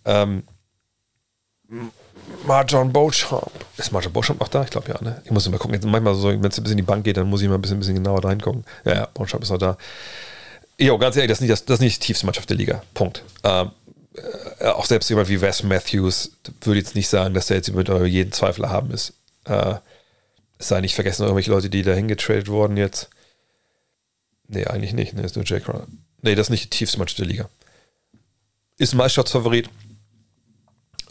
Ähm, 0.05 0.43
Marjon 2.45 2.91
Beauchamp. 2.91 3.51
Ist 3.77 3.91
Marjon 3.91 4.11
Beauchamp 4.11 4.39
noch 4.39 4.47
da? 4.47 4.63
Ich 4.63 4.69
glaube 4.69 4.89
ja, 4.89 5.01
ne? 5.01 5.21
Ich 5.25 5.31
muss 5.31 5.47
mal 5.49 5.57
gucken. 5.57 5.73
Jetzt 5.75 5.85
manchmal 5.85 6.15
so, 6.15 6.29
wenn 6.29 6.43
es 6.43 6.57
ein 6.57 6.63
bisschen 6.63 6.71
in 6.71 6.77
die 6.77 6.83
Bank 6.83 7.03
geht, 7.03 7.17
dann 7.17 7.29
muss 7.29 7.41
ich 7.41 7.47
mal 7.47 7.55
ein 7.55 7.61
bisschen, 7.61 7.77
ein 7.77 7.79
bisschen 7.79 7.95
genauer 7.95 8.23
reingucken. 8.23 8.65
Ja, 8.85 8.93
ja, 8.93 9.07
Beauchamp 9.13 9.43
ist 9.43 9.49
noch 9.49 9.57
da. 9.57 9.77
Jo, 10.77 10.97
ganz 10.97 11.15
ehrlich, 11.15 11.29
das 11.29 11.37
ist 11.37 11.41
nicht, 11.41 11.51
das, 11.51 11.65
das 11.65 11.75
ist 11.75 11.81
nicht 11.81 12.01
die 12.01 12.07
tiefste 12.07 12.25
Mannschaft 12.25 12.49
der 12.49 12.57
Liga. 12.57 12.81
Punkt. 12.93 13.23
Ähm, 13.43 13.71
äh, 14.59 14.67
auch 14.67 14.85
selbst 14.85 15.09
jemand 15.09 15.29
wie 15.29 15.41
Wes 15.41 15.63
Matthews 15.63 16.31
würde 16.61 16.79
jetzt 16.79 16.95
nicht 16.95 17.07
sagen, 17.07 17.33
dass 17.33 17.47
der 17.47 17.57
jetzt 17.57 17.67
über 17.67 18.05
jeden 18.05 18.31
Zweifel 18.31 18.69
haben 18.69 18.91
ist. 18.91 19.13
Äh, 19.45 19.75
es 20.57 20.67
sei 20.67 20.81
nicht 20.81 20.95
vergessen, 20.95 21.23
irgendwelche 21.23 21.51
Leute, 21.51 21.69
die 21.69 21.83
da 21.83 21.93
hingetradet 21.93 22.47
wurden 22.47 22.77
jetzt. 22.77 23.09
Nee, 24.47 24.65
eigentlich 24.65 24.93
nicht. 24.93 25.13
Nee, 25.13 25.23
ist 25.23 25.35
nur 25.35 25.45
Jake 25.45 25.63
Crowder. 25.63 25.87
Nee, 26.21 26.35
das 26.35 26.47
ist 26.47 26.51
nicht 26.51 26.65
die 26.65 26.77
tiefste 26.77 26.97
Mannschaft 26.97 27.19
der 27.19 27.25
Liga. 27.27 27.49
Ist 28.77 28.93
ein 28.93 28.97
Meisterschaftsfavorit. 28.97 29.69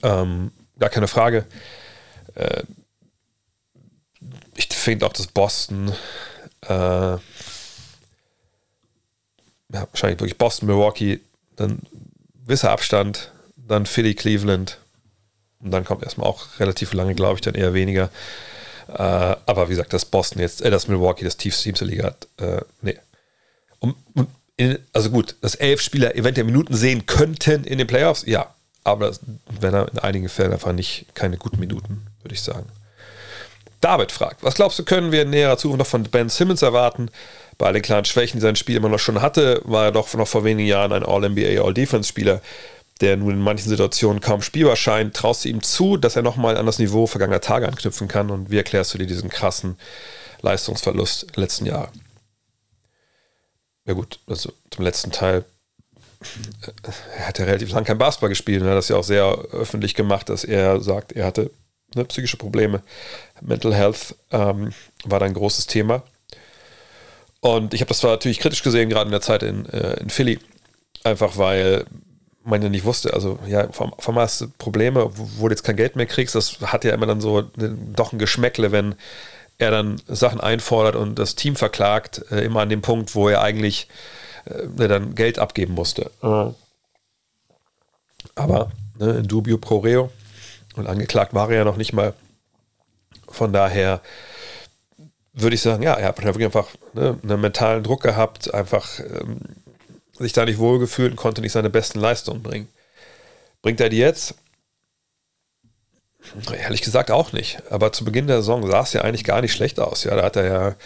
Ähm, 0.02 0.52
gar 0.78 0.90
keine 0.90 1.08
Frage. 1.08 1.46
Äh, 2.34 2.62
ich 4.56 4.68
finde 4.68 5.06
auch, 5.06 5.12
dass 5.12 5.26
Boston 5.26 5.92
äh, 6.62 7.18
ja, 9.72 9.86
wahrscheinlich 9.90 10.20
wirklich 10.20 10.38
Boston, 10.38 10.66
Milwaukee, 10.66 11.20
dann 11.56 11.80
gewisser 12.44 12.70
Abstand, 12.70 13.30
dann 13.56 13.86
Philly, 13.86 14.14
Cleveland 14.14 14.78
und 15.60 15.70
dann 15.70 15.84
kommt 15.84 16.02
erstmal 16.02 16.26
auch 16.26 16.58
relativ 16.58 16.92
lange, 16.92 17.14
glaube 17.14 17.36
ich, 17.36 17.40
dann 17.40 17.54
eher 17.54 17.74
weniger. 17.74 18.10
Äh, 18.88 18.92
aber 19.46 19.68
wie 19.68 19.72
gesagt, 19.72 19.92
dass 19.92 20.04
Boston 20.04 20.40
jetzt, 20.40 20.62
äh, 20.62 20.70
dass 20.70 20.88
Milwaukee 20.88 21.24
das 21.24 21.36
tiefste 21.36 21.64
Team 21.64 21.74
zur 21.76 21.86
Liga 21.86 22.04
hat, 22.04 22.26
äh, 22.38 22.62
nee. 22.82 22.98
Und, 23.78 23.96
und 24.14 24.28
in, 24.60 24.78
also 24.92 25.08
gut, 25.08 25.36
dass 25.40 25.54
elf 25.54 25.80
Spieler 25.80 26.14
eventuell 26.16 26.44
Minuten 26.44 26.74
sehen 26.74 27.06
könnten 27.06 27.64
in 27.64 27.78
den 27.78 27.86
Playoffs, 27.86 28.24
ja. 28.26 28.54
Aber 28.84 29.06
das 29.06 29.20
wären 29.58 29.88
in 29.88 29.98
einigen 29.98 30.28
Fällen 30.28 30.52
einfach 30.52 30.72
nicht 30.72 31.06
keine 31.14 31.38
guten 31.38 31.58
Minuten, 31.58 32.06
würde 32.22 32.34
ich 32.34 32.42
sagen. 32.42 32.66
David 33.80 34.12
fragt, 34.12 34.42
was 34.42 34.54
glaubst 34.54 34.78
du, 34.78 34.84
können 34.84 35.12
wir 35.12 35.22
in 35.22 35.30
näherer 35.30 35.56
Zukunft 35.56 35.78
noch 35.78 35.86
von 35.86 36.02
Ben 36.02 36.28
Simmons 36.28 36.60
erwarten? 36.60 37.10
Bei 37.56 37.66
all 37.66 37.72
den 37.72 37.80
klaren 37.80 38.04
Schwächen, 38.04 38.38
die 38.38 38.42
sein 38.42 38.56
Spiel 38.56 38.76
immer 38.76 38.90
noch 38.90 38.98
schon 38.98 39.22
hatte, 39.22 39.62
war 39.64 39.86
er 39.86 39.92
doch 39.92 40.12
noch 40.12 40.28
vor 40.28 40.44
wenigen 40.44 40.68
Jahren 40.68 40.92
ein 40.92 41.04
All-NBA, 41.04 41.62
All-Defense-Spieler, 41.62 42.42
der 43.00 43.16
nun 43.16 43.32
in 43.32 43.40
manchen 43.40 43.70
Situationen 43.70 44.20
kaum 44.20 44.42
spielbar 44.42 44.76
scheint. 44.76 45.14
Traust 45.14 45.46
du 45.46 45.48
ihm 45.48 45.62
zu, 45.62 45.96
dass 45.96 46.16
er 46.16 46.22
nochmal 46.22 46.58
an 46.58 46.66
das 46.66 46.78
Niveau 46.78 47.06
vergangener 47.06 47.40
Tage 47.40 47.66
anknüpfen 47.66 48.08
kann? 48.08 48.30
Und 48.30 48.50
wie 48.50 48.58
erklärst 48.58 48.92
du 48.92 48.98
dir 48.98 49.06
diesen 49.06 49.30
krassen 49.30 49.78
Leistungsverlust 50.42 51.36
letzten 51.36 51.64
Jahre? 51.64 51.88
Ja 53.90 53.94
gut, 53.94 54.20
also 54.28 54.52
zum 54.70 54.84
letzten 54.84 55.10
Teil 55.10 55.44
er 57.16 57.26
hat 57.26 57.40
ja 57.40 57.44
relativ 57.44 57.72
lange 57.72 57.86
kein 57.86 57.98
Basketball 57.98 58.28
gespielt 58.28 58.60
und 58.60 58.68
er 58.68 58.70
hat 58.70 58.78
das 58.78 58.88
ja 58.88 58.94
auch 58.94 59.02
sehr 59.02 59.24
öffentlich 59.50 59.96
gemacht, 59.96 60.28
dass 60.28 60.44
er 60.44 60.80
sagt, 60.80 61.10
er 61.10 61.26
hatte 61.26 61.50
ne, 61.96 62.04
psychische 62.04 62.36
Probleme. 62.36 62.84
Mental 63.40 63.74
Health 63.74 64.14
ähm, 64.30 64.72
war 65.02 65.18
da 65.18 65.26
ein 65.26 65.34
großes 65.34 65.66
Thema. 65.66 66.04
Und 67.40 67.74
ich 67.74 67.80
habe 67.80 67.88
das 67.88 67.98
zwar 67.98 68.12
natürlich 68.12 68.38
kritisch 68.38 68.62
gesehen, 68.62 68.90
gerade 68.90 69.06
in 69.06 69.10
der 69.10 69.22
Zeit 69.22 69.42
in, 69.42 69.66
äh, 69.66 69.98
in 69.98 70.08
Philly, 70.08 70.38
einfach 71.02 71.36
weil 71.36 71.84
man 72.44 72.62
ja 72.62 72.68
nicht 72.68 72.84
wusste, 72.84 73.12
also 73.12 73.40
ja, 73.48 73.66
vom, 73.72 73.92
hast 74.14 74.40
du 74.40 74.48
Probleme, 74.56 75.10
wo 75.16 75.48
du 75.48 75.52
jetzt 75.52 75.64
kein 75.64 75.74
Geld 75.76 75.96
mehr 75.96 76.06
kriegst, 76.06 76.36
das 76.36 76.60
hat 76.60 76.84
ja 76.84 76.94
immer 76.94 77.06
dann 77.06 77.20
so 77.20 77.42
doch 77.92 78.12
ein 78.12 78.20
Geschmäckle, 78.20 78.70
wenn 78.70 78.94
er 79.60 79.70
dann 79.70 80.00
Sachen 80.08 80.40
einfordert 80.40 80.96
und 80.96 81.18
das 81.18 81.34
Team 81.34 81.56
verklagt, 81.56 82.24
äh, 82.30 82.44
immer 82.44 82.60
an 82.60 82.68
dem 82.68 82.82
Punkt, 82.82 83.14
wo 83.14 83.28
er 83.28 83.42
eigentlich 83.42 83.88
äh, 84.46 84.88
dann 84.88 85.14
Geld 85.14 85.38
abgeben 85.38 85.74
musste. 85.74 86.10
Mhm. 86.22 86.54
Aber 88.34 88.70
ne, 88.98 89.10
in 89.18 89.28
dubio 89.28 89.58
pro 89.58 89.78
reo 89.78 90.10
und 90.76 90.86
angeklagt 90.86 91.34
war 91.34 91.50
er 91.50 91.58
ja 91.58 91.64
noch 91.64 91.76
nicht 91.76 91.92
mal. 91.92 92.14
Von 93.28 93.52
daher 93.52 94.00
würde 95.32 95.54
ich 95.54 95.62
sagen, 95.62 95.82
ja, 95.82 95.94
er 95.94 96.08
hat 96.08 96.22
wirklich 96.22 96.46
einfach 96.46 96.68
ne, 96.94 97.18
einen 97.22 97.40
mentalen 97.40 97.82
Druck 97.82 98.02
gehabt, 98.02 98.52
einfach 98.52 98.98
ähm, 98.98 99.40
sich 100.18 100.32
da 100.32 100.44
nicht 100.44 100.58
wohlgefühlt 100.58 101.12
und 101.12 101.16
konnte 101.16 101.40
nicht 101.40 101.52
seine 101.52 101.70
besten 101.70 102.00
Leistungen 102.00 102.42
bringen. 102.42 102.68
Bringt 103.62 103.80
er 103.80 103.88
die 103.88 103.98
jetzt? 103.98 104.34
Ehrlich 106.52 106.82
gesagt 106.82 107.10
auch 107.10 107.32
nicht. 107.32 107.62
Aber 107.70 107.92
zu 107.92 108.04
Beginn 108.04 108.26
der 108.26 108.38
Saison 108.38 108.68
sah 108.70 108.82
es 108.82 108.92
ja 108.92 109.02
eigentlich 109.02 109.24
gar 109.24 109.40
nicht 109.40 109.52
schlecht 109.52 109.80
aus. 109.80 110.04
Ja, 110.04 110.14
da 110.16 110.24
hat 110.24 110.36
er 110.36 110.44
ja 110.44 110.76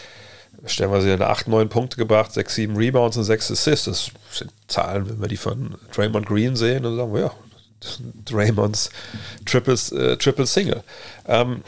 stellenweise 0.66 1.12
eine 1.12 1.26
8, 1.26 1.48
9 1.48 1.68
Punkte 1.68 1.96
gebracht, 1.96 2.32
6, 2.32 2.54
7 2.54 2.76
Rebounds 2.76 3.16
und 3.16 3.24
6 3.24 3.50
Assists. 3.50 3.84
Das 3.84 4.10
sind 4.32 4.52
Zahlen, 4.68 5.08
wenn 5.08 5.20
wir 5.20 5.28
die 5.28 5.36
von 5.36 5.76
Draymond 5.92 6.26
Green 6.26 6.56
sehen, 6.56 6.82
dann 6.82 6.96
sagen 6.96 7.12
wir, 7.12 7.20
ja, 7.20 7.32
Draymonds 8.24 8.90
Triple, 9.44 9.74
äh, 9.74 10.16
Triple 10.16 10.46
Single. 10.46 10.82
Ähm, 11.26 11.62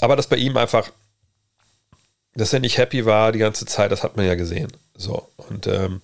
aber 0.00 0.16
dass 0.16 0.28
bei 0.28 0.36
ihm 0.36 0.56
einfach, 0.56 0.90
dass 2.34 2.52
er 2.52 2.60
nicht 2.60 2.78
happy 2.78 3.04
war 3.06 3.32
die 3.32 3.38
ganze 3.38 3.66
Zeit, 3.66 3.90
das 3.90 4.02
hat 4.02 4.16
man 4.16 4.26
ja 4.26 4.34
gesehen. 4.34 4.72
So, 4.96 5.28
und 5.36 5.66
ähm, 5.66 6.00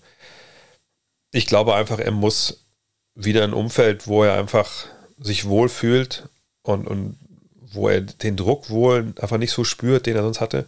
ich 1.31 1.47
glaube 1.47 1.75
einfach, 1.75 1.99
er 1.99 2.11
muss 2.11 2.65
wieder 3.15 3.45
ein 3.45 3.53
Umfeld, 3.55 4.07
wo 4.07 4.25
er 4.25 4.39
einfach 4.39 4.87
sich 5.19 5.47
wohlfühlt 5.47 6.29
und, 6.69 6.87
und 6.87 7.17
wo 7.73 7.89
er 7.89 8.01
den 8.01 8.37
Druck 8.37 8.71
wohl 8.71 9.13
einfach 9.21 9.39
nicht 9.39 9.53
so 9.53 9.65
spürt, 9.65 10.07
den 10.07 10.17
er 10.17 10.23
sonst 10.23 10.41
hatte 10.41 10.67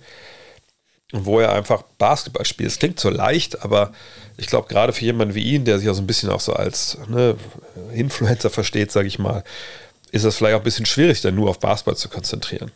wo 1.13 1.41
er 1.41 1.53
einfach 1.53 1.83
Basketball 1.99 2.45
spielt. 2.45 2.71
Es 2.71 2.79
klingt 2.79 3.01
so 3.01 3.11
leicht, 3.11 3.65
aber 3.65 3.93
ich 4.37 4.47
glaube, 4.47 4.69
gerade 4.69 4.93
für 4.93 5.05
jemanden 5.05 5.35
wie 5.35 5.43
ihn, 5.43 5.65
der 5.65 5.79
sich 5.79 5.87
ja 5.87 5.95
so 5.95 6.03
ein 6.03 6.07
bisschen 6.07 6.31
auch 6.31 6.41
so 6.41 6.53
als 6.53 6.99
ne, 7.09 7.37
Influencer 7.93 8.51
versteht, 8.51 8.93
sage 8.93 9.09
ich 9.09 9.19
mal, 9.19 9.45
ist 10.13 10.25
es 10.25 10.37
vielleicht 10.37 10.55
auch 10.55 10.61
ein 10.61 10.65
bisschen 10.65 10.87
schwierig, 10.87 11.21
dann 11.21 11.35
nur 11.35 11.51
auf 11.51 11.59
Basketball 11.59 11.97
zu 11.97 12.09
konzentrieren. 12.09 12.71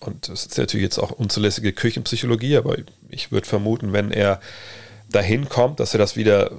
Und 0.00 0.28
das 0.28 0.46
ist 0.46 0.58
natürlich 0.58 0.84
jetzt 0.84 0.98
auch 0.98 1.10
unzulässige 1.10 1.72
Küchenpsychologie, 1.72 2.56
aber 2.56 2.76
ich 3.08 3.32
würde 3.32 3.48
vermuten, 3.48 3.92
wenn 3.92 4.12
er 4.12 4.40
dahin 5.10 5.48
kommt, 5.48 5.80
dass 5.80 5.94
er 5.94 5.98
das 5.98 6.16
wieder 6.16 6.52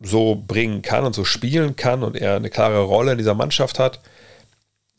so 0.00 0.42
bringen 0.46 0.82
kann 0.82 1.04
und 1.04 1.14
so 1.14 1.24
spielen 1.24 1.76
kann 1.76 2.02
und 2.02 2.16
er 2.16 2.36
eine 2.36 2.50
klare 2.50 2.80
Rolle 2.80 3.12
in 3.12 3.18
dieser 3.18 3.34
Mannschaft 3.34 3.78
hat. 3.78 4.00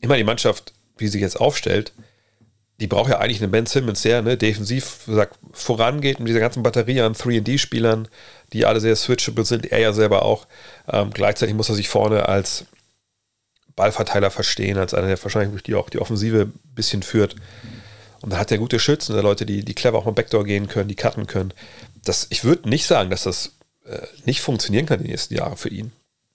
Immer 0.04 0.18
die 0.18 0.24
Mannschaft, 0.24 0.74
wie 0.98 1.08
sie 1.08 1.18
jetzt 1.18 1.40
aufstellt, 1.40 1.94
die 2.78 2.86
braucht 2.86 3.08
ja 3.08 3.20
eigentlich 3.20 3.40
einen 3.40 3.50
Ben 3.50 3.64
Simmons, 3.64 4.02
der 4.02 4.20
ne, 4.20 4.36
defensiv 4.36 4.98
sagt, 5.06 5.38
vorangeht 5.52 6.18
mit 6.18 6.28
dieser 6.28 6.40
ganzen 6.40 6.62
Batterie 6.62 7.00
an 7.00 7.14
3D-Spielern, 7.14 8.08
die 8.52 8.66
alle 8.66 8.80
sehr 8.80 8.96
switchable 8.96 9.46
sind, 9.46 9.72
er 9.72 9.78
ja 9.78 9.94
selber 9.94 10.22
auch. 10.22 10.46
Ähm, 10.92 11.08
gleichzeitig 11.10 11.54
muss 11.54 11.70
er 11.70 11.74
sich 11.74 11.88
vorne 11.88 12.28
als 12.28 12.66
Ballverteiler 13.76 14.30
verstehen, 14.30 14.76
als 14.76 14.92
einer, 14.92 15.06
der 15.06 15.22
wahrscheinlich 15.22 15.62
die 15.62 15.74
auch 15.74 15.88
die 15.88 16.00
Offensive 16.00 16.42
ein 16.42 16.74
bisschen 16.74 17.02
führt. 17.02 17.36
Und 18.20 18.34
da 18.34 18.36
hat 18.36 18.52
er 18.52 18.58
gute 18.58 18.78
Schützen, 18.78 19.18
Leute, 19.18 19.46
die, 19.46 19.64
die 19.64 19.74
clever 19.74 19.96
auch 19.96 20.04
mal 20.04 20.12
Backdoor 20.12 20.44
gehen 20.44 20.68
können, 20.68 20.88
die 20.88 20.96
cutten 20.96 21.26
können. 21.26 21.54
Das, 22.04 22.26
ich 22.28 22.44
würde 22.44 22.68
nicht 22.68 22.86
sagen, 22.86 23.08
dass 23.08 23.22
das 23.22 23.52
äh, 23.86 24.06
nicht 24.26 24.42
funktionieren 24.42 24.84
kann 24.84 25.02
die 25.02 25.08
nächsten 25.08 25.34
Jahre 25.34 25.56
für 25.56 25.70
ihn. 25.70 25.92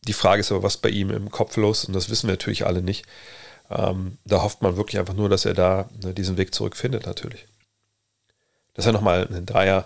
Die 0.08 0.14
Frage 0.14 0.40
ist 0.40 0.52
aber, 0.52 0.64
was 0.64 0.78
bei 0.78 0.90
ihm 0.90 1.12
im 1.12 1.30
Kopf 1.30 1.56
los 1.58 1.82
ist, 1.82 1.90
und 1.90 1.94
das 1.94 2.10
wissen 2.10 2.28
wir 2.28 2.34
natürlich 2.34 2.66
alle 2.66 2.82
nicht. 2.82 3.06
Ähm, 3.70 4.18
da 4.26 4.42
hofft 4.42 4.62
man 4.62 4.78
wirklich 4.78 5.00
einfach 5.00 5.14
nur, 5.14 5.30
dass 5.30 5.46
er 5.46 5.54
da 5.54 5.90
ne, 6.04 6.14
diesen 6.14 6.38
Weg 6.38 6.54
zurückfindet, 6.54 7.06
natürlich. 7.06 7.46
Dass 8.74 8.86
er 8.86 8.94
nochmal 8.94 9.28
einen 9.28 9.46
Dreier 9.46 9.86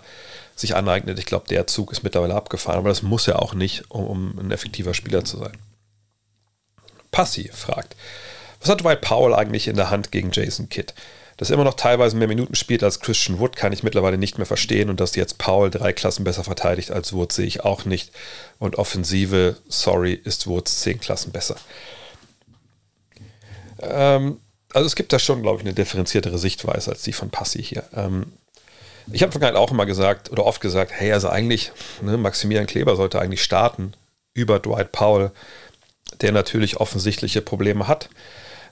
sich 0.56 0.76
aneignet, 0.76 1.18
ich 1.18 1.26
glaube, 1.26 1.48
der 1.48 1.66
Zug 1.66 1.92
ist 1.92 2.02
mittlerweile 2.02 2.34
abgefahren, 2.34 2.78
aber 2.78 2.88
das 2.88 3.02
muss 3.02 3.28
er 3.28 3.42
auch 3.42 3.54
nicht, 3.54 3.90
um, 3.90 4.06
um 4.06 4.38
ein 4.38 4.50
effektiver 4.50 4.94
Spieler 4.94 5.24
zu 5.24 5.38
sein. 5.38 5.56
Passi 7.10 7.50
fragt, 7.52 7.96
was 8.60 8.70
hat 8.70 8.80
Dwight 8.80 9.02
Powell 9.02 9.34
eigentlich 9.34 9.68
in 9.68 9.76
der 9.76 9.90
Hand 9.90 10.10
gegen 10.10 10.30
Jason 10.32 10.68
Kidd? 10.68 10.94
Dass 11.36 11.50
er 11.50 11.54
immer 11.54 11.64
noch 11.64 11.74
teilweise 11.74 12.16
mehr 12.16 12.28
Minuten 12.28 12.54
spielt 12.54 12.84
als 12.84 13.00
Christian 13.00 13.40
Wood, 13.40 13.56
kann 13.56 13.72
ich 13.72 13.82
mittlerweile 13.82 14.16
nicht 14.16 14.38
mehr 14.38 14.46
verstehen. 14.46 14.88
Und 14.88 15.00
dass 15.00 15.16
jetzt 15.16 15.36
Powell 15.36 15.70
drei 15.70 15.92
Klassen 15.92 16.24
besser 16.24 16.44
verteidigt 16.44 16.92
als 16.92 17.12
Wood, 17.12 17.32
sehe 17.32 17.46
ich 17.46 17.64
auch 17.64 17.84
nicht. 17.84 18.12
Und 18.58 18.76
Offensive, 18.76 19.56
sorry, 19.68 20.14
ist 20.14 20.46
Woods 20.46 20.80
zehn 20.80 21.00
Klassen 21.00 21.32
besser. 21.32 21.56
Ähm, 23.88 24.38
also 24.72 24.86
es 24.86 24.96
gibt 24.96 25.12
da 25.12 25.18
schon, 25.18 25.42
glaube 25.42 25.58
ich, 25.58 25.64
eine 25.64 25.74
differenziertere 25.74 26.38
Sichtweise 26.38 26.90
als 26.90 27.02
die 27.02 27.12
von 27.12 27.30
Passi 27.30 27.62
hier. 27.62 27.84
Ähm, 27.94 28.32
ich 29.12 29.22
habe 29.22 29.32
vorhin 29.32 29.56
auch 29.56 29.70
immer 29.70 29.86
gesagt 29.86 30.30
oder 30.30 30.46
oft 30.46 30.60
gesagt, 30.60 30.92
hey, 30.92 31.12
also 31.12 31.28
eigentlich, 31.28 31.72
ne, 32.00 32.16
Maximilian 32.16 32.66
Kleber 32.66 32.96
sollte 32.96 33.20
eigentlich 33.20 33.42
starten 33.42 33.92
über 34.32 34.58
Dwight 34.58 34.92
Powell, 34.92 35.30
der 36.20 36.32
natürlich 36.32 36.78
offensichtliche 36.78 37.42
Probleme 37.42 37.86
hat. 37.86 38.08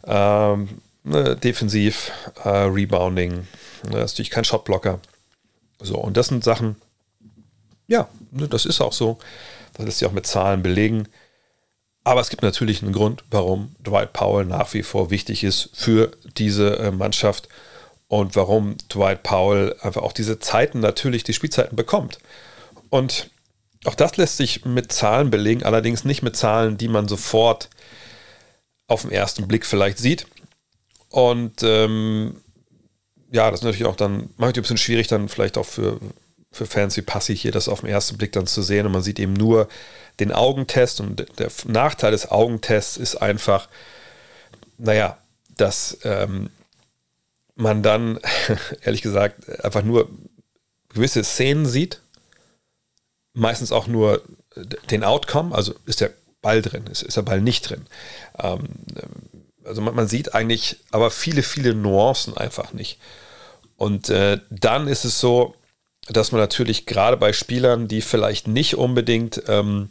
Ähm, 0.05 0.81
ne, 1.05 1.37
defensiv, 1.37 2.13
äh, 2.45 2.49
Rebounding, 2.49 3.47
ne, 3.91 4.01
ist 4.01 4.13
natürlich 4.15 4.31
kein 4.31 4.45
Shotblocker. 4.45 5.01
So, 5.81 5.97
und 5.97 6.17
das 6.17 6.29
sind 6.29 6.45
Sachen, 6.45 6.77
ja, 7.87 8.09
ne, 8.31 8.49
das 8.49 8.65
ist 8.65 8.81
auch 8.81 8.93
so. 8.93 9.19
Das 9.75 9.87
lässt 9.87 9.99
sich 9.99 10.09
auch 10.09 10.13
mit 10.13 10.27
Zahlen 10.27 10.63
belegen. 10.63 11.09
Aber 12.05 12.21
es 12.21 12.31
gibt 12.31 12.43
natürlich 12.43 12.83
einen 12.83 12.93
Grund, 12.93 13.25
warum 13.31 13.75
Dwight 13.85 14.13
Powell 14.13 14.45
nach 14.45 14.75
wie 14.75 14.83
vor 14.83 15.11
wichtig 15.11 15.45
ist 15.45 15.71
für 15.73 16.11
diese 16.37 16.79
äh, 16.79 16.91
Mannschaft 16.91 17.49
und 18.09 18.35
warum 18.35 18.77
Dwight 18.93 19.23
Powell 19.23 19.77
einfach 19.81 20.03
auch 20.03 20.13
diese 20.13 20.39
Zeiten 20.39 20.81
natürlich, 20.81 21.23
die 21.23 21.33
Spielzeiten 21.33 21.77
bekommt. 21.77 22.19
Und 22.91 23.31
auch 23.85 23.95
das 23.95 24.17
lässt 24.17 24.37
sich 24.37 24.65
mit 24.65 24.93
Zahlen 24.93 25.31
belegen, 25.31 25.63
allerdings 25.63 26.05
nicht 26.05 26.23
mit 26.23 26.37
Zahlen, 26.37 26.77
die 26.77 26.89
man 26.89 27.09
sofort 27.09 27.71
auf 28.87 29.03
den 29.03 29.13
ersten 29.13 29.49
Blick 29.49 29.65
vielleicht 29.65 29.99
sieht. 29.99 30.27
Und 31.09 31.63
ähm, 31.63 32.37
ja, 33.31 33.51
das 33.51 33.61
ist 33.61 33.65
natürlich 33.65 33.87
auch 33.87 33.97
dann 33.97 34.31
manchmal 34.37 34.49
ein 34.49 34.63
bisschen 34.63 34.77
schwierig, 34.77 35.07
dann 35.07 35.29
vielleicht 35.29 35.57
auch 35.57 35.67
für, 35.67 35.99
für 36.51 36.67
Fans 36.67 36.97
wie 36.97 37.03
Passi 37.03 37.37
hier 37.37 37.53
das 37.53 37.69
auf 37.69 37.81
den 37.81 37.89
ersten 37.89 38.19
Blick 38.19 38.33
dann 38.33 38.47
zu 38.47 38.63
sehen. 38.63 38.87
Und 38.87 38.93
man 38.93 39.03
sieht 39.03 39.19
eben 39.19 39.33
nur 39.33 39.69
den 40.21 40.33
Augentest 40.33 41.01
und 41.01 41.27
der 41.39 41.51
Nachteil 41.65 42.13
des 42.13 42.31
Augentests 42.31 42.97
ist 42.97 43.17
einfach, 43.17 43.69
naja, 44.79 45.19
dass 45.57 45.99
ähm, 46.05 46.51
man 47.55 47.83
dann, 47.83 48.19
ehrlich 48.83 49.03
gesagt, 49.03 49.49
einfach 49.65 49.83
nur 49.83 50.09
gewisse 50.89 51.25
Szenen 51.25 51.67
sieht, 51.67 52.01
meistens 53.33 53.73
auch 53.73 53.87
nur 53.87 54.23
den 54.91 55.05
Outcome, 55.05 55.55
also 55.55 55.75
ist 55.87 56.01
der 56.01 56.11
Ball 56.43 56.61
drin? 56.61 56.87
Ist, 56.89 57.03
ist 57.03 57.17
der 57.17 57.23
Ball 57.23 57.41
nicht 57.41 57.71
drin? 57.71 57.87
Ähm, 58.39 58.69
also 59.65 59.81
man, 59.81 59.95
man, 59.95 60.09
sieht 60.09 60.35
eigentlich 60.35 60.79
aber 60.91 61.11
viele, 61.11 61.43
viele 61.43 61.75
Nuancen 61.75 62.37
einfach 62.37 62.73
nicht. 62.73 62.99
Und 63.77 64.11
äh, 64.11 64.41
dann 64.51 64.89
ist 64.89 65.05
es 65.05 65.21
so, 65.21 65.55
dass 66.09 66.33
man 66.33 66.41
natürlich 66.41 66.85
gerade 66.85 67.17
bei 67.17 67.33
Spielern, 67.33 67.89
die 67.89 68.03
vielleicht 68.03 68.49
nicht 68.49 68.77
unbedingt, 68.77 69.43
ähm, 69.47 69.91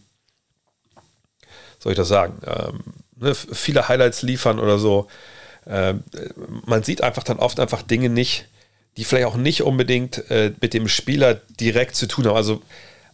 soll 1.81 1.93
ich 1.93 1.97
das 1.97 2.07
sagen, 2.07 2.39
ähm, 2.45 2.83
ne, 3.17 3.33
viele 3.35 3.87
Highlights 3.87 4.21
liefern 4.21 4.59
oder 4.59 4.77
so, 4.77 5.07
äh, 5.65 5.95
man 6.65 6.83
sieht 6.83 7.01
einfach 7.01 7.23
dann 7.23 7.39
oft 7.39 7.59
einfach 7.59 7.81
Dinge 7.81 8.09
nicht, 8.09 8.45
die 8.97 9.03
vielleicht 9.03 9.27
auch 9.27 9.35
nicht 9.35 9.63
unbedingt 9.63 10.29
äh, 10.29 10.53
mit 10.61 10.73
dem 10.73 10.87
Spieler 10.87 11.35
direkt 11.59 11.95
zu 11.95 12.07
tun 12.07 12.27
haben. 12.27 12.35
Also 12.35 12.61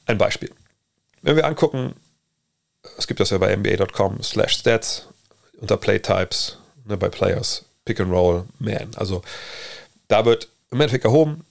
ein 0.06 0.18
Beispiel. 0.18 0.52
Wenn 1.22 1.36
wir 1.36 1.46
angucken, 1.46 1.94
es 2.98 3.08
gibt 3.08 3.20
das 3.20 3.30
ja 3.30 3.38
bei 3.38 3.56
NBA.com 3.56 4.22
slash 4.24 4.58
stats 4.58 5.08
unter 5.60 5.78
Playtypes, 5.78 6.58
ne, 6.86 6.98
bei 6.98 7.10
Players, 7.10 7.66
Pick 7.86 8.00
and 8.00 8.12
Roll, 8.12 8.46
Man. 8.60 8.92
Also 8.96 9.24
da 10.08 10.26
wird 10.26 10.50
im 10.72 10.82
Endeffekt 10.82 11.06
erhoben, 11.06 11.46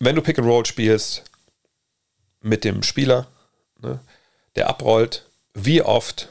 wenn 0.00 0.16
du 0.16 0.22
Pick 0.22 0.38
and 0.38 0.46
Roll 0.48 0.66
spielst 0.66 1.24
mit 2.40 2.64
dem 2.64 2.82
Spieler, 2.82 3.26
ne, 3.80 4.00
der 4.56 4.68
abrollt, 4.68 5.24
wie 5.54 5.82
oft 5.82 6.28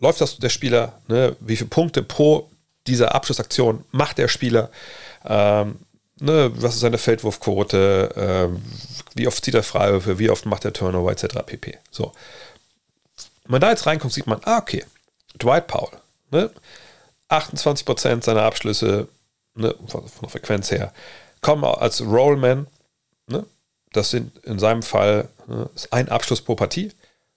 läuft 0.00 0.20
das 0.20 0.38
der 0.38 0.48
Spieler, 0.48 1.00
ne, 1.08 1.36
wie 1.40 1.56
viele 1.56 1.70
Punkte 1.70 2.02
pro 2.02 2.48
dieser 2.86 3.14
Abschlussaktion 3.14 3.84
macht 3.90 4.18
der 4.18 4.28
Spieler, 4.28 4.70
ähm, 5.24 5.78
ne, 6.20 6.50
was 6.54 6.74
ist 6.74 6.80
seine 6.80 6.98
Feldwurfquote, 6.98 8.14
ähm, 8.16 8.62
wie 9.14 9.26
oft 9.26 9.44
zieht 9.44 9.54
er 9.54 9.62
Freiwürfe, 9.62 10.18
wie 10.18 10.30
oft 10.30 10.46
macht 10.46 10.64
er 10.64 10.72
Turnover 10.72 11.10
etc. 11.10 11.36
pp. 11.44 11.78
So. 11.90 12.12
Wenn 13.44 13.52
man 13.52 13.60
da 13.60 13.70
jetzt 13.70 13.86
reinkommt, 13.86 14.12
sieht 14.12 14.26
man, 14.26 14.40
ah, 14.44 14.58
okay, 14.58 14.84
Dwight 15.38 15.66
Powell, 15.66 15.98
ne, 16.30 16.50
28% 17.28 18.24
seiner 18.24 18.42
Abschlüsse 18.42 19.08
ne, 19.54 19.74
von, 19.86 20.04
der 20.22 20.28
Frequenz 20.28 20.70
her 20.70 20.92
kommen 21.40 21.64
als 21.64 22.02
Rollman. 22.02 22.66
Ne, 23.26 23.44
das 23.92 24.10
sind 24.10 24.36
in 24.44 24.58
seinem 24.58 24.82
Fall 24.82 25.28
ne, 25.46 25.68
ein 25.90 26.08
Abschluss 26.08 26.40
pro 26.40 26.54
Partie. 26.54 26.92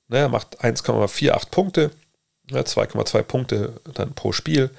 Ne, 0.08 0.18
er 0.18 0.30
macht 0.30 0.64
1,48 0.64 1.50
Punkte, 1.50 1.92
ne, 2.50 2.62
2,2 2.62 3.24
Punkte 3.24 3.74
dann 3.94 4.14
pro 4.14 4.32
Spiel. 4.32 4.70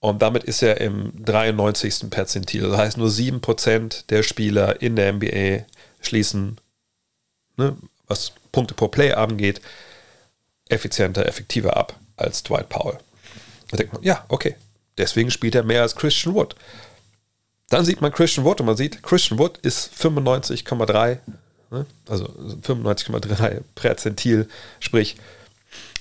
Und 0.00 0.22
damit 0.22 0.44
ist 0.44 0.62
er 0.62 0.80
im 0.80 1.12
93. 1.24 2.10
Perzentil. 2.10 2.62
Das 2.62 2.78
heißt, 2.78 2.96
nur 2.96 3.08
7% 3.08 4.06
der 4.08 4.22
Spieler 4.22 4.80
in 4.80 4.96
der 4.96 5.12
NBA 5.12 5.66
schließen, 6.00 6.58
ne, 7.56 7.76
was 8.06 8.32
Punkte 8.50 8.74
pro 8.74 8.88
Play 8.88 9.12
angeht, 9.12 9.60
effizienter, 10.68 11.26
effektiver 11.26 11.76
ab 11.76 11.98
als 12.16 12.42
Dwight 12.42 12.68
Powell. 12.68 12.98
Da 13.70 13.76
denkt 13.76 13.92
man, 13.92 14.02
ja, 14.02 14.24
okay, 14.28 14.56
deswegen 14.98 15.30
spielt 15.30 15.54
er 15.54 15.62
mehr 15.62 15.82
als 15.82 15.96
Christian 15.96 16.34
Wood. 16.34 16.56
Dann 17.68 17.84
sieht 17.84 18.00
man 18.00 18.12
Christian 18.12 18.44
Wood 18.44 18.60
und 18.60 18.66
man 18.66 18.76
sieht, 18.76 19.02
Christian 19.02 19.38
Wood 19.38 19.58
ist 19.58 19.92
95,3, 19.94 21.18
ne, 21.70 21.86
also 22.08 22.24
95,3 22.24 23.60
Perzentil, 23.74 24.48
sprich, 24.80 25.16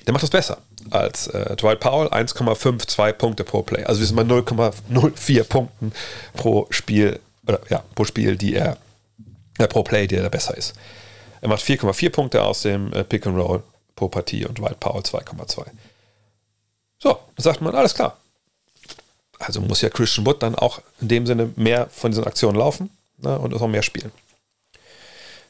der 0.10 0.14
macht 0.14 0.24
das 0.24 0.32
besser 0.32 0.58
als 0.90 1.28
äh, 1.28 1.56
Dwight 1.56 1.82
Powell 1.82 2.08
1,52 2.08 3.14
Punkte 3.14 3.44
pro 3.44 3.62
Play. 3.62 3.84
Also 3.84 4.00
wir 4.00 4.08
sind 4.08 4.16
bei 4.16 4.24
0,04 4.24 5.44
Punkten 5.44 5.94
pro 6.34 6.66
Spiel, 6.72 7.20
oder, 7.46 7.60
ja, 7.70 7.84
pro 7.94 8.06
Spiel, 8.06 8.36
die 8.36 8.56
er, 8.56 8.78
äh, 9.60 9.68
pro 9.68 9.84
Play, 9.84 10.08
der 10.08 10.24
da 10.24 10.30
besser 10.30 10.58
ist. 10.58 10.74
Er 11.42 11.50
macht 11.50 11.62
4,4 11.62 12.10
Punkte 12.10 12.44
aus 12.44 12.64
dem 12.64 12.92
äh, 12.92 13.04
Pick 13.04 13.28
and 13.28 13.38
Roll 13.38 13.62
pro 13.96 14.08
Partie 14.08 14.48
und 14.48 14.58
Dwight 14.58 14.80
Powell 14.80 15.04
2,2. 15.04 15.68
So, 16.98 17.12
dann 17.12 17.44
sagt 17.44 17.62
man, 17.62 17.76
alles 17.76 17.94
klar. 17.94 18.18
Also 19.38 19.62
muss 19.62 19.82
ja 19.82 19.90
Christian 19.90 20.26
Wood 20.26 20.42
dann 20.42 20.56
auch 20.56 20.82
in 21.02 21.08
dem 21.10 21.28
Sinne 21.28 21.54
mehr 21.56 21.88
von 21.92 22.10
diesen 22.10 22.24
Aktionen 22.24 22.58
laufen 22.58 22.90
ne, 23.20 23.38
und 23.38 23.54
auch 23.54 23.68
mehr 23.68 23.84
spielen. 23.84 24.12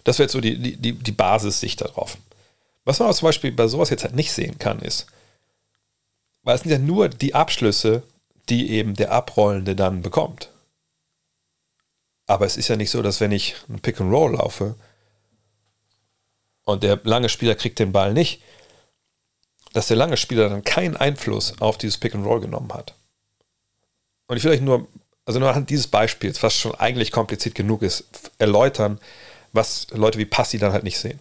Das 0.03 0.19
wäre 0.19 0.25
jetzt 0.25 0.33
so 0.33 0.41
die, 0.41 0.75
die, 0.75 0.91
die 0.91 1.11
Basis-Sicht 1.13 1.79
darauf. 1.79 2.17
Was 2.89 2.97
man 2.97 3.05
aber 3.05 3.15
zum 3.15 3.27
Beispiel 3.27 3.51
bei 3.51 3.67
sowas 3.67 3.91
jetzt 3.91 4.03
halt 4.03 4.15
nicht 4.15 4.33
sehen 4.33 4.57
kann, 4.57 4.79
ist, 4.79 5.05
weil 6.41 6.55
es 6.55 6.61
sind 6.61 6.71
ja 6.71 6.79
nur 6.79 7.07
die 7.07 7.35
Abschlüsse, 7.35 8.01
die 8.49 8.71
eben 8.71 8.95
der 8.95 9.11
Abrollende 9.11 9.75
dann 9.75 10.01
bekommt. 10.01 10.49
Aber 12.25 12.47
es 12.47 12.57
ist 12.57 12.67
ja 12.67 12.77
nicht 12.77 12.89
so, 12.89 13.03
dass 13.03 13.21
wenn 13.21 13.31
ich 13.31 13.57
ein 13.69 13.79
Pick 13.79 14.01
and 14.01 14.11
Roll 14.11 14.33
laufe 14.33 14.73
und 16.63 16.81
der 16.81 16.99
lange 17.03 17.29
Spieler 17.29 17.53
kriegt 17.53 17.77
den 17.77 17.91
Ball 17.91 18.11
nicht, 18.11 18.41
dass 19.73 19.85
der 19.85 19.97
lange 19.97 20.17
Spieler 20.17 20.49
dann 20.49 20.63
keinen 20.63 20.97
Einfluss 20.97 21.61
auf 21.61 21.77
dieses 21.77 21.99
Pick 21.99 22.15
and 22.15 22.25
Roll 22.25 22.41
genommen 22.41 22.73
hat. 22.73 22.95
Und 24.25 24.37
ich 24.37 24.43
will 24.43 24.53
euch 24.53 24.61
nur, 24.61 24.87
also 25.25 25.39
nur 25.39 25.49
anhand 25.49 25.69
dieses 25.69 25.85
Beispiels, 25.85 26.41
was 26.41 26.55
schon 26.55 26.73
eigentlich 26.73 27.11
kompliziert 27.11 27.53
genug 27.53 27.83
ist, 27.83 28.05
erläutern, 28.39 28.99
was 29.53 29.85
Leute 29.91 30.17
wie 30.17 30.25
Passi 30.25 30.57
dann 30.57 30.73
halt 30.73 30.83
nicht 30.83 30.97
sehen. 30.97 31.19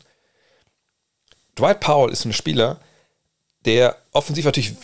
Dwight 1.58 1.80
Powell 1.80 2.12
ist 2.12 2.24
ein 2.24 2.32
Spieler, 2.32 2.80
der 3.64 3.96
offensiv 4.12 4.44
natürlich 4.44 4.74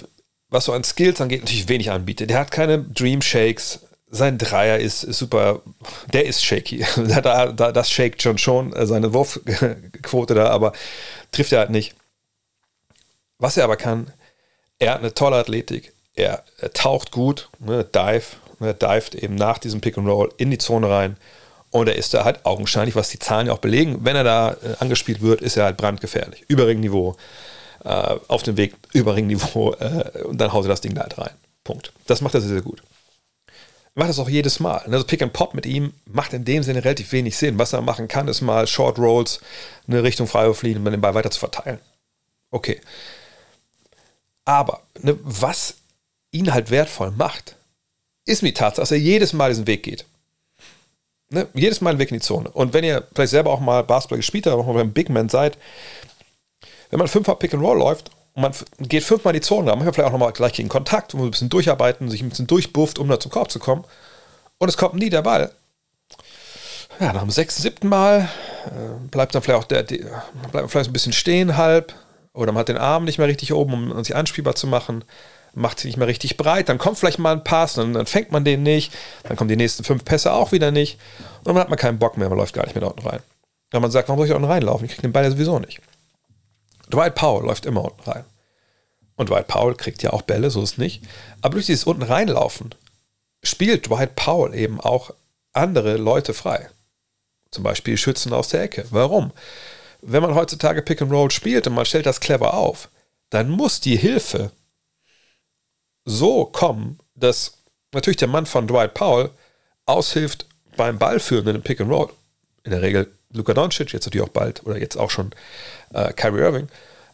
was 0.54 0.66
so 0.66 0.72
an 0.72 0.84
Skills 0.84 1.20
angeht, 1.20 1.42
natürlich 1.42 1.68
wenig 1.68 1.90
anbietet. 1.90 2.30
Der 2.30 2.38
hat 2.38 2.50
keine 2.50 2.78
Dream 2.78 3.20
Shakes. 3.20 3.80
Sein 4.08 4.38
Dreier 4.38 4.78
ist, 4.78 5.00
super, 5.00 5.62
der 6.12 6.24
ist 6.26 6.44
shaky. 6.44 6.86
da, 7.08 7.50
da, 7.50 7.72
das 7.72 7.90
shakt 7.90 8.22
schon 8.22 8.38
schon 8.38 8.72
äh, 8.72 8.86
seine 8.86 9.12
Wurfquote 9.12 10.34
da, 10.34 10.50
aber 10.50 10.72
trifft 11.32 11.50
er 11.50 11.58
halt 11.58 11.70
nicht. 11.70 11.96
Was 13.38 13.56
er 13.56 13.64
aber 13.64 13.76
kann, 13.76 14.12
er 14.78 14.92
hat 14.92 15.00
eine 15.00 15.14
tolle 15.14 15.36
Athletik. 15.36 15.92
Er, 16.14 16.44
er 16.58 16.72
taucht 16.72 17.10
gut, 17.10 17.48
ne, 17.58 17.84
dive, 17.84 18.36
ne, 18.60 18.72
dived 18.72 19.16
eben 19.16 19.34
nach 19.34 19.58
diesem 19.58 19.80
Pick 19.80 19.98
and 19.98 20.06
Roll 20.06 20.32
in 20.36 20.52
die 20.52 20.58
Zone 20.58 20.88
rein. 20.88 21.16
Und 21.74 21.88
er 21.88 21.96
ist 21.96 22.14
da 22.14 22.24
halt 22.24 22.46
augenscheinlich, 22.46 22.94
was 22.94 23.08
die 23.08 23.18
Zahlen 23.18 23.48
ja 23.48 23.52
auch 23.52 23.58
belegen, 23.58 24.04
wenn 24.04 24.14
er 24.14 24.22
da 24.22 24.52
äh, 24.52 24.76
angespielt 24.78 25.22
wird, 25.22 25.40
ist 25.40 25.56
er 25.56 25.64
halt 25.64 25.76
brandgefährlich. 25.76 26.44
Überringniveau 26.46 27.16
äh, 27.84 28.14
auf 28.28 28.44
dem 28.44 28.56
Weg 28.56 28.74
über 28.92 29.16
Ringniveau 29.16 29.72
äh, 29.80 30.22
und 30.22 30.40
dann 30.40 30.52
haut 30.52 30.66
er 30.66 30.68
das 30.68 30.82
Ding 30.82 30.94
da 30.94 31.00
halt 31.00 31.18
rein. 31.18 31.34
Punkt. 31.64 31.92
Das 32.06 32.20
macht 32.20 32.34
er 32.34 32.42
sehr, 32.42 32.50
sehr 32.50 32.62
gut. 32.62 32.80
Macht 33.96 34.08
das 34.08 34.20
auch 34.20 34.28
jedes 34.28 34.60
Mal. 34.60 34.78
Also 34.86 35.04
Pick 35.04 35.20
and 35.20 35.32
Pop 35.32 35.54
mit 35.54 35.66
ihm 35.66 35.92
macht 36.06 36.32
in 36.32 36.44
dem 36.44 36.62
Sinne 36.62 36.84
relativ 36.84 37.10
wenig 37.10 37.36
Sinn. 37.36 37.58
Was 37.58 37.72
er 37.72 37.80
machen 37.80 38.06
kann, 38.06 38.28
ist 38.28 38.40
mal 38.40 38.68
Short 38.68 38.96
Rolls 39.00 39.40
in 39.88 39.94
eine 39.94 40.04
Richtung 40.04 40.28
Freiwurf 40.28 40.58
fliegen 40.58 40.86
und 40.86 40.92
den 40.92 41.00
Ball 41.00 41.16
weiter 41.16 41.32
zu 41.32 41.40
verteilen. 41.40 41.80
Okay. 42.52 42.80
Aber 44.44 44.82
ne, 45.02 45.18
was 45.24 45.74
ihn 46.30 46.54
halt 46.54 46.70
wertvoll 46.70 47.10
macht, 47.10 47.56
ist 48.26 48.44
mir 48.44 48.50
die 48.50 48.54
Tatsache, 48.54 48.82
dass 48.82 48.92
er 48.92 48.98
jedes 48.98 49.32
Mal 49.32 49.50
diesen 49.50 49.66
Weg 49.66 49.82
geht. 49.82 50.04
Ne, 51.34 51.48
jedes 51.52 51.80
Mal 51.80 51.98
Weg 51.98 52.12
in 52.12 52.18
die 52.18 52.22
Zone. 52.22 52.48
Und 52.48 52.72
wenn 52.72 52.84
ihr 52.84 53.08
vielleicht 53.12 53.32
selber 53.32 53.50
auch 53.50 53.58
mal 53.58 53.82
Basketball 53.82 54.18
gespielt 54.18 54.46
habt, 54.46 54.56
auch 54.56 54.66
mal 54.66 54.74
beim 54.74 54.92
Big 54.92 55.10
Man 55.10 55.28
seid, 55.28 55.58
wenn 56.90 57.00
man 57.00 57.08
fünfmal 57.08 57.36
Pick 57.36 57.52
and 57.52 57.62
Roll 57.62 57.76
läuft 57.76 58.12
und 58.34 58.42
man 58.42 58.52
geht 58.78 59.02
fünfmal 59.02 59.34
in 59.34 59.40
die 59.40 59.46
Zone, 59.46 59.66
dann 59.66 59.78
manchmal 59.78 59.94
vielleicht 59.94 60.08
auch 60.08 60.12
nochmal 60.12 60.32
gleich 60.32 60.52
gegen 60.52 60.68
Kontakt, 60.68 61.12
man 61.12 61.24
ein 61.24 61.32
bisschen 61.32 61.48
durcharbeiten, 61.48 62.08
sich 62.08 62.22
ein 62.22 62.28
bisschen 62.28 62.46
durchbufft, 62.46 63.00
um 63.00 63.08
da 63.08 63.18
zum 63.18 63.32
Korb 63.32 63.50
zu 63.50 63.58
kommen. 63.58 63.84
Und 64.58 64.68
es 64.68 64.76
kommt 64.76 64.94
nie 64.94 65.10
der 65.10 65.22
Ball. 65.22 65.50
Ja, 67.00 67.12
nach 67.12 67.22
dem 67.22 67.30
sechsten, 67.30 67.62
siebten 67.62 67.88
Mal 67.88 68.28
äh, 68.66 69.08
bleibt 69.10 69.34
dann 69.34 69.42
vielleicht 69.42 69.60
auch 69.60 69.66
der, 69.66 69.82
der 69.82 70.22
bleibt 70.52 70.70
vielleicht 70.70 70.90
ein 70.90 70.92
bisschen 70.92 71.12
stehen 71.12 71.56
halb 71.56 71.92
oder 72.32 72.52
man 72.52 72.60
hat 72.60 72.68
den 72.68 72.78
Arm 72.78 73.04
nicht 73.04 73.18
mehr 73.18 73.26
richtig 73.26 73.52
oben, 73.52 73.90
um 73.90 74.04
sich 74.04 74.14
anspielbar 74.14 74.54
zu 74.54 74.68
machen, 74.68 75.04
macht 75.54 75.78
sich 75.78 75.86
nicht 75.86 75.96
mehr 75.96 76.08
richtig 76.08 76.36
breit, 76.36 76.68
dann 76.68 76.78
kommt 76.78 76.98
vielleicht 76.98 77.18
mal 77.18 77.32
ein 77.32 77.44
Pass, 77.44 77.74
dann, 77.74 77.92
dann 77.92 78.06
fängt 78.06 78.32
man 78.32 78.44
den 78.44 78.62
nicht, 78.62 78.92
dann 79.22 79.36
kommen 79.36 79.48
die 79.48 79.56
nächsten 79.56 79.84
fünf 79.84 80.04
Pässe 80.04 80.32
auch 80.32 80.52
wieder 80.52 80.70
nicht 80.70 80.98
und 81.44 81.48
dann 81.48 81.58
hat 81.58 81.68
man 81.68 81.78
keinen 81.78 81.98
Bock 81.98 82.16
mehr, 82.16 82.28
man 82.28 82.38
läuft 82.38 82.54
gar 82.54 82.64
nicht 82.64 82.74
mehr 82.74 82.82
da 82.82 82.88
unten 82.88 83.06
rein. 83.06 83.20
Wenn 83.70 83.82
man 83.82 83.90
sagt, 83.90 84.08
warum 84.08 84.18
soll 84.18 84.26
ich 84.26 84.30
da 84.30 84.36
unten 84.36 84.50
reinlaufen? 84.50 84.84
Ich 84.84 84.92
kriege 84.92 85.02
den 85.02 85.12
Ball 85.12 85.24
ja 85.24 85.30
sowieso 85.30 85.58
nicht. 85.58 85.80
Dwight 86.90 87.14
Powell 87.14 87.46
läuft 87.46 87.66
immer 87.66 87.84
unten 87.84 88.08
rein. 88.08 88.24
Und 89.16 89.30
Dwight 89.30 89.48
Powell 89.48 89.74
kriegt 89.74 90.02
ja 90.02 90.12
auch 90.12 90.22
Bälle, 90.22 90.50
so 90.50 90.62
ist 90.62 90.72
es 90.72 90.78
nicht. 90.78 91.02
Aber 91.40 91.54
durch 91.54 91.66
dieses 91.66 91.84
unten 91.84 92.02
reinlaufen 92.02 92.74
spielt 93.42 93.88
Dwight 93.88 94.16
Powell 94.16 94.54
eben 94.54 94.80
auch 94.80 95.12
andere 95.52 95.96
Leute 95.96 96.34
frei. 96.34 96.68
Zum 97.50 97.62
Beispiel 97.62 97.96
Schützen 97.96 98.32
aus 98.32 98.48
der 98.48 98.62
Ecke. 98.62 98.86
Warum? 98.90 99.32
Wenn 100.02 100.22
man 100.22 100.34
heutzutage 100.34 100.82
Pick 100.82 101.00
and 101.00 101.12
Roll 101.12 101.30
spielt 101.30 101.66
und 101.66 101.74
man 101.74 101.86
stellt 101.86 102.06
das 102.06 102.20
clever 102.20 102.54
auf, 102.54 102.90
dann 103.30 103.48
muss 103.48 103.80
die 103.80 103.96
Hilfe 103.96 104.50
so 106.04 106.44
kommen, 106.46 106.98
dass 107.14 107.58
natürlich 107.92 108.16
der 108.16 108.28
Mann 108.28 108.46
von 108.46 108.66
Dwight 108.66 108.94
Powell 108.94 109.30
aushilft 109.86 110.46
beim 110.76 110.98
Ballführenden 110.98 111.56
im 111.56 111.62
Pick 111.62 111.80
and 111.80 111.90
Roll. 111.90 112.10
In 112.64 112.70
der 112.70 112.82
Regel 112.82 113.12
Luka 113.30 113.54
Doncic, 113.54 113.92
jetzt 113.92 114.06
natürlich 114.06 114.26
auch 114.26 114.32
bald 114.32 114.64
oder 114.64 114.78
jetzt 114.78 114.96
auch 114.96 115.10
schon 115.10 115.32
äh, 115.92 116.12
Kyrie 116.12 116.40
Irving. 116.40 116.68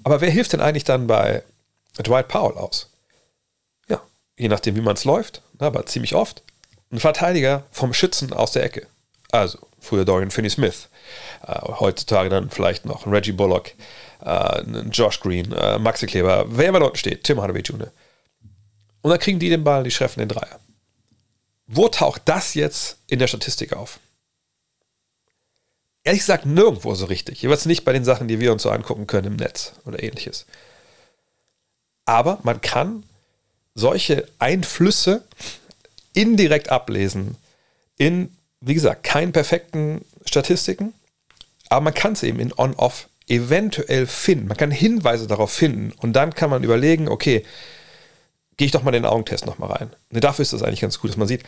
Aber 0.05 0.21
wer 0.21 0.31
hilft 0.31 0.53
denn 0.53 0.61
eigentlich 0.61 0.85
dann 0.85 1.07
bei 1.07 1.43
Dwight 1.99 2.29
Powell 2.29 2.57
aus? 2.57 2.91
Ja, 3.89 4.01
je 4.37 4.49
nachdem, 4.49 4.77
wie 4.77 4.81
man 4.81 4.95
es 4.95 5.05
läuft, 5.05 5.43
aber 5.59 5.87
ziemlich 5.87 6.15
oft. 6.15 6.43
Ein 6.93 7.01
Verteidiger 7.01 7.65
vom 7.71 7.93
Schützen 7.93 8.33
aus 8.33 8.53
der 8.53 8.65
Ecke. 8.65 8.87
Also 9.31 9.59
früher 9.79 10.05
Dorian 10.05 10.31
Finney-Smith, 10.31 10.89
äh, 11.47 11.61
heutzutage 11.81 12.29
dann 12.29 12.51
vielleicht 12.51 12.85
noch 12.85 13.07
Reggie 13.07 13.33
Bullock, 13.33 13.73
äh, 14.25 14.63
Josh 14.91 15.21
Green, 15.21 15.53
äh, 15.53 15.79
Maxi 15.79 16.07
Kleber, 16.07 16.45
wer 16.49 16.69
immer 16.69 16.81
dort 16.81 16.99
steht, 16.99 17.25
Tim 17.25 17.41
Hardaway 17.41 17.63
Jr. 17.63 17.91
Und 19.03 19.11
dann 19.11 19.19
kriegen 19.19 19.39
die 19.39 19.49
den 19.49 19.65
Ball, 19.65 19.85
die 19.85 19.91
treffen 19.91 20.21
den 20.21 20.29
Dreier. 20.29 20.61
Wo 21.67 21.89
taucht 21.89 22.23
das 22.25 22.55
jetzt 22.55 22.99
in 23.07 23.19
der 23.19 23.29
Statistik 23.29 23.73
auf? 23.73 24.01
Ehrlich 26.03 26.23
gesagt, 26.23 26.47
nirgendwo 26.47 26.95
so 26.95 27.07
richtig. 27.07 27.43
Jeweils 27.43 27.67
nicht 27.67 27.85
bei 27.85 27.93
den 27.93 28.05
Sachen, 28.05 28.27
die 28.27 28.41
wir 28.41 28.53
uns 28.53 28.63
so 28.63 28.71
angucken 28.71 29.07
können 29.07 29.29
im 29.29 29.37
Netz 29.37 29.73
oder 29.85 30.03
ähnliches. 30.03 30.47
Aber 32.05 32.41
man 32.43 32.61
kann 32.61 33.05
solche 33.75 34.27
Einflüsse 34.39 35.23
indirekt 36.13 36.71
ablesen 36.71 37.37
in, 37.99 38.35
wie 38.61 38.75
gesagt, 38.75 39.05
keinen 39.05 39.33
perfekten 39.33 40.05
Statistiken, 40.25 40.93
aber 41.69 41.83
man 41.83 41.95
kann 41.95 42.15
es 42.15 42.23
eben 42.23 42.41
in 42.41 42.53
On-Off 42.57 43.09
eventuell 43.29 44.07
finden. 44.07 44.49
Man 44.49 44.57
kann 44.57 44.73
Hinweise 44.73 45.27
darauf 45.27 45.53
finden 45.53 45.93
und 45.99 46.15
dann 46.15 46.35
kann 46.35 46.51
man 46.51 46.65
überlegen, 46.65 47.09
okay, 47.09 47.45
gehe 48.61 48.67
ich 48.67 48.73
doch 48.73 48.83
mal 48.83 48.91
den 48.91 49.07
Augentest 49.07 49.47
nochmal 49.47 49.71
rein. 49.71 49.91
Ne, 50.11 50.21
dafür 50.21 50.43
ist 50.43 50.53
das 50.53 50.63
eigentlich 50.63 50.83
ganz 50.83 51.01
gut, 51.01 51.09
dass 51.09 51.17
man 51.17 51.27
sieht. 51.27 51.45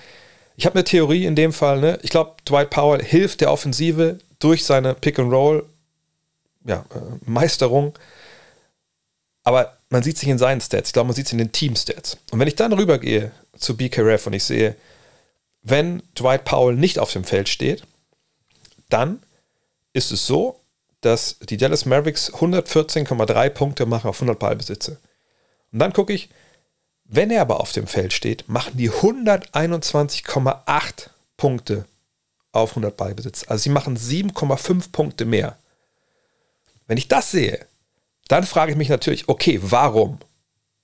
Ich 0.56 0.64
habe 0.64 0.76
eine 0.76 0.84
Theorie 0.84 1.26
in 1.26 1.36
dem 1.36 1.52
Fall, 1.52 1.78
ne? 1.78 1.98
ich 2.00 2.08
glaube, 2.08 2.36
Dwight 2.48 2.70
Powell 2.70 3.04
hilft 3.04 3.42
der 3.42 3.52
Offensive 3.52 4.16
durch 4.38 4.64
seine 4.64 4.94
Pick-and-Roll 4.94 5.66
ja, 6.64 6.86
äh, 6.94 6.98
Meisterung, 7.26 7.92
aber 9.42 9.76
man 9.90 10.02
sieht 10.02 10.16
sich 10.16 10.30
in 10.30 10.38
seinen 10.38 10.62
Stats, 10.62 10.88
ich 10.88 10.92
glaube, 10.94 11.08
man 11.08 11.14
sieht 11.14 11.26
es 11.26 11.32
in 11.32 11.38
den 11.38 11.52
Team-Stats. 11.52 12.16
Und 12.30 12.40
wenn 12.40 12.48
ich 12.48 12.56
dann 12.56 12.72
rübergehe 12.72 13.30
zu 13.58 13.76
BKRF 13.76 14.28
und 14.28 14.32
ich 14.32 14.44
sehe, 14.44 14.74
wenn 15.62 16.02
Dwight 16.18 16.46
Powell 16.46 16.76
nicht 16.76 16.98
auf 16.98 17.12
dem 17.12 17.24
Feld 17.24 17.50
steht, 17.50 17.82
dann 18.88 19.22
ist 19.92 20.12
es 20.12 20.26
so, 20.26 20.60
dass 21.02 21.36
die 21.40 21.58
Dallas 21.58 21.84
Mavericks 21.84 22.32
114,3 22.32 23.50
Punkte 23.50 23.84
machen 23.84 24.08
auf 24.08 24.16
100 24.16 24.38
Ballbesitze. 24.38 24.98
Und 25.72 25.78
dann 25.78 25.92
gucke 25.92 26.14
ich, 26.14 26.30
wenn 27.04 27.30
er 27.30 27.42
aber 27.42 27.60
auf 27.60 27.72
dem 27.72 27.86
Feld 27.86 28.12
steht, 28.12 28.48
machen 28.48 28.76
die 28.76 28.90
121,8 28.90 31.08
Punkte 31.36 31.84
auf 32.52 32.70
100 32.70 32.96
Ballbesitz. 32.96 33.44
Also 33.48 33.64
sie 33.64 33.70
machen 33.70 33.96
7,5 33.96 34.92
Punkte 34.92 35.24
mehr. 35.24 35.56
Wenn 36.86 36.98
ich 36.98 37.08
das 37.08 37.30
sehe, 37.30 37.66
dann 38.28 38.44
frage 38.44 38.72
ich 38.72 38.78
mich 38.78 38.88
natürlich, 38.88 39.28
okay, 39.28 39.58
warum? 39.62 40.18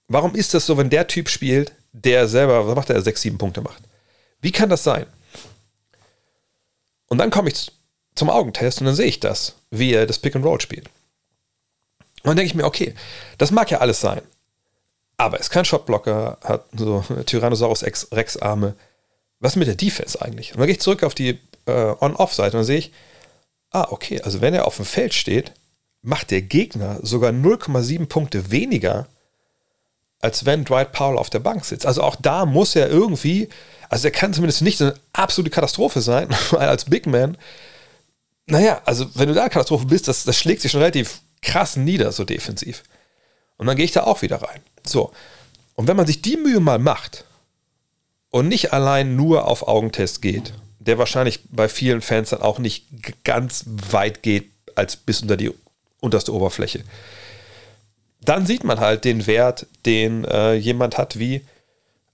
Warum 0.08 0.34
ist 0.34 0.54
das 0.54 0.66
so, 0.66 0.76
wenn 0.76 0.90
der 0.90 1.06
Typ 1.06 1.28
spielt, 1.28 1.72
der 1.92 2.28
selber, 2.28 2.66
was 2.66 2.74
macht 2.74 2.90
er, 2.90 3.00
6, 3.00 3.22
7 3.22 3.38
Punkte 3.38 3.60
macht? 3.60 3.82
Wie 4.40 4.52
kann 4.52 4.68
das 4.68 4.84
sein? 4.84 5.06
Und 7.08 7.18
dann 7.18 7.30
komme 7.30 7.50
ich 7.50 7.72
zum 8.14 8.30
Augentest 8.30 8.80
und 8.80 8.86
dann 8.86 8.94
sehe 8.94 9.06
ich 9.06 9.20
das, 9.20 9.54
wie 9.70 9.92
er 9.92 10.06
das 10.06 10.18
Pick 10.18 10.36
and 10.36 10.44
Roll 10.44 10.60
spielt. 10.60 10.88
Und 12.22 12.26
dann 12.26 12.36
denke 12.36 12.48
ich 12.48 12.54
mir, 12.54 12.64
okay, 12.64 12.94
das 13.38 13.50
mag 13.50 13.70
ja 13.70 13.78
alles 13.78 14.00
sein. 14.00 14.22
Aber 15.18 15.36
er 15.36 15.40
ist 15.40 15.50
kein 15.50 15.64
Shotblocker, 15.64 16.38
hat 16.42 16.64
so 16.74 17.04
Tyrannosaurus 17.26 17.84
Rex 18.12 18.36
Arme. 18.36 18.74
Was 19.40 19.56
mit 19.56 19.68
der 19.68 19.74
Defense 19.74 20.20
eigentlich? 20.22 20.52
Und 20.52 20.58
dann 20.58 20.66
gehe 20.66 20.74
ich 20.74 20.80
zurück 20.80 21.02
auf 21.02 21.14
die 21.14 21.38
äh, 21.66 21.94
On-Off-Seite 22.00 22.56
und 22.56 22.60
dann 22.60 22.64
sehe 22.64 22.78
ich, 22.78 22.92
ah, 23.70 23.88
okay, 23.90 24.20
also 24.22 24.40
wenn 24.40 24.54
er 24.54 24.66
auf 24.66 24.76
dem 24.76 24.84
Feld 24.84 25.14
steht, 25.14 25.52
macht 26.02 26.30
der 26.30 26.42
Gegner 26.42 27.00
sogar 27.02 27.30
0,7 27.30 28.06
Punkte 28.06 28.50
weniger, 28.50 29.08
als 30.20 30.46
wenn 30.46 30.64
Dwight 30.64 30.92
Powell 30.92 31.18
auf 31.18 31.30
der 31.30 31.40
Bank 31.40 31.64
sitzt. 31.64 31.86
Also 31.86 32.02
auch 32.02 32.16
da 32.16 32.46
muss 32.46 32.74
er 32.76 32.88
irgendwie, 32.88 33.48
also 33.88 34.06
er 34.08 34.12
kann 34.12 34.32
zumindest 34.32 34.62
nicht 34.62 34.80
eine 34.80 34.94
absolute 35.12 35.50
Katastrophe 35.50 36.00
sein, 36.00 36.28
weil 36.50 36.68
als 36.68 36.86
Big 36.86 37.06
Man, 37.06 37.36
naja, 38.46 38.80
also 38.84 39.06
wenn 39.14 39.28
du 39.28 39.34
da 39.34 39.42
eine 39.42 39.50
Katastrophe 39.50 39.86
bist, 39.86 40.08
das, 40.08 40.24
das 40.24 40.38
schlägt 40.38 40.62
sich 40.62 40.72
schon 40.72 40.80
relativ 40.80 41.20
krass 41.42 41.76
nieder, 41.76 42.12
so 42.12 42.24
defensiv. 42.24 42.82
Und 43.58 43.66
dann 43.66 43.76
gehe 43.76 43.84
ich 43.84 43.92
da 43.92 44.04
auch 44.04 44.22
wieder 44.22 44.40
rein. 44.40 44.60
So. 44.84 45.12
Und 45.74 45.86
wenn 45.86 45.96
man 45.96 46.06
sich 46.06 46.22
die 46.22 46.36
Mühe 46.36 46.60
mal 46.60 46.78
macht 46.78 47.24
und 48.30 48.48
nicht 48.48 48.72
allein 48.72 49.16
nur 49.16 49.46
auf 49.46 49.68
Augentest 49.68 50.22
geht, 50.22 50.54
der 50.78 50.98
wahrscheinlich 50.98 51.40
bei 51.50 51.68
vielen 51.68 52.00
Fans 52.00 52.30
dann 52.30 52.40
auch 52.40 52.58
nicht 52.58 52.86
ganz 53.24 53.64
weit 53.66 54.22
geht 54.22 54.50
als 54.74 54.96
bis 54.96 55.20
unter 55.20 55.36
die 55.36 55.52
unterste 56.00 56.32
Oberfläche, 56.32 56.82
dann 58.20 58.46
sieht 58.46 58.64
man 58.64 58.80
halt 58.80 59.04
den 59.04 59.26
Wert, 59.26 59.66
den 59.86 60.24
äh, 60.24 60.54
jemand 60.54 60.98
hat 60.98 61.18
wie 61.18 61.42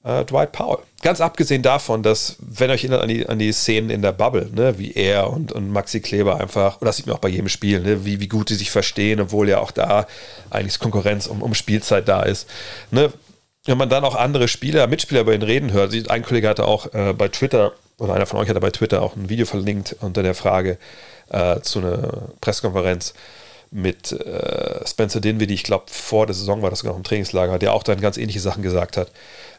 äh, 0.04 0.24
Dwight 0.24 0.52
Powell. 0.52 0.78
Ganz 1.02 1.20
abgesehen 1.20 1.62
davon, 1.62 2.02
dass, 2.02 2.36
wenn 2.38 2.70
euch 2.70 2.84
erinnert 2.84 3.02
an 3.02 3.08
die, 3.08 3.26
an 3.26 3.38
die 3.38 3.52
Szenen 3.52 3.90
in 3.90 4.02
der 4.02 4.12
Bubble, 4.12 4.48
ne, 4.54 4.78
wie 4.78 4.92
er 4.92 5.30
und, 5.30 5.52
und 5.52 5.70
Maxi 5.70 6.00
Kleber 6.00 6.40
einfach, 6.40 6.80
und 6.80 6.86
das 6.86 6.96
sieht 6.96 7.06
man 7.06 7.16
auch 7.16 7.20
bei 7.20 7.28
jedem 7.28 7.48
Spiel, 7.48 7.80
ne, 7.80 8.04
wie, 8.04 8.20
wie 8.20 8.28
gut 8.28 8.50
die 8.50 8.54
sich 8.54 8.70
verstehen, 8.70 9.20
obwohl 9.20 9.48
ja 9.48 9.58
auch 9.58 9.70
da 9.70 10.06
eigentlich 10.50 10.78
Konkurrenz 10.78 11.26
um, 11.26 11.42
um 11.42 11.54
Spielzeit 11.54 12.08
da 12.08 12.22
ist. 12.22 12.48
Ne, 12.90 13.12
wenn 13.66 13.78
man 13.78 13.88
dann 13.88 14.04
auch 14.04 14.14
andere 14.14 14.48
Spieler, 14.48 14.86
Mitspieler 14.86 15.22
über 15.22 15.34
ihn 15.34 15.42
reden 15.42 15.72
hört, 15.72 15.94
ein 16.10 16.22
Kollege 16.22 16.48
hatte 16.48 16.66
auch 16.66 16.92
äh, 16.92 17.14
bei 17.14 17.28
Twitter, 17.28 17.72
oder 17.98 18.14
einer 18.14 18.26
von 18.26 18.38
euch 18.40 18.48
hatte 18.48 18.60
bei 18.60 18.70
Twitter 18.70 19.02
auch 19.02 19.16
ein 19.16 19.28
Video 19.28 19.46
verlinkt 19.46 19.96
unter 20.00 20.22
der 20.22 20.34
Frage 20.34 20.78
äh, 21.30 21.60
zu 21.60 21.78
einer 21.78 22.28
Pressekonferenz 22.40 23.14
mit 23.74 24.12
äh, 24.12 24.86
Spencer 24.86 25.20
Dinwiddie, 25.20 25.54
ich 25.54 25.64
glaube 25.64 25.86
vor 25.88 26.26
der 26.26 26.34
Saison 26.34 26.62
war 26.62 26.70
das 26.70 26.84
noch 26.84 26.96
im 26.96 27.02
Trainingslager, 27.02 27.58
der 27.58 27.72
auch 27.72 27.82
dann 27.82 28.00
ganz 28.00 28.16
ähnliche 28.16 28.40
Sachen 28.40 28.62
gesagt 28.62 28.96
hat. 28.96 29.10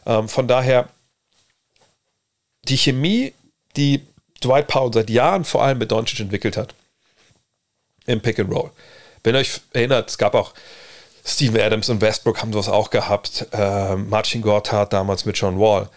Ähm, 0.06 0.28
von 0.28 0.48
daher, 0.48 0.88
die 2.64 2.78
Chemie, 2.78 3.34
die 3.76 4.00
Dwight 4.42 4.68
Powell 4.68 4.92
seit 4.92 5.10
Jahren 5.10 5.44
vor 5.44 5.62
allem 5.62 5.78
mit 5.78 5.92
Doncic 5.92 6.18
entwickelt 6.20 6.56
hat, 6.56 6.74
im 8.06 8.22
Pick 8.22 8.38
and 8.38 8.50
Roll. 8.50 8.70
Wenn 9.22 9.34
ihr 9.34 9.40
euch 9.40 9.60
erinnert, 9.74 10.08
es 10.08 10.16
gab 10.16 10.34
auch 10.34 10.54
Steven 11.24 11.60
Adams 11.60 11.90
und 11.90 12.00
Westbrook 12.00 12.40
haben 12.40 12.52
sowas 12.52 12.68
auch 12.68 12.88
gehabt, 12.88 13.46
äh, 13.52 13.96
Marcin 13.96 14.40
Gortat 14.40 14.94
damals 14.94 15.26
mit 15.26 15.36
John 15.36 15.60
Wall. 15.60 15.90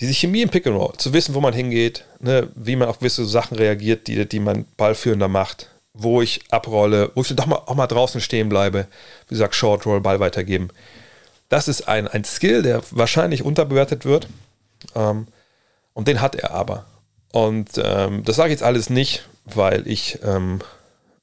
Diese 0.00 0.14
Chemie 0.14 0.42
im 0.42 0.48
Pick 0.48 0.66
and 0.66 0.78
Roll, 0.78 0.94
zu 0.96 1.12
wissen, 1.12 1.34
wo 1.34 1.40
man 1.40 1.52
hingeht, 1.52 2.04
ne, 2.20 2.48
wie 2.54 2.76
man 2.76 2.88
auf 2.88 3.00
gewisse 3.00 3.26
Sachen 3.26 3.58
reagiert, 3.58 4.06
die, 4.06 4.26
die 4.26 4.40
man 4.40 4.64
ballführender 4.76 5.28
macht, 5.28 5.68
wo 5.94 6.20
ich 6.20 6.40
abrolle, 6.50 7.12
wo 7.14 7.22
ich 7.22 7.34
doch 7.34 7.46
mal, 7.46 7.62
auch 7.66 7.74
mal 7.76 7.86
draußen 7.86 8.20
stehen 8.20 8.48
bleibe, 8.48 8.88
wie 9.28 9.34
gesagt, 9.34 9.54
Short 9.54 9.86
Roll, 9.86 10.00
Ball 10.00 10.20
weitergeben. 10.20 10.68
Das 11.48 11.68
ist 11.68 11.88
ein, 11.88 12.08
ein 12.08 12.24
Skill, 12.24 12.62
der 12.62 12.82
wahrscheinlich 12.90 13.42
unterbewertet 13.42 14.04
wird. 14.04 14.28
Ähm, 14.94 15.28
und 15.92 16.08
den 16.08 16.20
hat 16.20 16.34
er 16.34 16.50
aber. 16.50 16.86
Und 17.32 17.70
ähm, 17.76 18.24
das 18.24 18.36
sage 18.36 18.48
ich 18.48 18.58
jetzt 18.58 18.64
alles 18.64 18.90
nicht, 18.90 19.28
weil 19.44 19.86
ich 19.86 20.18
ähm, 20.24 20.60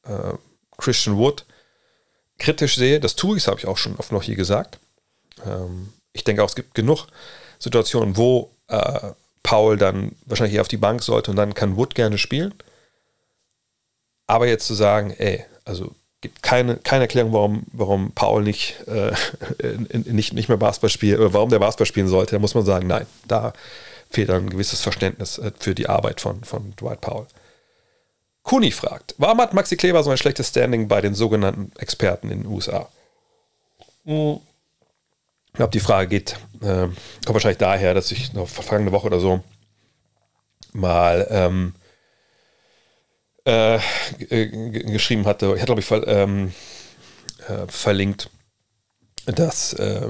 äh, 0.04 0.34
Christian 0.78 1.18
Wood 1.18 1.46
kritisch 2.38 2.76
sehe. 2.76 3.00
Das 3.00 3.16
tue 3.16 3.38
ich, 3.38 3.48
habe 3.48 3.60
ich 3.60 3.68
auch 3.68 3.78
schon 3.78 3.98
oft 3.98 4.12
noch 4.12 4.24
hier 4.24 4.36
gesagt. 4.36 4.80
Ähm, 5.46 5.94
ich 6.14 6.24
denke 6.24 6.44
auch, 6.44 6.50
es 6.50 6.56
gibt 6.56 6.76
genug 6.76 7.08
Situationen, 7.60 8.16
wo 8.16 8.52
äh, 8.68 9.12
Paul 9.44 9.78
dann 9.78 10.16
wahrscheinlich 10.26 10.56
eher 10.56 10.62
auf 10.62 10.68
die 10.68 10.78
Bank 10.78 11.04
sollte 11.04 11.32
und 11.32 11.38
dann 11.38 11.54
kann 11.54 11.76
Wood 11.76 11.96
gerne 11.96 12.18
spielen. 12.18 12.54
Aber 14.32 14.48
jetzt 14.48 14.66
zu 14.66 14.76
sagen, 14.76 15.14
ey, 15.18 15.44
also 15.66 15.94
gibt 16.22 16.42
keine, 16.42 16.78
keine 16.78 17.04
Erklärung, 17.04 17.34
warum, 17.34 17.64
warum 17.74 18.12
Paul 18.14 18.44
nicht, 18.44 18.78
äh, 18.88 19.12
nicht, 20.06 20.32
nicht 20.32 20.48
mehr 20.48 20.58
Basketball 20.58 20.90
spielt, 20.90 21.20
oder 21.20 21.34
warum 21.34 21.50
der 21.50 21.60
Basketball 21.60 21.86
spielen 21.86 22.08
sollte, 22.08 22.36
da 22.36 22.40
muss 22.40 22.56
man 22.56 22.64
sagen, 22.64 22.88
nein, 22.88 23.06
da 23.28 23.52
fehlt 24.10 24.30
ein 24.30 24.50
gewisses 24.50 24.80
Verständnis 24.80 25.38
äh, 25.38 25.52
für 25.60 25.76
die 25.76 25.90
Arbeit 25.90 26.22
von, 26.22 26.46
von 26.46 26.74
Dwight 26.78 27.02
Powell. 27.02 27.28
Kuni 28.44 28.72
fragt, 28.72 29.16
warum 29.18 29.42
hat 29.42 29.54
Maxi 29.54 29.76
Kleber 29.76 30.02
so 30.02 30.12
ein 30.12 30.18
schlechtes 30.18 30.48
Standing 30.48 30.88
bei 30.88 31.02
den 31.02 31.14
sogenannten 31.14 31.74
Experten 31.78 32.32
in 32.32 32.44
den 32.44 32.54
USA? 32.54 32.88
Hm. 34.06 34.40
Ich 35.48 35.54
glaube, 35.56 35.72
die 35.72 35.82
Frage 35.82 36.08
geht, 36.08 36.38
äh, 36.62 36.88
kommt 36.88 37.34
wahrscheinlich 37.34 37.58
daher, 37.58 37.94
dass 37.94 38.10
ich 38.14 38.32
noch 38.32 38.48
vergangene 38.48 38.94
Woche 38.94 39.08
oder 39.08 39.20
so 39.20 39.44
mal 40.72 41.28
ähm, 41.30 41.74
äh, 43.46 43.80
geschrieben 44.28 45.26
hatte, 45.26 45.48
ich 45.48 45.54
hatte 45.54 45.66
glaube 45.66 45.82
ich 45.82 45.88
ver, 45.88 46.08
ähm, 46.08 46.54
äh, 47.48 47.68
verlinkt, 47.68 48.30
dass 49.26 49.74
äh, 49.74 50.10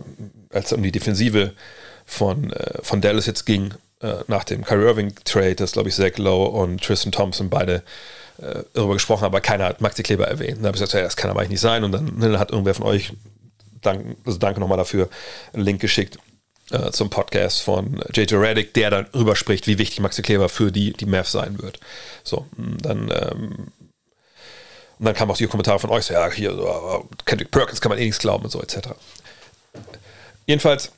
als 0.52 0.68
es 0.68 0.74
um 0.74 0.84
die 0.84 0.92
Defensive 0.92 1.54
von, 2.06 2.52
äh, 2.52 2.82
von 2.82 3.02
Dallas 3.02 3.26
jetzt 3.26 3.46
ging, 3.46 3.74
äh, 4.02 4.16
nach 4.28 4.44
dem 4.44 4.64
Kyrie 4.64 4.86
Irving 4.86 5.16
Trade, 5.24 5.56
dass 5.56 5.74
glaube 5.74 5.90
ich 5.90 5.96
Zach 5.96 6.18
Lowe 6.18 6.50
und 6.50 6.84
Tristan 6.84 7.12
Thompson 7.12 7.50
beide 7.50 7.84
darüber 8.74 8.94
gesprochen 8.94 9.22
haben, 9.22 9.34
aber 9.34 9.42
keiner 9.42 9.66
hat 9.66 9.82
Maxi 9.82 10.02
Kleber 10.02 10.26
erwähnt. 10.26 10.58
Da 10.64 10.68
habe 10.68 10.76
ich 10.76 10.82
gesagt, 10.82 10.94
ja, 10.94 11.02
das 11.02 11.16
kann 11.16 11.30
aber 11.30 11.42
eigentlich 11.42 11.52
nicht 11.52 11.62
sein. 11.62 11.84
Und 11.84 11.92
dann 11.92 12.18
ne, 12.18 12.40
hat 12.40 12.50
irgendwer 12.50 12.74
von 12.74 12.88
euch, 12.88 13.14
dank, 13.82 14.18
also 14.26 14.40
danke 14.40 14.60
nochmal 14.60 14.80
dafür, 14.80 15.10
einen 15.54 15.64
Link 15.64 15.80
geschickt 15.80 16.18
äh, 16.72 16.92
zum 16.92 17.10
Podcast 17.10 17.62
von 17.62 18.04
JJ 18.14 18.36
Reddick, 18.36 18.74
der 18.74 18.90
dann 18.90 19.08
darüber 19.12 19.36
spricht, 19.36 19.68
wie 19.68 19.78
wichtig 19.78 20.00
Maxi 20.00 20.22
Kleber 20.22 20.50
für 20.50 20.72
die, 20.72 20.94
die 20.94 21.06
Mavs 21.06 21.32
sein 21.32 21.62
wird. 21.62 21.80
So, 22.24 22.48
dann, 22.58 23.12
ähm, 23.12 23.68
und 25.00 25.06
dann 25.06 25.16
kamen 25.16 25.32
auch 25.32 25.38
die 25.38 25.48
Kommentare 25.48 25.80
von 25.80 25.90
euch, 25.90 26.06
so, 26.06 26.14
ja, 26.14 26.30
hier, 26.32 26.52
so, 26.52 27.10
Kendrick 27.26 27.52
Perkins 27.52 27.82
kann 27.82 27.90
man 27.90 27.98
eh 27.98 28.06
nichts 28.06 28.20
glauben 28.20 28.44
und 28.44 28.52
so, 28.52 28.62
etc. 28.62 28.90
Jedenfalls, 30.46 30.92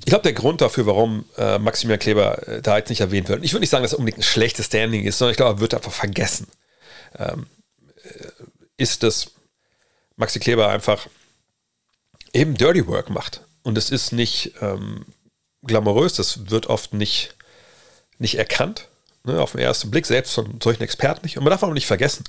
ich 0.00 0.06
glaube, 0.06 0.22
der 0.22 0.32
Grund 0.32 0.60
dafür, 0.60 0.86
warum 0.86 1.24
äh, 1.36 1.58
Maximilian 1.58 1.98
Kleber 1.98 2.46
äh, 2.46 2.62
da 2.62 2.76
jetzt 2.78 2.90
nicht 2.90 3.00
erwähnt 3.00 3.28
wird, 3.28 3.44
ich 3.44 3.52
würde 3.52 3.60
nicht 3.60 3.70
sagen, 3.70 3.82
dass 3.82 3.92
er 3.92 3.98
unbedingt 3.98 4.18
ein 4.18 4.22
schlechtes 4.22 4.66
Standing 4.66 5.04
ist, 5.04 5.18
sondern 5.18 5.32
ich 5.32 5.36
glaube, 5.36 5.58
er 5.58 5.60
wird 5.60 5.74
einfach 5.74 5.92
vergessen. 5.92 6.46
Ähm, 7.18 7.46
äh, 8.02 8.28
ist, 8.76 9.02
dass 9.02 9.32
Maxi 10.16 10.40
Kleber 10.40 10.68
einfach 10.68 11.06
eben 12.32 12.54
Dirty 12.54 12.86
Work 12.86 13.10
macht. 13.10 13.42
Und 13.68 13.76
es 13.76 13.90
ist 13.90 14.12
nicht 14.12 14.54
ähm, 14.62 15.04
glamourös, 15.62 16.14
das 16.14 16.48
wird 16.48 16.68
oft 16.68 16.94
nicht, 16.94 17.36
nicht 18.18 18.38
erkannt. 18.38 18.88
Ne, 19.24 19.38
auf 19.42 19.52
den 19.52 19.60
ersten 19.60 19.90
Blick, 19.90 20.06
selbst 20.06 20.32
von 20.32 20.58
solchen 20.62 20.82
Experten 20.82 21.20
nicht. 21.22 21.36
Und 21.36 21.44
man 21.44 21.50
darf 21.50 21.62
auch 21.62 21.74
nicht 21.74 21.86
vergessen, 21.86 22.24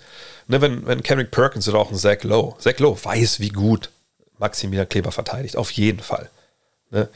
ne, 0.48 0.60
wenn, 0.60 0.86
wenn 0.86 1.02
Kendrick 1.02 1.32
Perkins 1.32 1.70
oder 1.70 1.80
auch 1.80 1.91
ein 1.91 1.98
Zach 1.98 2.24
Lowe, 2.24 2.57
Zach 2.60 2.78
Lowe 2.80 2.99
weiß, 3.02 3.40
wie 3.40 3.48
gut 3.48 3.90
Maximilian 4.38 4.90
Kleber 4.90 5.14
verteidigt, 5.14 5.56
auf 5.56 5.72
jeden 5.72 6.02
Fall. 6.02 6.30
Ne? 6.91 7.07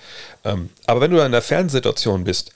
Ähm, 0.45 0.69
aber 0.85 1.01
wenn 1.01 1.11
du 1.11 1.17
in 1.17 1.23
einer 1.23 1.41
Fernsehsituation 1.41 2.23
bist, 2.23 2.53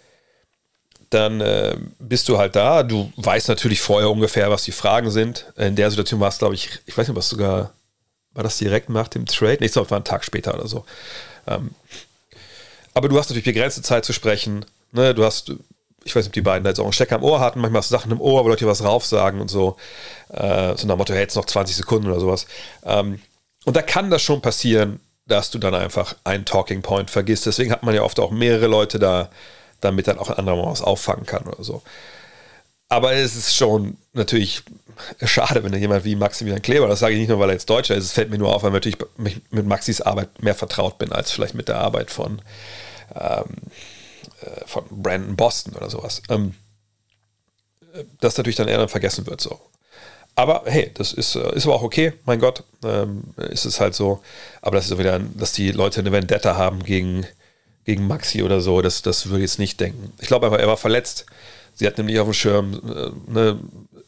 dann 1.09 1.41
äh, 1.41 1.75
bist 1.99 2.29
du 2.29 2.37
halt 2.37 2.55
da. 2.55 2.83
Du 2.83 3.11
weißt 3.17 3.49
natürlich 3.49 3.81
vorher 3.81 4.09
ungefähr, 4.09 4.49
was 4.49 4.63
die 4.63 4.71
Fragen 4.71 5.11
sind. 5.11 5.51
In 5.57 5.75
der 5.75 5.89
Situation 5.89 6.21
war 6.21 6.29
es, 6.29 6.37
glaube 6.37 6.55
ich, 6.55 6.79
ich 6.85 6.97
weiß 6.97 7.09
nicht, 7.09 7.17
was 7.17 7.27
sogar, 7.27 7.73
war 8.31 8.43
das 8.43 8.57
direkt 8.57 8.87
nach 8.87 9.09
dem 9.09 9.25
Trade? 9.25 9.57
Nee, 9.59 9.65
ich 9.65 9.73
glaube, 9.73 9.91
war 9.91 9.99
ein 9.99 10.05
Tag 10.05 10.23
später 10.23 10.53
oder 10.53 10.69
so. 10.69 10.85
Ähm, 11.47 11.71
aber 12.93 13.09
du 13.09 13.17
hast 13.17 13.29
natürlich 13.29 13.45
begrenzte 13.45 13.81
Zeit 13.81 14.05
zu 14.05 14.13
sprechen. 14.13 14.65
Ne? 14.91 15.13
Du 15.13 15.23
hast, 15.23 15.51
ich 16.03 16.15
weiß 16.15 16.23
nicht, 16.23 16.27
ob 16.27 16.33
die 16.33 16.41
beiden 16.41 16.63
da 16.63 16.71
jetzt 16.71 16.79
auch 16.79 16.85
einen 16.85 16.93
Stecker 16.93 17.17
im 17.17 17.23
Ohr 17.23 17.39
hatten. 17.39 17.59
Manchmal 17.59 17.81
hast 17.81 17.91
du 17.91 17.95
Sachen 17.95 18.11
im 18.11 18.21
Ohr, 18.21 18.43
wo 18.43 18.49
Leute 18.49 18.67
was 18.67 18.83
rauf 18.83 19.05
sagen 19.05 19.39
und 19.39 19.49
so. 19.49 19.77
Äh, 20.29 20.75
so 20.75 20.87
nach 20.87 20.95
dem 20.95 20.97
Motto, 20.97 21.13
hey, 21.13 21.21
jetzt 21.21 21.35
noch 21.35 21.45
20 21.45 21.75
Sekunden 21.75 22.09
oder 22.09 22.19
sowas. 22.19 22.47
Ähm, 22.85 23.19
und 23.65 23.75
da 23.75 23.81
kann 23.81 24.09
das 24.09 24.21
schon 24.21 24.41
passieren, 24.41 24.99
dass 25.27 25.51
du 25.51 25.59
dann 25.59 25.75
einfach 25.75 26.15
einen 26.23 26.45
Talking 26.45 26.81
Point 26.81 27.11
vergisst. 27.11 27.45
Deswegen 27.45 27.71
hat 27.71 27.83
man 27.83 27.93
ja 27.93 28.01
oft 28.03 28.19
auch 28.19 28.31
mehrere 28.31 28.67
Leute 28.67 28.97
da, 28.97 29.29
damit 29.81 30.07
dann 30.07 30.17
auch 30.17 30.29
ein 30.29 30.37
anderer 30.37 30.55
mal 30.55 30.71
was 30.71 30.81
auffangen 30.81 31.25
kann 31.25 31.43
oder 31.43 31.63
so. 31.63 31.81
Aber 32.89 33.13
es 33.13 33.35
ist 33.35 33.55
schon 33.55 33.97
natürlich 34.13 34.63
schade, 35.23 35.63
wenn 35.63 35.71
da 35.71 35.77
jemand 35.77 36.05
wie 36.05 36.15
Maximilian 36.15 36.61
Kleber, 36.61 36.87
das 36.87 36.99
sage 36.99 37.13
ich 37.13 37.19
nicht 37.19 37.29
nur, 37.29 37.39
weil 37.39 37.49
er 37.49 37.53
jetzt 37.53 37.69
Deutscher 37.69 37.95
ist, 37.95 38.05
es 38.05 38.11
fällt 38.13 38.29
mir 38.29 38.37
nur 38.37 38.55
auf, 38.55 38.63
weil 38.63 38.69
ich 38.69 38.73
natürlich 38.73 39.41
mit 39.51 39.65
Maxis 39.65 40.01
Arbeit 40.01 40.41
mehr 40.41 40.55
vertraut 40.55 40.97
bin, 40.97 41.11
als 41.11 41.31
vielleicht 41.31 41.53
mit 41.53 41.67
der 41.67 41.79
Arbeit 41.79 42.11
von, 42.11 42.41
ähm, 43.13 43.45
äh, 44.41 44.65
von 44.65 44.85
Brandon 44.89 45.35
Boston 45.35 45.73
oder 45.73 45.89
sowas. 45.89 46.21
Ähm, 46.29 46.53
das 48.19 48.37
natürlich 48.37 48.55
dann 48.55 48.67
eher 48.67 48.87
vergessen 48.87 49.27
wird 49.27 49.41
so. 49.41 49.59
Aber 50.35 50.63
hey, 50.65 50.91
das 50.93 51.13
ist, 51.13 51.35
äh, 51.35 51.55
ist 51.55 51.65
aber 51.65 51.75
auch 51.75 51.83
okay, 51.83 52.13
mein 52.25 52.39
Gott, 52.39 52.63
ähm, 52.83 53.23
ist 53.37 53.65
es 53.65 53.79
halt 53.79 53.95
so. 53.95 54.21
Aber 54.61 54.75
das 54.75 54.85
ist 54.85 54.91
so 54.91 54.99
wieder, 54.99 55.19
dass 55.19 55.51
die 55.51 55.71
Leute 55.71 55.99
eine 55.99 56.11
Vendetta 56.11 56.55
haben 56.55 56.83
gegen, 56.83 57.25
gegen 57.85 58.07
Maxi 58.07 58.43
oder 58.43 58.61
so, 58.61 58.81
das, 58.81 59.01
das 59.01 59.27
würde 59.27 59.39
ich 59.39 59.51
jetzt 59.51 59.59
nicht 59.59 59.79
denken. 59.79 60.13
Ich 60.19 60.27
glaube 60.27 60.45
aber, 60.45 60.59
er 60.59 60.67
war 60.67 60.77
verletzt. 60.77 61.25
Sie 61.77 61.87
hat 61.87 61.97
nämlich 61.97 62.19
auf 62.19 62.27
dem 62.27 62.33
Schirm, 62.33 62.73
äh, 62.73 63.31
ne, 63.31 63.59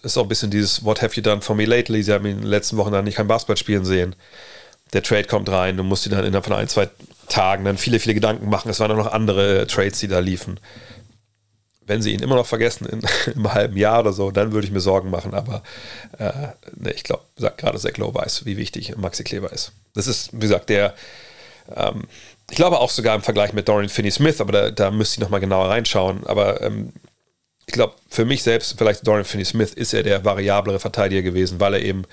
ist 0.01 0.17
auch 0.17 0.23
ein 0.23 0.29
bisschen 0.29 0.51
dieses 0.51 0.83
What 0.83 1.01
have 1.01 1.15
you 1.15 1.21
done 1.21 1.41
for 1.41 1.55
me 1.55 1.65
lately? 1.65 2.03
Sie 2.03 2.11
haben 2.11 2.25
ihn 2.25 2.37
in 2.37 2.41
den 2.41 2.47
letzten 2.47 2.77
Wochen 2.77 2.91
dann 2.91 3.05
nicht 3.05 3.15
kein 3.15 3.27
Basketball 3.27 3.57
spielen 3.57 3.85
sehen. 3.85 4.15
Der 4.93 5.03
Trade 5.03 5.25
kommt 5.25 5.49
rein, 5.49 5.77
du 5.77 5.83
musst 5.83 6.05
dir 6.05 6.09
dann 6.09 6.25
innerhalb 6.25 6.45
von 6.45 6.53
ein, 6.53 6.67
zwei 6.67 6.89
Tagen 7.27 7.63
dann 7.63 7.77
viele, 7.77 7.99
viele 7.99 8.15
Gedanken 8.15 8.49
machen. 8.49 8.69
Es 8.69 8.79
waren 8.79 8.91
auch 8.91 8.97
noch 8.97 9.11
andere 9.11 9.67
Trades, 9.67 9.99
die 9.99 10.07
da 10.07 10.19
liefen 10.19 10.59
wenn 11.89 12.03
sie 12.03 12.13
ihn 12.13 12.21
immer 12.21 12.35
noch 12.35 12.45
vergessen 12.45 12.85
in, 12.85 13.01
im 13.35 13.51
halben 13.51 13.75
Jahr 13.75 14.01
oder 14.01 14.13
so, 14.13 14.29
dann 14.31 14.53
würde 14.53 14.67
ich 14.67 14.71
mir 14.71 14.79
Sorgen 14.79 15.09
machen. 15.09 15.33
Aber 15.33 15.63
äh, 16.19 16.49
ne, 16.75 16.91
ich 16.93 17.03
glaube, 17.03 17.23
gerade 17.57 17.79
Zach 17.79 17.97
Lowe 17.97 18.13
weiß, 18.13 18.45
wie 18.45 18.57
wichtig 18.57 18.95
Maxi 18.95 19.23
Kleber 19.23 19.51
ist. 19.51 19.73
Das 19.95 20.05
ist, 20.07 20.31
wie 20.31 20.41
gesagt, 20.41 20.69
der, 20.69 20.93
ähm, 21.75 22.03
ich 22.49 22.55
glaube 22.55 22.79
auch 22.79 22.91
sogar 22.91 23.15
im 23.15 23.23
Vergleich 23.23 23.53
mit 23.53 23.67
Dorian 23.67 23.89
Finney-Smith, 23.89 24.39
aber 24.39 24.51
da, 24.51 24.71
da 24.71 24.91
müsste 24.91 25.15
ich 25.15 25.19
nochmal 25.19 25.39
genauer 25.39 25.69
reinschauen. 25.69 26.25
Aber 26.27 26.61
ähm, 26.61 26.93
ich 27.69 27.73
glaube, 27.73 27.93
für 28.09 28.25
mich 28.25 28.41
selbst, 28.41 28.79
vielleicht 28.79 29.05
Dorian 29.05 29.25
Finney-Smith, 29.25 29.75
ist 29.75 29.93
er 29.93 30.01
der 30.01 30.25
variablere 30.25 30.79
Verteidiger 30.79 31.21
gewesen, 31.21 31.59
weil 31.59 31.75
er 31.75 31.83
eben 31.83 32.03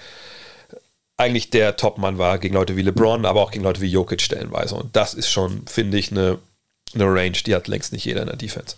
eigentlich 1.17 1.49
der 1.49 1.79
Topmann 1.79 2.19
war 2.19 2.37
gegen 2.37 2.53
Leute 2.53 2.77
wie 2.77 2.83
LeBron, 2.83 3.25
aber 3.25 3.41
auch 3.41 3.53
gegen 3.53 3.65
Leute 3.65 3.81
wie 3.81 3.87
Jokic 3.87 4.21
stellenweise. 4.21 4.75
Und 4.75 4.95
das 4.95 5.15
ist 5.15 5.31
schon, 5.31 5.67
finde 5.67 5.97
ich, 5.97 6.11
eine, 6.11 6.39
eine 6.95 7.07
Range, 7.07 7.39
die 7.47 7.55
hat 7.55 7.69
längst 7.69 7.95
nicht 7.95 8.05
jeder 8.05 8.21
in 8.21 8.27
der 8.27 8.37
Defense. 8.37 8.77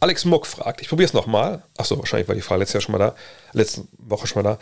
Alex 0.00 0.24
Muck 0.24 0.46
fragt, 0.46 0.80
ich 0.80 0.88
probiere 0.88 1.08
es 1.08 1.12
nochmal. 1.12 1.62
Achso, 1.76 1.98
wahrscheinlich 1.98 2.28
war 2.28 2.34
die 2.34 2.40
Frage 2.40 2.60
letztes 2.60 2.72
Jahr 2.72 2.80
schon 2.80 2.92
mal 2.92 2.98
da, 2.98 3.14
letzte 3.52 3.86
Woche 3.98 4.26
schon 4.26 4.42
mal 4.42 4.48
da. 4.54 4.58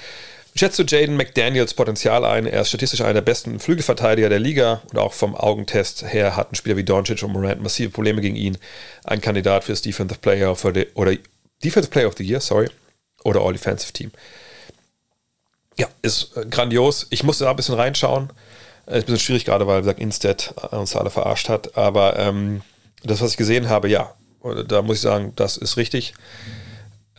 Schätzt 0.57 0.79
du 0.79 0.85
Jaden 0.85 1.17
McDaniels 1.17 1.75
Potenzial 1.75 2.25
ein? 2.25 2.47
Er 2.47 2.61
ist 2.61 2.69
statistisch 2.69 3.01
einer 3.01 3.15
der 3.15 3.23
besten 3.23 3.59
Flügelverteidiger 3.59 4.29
der 4.29 4.39
Liga 4.39 4.83
und 4.93 4.99
auch 4.99 5.13
vom 5.13 5.35
Augentest 5.35 6.05
her 6.13 6.37
hatten 6.37 6.55
Spieler 6.55 6.77
wie 6.77 6.85
Doncic 6.85 7.25
und 7.25 7.33
Morant 7.33 7.61
massive 7.61 7.91
Probleme 7.91 8.21
gegen 8.21 8.37
ihn. 8.37 8.57
Ein 9.03 9.21
Kandidat 9.21 9.65
fürs 9.65 9.83
Defensive 9.83 10.21
Player 10.21 10.53
of 10.53 10.61
the, 10.61 10.87
oder 10.95 11.17
Defensive 11.65 11.91
Player 11.91 12.07
of 12.07 12.15
the 12.17 12.25
Year, 12.25 12.41
sorry, 12.41 12.69
oder 13.25 13.41
All 13.41 13.53
Defensive 13.53 13.93
Team. 13.93 14.13
Ja, 15.77 15.89
ist 16.03 16.37
äh, 16.37 16.47
grandios. 16.47 17.09
Ich 17.11 17.25
musste 17.25 17.45
da 17.45 17.51
ein 17.51 17.57
bisschen 17.57 17.75
reinschauen. 17.75 18.31
Ist 18.87 18.95
ein 18.95 19.01
bisschen 19.01 19.19
schwierig 19.19 19.45
gerade, 19.47 19.67
weil, 19.67 19.79
wie 19.79 19.83
gesagt, 19.83 19.99
Instead 19.99 20.55
uns 20.71 20.95
alle 20.95 21.11
verarscht 21.11 21.49
hat. 21.49 21.77
Aber 21.77 22.17
ähm, 22.17 22.63
das, 23.03 23.21
was 23.21 23.33
ich 23.33 23.37
gesehen 23.37 23.69
habe, 23.71 23.89
ja, 23.89 24.15
da 24.69 24.83
muss 24.83 24.99
ich 24.99 25.03
sagen, 25.03 25.33
das 25.35 25.57
ist 25.57 25.77
richtig. 25.77 26.15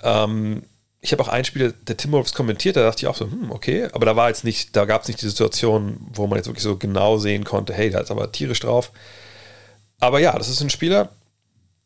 Ähm, 0.04 0.64
ich 1.06 1.12
habe 1.12 1.22
auch 1.22 1.28
ein 1.28 1.46
Spiel 1.46 1.72
der 1.88 1.98
Timberwolves 1.98 2.34
kommentiert, 2.34 2.78
da 2.78 2.82
dachte 2.82 3.04
ich 3.04 3.08
auch 3.08 3.16
so, 3.16 3.26
hm, 3.26 3.52
okay, 3.52 3.88
aber 3.94 4.08
da 4.08 4.16
war 4.16 4.28
jetzt 4.28 4.44
nicht, 4.44 4.76
da 4.76 4.86
gab 4.86 5.04
es 5.04 5.08
nicht 5.08 5.22
die 5.22 5.28
Situation, 5.28 5.98
wo 6.12 6.26
man 6.26 6.38
jetzt 6.38 6.48
wirklich 6.48 6.64
so 6.64 6.78
genau 6.78 7.18
sehen 7.20 7.44
konnte, 7.44 7.76
hey, 7.76 7.92
da 7.92 8.00
ist 8.00 8.10
aber 8.10 8.32
tierisch 8.32 8.60
drauf. 8.60 8.92
Aber 10.00 10.20
ja, 10.20 10.36
das 10.36 10.50
ist 10.50 10.62
ein 10.62 10.72
Spieler, 10.72 11.10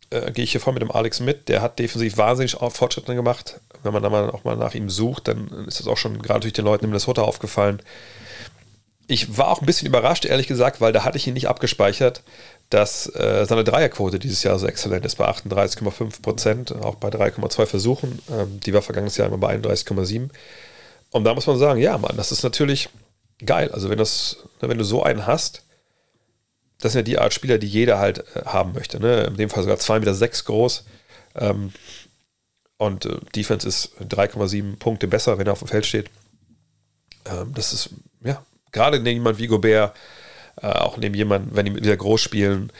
äh, 0.09 0.31
gehe 0.31 0.45
ich 0.45 0.53
hier 0.53 0.61
voll 0.61 0.71
mit 0.71 0.81
dem 0.81 0.91
Alex 0.91 1.19
mit, 1.19 1.49
der 1.49 1.61
hat 1.61 1.79
defensiv 1.79 2.15
wahnsinnig 2.15 2.53
Fortschritte 2.53 3.13
gemacht. 3.13 3.59
Wenn 3.83 3.91
man 3.91 4.03
da 4.03 4.09
mal 4.09 4.29
auch 4.29 4.45
mal 4.45 4.55
nach 4.55 4.73
ihm 4.73 4.89
sucht, 4.89 5.27
dann 5.27 5.65
ist 5.67 5.81
das 5.81 5.87
auch 5.87 5.97
schon 5.97 6.21
gerade 6.21 6.39
durch 6.39 6.53
den 6.53 6.63
Leuten 6.63 6.85
in 6.85 6.89
Minnesota 6.89 7.23
aufgefallen. 7.23 7.81
Ich 9.07 9.37
war 9.37 9.49
auch 9.49 9.59
ein 9.59 9.65
bisschen 9.65 9.87
überrascht, 9.87 10.23
ehrlich 10.23 10.47
gesagt, 10.47 10.79
weil 10.79 10.93
da 10.93 11.03
hatte 11.03 11.17
ich 11.17 11.27
ihn 11.27 11.33
nicht 11.33 11.49
abgespeichert, 11.49 12.23
dass 12.69 13.07
äh, 13.15 13.45
seine 13.47 13.63
Dreierquote 13.63 14.19
dieses 14.19 14.43
Jahr 14.43 14.59
so 14.59 14.67
exzellent 14.67 15.05
ist, 15.05 15.15
bei 15.15 15.27
38,5 15.27 16.21
Prozent, 16.21 16.71
auch 16.71 16.95
bei 16.95 17.09
3,2 17.09 17.65
Versuchen. 17.65 18.19
Ähm, 18.29 18.59
die 18.59 18.73
war 18.73 18.81
vergangenes 18.81 19.17
Jahr 19.17 19.27
immer 19.27 19.39
bei 19.39 19.55
31,7. 19.55 20.29
Und 21.11 21.23
da 21.23 21.33
muss 21.33 21.47
man 21.47 21.57
sagen, 21.57 21.79
ja, 21.79 21.97
Mann, 21.97 22.15
das 22.15 22.31
ist 22.31 22.43
natürlich 22.43 22.89
geil. 23.43 23.71
Also 23.71 23.89
wenn, 23.89 23.97
das, 23.97 24.37
wenn 24.59 24.77
du 24.77 24.83
so 24.83 25.01
einen 25.01 25.25
hast, 25.25 25.63
das 26.79 26.93
sind 26.93 26.99
ja 26.99 27.03
die 27.03 27.19
Art 27.19 27.33
Spieler, 27.33 27.57
die 27.57 27.67
jeder 27.67 27.97
halt 27.97 28.19
äh, 28.35 28.45
haben 28.45 28.73
möchte. 28.73 28.99
Ne? 28.99 29.23
In 29.23 29.37
dem 29.37 29.49
Fall 29.49 29.63
sogar 29.63 29.77
2,6 29.77 29.99
Meter 29.99 30.13
sechs 30.13 30.45
groß. 30.45 30.85
Ähm, 31.35 31.73
und 32.77 33.05
äh, 33.05 33.17
Defense 33.35 33.67
ist 33.67 33.93
3,7 33.99 34.77
Punkte 34.77 35.07
besser, 35.07 35.39
wenn 35.39 35.47
er 35.47 35.53
auf 35.53 35.59
dem 35.59 35.67
Feld 35.67 35.87
steht. 35.87 36.09
Ähm, 37.25 37.51
das 37.53 37.73
ist, 37.73 37.89
ja, 38.23 38.43
gerade 38.71 38.97
jemand 38.97 39.39
wie 39.39 39.47
Gobert, 39.47 39.95
äh, 40.61 40.67
auch 40.67 40.97
neben 40.97 41.15
jemanden, 41.15 41.55
wenn 41.55 41.65
die 41.65 41.75
wieder 41.75 41.97
groß 41.97 42.21
spielen, 42.21 42.71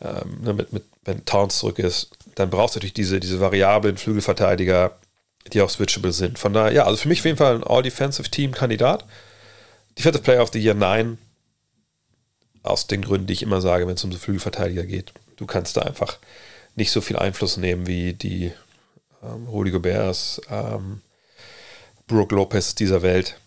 ähm, 0.00 0.38
ne, 0.42 0.54
mit, 0.54 0.72
mit, 0.72 0.84
wenn 1.04 1.24
Towns 1.24 1.58
zurück 1.58 1.78
ist, 1.78 2.10
dann 2.34 2.50
brauchst 2.50 2.74
du 2.74 2.78
natürlich 2.78 2.94
diese, 2.94 3.20
diese 3.20 3.40
variablen 3.40 3.96
Flügelverteidiger, 3.96 4.96
die 5.52 5.62
auch 5.62 5.70
switchable 5.70 6.12
sind. 6.12 6.38
Von 6.38 6.52
daher, 6.52 6.72
ja, 6.72 6.84
also 6.84 6.96
für 6.98 7.08
mich 7.08 7.20
auf 7.20 7.24
jeden 7.26 7.38
Fall 7.38 7.56
ein 7.56 7.64
All-Defensive-Team-Kandidat. 7.64 9.04
Defensive 9.96 10.22
Player 10.22 10.42
of 10.42 10.50
the 10.52 10.60
Year, 10.60 10.74
nein. 10.74 11.18
Aus 12.62 12.86
den 12.86 13.02
Gründen, 13.02 13.26
die 13.26 13.32
ich 13.32 13.42
immer 13.42 13.60
sage, 13.60 13.86
wenn 13.86 13.94
es 13.94 14.04
um 14.04 14.12
so 14.12 14.18
Flügelverteidiger 14.18 14.84
geht. 14.84 15.12
Du 15.36 15.46
kannst 15.46 15.76
da 15.76 15.82
einfach 15.82 16.18
nicht 16.74 16.90
so 16.90 17.00
viel 17.00 17.16
Einfluss 17.16 17.56
nehmen 17.56 17.86
wie 17.86 18.12
die 18.12 18.52
ähm, 19.22 19.46
Rudy 19.48 19.70
Goberts, 19.70 20.40
ähm, 20.50 21.00
Brooke 22.06 22.34
Lopez 22.34 22.74
dieser 22.74 23.02
Welt 23.02 23.38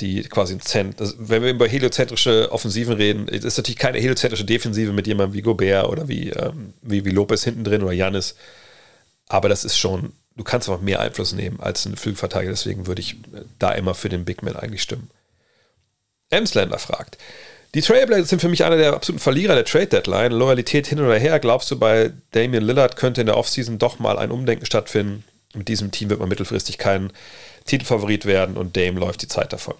die 0.00 0.22
quasi 0.22 0.54
ein 0.54 0.60
Zent, 0.60 1.00
also 1.00 1.14
wenn 1.18 1.42
wir 1.42 1.50
über 1.50 1.66
heliozentrische 1.66 2.52
Offensiven 2.52 2.94
reden, 2.94 3.28
ist 3.28 3.56
natürlich 3.56 3.78
keine 3.78 3.98
heliozentrische 3.98 4.44
Defensive 4.44 4.92
mit 4.92 5.06
jemandem 5.06 5.34
wie 5.34 5.42
Gobert 5.42 5.88
oder 5.88 6.08
wie, 6.08 6.30
ähm, 6.30 6.74
wie, 6.82 7.04
wie 7.04 7.10
Lopez 7.10 7.44
hinten 7.44 7.64
drin 7.64 7.82
oder 7.82 7.92
Janis. 7.92 8.36
Aber 9.28 9.48
das 9.48 9.64
ist 9.64 9.76
schon, 9.76 10.12
du 10.36 10.44
kannst 10.44 10.68
einfach 10.68 10.82
mehr 10.82 11.00
Einfluss 11.00 11.32
nehmen 11.32 11.60
als 11.60 11.84
ein 11.84 11.96
Flügelverteidiger, 11.96 12.52
deswegen 12.52 12.86
würde 12.86 13.00
ich 13.00 13.16
da 13.58 13.72
immer 13.72 13.94
für 13.94 14.08
den 14.08 14.24
Big 14.24 14.42
Man 14.42 14.56
eigentlich 14.56 14.82
stimmen. 14.82 15.10
Emslander 16.30 16.78
fragt, 16.78 17.18
die 17.74 17.82
Trailblazers 17.82 18.30
sind 18.30 18.40
für 18.40 18.48
mich 18.48 18.64
einer 18.64 18.76
der 18.76 18.94
absoluten 18.94 19.22
Verlierer 19.22 19.54
der 19.54 19.64
Trade 19.64 19.88
Deadline. 19.88 20.32
Loyalität 20.32 20.86
hin 20.86 21.00
oder 21.00 21.18
her. 21.18 21.38
Glaubst 21.38 21.70
du, 21.70 21.78
bei 21.78 22.12
Damian 22.30 22.64
Lillard 22.64 22.96
könnte 22.96 23.20
in 23.20 23.26
der 23.26 23.36
Offseason 23.36 23.78
doch 23.78 23.98
mal 23.98 24.18
ein 24.18 24.30
Umdenken 24.30 24.64
stattfinden? 24.64 25.24
Mit 25.54 25.68
diesem 25.68 25.90
Team 25.90 26.08
wird 26.08 26.20
man 26.20 26.28
mittelfristig 26.28 26.78
kein 26.78 27.12
Titelfavorit 27.68 28.26
werden 28.26 28.56
und 28.56 28.76
Dame 28.76 28.98
läuft 28.98 29.22
die 29.22 29.28
Zeit 29.28 29.52
davon. 29.52 29.74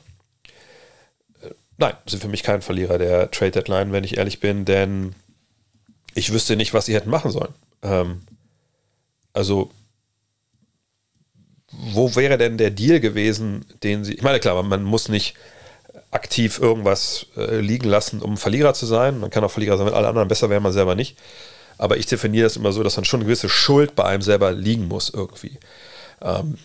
Nein, 1.76 1.94
sind 2.06 2.20
für 2.20 2.28
mich 2.28 2.42
kein 2.42 2.62
Verlierer 2.62 2.98
der 2.98 3.30
Trade 3.30 3.52
Deadline, 3.52 3.92
wenn 3.92 4.04
ich 4.04 4.18
ehrlich 4.18 4.40
bin, 4.40 4.64
denn 4.64 5.14
ich 6.14 6.32
wüsste 6.32 6.56
nicht, 6.56 6.74
was 6.74 6.86
sie 6.86 6.94
hätten 6.94 7.10
machen 7.10 7.30
sollen. 7.30 7.54
Ähm, 7.82 8.22
also, 9.32 9.70
wo 11.70 12.16
wäre 12.16 12.38
denn 12.38 12.58
der 12.58 12.70
Deal 12.70 12.98
gewesen, 12.98 13.64
den 13.82 14.04
sie. 14.04 14.14
Ich 14.14 14.22
meine, 14.22 14.40
klar, 14.40 14.60
man 14.62 14.82
muss 14.82 15.08
nicht 15.08 15.34
aktiv 16.10 16.58
irgendwas 16.58 17.26
äh, 17.36 17.60
liegen 17.60 17.88
lassen, 17.88 18.22
um 18.22 18.36
Verlierer 18.36 18.74
zu 18.74 18.86
sein. 18.86 19.20
Man 19.20 19.30
kann 19.30 19.44
auch 19.44 19.50
Verlierer 19.50 19.76
sein, 19.76 19.86
wenn 19.86 19.94
alle 19.94 20.08
anderen 20.08 20.28
besser 20.28 20.50
wären, 20.50 20.62
man 20.62 20.72
selber 20.72 20.94
nicht. 20.94 21.16
Aber 21.76 21.96
ich 21.96 22.06
definiere 22.06 22.44
das 22.44 22.56
immer 22.56 22.72
so, 22.72 22.82
dass 22.82 22.96
dann 22.96 23.04
schon 23.04 23.20
eine 23.20 23.26
gewisse 23.26 23.48
Schuld 23.48 23.94
bei 23.94 24.04
einem 24.04 24.22
selber 24.22 24.50
liegen 24.50 24.88
muss 24.88 25.10
irgendwie. 25.10 25.58
Ähm, 26.20 26.58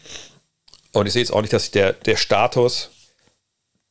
und 0.94 1.08
ich 1.08 1.14
sehe 1.14 1.22
jetzt 1.22 1.32
auch 1.32 1.42
nicht, 1.42 1.54
dass 1.54 1.64
sich 1.64 1.72
der, 1.72 1.94
der 1.94 2.16
Status 2.16 2.90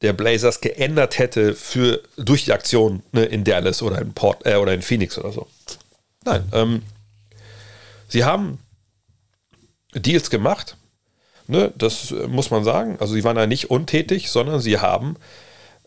der 0.02 0.12
Blazers 0.12 0.60
geändert 0.60 1.18
hätte 1.18 1.54
für, 1.54 2.02
durch 2.16 2.44
die 2.44 2.52
Aktion 2.52 3.02
ne, 3.12 3.24
in 3.24 3.44
Dallas 3.44 3.82
oder 3.82 4.00
in, 4.00 4.12
Port, 4.12 4.44
äh, 4.46 4.56
oder 4.56 4.74
in 4.74 4.82
Phoenix 4.82 5.18
oder 5.18 5.32
so. 5.32 5.46
Nein, 6.24 6.48
ähm, 6.52 6.82
sie 8.08 8.24
haben 8.24 8.58
Deals 9.94 10.30
gemacht, 10.30 10.76
ne, 11.46 11.72
das 11.76 12.10
muss 12.28 12.50
man 12.50 12.64
sagen. 12.64 12.96
Also 13.00 13.14
sie 13.14 13.24
waren 13.24 13.36
da 13.36 13.46
nicht 13.46 13.70
untätig, 13.70 14.30
sondern 14.30 14.60
sie 14.60 14.78
haben 14.78 15.16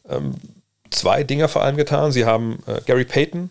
ähm, 0.08 0.36
zwei 0.92 1.24
Dinge 1.24 1.48
vor 1.48 1.64
allem 1.64 1.78
getan. 1.78 2.12
Sie 2.12 2.26
haben 2.26 2.64
äh, 2.68 2.82
Gary 2.86 3.06
Payton 3.06 3.50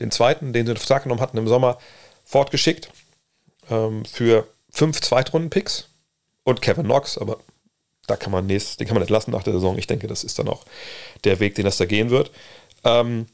den 0.00 0.10
zweiten, 0.10 0.52
den 0.52 0.66
sie 0.66 0.72
in 0.72 0.78
Vertrag 0.78 1.04
genommen 1.04 1.20
hatten 1.20 1.38
im 1.38 1.48
Sommer, 1.48 1.78
fortgeschickt 2.24 2.90
ähm, 3.70 4.04
für 4.04 4.46
fünf 4.70 5.00
Zweitrunden-Picks 5.00 5.88
und 6.44 6.62
Kevin 6.62 6.84
Knox, 6.84 7.18
aber 7.18 7.38
da 8.06 8.16
kann 8.16 8.32
man 8.32 8.46
nächst, 8.46 8.80
den 8.80 8.86
kann 8.86 8.94
man 8.94 9.02
nicht 9.02 9.10
lassen 9.10 9.30
nach 9.30 9.42
der 9.42 9.52
Saison. 9.52 9.78
Ich 9.78 9.86
denke, 9.86 10.06
das 10.06 10.24
ist 10.24 10.38
dann 10.38 10.48
auch 10.48 10.64
der 11.24 11.40
Weg, 11.40 11.54
den 11.54 11.64
das 11.64 11.76
da 11.76 11.84
gehen 11.84 12.10
wird. 12.10 12.30
Ähm, 12.84 13.26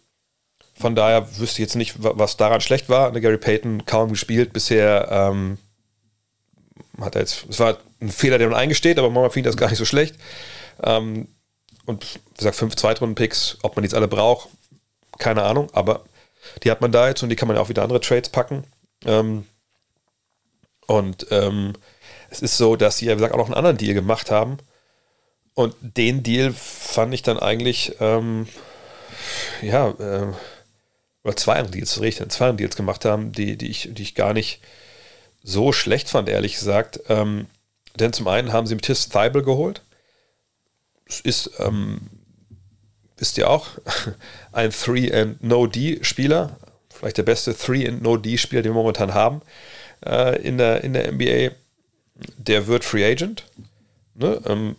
von 0.74 0.94
daher 0.94 1.26
wüsste 1.38 1.62
ich 1.62 1.68
jetzt 1.68 1.74
nicht, 1.74 1.94
was 1.98 2.36
daran 2.36 2.60
schlecht 2.60 2.88
war. 2.88 3.10
Gary 3.12 3.38
Payton 3.38 3.84
kaum 3.86 4.10
gespielt 4.10 4.52
bisher. 4.52 5.08
Ähm, 5.10 5.58
hat 7.00 7.14
er 7.14 7.22
jetzt, 7.22 7.46
es 7.48 7.58
war 7.58 7.78
ein 8.00 8.10
Fehler, 8.10 8.38
der 8.38 8.48
man 8.48 8.58
eingesteht, 8.58 8.98
aber 8.98 9.10
manchmal 9.10 9.30
finde 9.30 9.48
ich 9.48 9.54
das 9.54 9.58
gar 9.58 9.70
nicht 9.70 9.78
so 9.78 9.84
schlecht. 9.84 10.16
Ähm, 10.82 11.28
und 11.86 12.04
wie 12.04 12.36
gesagt, 12.36 12.56
fünf 12.56 12.76
Zweitrunden-Picks, 12.76 13.58
ob 13.62 13.74
man 13.74 13.82
die 13.82 13.86
jetzt 13.86 13.94
alle 13.94 14.08
braucht, 14.08 14.50
keine 15.18 15.42
Ahnung, 15.42 15.68
aber 15.72 16.04
die 16.62 16.70
hat 16.70 16.80
man 16.80 16.92
da 16.92 17.08
jetzt 17.08 17.22
und 17.22 17.28
die 17.28 17.36
kann 17.36 17.48
man 17.48 17.56
ja 17.56 17.62
auch 17.62 17.68
wieder 17.68 17.82
andere 17.82 18.00
Trades 18.00 18.28
packen. 18.28 18.64
Ähm, 19.04 19.46
und 20.86 21.26
ähm, 21.30 21.74
es 22.30 22.40
ist 22.40 22.56
so, 22.56 22.76
dass 22.76 22.98
sie 22.98 23.06
ja, 23.06 23.12
wie 23.12 23.16
gesagt, 23.16 23.34
auch 23.34 23.38
noch 23.38 23.46
einen 23.46 23.54
anderen 23.54 23.76
Deal 23.76 23.94
gemacht 23.94 24.30
haben. 24.30 24.58
Und 25.54 25.74
den 25.80 26.22
Deal 26.22 26.52
fand 26.52 27.12
ich 27.14 27.22
dann 27.22 27.38
eigentlich, 27.38 27.96
ähm, 28.00 28.46
ja, 29.62 29.88
äh, 29.90 30.32
oder 31.24 31.36
zwei 31.36 31.60
Deals, 31.62 32.00
richtig, 32.00 32.30
zwei 32.30 32.52
Deals 32.52 32.76
gemacht 32.76 33.04
haben, 33.04 33.32
die, 33.32 33.56
die, 33.56 33.68
ich, 33.68 33.88
die 33.92 34.02
ich 34.02 34.14
gar 34.14 34.34
nicht 34.34 34.60
so 35.42 35.72
schlecht 35.72 36.08
fand, 36.08 36.28
ehrlich 36.28 36.54
gesagt. 36.54 37.00
Ähm, 37.08 37.46
denn 37.96 38.12
zum 38.12 38.28
einen 38.28 38.52
haben 38.52 38.66
sie 38.66 38.74
Matisse 38.74 39.08
Thibault 39.08 39.44
geholt. 39.44 39.82
Es 41.06 41.20
ist 41.20 41.50
ähm, 41.58 42.08
wisst 43.18 43.36
ihr 43.38 43.50
auch, 43.50 43.66
ein 44.52 44.70
3-and-No-D-Spieler, 44.70 46.56
vielleicht 46.88 47.18
der 47.18 47.24
beste 47.24 47.52
3-and-No-D-Spieler, 47.52 48.62
den 48.62 48.72
wir 48.72 48.76
momentan 48.76 49.14
haben 49.14 49.42
äh, 50.06 50.40
in, 50.42 50.58
der, 50.58 50.84
in 50.84 50.92
der 50.94 51.12
NBA. 51.12 51.54
Der 52.36 52.66
wird 52.66 52.84
Free 52.84 53.04
Agent. 53.04 53.44
Ne? 54.14 54.40
Ähm, 54.46 54.76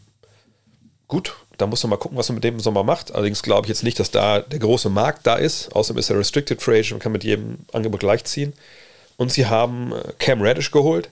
gut, 1.08 1.36
da 1.58 1.68
muss 1.68 1.84
man 1.84 1.92
mal 1.92 1.98
gucken, 1.98 2.18
was 2.18 2.30
man 2.30 2.36
mit 2.36 2.44
dem 2.44 2.56
im 2.56 2.60
Sommer 2.60 2.84
macht. 2.84 3.14
Allerdings 3.14 3.44
glaube 3.44 3.66
ich 3.66 3.70
jetzt 3.70 3.84
nicht, 3.84 4.00
dass 4.00 4.12
da 4.12 4.40
der 4.40 4.60
große 4.60 4.90
Markt 4.90 5.26
da 5.26 5.36
ist. 5.36 5.74
Außerdem 5.76 6.00
ist 6.00 6.10
er 6.10 6.18
Restricted 6.18 6.62
Free 6.62 6.80
Agent 6.80 6.94
und 6.94 7.00
kann 7.00 7.12
mit 7.12 7.24
jedem 7.24 7.60
Angebot 7.72 8.02
gleichziehen. 8.02 8.54
Und 9.18 9.32
sie 9.32 9.48
haben 9.48 9.94
äh, 9.94 10.14
Cam 10.20 10.42
Reddish 10.42 10.72
geholt. 10.72 11.10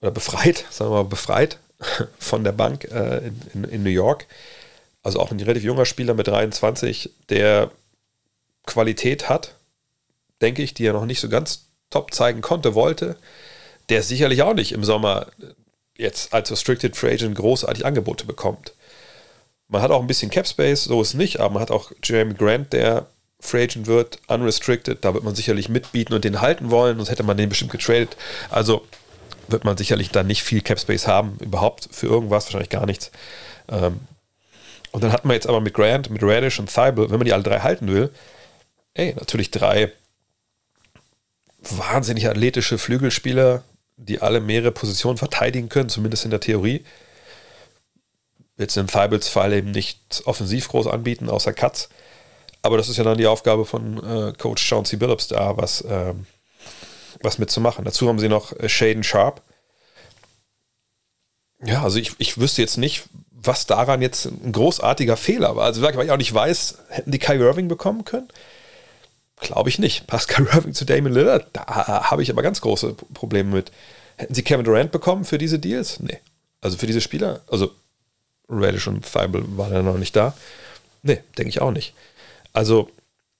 Oder 0.00 0.10
befreit, 0.10 0.64
sagen 0.70 0.90
wir 0.90 1.02
mal, 1.02 1.08
befreit 1.08 1.58
von 2.18 2.44
der 2.44 2.52
Bank 2.52 2.84
äh, 2.84 3.26
in, 3.26 3.40
in, 3.54 3.64
in 3.64 3.82
New 3.82 3.90
York 3.90 4.26
also 5.02 5.20
auch 5.20 5.30
ein 5.30 5.40
relativ 5.40 5.64
junger 5.64 5.86
Spieler 5.86 6.14
mit 6.14 6.26
23, 6.28 7.10
der 7.28 7.70
Qualität 8.66 9.28
hat, 9.28 9.54
denke 10.40 10.62
ich, 10.62 10.74
die 10.74 10.86
er 10.86 10.92
noch 10.92 11.06
nicht 11.06 11.20
so 11.20 11.28
ganz 11.28 11.66
top 11.90 12.12
zeigen 12.12 12.40
konnte, 12.40 12.74
wollte, 12.74 13.16
der 13.90 14.02
sicherlich 14.02 14.42
auch 14.42 14.54
nicht 14.54 14.72
im 14.72 14.84
Sommer 14.84 15.26
jetzt 15.96 16.32
als 16.32 16.50
Restricted 16.50 16.96
Free 16.96 17.12
Agent 17.12 17.36
großartig 17.36 17.84
Angebote 17.84 18.24
bekommt. 18.24 18.72
Man 19.68 19.82
hat 19.82 19.90
auch 19.90 20.00
ein 20.00 20.06
bisschen 20.06 20.30
Cap 20.30 20.46
Space, 20.46 20.84
so 20.84 21.00
ist 21.02 21.08
es 21.08 21.14
nicht, 21.14 21.38
aber 21.40 21.54
man 21.54 21.62
hat 21.62 21.70
auch 21.70 21.92
Jeremy 22.02 22.34
Grant, 22.34 22.72
der 22.72 23.06
Free 23.40 23.64
Agent 23.64 23.86
wird, 23.86 24.18
unrestricted, 24.28 25.04
da 25.04 25.14
wird 25.14 25.24
man 25.24 25.34
sicherlich 25.34 25.68
mitbieten 25.68 26.14
und 26.14 26.24
den 26.24 26.40
halten 26.40 26.70
wollen, 26.70 26.96
sonst 26.96 27.10
hätte 27.10 27.22
man 27.22 27.36
den 27.36 27.48
bestimmt 27.48 27.72
getradet. 27.72 28.16
Also 28.50 28.86
wird 29.48 29.64
man 29.64 29.76
sicherlich 29.76 30.10
dann 30.10 30.26
nicht 30.26 30.42
viel 30.42 30.60
Cap 30.60 30.78
Space 30.78 31.06
haben, 31.06 31.36
überhaupt 31.40 31.88
für 31.90 32.06
irgendwas, 32.06 32.46
wahrscheinlich 32.46 32.70
gar 32.70 32.86
nichts. 32.86 33.10
Ähm, 33.68 34.00
und 34.92 35.04
dann 35.04 35.12
hat 35.12 35.24
man 35.24 35.34
jetzt 35.34 35.46
aber 35.46 35.60
mit 35.60 35.74
Grant, 35.74 36.10
mit 36.10 36.22
Radish 36.22 36.58
und 36.58 36.72
Thibault, 36.72 37.10
wenn 37.10 37.18
man 37.18 37.24
die 37.24 37.32
alle 37.32 37.42
drei 37.42 37.60
halten 37.60 37.88
will, 37.88 38.10
ey, 38.94 39.14
natürlich 39.14 39.50
drei 39.50 39.92
wahnsinnig 41.62 42.28
athletische 42.28 42.78
Flügelspieler, 42.78 43.62
die 44.06 44.20
alle 44.20 44.40
mehrere 44.40 44.72
Positionen 44.72 45.18
verteidigen 45.18 45.68
können, 45.68 45.88
zumindest 45.88 46.24
in 46.24 46.30
der 46.30 46.40
Theorie. 46.40 46.84
Jetzt 48.56 48.76
in 48.76 48.86
Thibauts 48.86 49.28
Fall 49.28 49.52
eben 49.52 49.70
nicht 49.70 50.22
offensiv 50.24 50.68
groß 50.68 50.86
anbieten, 50.86 51.28
außer 51.28 51.52
Cuts. 51.52 51.88
Aber 52.62 52.76
das 52.76 52.88
ist 52.88 52.96
ja 52.96 53.04
dann 53.04 53.18
die 53.18 53.26
Aufgabe 53.26 53.64
von 53.64 53.98
äh, 54.04 54.32
Coach 54.36 54.66
Chauncey 54.66 54.96
Billups 54.96 55.28
da, 55.28 55.56
was, 55.56 55.80
äh, 55.82 56.14
was 57.22 57.38
mitzumachen. 57.38 57.84
Dazu 57.84 58.08
haben 58.08 58.18
sie 58.18 58.28
noch 58.28 58.52
äh, 58.58 58.68
Shaden 58.68 59.02
Sharp. 59.02 59.42
Ja, 61.64 61.82
also 61.82 61.98
ich, 61.98 62.12
ich 62.18 62.38
wüsste 62.38 62.62
jetzt 62.62 62.76
nicht, 62.76 63.04
was 63.30 63.66
daran 63.66 64.02
jetzt 64.02 64.26
ein 64.26 64.52
großartiger 64.52 65.16
Fehler 65.16 65.56
war. 65.56 65.64
Also, 65.64 65.82
weil 65.82 65.98
ich 66.04 66.10
auch 66.10 66.16
nicht 66.16 66.34
weiß, 66.34 66.78
hätten 66.88 67.10
die 67.10 67.18
Kyrie 67.18 67.44
Irving 67.44 67.68
bekommen 67.68 68.04
können? 68.04 68.28
Glaube 69.40 69.68
ich 69.68 69.78
nicht. 69.78 70.06
Kyrie 70.06 70.48
Irving 70.52 70.74
zu 70.74 70.84
Damon 70.84 71.12
Lillard? 71.12 71.46
Da 71.52 71.66
habe 72.10 72.22
ich 72.22 72.30
aber 72.30 72.42
ganz 72.42 72.60
große 72.60 72.94
Probleme 73.14 73.54
mit. 73.54 73.72
Hätten 74.16 74.34
sie 74.34 74.42
Kevin 74.42 74.64
Durant 74.64 74.92
bekommen 74.92 75.24
für 75.24 75.38
diese 75.38 75.58
Deals? 75.58 76.00
Nee. 76.00 76.18
Also 76.60 76.76
für 76.76 76.86
diese 76.86 77.00
Spieler? 77.00 77.40
Also 77.50 77.70
Radish 78.48 78.86
und 78.86 79.04
Thibault 79.04 79.56
waren 79.56 79.72
ja 79.72 79.82
noch 79.82 79.96
nicht 79.96 80.14
da. 80.14 80.34
Nee, 81.02 81.20
denke 81.38 81.48
ich 81.48 81.60
auch 81.62 81.70
nicht. 81.70 81.94
Also, 82.52 82.90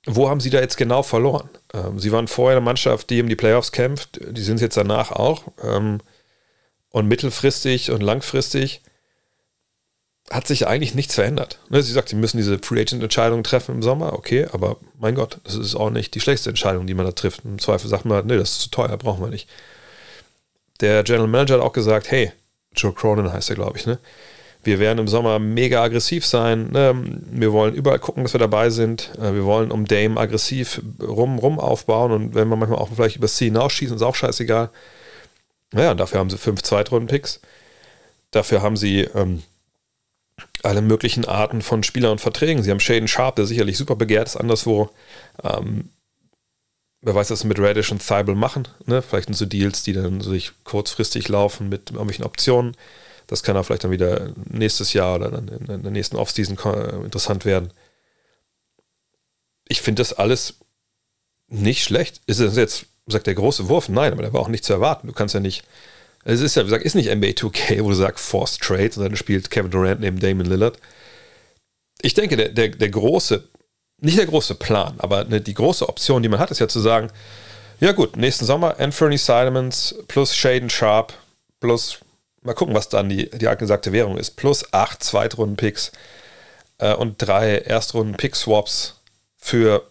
wo 0.06 0.30
haben 0.30 0.40
sie 0.40 0.50
da 0.50 0.60
jetzt 0.60 0.76
genau 0.76 1.02
verloren? 1.02 1.50
Ähm, 1.74 1.98
sie 1.98 2.12
waren 2.12 2.28
vorher 2.28 2.56
eine 2.56 2.64
Mannschaft, 2.64 3.10
die 3.10 3.20
um 3.20 3.28
die 3.28 3.36
Playoffs 3.36 3.72
kämpft. 3.72 4.20
Die 4.30 4.42
sind 4.42 4.60
jetzt 4.60 4.76
danach 4.76 5.10
auch. 5.12 5.44
Ähm, 5.62 5.98
und 6.90 7.06
mittelfristig 7.06 7.90
und 7.90 8.02
langfristig 8.02 8.82
hat 10.30 10.46
sich 10.46 10.66
eigentlich 10.66 10.94
nichts 10.94 11.16
verändert. 11.16 11.58
Ne, 11.70 11.82
sie 11.82 11.92
sagt, 11.92 12.08
sie 12.08 12.16
müssen 12.16 12.36
diese 12.36 12.58
Free 12.60 12.80
Agent 12.80 13.02
Entscheidung 13.02 13.42
treffen 13.42 13.74
im 13.74 13.82
Sommer, 13.82 14.12
okay, 14.12 14.46
aber 14.52 14.76
mein 14.98 15.16
Gott, 15.16 15.38
das 15.44 15.56
ist 15.56 15.74
auch 15.74 15.90
nicht 15.90 16.14
die 16.14 16.20
schlechteste 16.20 16.50
Entscheidung, 16.50 16.86
die 16.86 16.94
man 16.94 17.04
da 17.04 17.12
trifft. 17.12 17.44
Im 17.44 17.58
Zweifel 17.58 17.88
sagt 17.88 18.04
man, 18.04 18.26
nee, 18.26 18.36
das 18.36 18.52
ist 18.52 18.60
zu 18.60 18.70
teuer, 18.70 18.96
brauchen 18.96 19.22
wir 19.22 19.28
nicht. 19.30 19.48
Der 20.80 21.02
General 21.02 21.26
Manager 21.26 21.54
hat 21.54 21.62
auch 21.62 21.72
gesagt, 21.72 22.10
hey, 22.10 22.32
Joe 22.74 22.92
Cronin 22.92 23.32
heißt 23.32 23.50
er, 23.50 23.56
glaube 23.56 23.76
ich, 23.76 23.86
ne? 23.86 23.98
Wir 24.62 24.78
werden 24.78 24.98
im 24.98 25.08
Sommer 25.08 25.38
mega 25.38 25.82
aggressiv 25.82 26.26
sein. 26.26 26.70
Ne? 26.70 26.94
Wir 27.30 27.52
wollen 27.52 27.74
überall 27.74 27.98
gucken, 27.98 28.24
dass 28.24 28.34
wir 28.34 28.38
dabei 28.38 28.68
sind. 28.68 29.10
Äh, 29.18 29.32
wir 29.34 29.44
wollen 29.46 29.70
um 29.70 29.86
Dame 29.86 30.20
aggressiv 30.20 30.82
rum, 31.00 31.38
rum 31.38 31.58
aufbauen 31.58 32.12
und 32.12 32.34
wenn 32.34 32.48
wir 32.48 32.56
manchmal 32.56 32.78
auch 32.78 32.90
vielleicht 32.94 33.16
über 33.16 33.26
C 33.26 33.46
hinausschießen, 33.46 33.96
ist 33.96 34.02
auch 34.02 34.14
scheißegal. 34.14 34.68
Naja, 35.72 35.94
dafür 35.94 36.18
haben 36.18 36.28
sie 36.28 36.36
fünf 36.36 36.62
Zweitrunden-Picks. 36.62 37.40
Dafür 38.32 38.60
haben 38.60 38.76
sie 38.76 39.00
ähm, 39.14 39.42
alle 40.64 40.82
möglichen 40.82 41.24
Arten 41.24 41.62
von 41.62 41.82
Spielern 41.82 42.12
und 42.12 42.20
Verträgen. 42.20 42.62
Sie 42.62 42.70
haben 42.70 42.80
Shaden 42.80 43.08
Sharp, 43.08 43.36
der 43.36 43.46
sicherlich 43.46 43.76
super 43.76 43.96
begehrt 43.96 44.28
ist, 44.28 44.36
anderswo. 44.36 44.90
Ähm, 45.42 45.90
wer 47.00 47.14
weiß, 47.14 47.30
was 47.30 47.40
sie 47.40 47.46
mit 47.46 47.58
Radish 47.58 47.90
und 47.92 48.06
Thibault 48.06 48.36
machen. 48.36 48.68
Ne? 48.86 49.02
Vielleicht 49.02 49.26
sind 49.26 49.34
so 49.34 49.46
Deals, 49.46 49.82
die 49.82 49.92
dann 49.92 50.20
sich 50.20 50.52
kurzfristig 50.64 51.28
laufen 51.28 51.68
mit 51.68 51.90
irgendwelchen 51.90 52.24
Optionen. 52.24 52.76
Das 53.26 53.42
kann 53.42 53.56
auch 53.56 53.64
vielleicht 53.64 53.84
dann 53.84 53.90
wieder 53.90 54.32
nächstes 54.50 54.92
Jahr 54.92 55.16
oder 55.16 55.30
dann 55.30 55.48
in 55.48 55.82
der 55.82 55.92
nächsten 55.92 56.16
Offseason 56.16 56.58
interessant 57.04 57.44
werden. 57.44 57.72
Ich 59.68 59.82
finde 59.82 60.00
das 60.00 60.12
alles 60.12 60.56
nicht 61.46 61.84
schlecht. 61.84 62.20
Ist 62.26 62.40
es 62.40 62.56
jetzt, 62.56 62.86
sagt 63.06 63.28
der 63.28 63.34
große 63.34 63.68
Wurf? 63.68 63.88
Nein, 63.88 64.12
aber 64.12 64.22
der 64.22 64.32
war 64.32 64.40
auch 64.40 64.48
nicht 64.48 64.64
zu 64.64 64.72
erwarten. 64.72 65.06
Du 65.06 65.12
kannst 65.12 65.34
ja 65.34 65.40
nicht 65.40 65.64
es 66.24 66.40
ist 66.40 66.54
ja, 66.54 66.62
wie 66.62 66.66
gesagt, 66.66 66.84
ist 66.84 66.94
nicht 66.94 67.14
NBA 67.14 67.28
2K, 67.28 67.82
wo 67.82 67.88
du 67.88 67.94
sagst 67.94 68.24
Forced 68.24 68.60
Trades 68.60 68.96
und 68.96 69.04
dann 69.04 69.16
spielt 69.16 69.50
Kevin 69.50 69.70
Durant 69.70 70.00
neben 70.00 70.20
Damon 70.20 70.46
Lillard. 70.46 70.78
Ich 72.02 72.14
denke, 72.14 72.36
der, 72.36 72.50
der, 72.50 72.68
der 72.68 72.88
große, 72.88 73.44
nicht 74.00 74.18
der 74.18 74.26
große 74.26 74.54
Plan, 74.54 74.94
aber 74.98 75.20
eine, 75.20 75.40
die 75.40 75.54
große 75.54 75.88
Option, 75.88 76.22
die 76.22 76.28
man 76.28 76.38
hat, 76.38 76.50
ist 76.50 76.58
ja 76.58 76.68
zu 76.68 76.80
sagen, 76.80 77.10
ja 77.80 77.92
gut, 77.92 78.16
nächsten 78.16 78.44
Sommer 78.44 78.78
Anthony 78.78 79.16
Simons 79.16 79.94
plus 80.08 80.36
Shaden 80.36 80.68
Sharp 80.68 81.14
plus, 81.60 81.98
mal 82.42 82.54
gucken, 82.54 82.74
was 82.74 82.88
dann 82.88 83.08
die, 83.08 83.30
die 83.30 83.48
angesagte 83.48 83.92
Währung 83.92 84.18
ist, 84.18 84.36
plus 84.36 84.72
acht 84.72 85.02
Zweitrunden-Picks 85.02 85.92
äh, 86.78 86.94
und 86.94 87.16
drei 87.18 87.58
Erstrunden-Pick-Swaps 87.58 89.00
für, 89.38 89.86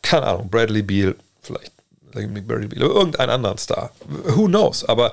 keine 0.00 0.26
Ahnung, 0.26 0.48
Bradley 0.48 0.82
Beal, 0.82 1.16
vielleicht 1.42 1.72
irgendeinen 2.14 3.30
anderen 3.30 3.58
Star. 3.58 3.92
Who 4.06 4.46
knows? 4.46 4.84
Aber 4.84 5.12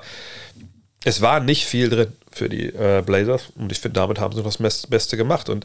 es 1.06 1.20
war 1.20 1.38
nicht 1.38 1.66
viel 1.66 1.88
drin 1.88 2.12
für 2.32 2.48
die 2.48 2.66
äh, 2.66 3.00
Blazers. 3.06 3.44
Und 3.54 3.70
ich 3.70 3.78
finde, 3.78 4.00
damit 4.00 4.18
haben 4.18 4.34
sie 4.34 4.42
noch 4.42 4.56
das 4.56 4.86
Beste 4.88 5.16
gemacht. 5.16 5.48
Und 5.48 5.64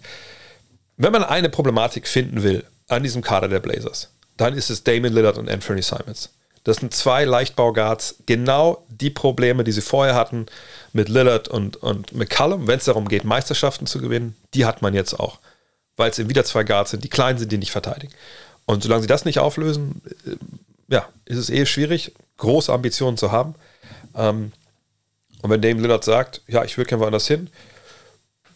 wenn 0.98 1.12
man 1.12 1.24
eine 1.24 1.50
Problematik 1.50 2.08
finden 2.08 2.44
will 2.44 2.64
an 2.90 3.02
diesem 3.02 3.24
Kader 3.24 3.48
der 3.48 3.60
Blazers, 3.60 4.12
dann 4.38 4.54
ist 4.54 4.70
es 4.70 4.84
Damon 4.84 5.12
Lillard 5.12 5.40
und 5.40 5.50
Anthony 5.50 5.82
Simons. 5.82 6.30
Das 6.64 6.78
sind 6.78 6.94
zwei 6.94 7.26
Leichtbauguards, 7.26 8.18
genau 8.28 8.86
die 8.90 9.10
Probleme, 9.10 9.64
die 9.64 9.72
sie 9.72 9.82
vorher 9.82 10.14
hatten 10.14 10.46
mit 10.94 11.10
Lillard 11.10 11.48
und, 11.48 11.78
und 11.78 12.14
McCallum, 12.14 12.68
wenn 12.68 12.78
es 12.78 12.86
darum 12.86 13.08
geht, 13.08 13.24
Meisterschaften 13.24 13.88
zu 13.88 14.00
gewinnen, 14.00 14.36
die 14.54 14.66
hat 14.66 14.84
man 14.84 14.94
jetzt 14.94 15.20
auch. 15.20 15.40
Weil 15.98 16.12
es 16.12 16.20
eben 16.20 16.30
wieder 16.30 16.46
zwei 16.46 16.64
Guards 16.64 16.92
sind, 16.92 17.04
die 17.04 17.10
klein 17.10 17.40
sind, 17.40 17.52
die 17.52 17.58
nicht 17.58 17.72
verteidigen. 17.72 18.14
Und 18.68 18.84
solange 18.84 19.02
sie 19.02 19.08
das 19.08 19.26
nicht 19.26 19.40
auflösen, 19.40 20.04
äh, 20.28 20.94
ja, 20.94 21.10
ist 21.26 21.40
es 21.40 21.50
eh 21.50 21.66
schwierig, 21.66 22.14
große 22.38 22.72
Ambitionen 22.72 23.18
zu 23.18 23.32
haben. 23.32 23.56
Ähm, 24.16 24.52
und 25.42 25.50
wenn 25.50 25.62
Dame 25.62 25.82
Lillard 25.82 26.04
sagt, 26.04 26.42
ja, 26.48 26.64
ich 26.64 26.78
will 26.78 26.86
gerne 26.86 27.02
woanders 27.02 27.28
hin, 27.28 27.50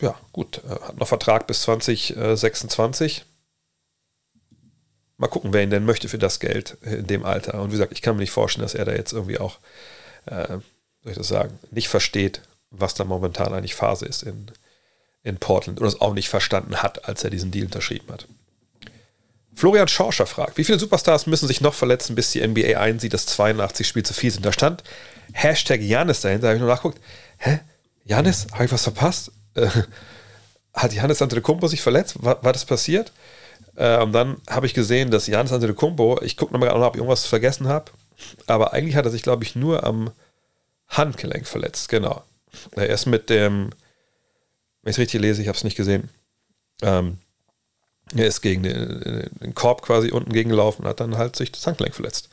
ja, 0.02 0.16
gut, 0.34 0.62
hat 0.68 0.98
noch 0.98 1.08
Vertrag 1.08 1.48
bis 1.48 1.62
2026. 1.64 3.26
Mal 5.18 5.28
gucken, 5.28 5.54
wer 5.54 5.64
ihn 5.64 5.70
denn 5.70 5.86
möchte 5.86 6.10
für 6.10 6.18
das 6.18 6.40
Geld 6.40 6.78
in 6.82 7.08
dem 7.08 7.24
Alter. 7.24 7.62
Und 7.62 7.70
wie 7.70 7.74
gesagt, 7.74 7.94
ich 7.94 8.02
kann 8.02 8.16
mir 8.16 8.22
nicht 8.22 8.32
vorstellen, 8.32 8.64
dass 8.64 8.76
er 8.76 8.86
da 8.86 8.92
jetzt 8.92 9.14
irgendwie 9.14 9.40
auch, 9.40 9.60
äh, 10.26 10.48
soll 10.48 11.12
ich 11.12 11.18
das 11.18 11.30
sagen, 11.30 11.58
nicht 11.72 11.88
versteht, 11.88 12.42
was 12.70 12.94
da 12.94 13.06
momentan 13.06 13.54
eigentlich 13.54 13.76
Phase 13.76 14.06
ist 14.06 14.24
in, 14.24 14.52
in 15.24 15.38
Portland 15.38 15.80
oder 15.80 15.88
es 15.88 16.02
auch 16.02 16.14
nicht 16.14 16.28
verstanden 16.28 16.78
hat, 16.84 17.08
als 17.08 17.24
er 17.24 17.30
diesen 17.30 17.52
Deal 17.52 17.66
unterschrieben 17.66 18.12
hat. 18.12 18.28
Florian 19.56 19.88
Schorscher 19.88 20.26
fragt, 20.26 20.58
wie 20.58 20.66
viele 20.66 20.80
Superstars 20.80 21.28
müssen 21.28 21.48
sich 21.48 21.62
noch 21.62 21.74
verletzen, 21.74 22.14
bis 22.14 22.32
die 22.32 22.46
NBA 22.46 22.78
einsieht, 22.78 23.14
dass 23.14 23.26
82 23.28 23.88
Spiele 23.88 24.04
zu 24.04 24.14
viel 24.14 24.32
sind? 24.32 24.46
Da 24.46 24.52
stand 24.52 24.84
Hashtag 25.34 25.82
Janis 25.82 26.22
dahinter, 26.22 26.44
da 26.44 26.48
habe 26.50 26.58
ich 26.58 26.62
nur 26.62 26.70
nachgeguckt. 26.70 27.02
Hä? 27.38 27.60
Janis? 28.06 28.48
Habe 28.54 28.66
ich 28.66 28.72
was 28.72 28.84
verpasst? 28.84 29.32
Äh, 29.56 29.68
hat 30.74 30.94
Janis 30.94 31.22
Antetokounmpo 31.22 31.68
sich 31.68 31.82
verletzt? 31.82 32.24
War, 32.24 32.44
war 32.44 32.54
das 32.54 32.66
passiert? 32.66 33.12
Äh, 33.76 34.02
und 34.02 34.14
dann 34.14 34.38
habe 34.50 34.66
ich 34.66 34.74
gesehen, 34.74 35.12
dass 35.12 35.28
Janis 35.28 35.52
Antetokounmpo, 35.52 36.22
ich 36.22 36.38
gucke 36.38 36.54
nochmal, 36.54 36.70
ob 36.70 36.96
ich 36.96 37.00
irgendwas 37.00 37.26
vergessen 37.26 37.68
habe, 37.68 37.92
aber 38.48 38.74
eigentlich 38.74 38.96
hat 38.96 39.06
er 39.06 39.12
sich, 39.12 39.24
glaube 39.24 39.44
ich, 39.44 39.56
nur 39.56 39.84
am 39.84 40.12
Handgelenk 40.88 41.48
verletzt, 41.48 41.90
genau. 41.90 42.24
Er 42.72 42.90
ist 42.90 43.06
mit 43.06 43.30
dem, 43.30 43.72
wenn 44.82 44.92
ich 44.92 44.96
es 44.96 45.00
richtig 45.00 45.22
lese, 45.22 45.42
ich 45.42 45.48
habe 45.48 45.58
es 45.58 45.64
nicht 45.64 45.76
gesehen, 45.76 46.10
ähm, 46.82 47.18
er 48.16 48.28
ist 48.28 48.42
gegen 48.42 48.64
den, 48.64 49.30
den 49.42 49.56
Korb 49.56 49.82
quasi 49.82 50.12
unten 50.12 50.32
gegengelaufen 50.32 50.84
und 50.84 50.90
hat 50.90 51.00
dann 51.00 51.18
halt 51.18 51.36
sich 51.36 51.52
das 51.52 51.66
Handgelenk 51.66 51.96
verletzt. 51.96 52.30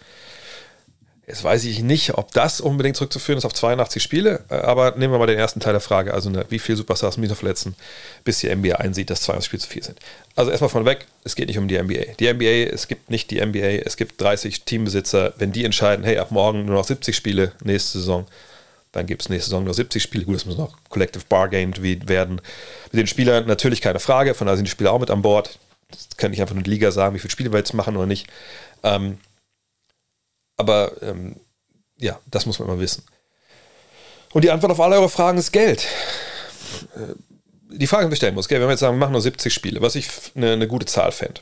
Jetzt 1.32 1.44
weiß 1.44 1.64
ich 1.64 1.82
nicht, 1.82 2.12
ob 2.18 2.30
das 2.32 2.60
unbedingt 2.60 2.94
zurückzuführen 2.94 3.38
ist 3.38 3.46
auf 3.46 3.54
82 3.54 4.02
Spiele, 4.02 4.44
äh, 4.50 4.56
aber 4.56 4.90
nehmen 4.98 5.14
wir 5.14 5.18
mal 5.18 5.26
den 5.26 5.38
ersten 5.38 5.60
Teil 5.60 5.72
der 5.72 5.80
Frage. 5.80 6.12
Also, 6.12 6.28
ne, 6.28 6.44
wie 6.50 6.58
viele 6.58 6.76
Superstars 6.76 7.16
müssen 7.16 7.34
verletzen, 7.34 7.74
bis 8.22 8.40
die 8.40 8.54
NBA 8.54 8.76
einsieht, 8.76 9.08
dass 9.08 9.22
82 9.22 9.46
Spiele 9.46 9.62
zu 9.62 9.68
viel 9.70 9.82
sind? 9.82 9.98
Also, 10.36 10.50
erstmal 10.50 10.68
von 10.68 10.84
weg, 10.84 11.06
es 11.24 11.34
geht 11.34 11.48
nicht 11.48 11.56
um 11.56 11.68
die 11.68 11.82
NBA. 11.82 12.16
Die 12.20 12.30
NBA, 12.30 12.70
es 12.74 12.86
gibt 12.86 13.08
nicht 13.08 13.30
die 13.30 13.40
NBA, 13.40 13.80
es 13.86 13.96
gibt 13.96 14.20
30 14.20 14.64
Teambesitzer. 14.64 15.32
Wenn 15.38 15.52
die 15.52 15.64
entscheiden, 15.64 16.04
hey, 16.04 16.18
ab 16.18 16.32
morgen 16.32 16.66
nur 16.66 16.74
noch 16.74 16.84
70 16.84 17.16
Spiele 17.16 17.52
nächste 17.64 18.00
Saison, 18.00 18.26
dann 18.92 19.06
gibt 19.06 19.22
es 19.22 19.30
nächste 19.30 19.48
Saison 19.48 19.64
nur 19.64 19.72
70 19.72 20.02
Spiele. 20.02 20.26
Gut, 20.26 20.34
das 20.34 20.44
muss 20.44 20.58
noch 20.58 20.76
Collective 20.90 21.24
Bargained 21.30 21.80
werden. 21.82 22.42
Mit 22.92 23.00
den 23.00 23.06
Spielern 23.06 23.46
natürlich 23.46 23.80
keine 23.80 24.00
Frage, 24.00 24.34
von 24.34 24.46
daher 24.46 24.58
sind 24.58 24.66
die 24.66 24.70
Spieler 24.70 24.92
auch 24.92 25.00
mit 25.00 25.10
an 25.10 25.22
Bord. 25.22 25.58
Das 25.92 26.08
kann 26.18 26.34
ich 26.34 26.42
einfach 26.42 26.54
nur 26.54 26.64
die 26.64 26.70
Liga 26.70 26.90
sagen, 26.90 27.14
wie 27.14 27.20
viele 27.20 27.30
Spiele 27.30 27.52
wir 27.52 27.58
jetzt 27.58 27.72
machen 27.72 27.96
oder 27.96 28.04
nicht. 28.04 28.26
Ähm, 28.82 29.16
aber 30.62 30.92
ähm, 31.02 31.36
ja, 31.98 32.18
das 32.30 32.46
muss 32.46 32.58
man 32.58 32.68
immer 32.68 32.80
wissen. 32.80 33.04
Und 34.32 34.44
die 34.44 34.50
Antwort 34.50 34.72
auf 34.72 34.80
alle 34.80 34.96
eure 34.96 35.08
Fragen 35.08 35.38
ist 35.38 35.52
Geld. 35.52 35.86
Äh, 36.96 37.14
die 37.68 37.86
Frage, 37.86 38.06
die 38.06 38.12
ich 38.12 38.18
stellen 38.18 38.34
muss, 38.34 38.48
gell, 38.48 38.60
wenn 38.60 38.68
wir 38.68 38.72
jetzt 38.72 38.80
sagen, 38.80 38.96
wir 38.96 39.00
machen 39.00 39.12
nur 39.12 39.20
70 39.20 39.52
Spiele, 39.52 39.80
was 39.82 39.94
ich 39.94 40.08
eine, 40.34 40.52
eine 40.52 40.68
gute 40.68 40.86
Zahl 40.86 41.12
fände. 41.12 41.40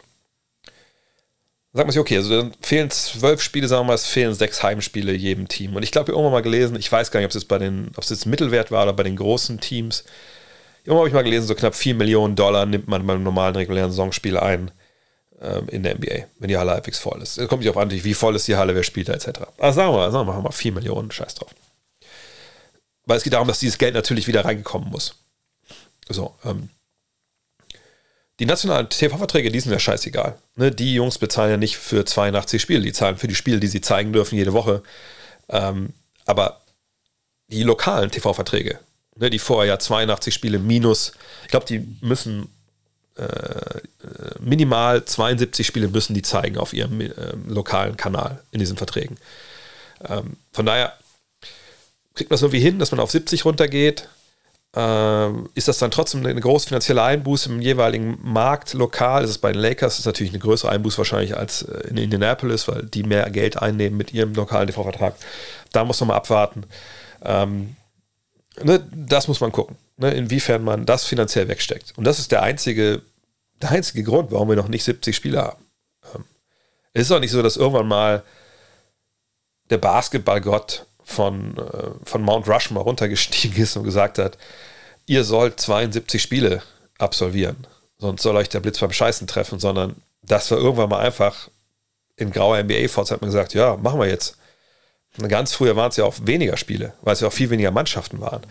Sagt 1.73 1.87
man 1.87 1.93
sich, 1.93 2.01
okay, 2.01 2.17
also 2.17 2.31
dann 2.31 2.53
fehlen 2.61 2.91
zwölf 2.91 3.41
Spiele, 3.41 3.69
sagen 3.69 3.83
wir 3.83 3.89
mal, 3.89 3.95
es 3.95 4.07
fehlen 4.07 4.35
sechs 4.35 4.63
Heimspiele 4.63 5.13
jedem 5.13 5.47
Team. 5.47 5.77
Und 5.77 5.85
ich 5.85 5.93
glaube, 5.93 6.11
ich 6.11 6.17
habe 6.17 6.23
irgendwann 6.23 6.33
mal 6.33 6.43
gelesen, 6.43 6.77
ich 6.77 6.91
weiß 6.91 7.11
gar 7.13 7.21
nicht, 7.21 7.27
ob 7.27 7.31
es 7.31 7.37
jetzt 7.37 7.49
bei 7.49 7.59
den, 7.59 7.93
ob 7.97 8.03
es 8.03 8.11
jetzt 8.11 8.27
Mittelwert 8.27 8.73
war 8.73 8.83
oder 8.83 8.93
bei 8.93 9.05
den 9.05 9.17
großen 9.17 9.61
Teams. 9.61 10.05
Irgendwann 10.83 10.99
habe 10.99 11.09
ich 11.09 11.15
mal 11.15 11.23
gelesen, 11.23 11.47
so 11.47 11.55
knapp 11.55 11.77
4 11.77 11.95
Millionen 11.95 12.35
Dollar 12.35 12.67
nimmt 12.67 12.89
man 12.89 13.07
beim 13.07 13.23
normalen 13.23 13.55
regulären 13.55 13.91
Saisonspiel 13.91 14.37
ein 14.37 14.73
ähm, 15.41 15.69
in 15.69 15.83
der 15.83 15.97
NBA, 15.97 16.27
wenn 16.39 16.49
die 16.49 16.57
Halle 16.57 16.73
halbwegs 16.73 16.99
voll 16.99 17.21
ist. 17.23 17.39
Es 17.39 17.49
kommt 17.49 17.63
nicht 17.63 17.71
auf 17.71 17.77
an, 17.77 17.91
wie 17.91 18.15
voll 18.15 18.37
ist 18.37 18.49
die 18.49 18.57
Halle, 18.57 18.75
wer 18.75 18.83
spielt 18.83 19.09
da, 19.09 19.15
etc. 19.15 19.41
Also 19.59 19.77
sagen 19.77 19.93
wir 19.93 19.99
mal, 19.99 20.13
sagen 20.13 20.27
wir 20.27 20.41
mal 20.41 20.53
4 20.53 20.73
Millionen, 20.73 21.11
scheiß 21.11 21.35
drauf. 21.35 21.51
Weil 23.07 23.17
es 23.17 23.23
geht 23.25 23.33
darum, 23.33 23.49
dass 23.49 23.59
dieses 23.59 23.79
Geld 23.79 23.95
natürlich 23.95 24.27
wieder 24.27 24.45
reingekommen 24.45 24.91
muss. 24.91 25.15
So, 26.09 26.35
ähm, 26.45 26.69
die 28.41 28.47
nationalen 28.47 28.89
TV-Verträge, 28.89 29.51
die 29.51 29.61
sind 29.61 29.73
ja 29.73 29.79
scheißegal. 29.79 30.39
Ne? 30.57 30.71
Die 30.71 30.95
Jungs 30.95 31.19
bezahlen 31.19 31.51
ja 31.51 31.57
nicht 31.59 31.77
für 31.77 32.05
82 32.05 32.61
Spiele, 32.61 32.81
die 32.81 32.93
zahlen 32.93 33.19
für 33.19 33.29
die 33.29 33.35
Spiele, 33.35 33.61
die 33.61 33.67
sie 33.67 33.83
zeigen 33.83 34.13
dürfen 34.13 34.37
jede 34.37 34.55
Woche. 34.55 34.83
Ähm, 35.51 35.93
aber 36.25 36.63
die 37.49 37.63
lokalen 37.63 38.11
TV-Verträge, 38.11 38.79
ne, 39.17 39.29
die 39.29 39.39
vorher 39.39 39.75
ja 39.75 39.79
82 39.79 40.33
Spiele 40.33 40.59
minus, 40.59 41.13
ich 41.43 41.49
glaube, 41.49 41.67
die 41.67 41.87
müssen 42.01 42.49
minimal 44.41 45.05
72 45.05 45.67
Spiele 45.67 45.89
müssen 45.89 46.15
die 46.15 46.23
zeigen 46.23 46.57
auf 46.57 46.73
ihrem 46.73 47.01
äh, 47.01 47.13
lokalen 47.47 47.97
Kanal 47.97 48.43
in 48.51 48.61
diesen 48.61 48.77
Verträgen. 48.77 49.17
Ähm, 50.09 50.37
von 50.53 50.65
daher 50.65 50.95
kriegt 52.15 52.31
man 52.31 52.37
es 52.37 52.43
irgendwie 52.43 52.61
hin, 52.61 52.79
dass 52.79 52.93
man 52.93 53.01
auf 53.01 53.11
70 53.11 53.45
runtergeht 53.45 54.09
ähm, 54.73 55.49
ist 55.55 55.67
das 55.67 55.79
dann 55.79 55.91
trotzdem 55.91 56.25
eine 56.25 56.41
große 56.41 56.69
finanzielle 56.69 57.03
Einbuße 57.03 57.49
im 57.49 57.61
jeweiligen 57.61 58.19
Markt 58.23 58.73
lokal? 58.75 59.25
Ist 59.25 59.31
es 59.31 59.39
bei 59.39 59.51
den 59.51 59.61
Lakers 59.61 59.99
ist 59.99 60.07
natürlich 60.07 60.33
eine 60.33 60.39
größere 60.39 60.71
Einbuße 60.71 60.99
wahrscheinlich 60.99 61.37
als 61.37 61.63
äh, 61.63 61.89
in 61.89 61.97
Indianapolis, 61.97 62.69
weil 62.69 62.85
die 62.85 63.03
mehr 63.03 63.29
Geld 63.31 63.61
einnehmen 63.61 63.97
mit 63.97 64.15
ihrem 64.15 64.33
lokalen 64.33 64.69
TV-Vertrag. 64.69 65.17
Da 65.73 65.85
muss 65.85 65.99
man 66.01 66.09
mal 66.09 66.17
abwarten. 66.17 66.65
Ähm, 67.25 67.75
ne, 68.63 68.87
das 68.93 69.27
muss 69.27 69.41
man 69.41 69.51
gucken, 69.51 69.77
ne, 70.01 70.13
inwiefern 70.13 70.63
man 70.63 70.87
das 70.87 71.05
finanziell 71.05 71.49
wegsteckt. 71.49 71.97
Und 71.97 72.05
das 72.05 72.19
ist 72.19 72.33
der 72.33 72.43
einzige, 72.43 73.03
der 73.63 73.71
einzige 73.71 74.03
Grund, 74.03 74.33
warum 74.33 74.49
wir 74.49 74.57
noch 74.57 74.69
nicht 74.69 74.85
70 74.85 75.15
Spieler 75.15 75.43
haben. 75.43 75.65
Ähm, 76.15 76.25
es 76.93 77.03
ist 77.03 77.13
auch 77.13 77.21
nicht 77.21 77.31
so, 77.31 77.43
dass 77.43 77.57
irgendwann 77.57 77.89
mal 77.89 78.25
der 79.71 79.79
Basketballgott 79.79 80.87
von, 81.05 81.57
äh, 81.59 81.91
von 82.05 82.23
Mount 82.23 82.49
Rushmore 82.49 82.85
runtergestiegen 82.85 83.63
ist 83.63 83.77
und 83.77 83.85
gesagt 83.85 84.19
hat, 84.19 84.39
ihr 85.07 85.25
sollt 85.25 85.61
72 85.61 86.21
Spiele 86.21 86.63
absolvieren, 86.99 87.67
sonst 87.99 88.23
soll 88.23 88.37
euch 88.37 88.49
der 88.49 88.61
Blitz 88.61 88.79
beim 88.79 88.93
Scheißen 88.93 89.27
treffen, 89.27 89.59
sondern 89.59 89.97
das 90.23 90.51
war 90.51 90.59
irgendwann 90.59 90.91
mal 90.91 91.01
einfach 91.01 91.49
in 92.17 92.31
grauer 92.31 92.63
NBA-Forts 92.63 93.11
hat 93.11 93.23
man 93.23 93.31
gesagt, 93.31 93.55
ja, 93.55 93.77
machen 93.77 93.99
wir 93.99 94.07
jetzt. 94.07 94.37
Ganz 95.29 95.53
früher 95.53 95.75
waren 95.75 95.91
es 95.91 95.97
ja 95.97 96.05
auch 96.05 96.15
weniger 96.23 96.57
Spiele, 96.57 96.95
weil 97.03 97.15
es 97.15 97.21
ja 97.21 97.29
auch 97.29 97.33
viel 97.33 97.51
weniger 97.51 97.73
Mannschaften 97.73 98.21
waren. 98.21 98.43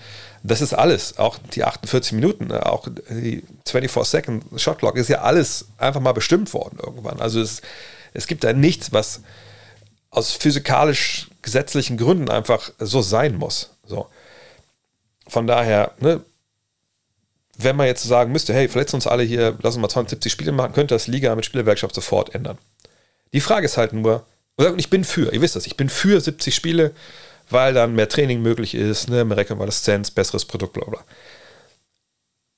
Das 0.44 0.62
ist 0.62 0.74
alles, 0.74 1.18
auch 1.18 1.38
die 1.54 1.64
48 1.64 2.12
Minuten, 2.14 2.52
auch 2.52 2.88
die 3.10 3.44
24-Second 3.66 4.60
Shotclock 4.60 4.98
ist 4.98 5.08
ja 5.08 5.22
alles 5.22 5.68
einfach 5.78 6.02
mal 6.02 6.12
bestimmt 6.12 6.54
worden 6.54 6.78
irgendwann. 6.84 7.22
Also 7.22 7.40
es, 7.42 7.62
es 8.14 8.28
gibt 8.28 8.44
da 8.44 8.52
nichts, 8.52 8.92
was 8.92 9.22
aus 10.12 10.34
physikalisch 10.34 11.30
gesetzlichen 11.42 11.98
Gründen 11.98 12.30
einfach 12.30 12.72
so 12.80 13.02
sein 13.02 13.36
muss. 13.36 13.72
So. 13.86 14.08
Von 15.28 15.48
daher, 15.48 15.94
ne, 16.00 16.22
wenn 17.58 17.76
man 17.76 17.88
jetzt 17.88 18.04
sagen 18.04 18.32
müsste, 18.32 18.54
hey, 18.54 18.68
verletzen 18.68 18.96
uns 18.96 19.08
alle 19.08 19.24
hier, 19.24 19.58
lass 19.62 19.76
uns 19.76 19.82
mal 19.82 19.90
72 19.90 20.32
Spiele 20.32 20.52
machen, 20.52 20.74
könnte 20.74 20.96
das 20.96 21.08
Liga 21.08 21.36
mit 21.36 21.46
Spielwerkschaft 21.46 21.96
sofort 21.96 22.34
ändern. 22.36 22.58
Die 23.34 23.42
Frage 23.42 23.66
ist 23.66 23.78
halt 23.78 23.94
nur, 23.94 24.26
und 24.68 24.80
ich 24.80 24.90
bin 24.90 25.04
für, 25.04 25.34
ihr 25.34 25.42
wisst 25.42 25.56
das, 25.56 25.66
ich 25.66 25.78
bin 25.78 25.90
für 25.90 26.20
70 26.20 26.54
Spiele, 26.54 26.94
weil 27.50 27.74
dann 27.74 27.96
mehr 27.96 28.10
Training 28.10 28.42
möglich 28.42 28.76
ist, 28.76 29.10
ne, 29.10 29.24
mehr 29.26 29.38
Rekonvaleszenz, 29.38 30.12
besseres 30.12 30.46
Produkt, 30.46 30.74
bla 30.74 30.86
bla. 30.86 31.04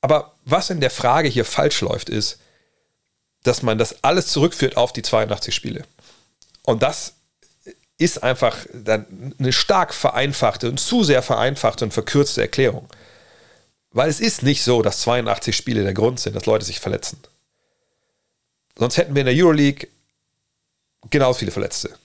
Aber 0.02 0.36
was 0.46 0.70
in 0.70 0.82
der 0.82 0.90
Frage 0.90 1.30
hier 1.30 1.46
falsch 1.46 1.82
läuft, 1.82 2.10
ist, 2.10 2.40
dass 3.44 3.62
man 3.62 3.78
das 3.78 4.04
alles 4.04 4.28
zurückführt 4.28 4.78
auf 4.78 4.94
die 4.94 5.04
82 5.04 5.54
Spiele. 5.54 5.84
Und 6.64 6.84
das 6.84 7.14
ist 7.98 8.24
einfach 8.24 8.58
eine 8.74 9.54
stark 9.54 9.94
vereinfachte 9.94 10.70
und 10.70 10.80
zu 10.80 11.04
sehr 11.04 11.22
vereinfachte 11.22 11.86
und 11.86 11.94
verkürzte 11.94 12.42
Erklärung. 12.42 12.88
Weil 13.92 14.10
es 14.10 14.20
ist 14.20 14.42
nicht 14.42 14.64
so, 14.64 14.82
dass 14.82 15.02
82 15.02 15.56
Spiele 15.56 15.84
der 15.84 15.94
Grund 15.94 16.20
sind, 16.20 16.36
dass 16.36 16.48
Leute 16.48 16.66
sich 16.66 16.80
verletzen. 16.80 17.20
Sonst 18.76 18.98
hätten 18.98 19.14
wir 19.14 19.22
in 19.22 19.28
der 19.28 19.36
Euroleague 19.36 19.88
genauso 21.10 21.40
viele 21.40 21.52
Verletzte. 21.52 21.98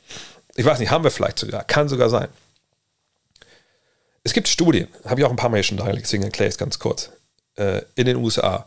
Ich 0.55 0.65
weiß 0.65 0.79
nicht, 0.79 0.91
haben 0.91 1.05
wir 1.05 1.11
vielleicht 1.11 1.39
sogar, 1.39 1.65
kann 1.65 1.89
sogar 1.89 2.09
sein. 2.09 2.29
Es 4.25 4.33
gibt 4.33 4.49
Studien, 4.49 4.89
habe 5.05 5.21
ich 5.21 5.27
auch 5.27 5.31
ein 5.31 5.37
paar 5.37 5.51
Mal 5.51 5.63
schon 5.63 5.77
da, 5.77 5.91
deswegen 5.93 6.25
erkläre 6.25 6.49
ich 6.49 6.55
es 6.55 6.59
ganz 6.59 6.79
kurz, 6.79 7.11
äh, 7.57 7.83
in 7.95 8.07
den 8.07 8.17
USA, 8.17 8.67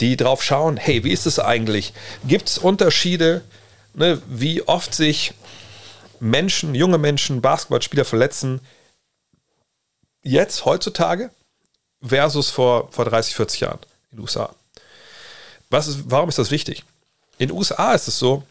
die 0.00 0.16
drauf 0.16 0.42
schauen, 0.42 0.76
hey, 0.76 1.02
wie 1.04 1.10
ist 1.10 1.26
es 1.26 1.38
eigentlich? 1.38 1.92
Gibt 2.24 2.48
es 2.48 2.58
Unterschiede, 2.58 3.42
ne, 3.94 4.20
wie 4.28 4.62
oft 4.62 4.94
sich 4.94 5.34
Menschen, 6.20 6.74
junge 6.74 6.98
Menschen, 6.98 7.40
Basketballspieler 7.40 8.04
verletzen, 8.04 8.60
jetzt, 10.22 10.64
heutzutage, 10.64 11.30
versus 12.00 12.50
vor, 12.50 12.90
vor 12.92 13.04
30, 13.04 13.34
40 13.34 13.60
Jahren 13.60 13.78
in 14.10 14.18
den 14.18 14.20
USA. 14.20 14.54
Was 15.70 15.88
ist, 15.88 16.10
warum 16.10 16.28
ist 16.28 16.38
das 16.38 16.50
wichtig? 16.50 16.84
In 17.38 17.48
den 17.48 17.56
USA 17.56 17.92
ist 17.94 18.06
es 18.06 18.18
so, 18.18 18.44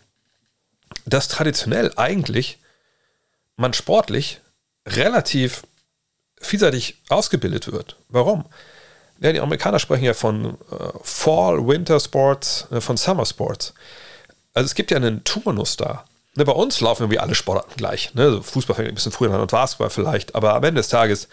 dass 1.06 1.28
traditionell 1.28 1.92
eigentlich 1.96 2.60
man 3.56 3.74
sportlich 3.74 4.40
relativ 4.88 5.64
vielseitig 6.40 7.02
ausgebildet 7.10 7.72
wird. 7.72 7.98
Warum? 8.10 8.46
Ja, 9.20 9.32
die 9.32 9.40
Amerikaner 9.40 9.80
sprechen 9.80 10.04
ja 10.04 10.14
von 10.14 10.58
äh, 10.72 10.90
Fall, 11.04 11.68
Winter 11.68 12.00
Sports, 12.00 12.68
äh, 12.72 12.82
von 12.82 12.98
Summer 12.98 13.26
Sports. 13.26 13.74
Also 14.54 14.66
es 14.66 14.76
gibt 14.76 14.90
ja 14.90 14.98
einen 14.98 15.24
Turnus 15.24 15.78
da. 15.78 16.06
Ne, 16.36 16.46
bei 16.46 16.52
uns 16.54 16.82
laufen 16.82 17.04
irgendwie 17.04 17.20
alle 17.20 17.36
Sportarten 17.36 17.76
gleich. 17.78 18.14
Ne? 18.16 18.24
Also 18.24 18.42
Fußball 18.42 18.76
fängt 18.76 18.90
ein 18.90 18.96
bisschen 18.96 19.12
früher 19.12 19.34
an 19.34 19.42
und 19.42 19.52
Basketball 19.52 19.90
vielleicht, 19.90 20.34
aber 20.34 20.56
am 20.56 20.64
Ende 20.64 20.80
des 20.80 20.88
Tages 20.88 21.28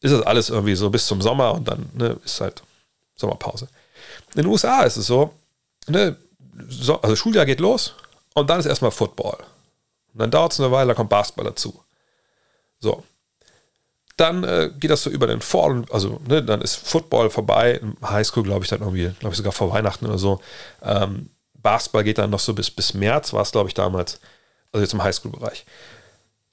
ist 0.00 0.12
das 0.12 0.22
alles 0.22 0.50
irgendwie 0.50 0.74
so 0.74 0.90
bis 0.90 1.06
zum 1.06 1.22
Sommer 1.22 1.54
und 1.54 1.66
dann 1.66 1.88
ne, 1.94 2.18
ist 2.24 2.40
halt 2.40 2.62
Sommerpause. 3.16 3.68
In 4.34 4.42
den 4.42 4.46
USA 4.46 4.82
ist 4.82 4.98
es 4.98 5.06
so, 5.06 5.32
ne, 5.86 6.16
so, 6.68 7.00
also 7.00 7.16
Schuljahr 7.16 7.46
geht 7.46 7.60
los 7.60 7.94
und 8.36 8.50
dann 8.50 8.60
ist 8.60 8.66
erstmal 8.66 8.90
Football. 8.90 9.38
Und 10.12 10.20
dann 10.20 10.30
dauert 10.30 10.52
es 10.52 10.60
eine 10.60 10.70
Weile, 10.70 10.88
da 10.88 10.94
kommt 10.94 11.08
Basketball 11.08 11.46
dazu. 11.46 11.82
So. 12.78 13.02
Dann 14.18 14.44
äh, 14.44 14.70
geht 14.78 14.90
das 14.90 15.02
so 15.02 15.10
über 15.10 15.26
den 15.26 15.40
Fall, 15.40 15.84
also 15.90 16.20
ne, 16.28 16.42
dann 16.42 16.60
ist 16.60 16.76
Football 16.76 17.30
vorbei, 17.30 17.80
im 17.80 17.96
Highschool 18.06 18.42
glaube 18.42 18.64
ich 18.64 18.68
dann 18.68 18.80
irgendwie, 18.80 19.10
glaube 19.18 19.32
ich 19.32 19.38
sogar 19.38 19.52
vor 19.52 19.72
Weihnachten 19.72 20.04
oder 20.04 20.18
so. 20.18 20.40
Ähm, 20.82 21.30
Basketball 21.54 22.04
geht 22.04 22.18
dann 22.18 22.28
noch 22.28 22.38
so 22.38 22.52
bis, 22.52 22.70
bis 22.70 22.92
März, 22.92 23.32
war 23.32 23.40
es 23.40 23.52
glaube 23.52 23.68
ich 23.68 23.74
damals, 23.74 24.20
also 24.70 24.82
jetzt 24.82 24.92
im 24.92 25.02
Highschool-Bereich. 25.02 25.64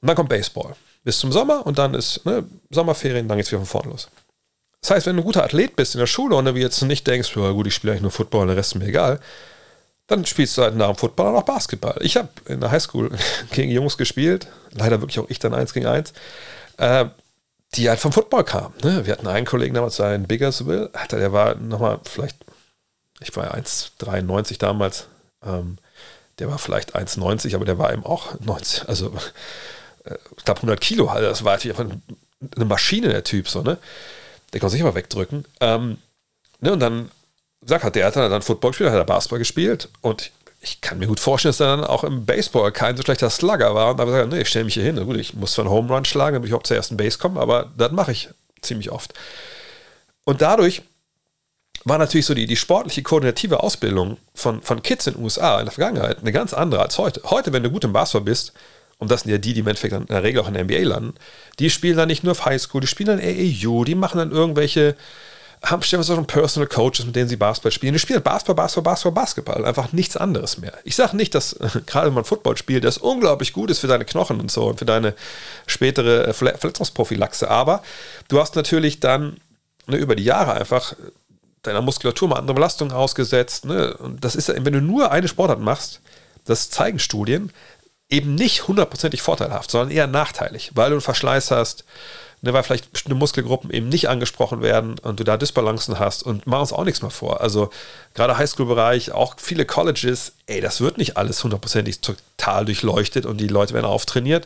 Und 0.01 0.07
dann 0.07 0.15
kommt 0.15 0.29
Baseball 0.29 0.75
bis 1.03 1.19
zum 1.19 1.33
Sommer 1.33 1.65
und 1.65 1.77
dann 1.77 1.95
ist 1.95 2.25
ne, 2.25 2.45
Sommerferien, 2.69 3.27
dann 3.27 3.37
geht 3.37 3.45
es 3.45 3.51
wieder 3.51 3.59
von 3.59 3.67
vorne 3.67 3.89
los. 3.89 4.07
Das 4.79 4.91
heißt, 4.91 5.05
wenn 5.05 5.17
du 5.17 5.21
ein 5.21 5.25
guter 5.25 5.43
Athlet 5.43 5.75
bist 5.75 5.95
in 5.95 5.99
der 5.99 6.07
Schule 6.07 6.35
und 6.35 6.45
du 6.45 6.51
jetzt 6.53 6.81
nicht 6.81 7.05
denkst, 7.07 7.35
ja, 7.35 7.51
gut, 7.51 7.67
ich 7.67 7.75
spiele 7.75 7.91
eigentlich 7.91 8.03
nur 8.03 8.11
Football, 8.11 8.47
der 8.47 8.55
Rest 8.55 8.73
ist 8.73 8.79
mir 8.79 8.87
egal, 8.87 9.19
dann 10.07 10.25
spielst 10.25 10.57
du 10.57 10.63
halt 10.63 10.75
nach 10.75 10.87
dem 10.87 10.95
Football 10.97 11.27
auch 11.27 11.39
noch 11.39 11.43
Basketball. 11.43 11.97
Ich 12.01 12.17
habe 12.17 12.29
in 12.47 12.59
der 12.59 12.71
Highschool 12.71 13.11
gegen 13.51 13.71
Jungs 13.71 13.97
gespielt, 13.97 14.47
leider 14.71 15.01
wirklich 15.01 15.19
auch 15.19 15.29
ich 15.29 15.39
dann 15.39 15.53
eins 15.53 15.73
gegen 15.73 15.85
eins, 15.85 16.13
äh, 16.77 17.05
die 17.75 17.89
halt 17.89 17.99
vom 17.99 18.11
Football 18.11 18.43
kamen. 18.43 18.73
Ne? 18.83 19.05
Wir 19.05 19.13
hatten 19.13 19.27
einen 19.27 19.45
Kollegen 19.45 19.73
damals, 19.73 19.95
der 19.95 20.13
in 20.13 20.27
Biggersville, 20.27 20.91
der 21.11 21.33
war 21.33 21.55
nochmal 21.55 21.99
vielleicht, 22.03 22.37
ich 23.19 23.35
war 23.35 23.45
ja 23.45 23.53
1,93 23.53 24.59
damals, 24.59 25.07
ähm, 25.43 25.77
der 26.39 26.49
war 26.49 26.57
vielleicht 26.57 26.95
1,90, 26.95 27.55
aber 27.55 27.65
der 27.65 27.77
war 27.77 27.93
eben 27.93 28.05
auch 28.05 28.39
90, 28.39 28.89
also 28.89 29.13
äh, 30.03 30.17
ich 30.37 30.45
glaube 30.45 30.59
100 30.59 30.79
Kilo, 30.81 31.07
also 31.07 31.27
das 31.27 31.43
war 31.43 31.53
einfach 31.53 31.85
eine 32.55 32.65
Maschine, 32.65 33.09
der 33.09 33.23
Typ, 33.23 33.47
so, 33.47 33.61
ne? 33.61 33.77
Der 34.51 34.59
konnte 34.59 34.73
sich 34.73 34.81
immer 34.81 34.95
wegdrücken. 34.95 35.45
Ähm, 35.61 35.97
ne? 36.59 36.73
Und 36.73 36.79
dann 36.79 37.09
sag 37.65 37.83
hat 37.83 37.95
der 37.95 38.05
hat 38.05 38.15
dann 38.15 38.41
Football 38.41 38.71
gespielt, 38.71 38.91
hat 38.91 38.97
er 38.97 39.05
Basketball 39.05 39.39
gespielt 39.39 39.89
und 40.01 40.31
ich 40.63 40.79
kann 40.79 40.97
mir 40.97 41.07
gut 41.07 41.19
vorstellen, 41.19 41.51
dass 41.51 41.59
er 41.59 41.75
dann 41.75 41.85
auch 41.85 42.05
im 42.05 42.25
Baseball 42.25 42.71
kein 42.71 42.95
so 42.95 43.03
schlechter 43.03 43.29
Slugger 43.29 43.75
war 43.75 43.91
und 43.91 43.99
aber 43.99 44.11
gesagt, 44.11 44.31
nee, 44.31 44.41
ich 44.41 44.49
stelle 44.49 44.65
mich 44.65 44.75
hier 44.75 44.83
hin. 44.83 44.95
gut, 45.05 45.17
ich 45.17 45.33
muss 45.33 45.53
zwar 45.53 45.65
einen 45.65 45.73
Home 45.73 45.93
Run 45.93 46.05
schlagen, 46.05 46.35
damit 46.35 46.45
ich 46.45 46.51
überhaupt 46.51 46.67
zur 46.67 46.77
ersten 46.77 46.95
Base 46.95 47.17
komme, 47.17 47.39
aber 47.41 47.71
das 47.77 47.91
mache 47.91 48.13
ich 48.13 48.29
ziemlich 48.61 48.89
oft. 48.89 49.13
Und 50.23 50.41
dadurch 50.41 50.83
war 51.83 51.97
natürlich 51.97 52.25
so 52.25 52.33
die, 52.33 52.45
die 52.45 52.55
sportliche 52.55 53.03
koordinative 53.03 53.61
Ausbildung 53.61 54.17
von, 54.33 54.61
von 54.61 54.81
Kids 54.81 55.07
in 55.07 55.15
den 55.15 55.23
USA 55.23 55.59
in 55.59 55.65
der 55.65 55.73
Vergangenheit 55.73 56.19
eine 56.19 56.31
ganz 56.31 56.53
andere 56.53 56.81
als 56.81 56.97
heute. 56.97 57.21
Heute, 57.25 57.51
wenn 57.51 57.63
du 57.63 57.69
gut 57.69 57.83
im 57.83 57.91
Basketball 57.91 58.23
bist, 58.23 58.53
und 58.99 59.11
das 59.11 59.21
sind 59.21 59.31
ja 59.31 59.37
die, 59.37 59.53
die 59.53 59.59
im 59.59 59.67
Endeffekt 59.67 59.93
in 59.93 60.05
der 60.05 60.23
Regel 60.23 60.41
auch 60.41 60.47
in 60.47 60.53
der 60.53 60.63
NBA 60.63 60.79
landen, 60.83 61.15
die 61.59 61.69
spielen 61.69 61.97
dann 61.97 62.07
nicht 62.07 62.23
nur 62.23 62.31
auf 62.31 62.45
Highschool, 62.45 62.79
die 62.79 62.87
spielen 62.87 63.07
dann 63.07 63.19
AAU, 63.19 63.83
die 63.83 63.95
machen 63.95 64.17
dann 64.17 64.31
irgendwelche 64.31 64.95
haben 65.63 65.81
stellen 65.81 66.01
wir 66.01 66.15
schon 66.15 66.27
Personal 66.27 66.67
Coaches, 66.67 67.05
mit 67.05 67.15
denen 67.15 67.29
sie 67.29 67.37
Basketball 67.37 67.71
spielen. 67.71 67.93
Die 67.93 67.99
spielen 67.99 68.21
Basketball, 68.21 68.55
Basketball, 68.55 68.93
Basketball, 68.93 69.23
Basketball. 69.23 69.65
Einfach 69.65 69.93
nichts 69.93 70.17
anderes 70.17 70.57
mehr. 70.57 70.73
Ich 70.83 70.95
sage 70.95 71.15
nicht, 71.15 71.33
dass 71.33 71.55
gerade 71.85 72.07
wenn 72.07 72.13
man 72.13 72.25
Football 72.25 72.57
spielt, 72.57 72.83
das 72.83 72.97
unglaublich 72.97 73.53
gut 73.53 73.71
ist 73.71 73.79
für 73.79 73.87
deine 73.87 74.03
Knochen 74.03 74.41
und 74.41 74.51
so 74.51 74.65
und 74.67 74.79
für 74.79 74.85
deine 74.85 75.15
spätere 75.65 76.27
äh, 76.27 76.33
Verletzungsprophylaxe. 76.33 77.49
Aber 77.49 77.81
du 78.27 78.39
hast 78.39 78.55
natürlich 78.55 78.99
dann 78.99 79.37
ne, 79.87 79.95
über 79.95 80.15
die 80.15 80.25
Jahre 80.25 80.53
einfach 80.53 80.95
deiner 81.61 81.81
Muskulatur 81.81 82.27
mal 82.27 82.39
andere 82.39 82.55
Belastungen 82.55 82.93
ausgesetzt. 82.93 83.63
Ne? 83.63 83.95
Und 83.95 84.23
das 84.23 84.35
ist, 84.35 84.49
wenn 84.49 84.73
du 84.73 84.81
nur 84.81 85.11
eine 85.11 85.29
Sportart 85.29 85.61
machst, 85.61 86.01
das 86.43 86.69
zeigen 86.69 86.99
Studien, 86.99 87.51
eben 88.09 88.35
nicht 88.35 88.67
hundertprozentig 88.67 89.21
vorteilhaft, 89.21 89.71
sondern 89.71 89.91
eher 89.91 90.07
nachteilig, 90.07 90.71
weil 90.75 90.89
du 90.89 90.95
einen 90.95 91.01
Verschleiß 91.01 91.51
hast, 91.51 91.85
ne, 92.43 92.53
weil 92.53 92.61
vielleicht 92.61 92.91
bestimmte 92.91 93.15
Muskelgruppen 93.15 93.71
eben 93.71 93.89
nicht 93.89 94.09
angesprochen 94.09 94.61
werden 94.61 94.99
und 94.99 95.19
du 95.19 95.23
da 95.23 95.37
Disbalancen 95.37 95.97
hast 95.97 96.23
und 96.23 96.45
machen 96.45 96.61
uns 96.61 96.73
auch 96.73 96.83
nichts 96.83 97.01
mehr 97.01 97.09
vor. 97.09 97.41
Also 97.41 97.69
gerade 98.13 98.37
Highschool-Bereich, 98.37 99.13
auch 99.13 99.35
viele 99.37 99.65
Colleges, 99.65 100.33
ey, 100.45 100.59
das 100.59 100.81
wird 100.81 100.97
nicht 100.97 101.17
alles 101.17 101.43
hundertprozentig 101.43 102.01
total 102.01 102.65
durchleuchtet 102.65 103.25
und 103.25 103.37
die 103.37 103.47
Leute 103.47 103.73
werden 103.73 103.85
auftrainiert. 103.85 104.45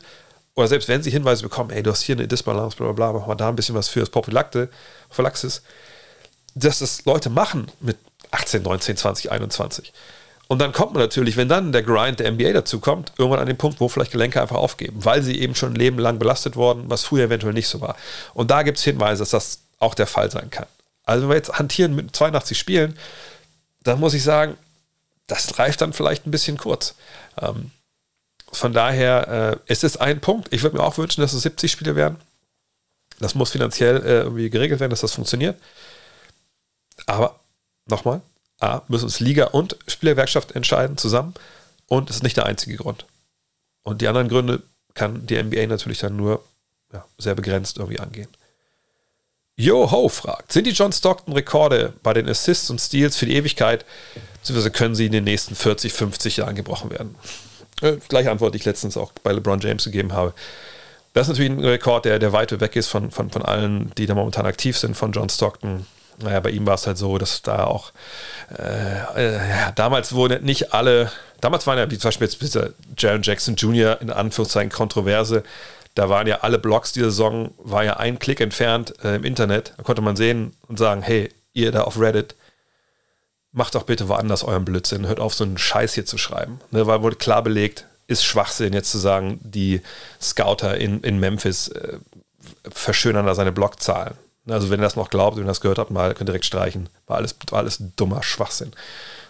Oder 0.54 0.68
selbst 0.68 0.88
wenn 0.88 1.02
sie 1.04 1.10
Hinweise 1.10 1.44
bekommen, 1.44 1.72
ey, 1.72 1.82
du 1.82 1.92
hast 1.92 2.04
hier 2.04 2.16
eine 2.16 2.28
Disbalance, 2.28 2.78
bla 2.78 2.92
bla 2.92 3.12
bla, 3.12 3.20
mach 3.20 3.28
mal 3.28 3.36
da 3.36 3.50
ein 3.50 3.56
bisschen 3.56 3.76
was 3.76 3.90
für 3.90 4.00
das 4.00 4.10
Prophylakte, 4.10 4.70
Prophylaxis, 5.10 5.64
dass 6.54 6.80
das 6.80 7.04
Leute 7.06 7.32
machen 7.32 7.68
mit 7.80 7.98
18, 8.30 8.62
19, 8.62 8.98
20, 8.98 9.32
21. 9.32 9.92
Und 10.48 10.60
dann 10.60 10.72
kommt 10.72 10.94
man 10.94 11.04
natürlich, 11.04 11.36
wenn 11.36 11.50
dann 11.50 11.72
der 11.72 11.84
Grind 11.84 12.20
der 12.20 12.32
NBA 12.32 12.54
dazu 12.54 12.80
kommt, 12.80 13.12
irgendwann 13.18 13.42
an 13.42 13.48
den 13.48 13.58
Punkt, 13.58 13.82
wo 13.82 13.90
vielleicht 13.90 14.12
Gelenke 14.12 14.42
einfach 14.42 14.56
aufgeben, 14.56 15.04
weil 15.04 15.22
sie 15.22 15.40
eben 15.40 15.56
schon 15.56 15.74
ein 15.74 15.76
Leben 15.76 16.00
lang 16.00 16.20
belastet 16.20 16.56
wurden, 16.56 16.90
was 16.90 17.04
früher 17.04 17.26
eventuell 17.26 17.54
nicht 17.54 17.68
so 17.68 17.82
war. 17.82 17.98
Und 18.34 18.50
da 18.50 18.64
gibt 18.64 18.78
es 18.78 18.84
Hinweise, 18.84 19.20
dass 19.20 19.32
das 19.32 19.60
auch 19.80 19.94
der 19.94 20.08
Fall 20.08 20.32
sein 20.32 20.50
kann. 20.50 20.68
Also 21.04 21.24
wenn 21.24 21.30
wir 21.30 21.36
jetzt 21.36 21.60
hantieren 21.60 21.96
mit 21.96 22.16
82 22.16 22.58
Spielen, 22.58 22.98
dann 23.84 24.00
muss 24.00 24.14
ich 24.14 24.24
sagen, 24.24 24.58
das 25.28 25.60
reift 25.60 25.82
dann 25.82 25.94
vielleicht 25.94 26.26
ein 26.26 26.32
bisschen 26.32 26.58
kurz. 26.58 26.96
Ähm, 27.42 27.72
von 28.52 28.74
daher 28.74 29.60
äh, 29.68 29.72
ist 29.72 29.84
es 29.84 29.98
ein 29.98 30.22
Punkt. 30.22 30.54
Ich 30.54 30.64
würde 30.64 30.78
mir 30.78 30.84
auch 30.84 30.98
wünschen, 30.98 31.22
dass 31.22 31.34
es 31.34 31.42
70 31.44 31.72
Spiele 31.72 31.96
werden. 31.96 32.18
Das 33.20 33.36
muss 33.36 33.52
finanziell 33.52 33.98
äh, 33.98 34.20
irgendwie 34.22 34.50
geregelt 34.50 34.80
werden, 34.80 34.92
dass 34.92 35.02
das 35.02 35.14
funktioniert. 35.14 35.60
Aber 37.06 37.40
nochmal, 37.86 38.22
A, 38.60 38.82
müssen 38.88 39.06
uns 39.06 39.20
Liga 39.20 39.46
und 39.46 39.78
Spielergewerkschaft 39.88 40.54
entscheiden 40.54 40.98
zusammen. 40.98 41.34
Und 41.88 42.10
es 42.10 42.18
ist 42.18 42.24
nicht 42.24 42.38
der 42.38 42.46
einzige 42.46 42.78
Grund. 42.78 43.06
Und 43.84 44.02
die 44.02 44.08
anderen 44.08 44.30
Gründe 44.30 44.64
kann 44.94 45.26
die 45.28 45.42
NBA 45.42 45.68
natürlich 45.68 46.00
dann 46.00 46.18
nur 46.18 46.44
ja, 46.92 47.06
sehr 47.18 47.36
begrenzt 47.36 47.78
irgendwie 47.78 48.00
angehen. 48.00 48.28
Yo 49.56 49.90
Ho 49.92 50.08
fragt, 50.10 50.52
sind 50.52 50.68
die 50.68 50.72
John 50.72 50.92
Stockton-Rekorde 50.92 51.94
bei 52.04 52.14
den 52.14 52.30
Assists 52.30 52.70
und 52.70 52.80
Steals 52.80 53.18
für 53.18 53.26
die 53.26 53.36
Ewigkeit, 53.36 53.86
beziehungsweise 54.34 54.70
können 54.70 54.94
sie 54.94 55.08
in 55.08 55.12
den 55.12 55.24
nächsten 55.24 55.56
40, 55.56 55.94
50 55.94 56.38
Jahren 56.38 56.56
gebrochen 56.56 56.92
werden? 56.92 57.16
Äh, 57.82 57.98
gleiche 58.08 58.30
Antwort, 58.30 58.54
die 58.54 58.60
ich 58.60 58.66
letztens 58.66 58.98
auch 58.98 59.12
bei 59.24 59.32
LeBron 59.32 59.60
James 59.60 59.84
gegeben 59.84 60.14
habe. 60.14 60.34
Das 61.14 61.24
ist 61.24 61.30
natürlich 61.30 61.52
ein 61.52 61.66
Rekord, 61.66 62.06
der, 62.06 62.20
der 62.20 62.34
weit 62.34 62.60
weg 62.60 62.76
ist 62.76 62.88
von, 62.88 63.10
von, 63.10 63.32
von 63.32 63.42
allen, 63.42 63.92
die 63.98 64.06
da 64.06 64.14
momentan 64.14 64.46
aktiv 64.46 64.78
sind, 64.78 64.96
von 64.96 65.12
John 65.12 65.30
Stockton, 65.30 65.88
naja, 66.18 66.40
bei 66.40 66.50
ihm 66.50 66.66
war 66.66 66.76
es 66.76 66.88
halt 66.88 66.98
so, 66.98 67.18
dass 67.18 67.42
da 67.42 67.66
auch 67.66 67.92
äh, 68.58 69.50
ja, 69.50 69.72
damals 69.72 70.14
wurden 70.14 70.44
nicht 70.44 70.74
alle, 70.74 71.12
damals 71.42 71.68
waren 71.68 71.78
ja 71.78 71.90
wie 71.92 71.98
zum 71.98 72.10
Beispiel 72.10 72.28
jetzt 72.28 72.42
dieser 72.42 72.70
Jaron 72.98 73.24
Jackson 73.24 73.56
Jr. 73.56 74.02
in 74.02 74.10
Anführungszeichen 74.10 74.72
Kontroverse. 74.72 75.44
Da 75.96 76.10
waren 76.10 76.28
ja 76.28 76.42
alle 76.42 76.60
Blogs 76.60 76.92
dieser 76.92 77.10
Saison, 77.10 77.54
war 77.58 77.84
ja 77.84 77.98
ein 77.98 78.20
Klick 78.20 78.40
entfernt 78.40 78.94
äh, 79.04 79.16
im 79.16 79.24
Internet. 79.24 79.74
Da 79.78 79.84
konnte 79.84 80.02
man 80.02 80.16
sehen 80.16 80.54
und 80.68 80.78
sagen, 80.78 81.02
hey, 81.02 81.30
ihr 81.54 81.72
da 81.72 81.84
auf 81.84 82.00
Reddit, 82.00 82.36
macht 83.52 83.76
doch 83.76 83.84
bitte 83.84 84.08
woanders 84.08 84.44
euren 84.44 84.64
Blödsinn. 84.64 85.08
Hört 85.08 85.20
auf, 85.20 85.34
so 85.34 85.44
einen 85.44 85.58
Scheiß 85.58 85.96
hier 85.96 86.06
zu 86.06 86.18
schreiben. 86.18 86.60
Ne, 86.70 86.86
weil 86.86 87.02
wurde 87.02 87.16
klar 87.16 87.42
belegt, 87.42 87.86
ist 88.06 88.24
Schwachsinn 88.24 88.74
jetzt 88.74 88.92
zu 88.92 89.00
sagen, 89.00 89.40
die 89.44 89.82
Scouter 90.22 90.78
in, 90.78 91.02
in 91.02 91.20
Memphis 91.20 91.70
äh, 91.70 91.98
verschönern 92.70 93.26
da 93.26 93.34
seine 93.34 93.52
Blockzahlen. 93.52 94.14
Also 94.50 94.70
wenn 94.70 94.80
ihr 94.80 94.84
das 94.84 94.96
noch 94.96 95.10
glaubt, 95.10 95.38
wenn 95.38 95.44
ihr 95.44 95.48
das 95.48 95.62
gehört 95.62 95.80
habt, 95.80 95.92
mal 95.92 96.14
könnt 96.14 96.30
ihr 96.30 96.34
direkt 96.34 96.46
streichen. 96.46 96.90
War 97.06 97.18
alles, 97.18 97.36
war 97.50 97.60
alles 97.60 97.82
dummer 97.96 98.24
Schwachsinn. 98.24 98.72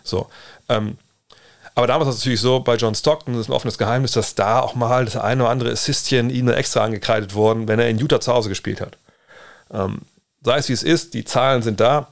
So. 0.04 0.28
Ähm, 0.70 0.98
aber 1.76 1.86
damals 1.86 2.08
war 2.08 2.14
es 2.14 2.20
natürlich 2.20 2.42
so, 2.42 2.60
bei 2.60 2.76
John 2.76 2.96
Stockton, 2.96 3.36
das 3.36 3.42
ist 3.42 3.50
ein 3.50 3.54
offenes 3.54 3.78
Geheimnis, 3.78 4.12
dass 4.12 4.34
da 4.34 4.62
auch 4.62 4.74
mal 4.74 5.06
das 5.06 5.16
eine 5.16 5.44
oder 5.44 5.52
andere 5.52 5.72
Assistchen 5.72 6.32
ihm 6.32 6.48
extra 6.50 6.84
angekreidet 6.84 7.36
wurden, 7.36 7.68
wenn 7.68 7.80
er 7.80 7.88
in 7.88 8.00
Utah 8.00 8.20
zu 8.20 8.34
Hause 8.34 8.50
gespielt 8.50 8.82
hat. 8.82 8.98
Ähm, 9.72 10.00
sei 10.44 10.58
es 10.58 10.70
wie 10.70 10.74
es 10.74 10.82
ist, 10.84 11.14
die 11.14 11.24
Zahlen 11.24 11.62
sind 11.62 11.80
da. 11.80 12.08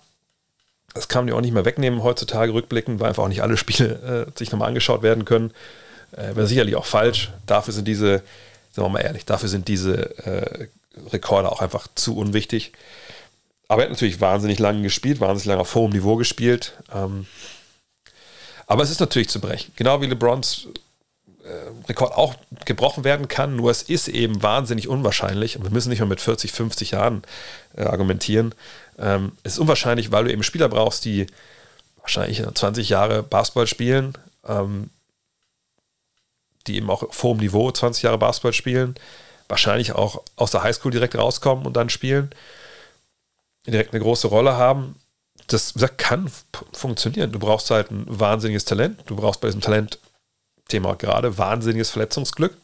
Das 0.94 1.08
kann 1.08 1.26
man 1.26 1.30
ja 1.30 1.38
auch 1.38 1.42
nicht 1.42 1.54
mehr 1.54 1.66
wegnehmen 1.66 2.04
heutzutage 2.04 2.54
rückblickend, 2.54 3.00
weil 3.00 3.10
einfach 3.10 3.24
auch 3.24 3.28
nicht 3.28 3.42
alle 3.42 3.58
Spiele 3.58 4.28
äh, 4.28 4.38
sich 4.38 4.52
nochmal 4.52 4.68
angeschaut 4.68 5.02
werden 5.02 5.26
können. 5.26 5.52
Äh, 6.12 6.36
Wäre 6.36 6.48
sicherlich 6.48 6.76
auch 6.76 6.86
falsch. 6.86 7.32
Dafür 7.48 7.74
sind 7.74 7.88
diese, 7.88 8.22
sagen 8.72 8.86
wir 8.86 8.90
mal 8.90 9.00
ehrlich, 9.00 9.26
dafür 9.26 9.50
sind 9.50 9.68
diese 9.68 10.16
äh, 10.26 10.68
Rekorde 11.12 11.52
auch 11.52 11.62
einfach 11.62 11.88
zu 11.96 12.18
unwichtig. 12.18 12.74
Aber 13.68 13.82
er 13.82 13.86
hat 13.86 13.94
natürlich 13.94 14.22
wahnsinnig 14.22 14.60
lange 14.60 14.84
gespielt, 14.84 15.20
wahnsinnig 15.20 15.46
lange 15.46 15.62
auf 15.62 15.76
hohem 15.76 15.92
Niveau 15.92 16.16
gespielt. 16.16 16.74
Ähm, 16.94 17.26
aber 18.68 18.84
es 18.84 18.92
ist 18.92 19.00
natürlich 19.00 19.30
zu 19.30 19.40
brechen. 19.40 19.72
Genau 19.76 20.02
wie 20.02 20.08
LeBrons 20.08 20.68
äh, 21.44 21.88
Rekord 21.88 22.14
auch 22.14 22.36
gebrochen 22.66 23.04
werden 23.04 23.28
kann, 23.28 23.56
nur 23.56 23.72
es 23.72 23.84
ist 23.84 24.08
eben 24.08 24.42
wahnsinnig 24.42 24.88
unwahrscheinlich. 24.88 25.58
Und 25.58 25.64
wir 25.64 25.72
müssen 25.72 25.90
nicht 25.90 26.00
mehr 26.00 26.08
mit 26.08 26.22
40, 26.22 26.52
50 26.52 26.92
Jahren 26.92 27.24
äh, 27.76 27.84
argumentieren. 27.84 28.54
Ähm, 28.98 29.34
es 29.44 29.54
ist 29.54 29.60
unwahrscheinlich, 29.60 30.12
weil 30.12 30.26
du 30.26 30.32
eben 30.32 30.44
Spieler 30.44 30.70
brauchst, 30.70 31.06
die 31.06 31.28
wahrscheinlich 31.98 32.44
20 32.44 32.90
Jahre 32.90 33.24
Basketball 33.24 33.68
spielen, 33.68 34.18
ähm, 34.48 34.90
die 36.68 36.78
eben 36.78 36.90
auch 36.90 37.04
auf 37.04 37.24
hohem 37.24 37.38
Niveau 37.38 37.72
20 37.72 38.04
Jahre 38.04 38.18
Basketball 38.18 38.54
spielen, 38.54 38.96
wahrscheinlich 39.48 39.94
auch 39.94 40.24
aus 40.36 40.52
der 40.52 40.64
Highschool 40.64 40.92
direkt 40.92 41.16
rauskommen 41.16 41.66
und 41.66 41.76
dann 41.76 41.90
spielen, 41.90 42.32
direkt 43.68 43.94
eine 43.94 44.02
große 44.02 44.28
Rolle 44.28 44.56
haben. 44.56 44.96
Das 45.48 45.74
gesagt, 45.74 45.98
kann 45.98 46.32
funktionieren. 46.74 47.32
Du 47.32 47.40
brauchst 47.40 47.70
halt 47.70 47.92
ein 47.92 48.06
wahnsinniges 48.08 48.66
Talent. 48.66 49.02
Du 49.06 49.16
brauchst 49.16 49.42
bei 49.42 49.48
diesem 49.48 49.62
Talent-Thema 49.62 50.96
gerade 50.96 51.38
wahnsinniges 51.38 51.92
Verletzungsglück. 51.92 52.56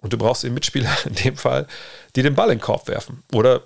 Und 0.00 0.12
du 0.12 0.18
brauchst 0.18 0.44
eben 0.44 0.54
Mitspieler 0.54 0.96
in 1.04 1.14
dem 1.14 1.36
Fall, 1.36 1.66
die 2.16 2.22
den 2.22 2.34
Ball 2.34 2.50
in 2.50 2.58
den 2.58 2.62
Korb 2.62 2.88
werfen. 2.88 3.22
Oder 3.32 3.62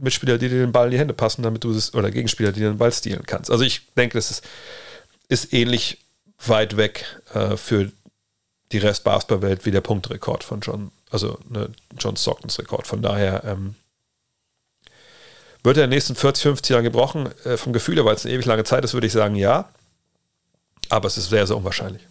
Mitspieler, 0.00 0.38
die 0.38 0.48
dir 0.48 0.60
den 0.60 0.72
Ball 0.72 0.86
in 0.86 0.90
die 0.92 0.98
Hände 0.98 1.14
passen, 1.14 1.42
damit 1.42 1.64
du 1.64 1.70
es, 1.70 1.94
oder 1.94 2.10
Gegenspieler, 2.10 2.52
die 2.52 2.60
den 2.60 2.78
Ball 2.78 2.92
stehlen 2.92 3.24
kannst. 3.26 3.50
Also 3.50 3.64
ich 3.64 3.92
denke, 3.94 4.18
das 4.18 4.30
ist, 4.30 4.44
ist 5.28 5.52
ähnlich 5.52 5.98
weit 6.38 6.76
weg 6.76 7.04
äh, 7.32 7.56
für 7.56 7.90
die 8.72 8.78
Rest-Basketball-Welt 8.78 9.66
wie 9.66 9.70
der 9.70 9.80
Punktrekord 9.80 10.44
von 10.44 10.60
John, 10.60 10.90
also 11.10 11.38
ne, 11.48 11.70
John 11.98 12.16
Stocktons 12.16 12.58
Rekord. 12.58 12.86
Von 12.86 13.02
daher 13.02 13.44
ähm, 13.44 13.74
wird 15.62 15.76
er 15.76 15.84
in 15.84 15.90
den 15.90 15.96
nächsten 15.96 16.14
40, 16.14 16.42
50 16.42 16.70
Jahren 16.70 16.84
gebrochen. 16.84 17.30
Äh, 17.44 17.56
vom 17.56 17.72
Gefühl 17.72 17.96
her, 17.96 18.04
weil 18.04 18.14
es 18.14 18.24
eine 18.24 18.34
ewig 18.34 18.46
lange 18.46 18.64
Zeit 18.64 18.84
ist, 18.84 18.94
würde 18.94 19.06
ich 19.06 19.12
sagen, 19.12 19.34
ja. 19.34 19.68
Aber 20.88 21.06
es 21.06 21.16
ist 21.16 21.30
sehr, 21.30 21.46
sehr 21.46 21.56
unwahrscheinlich. 21.56 22.02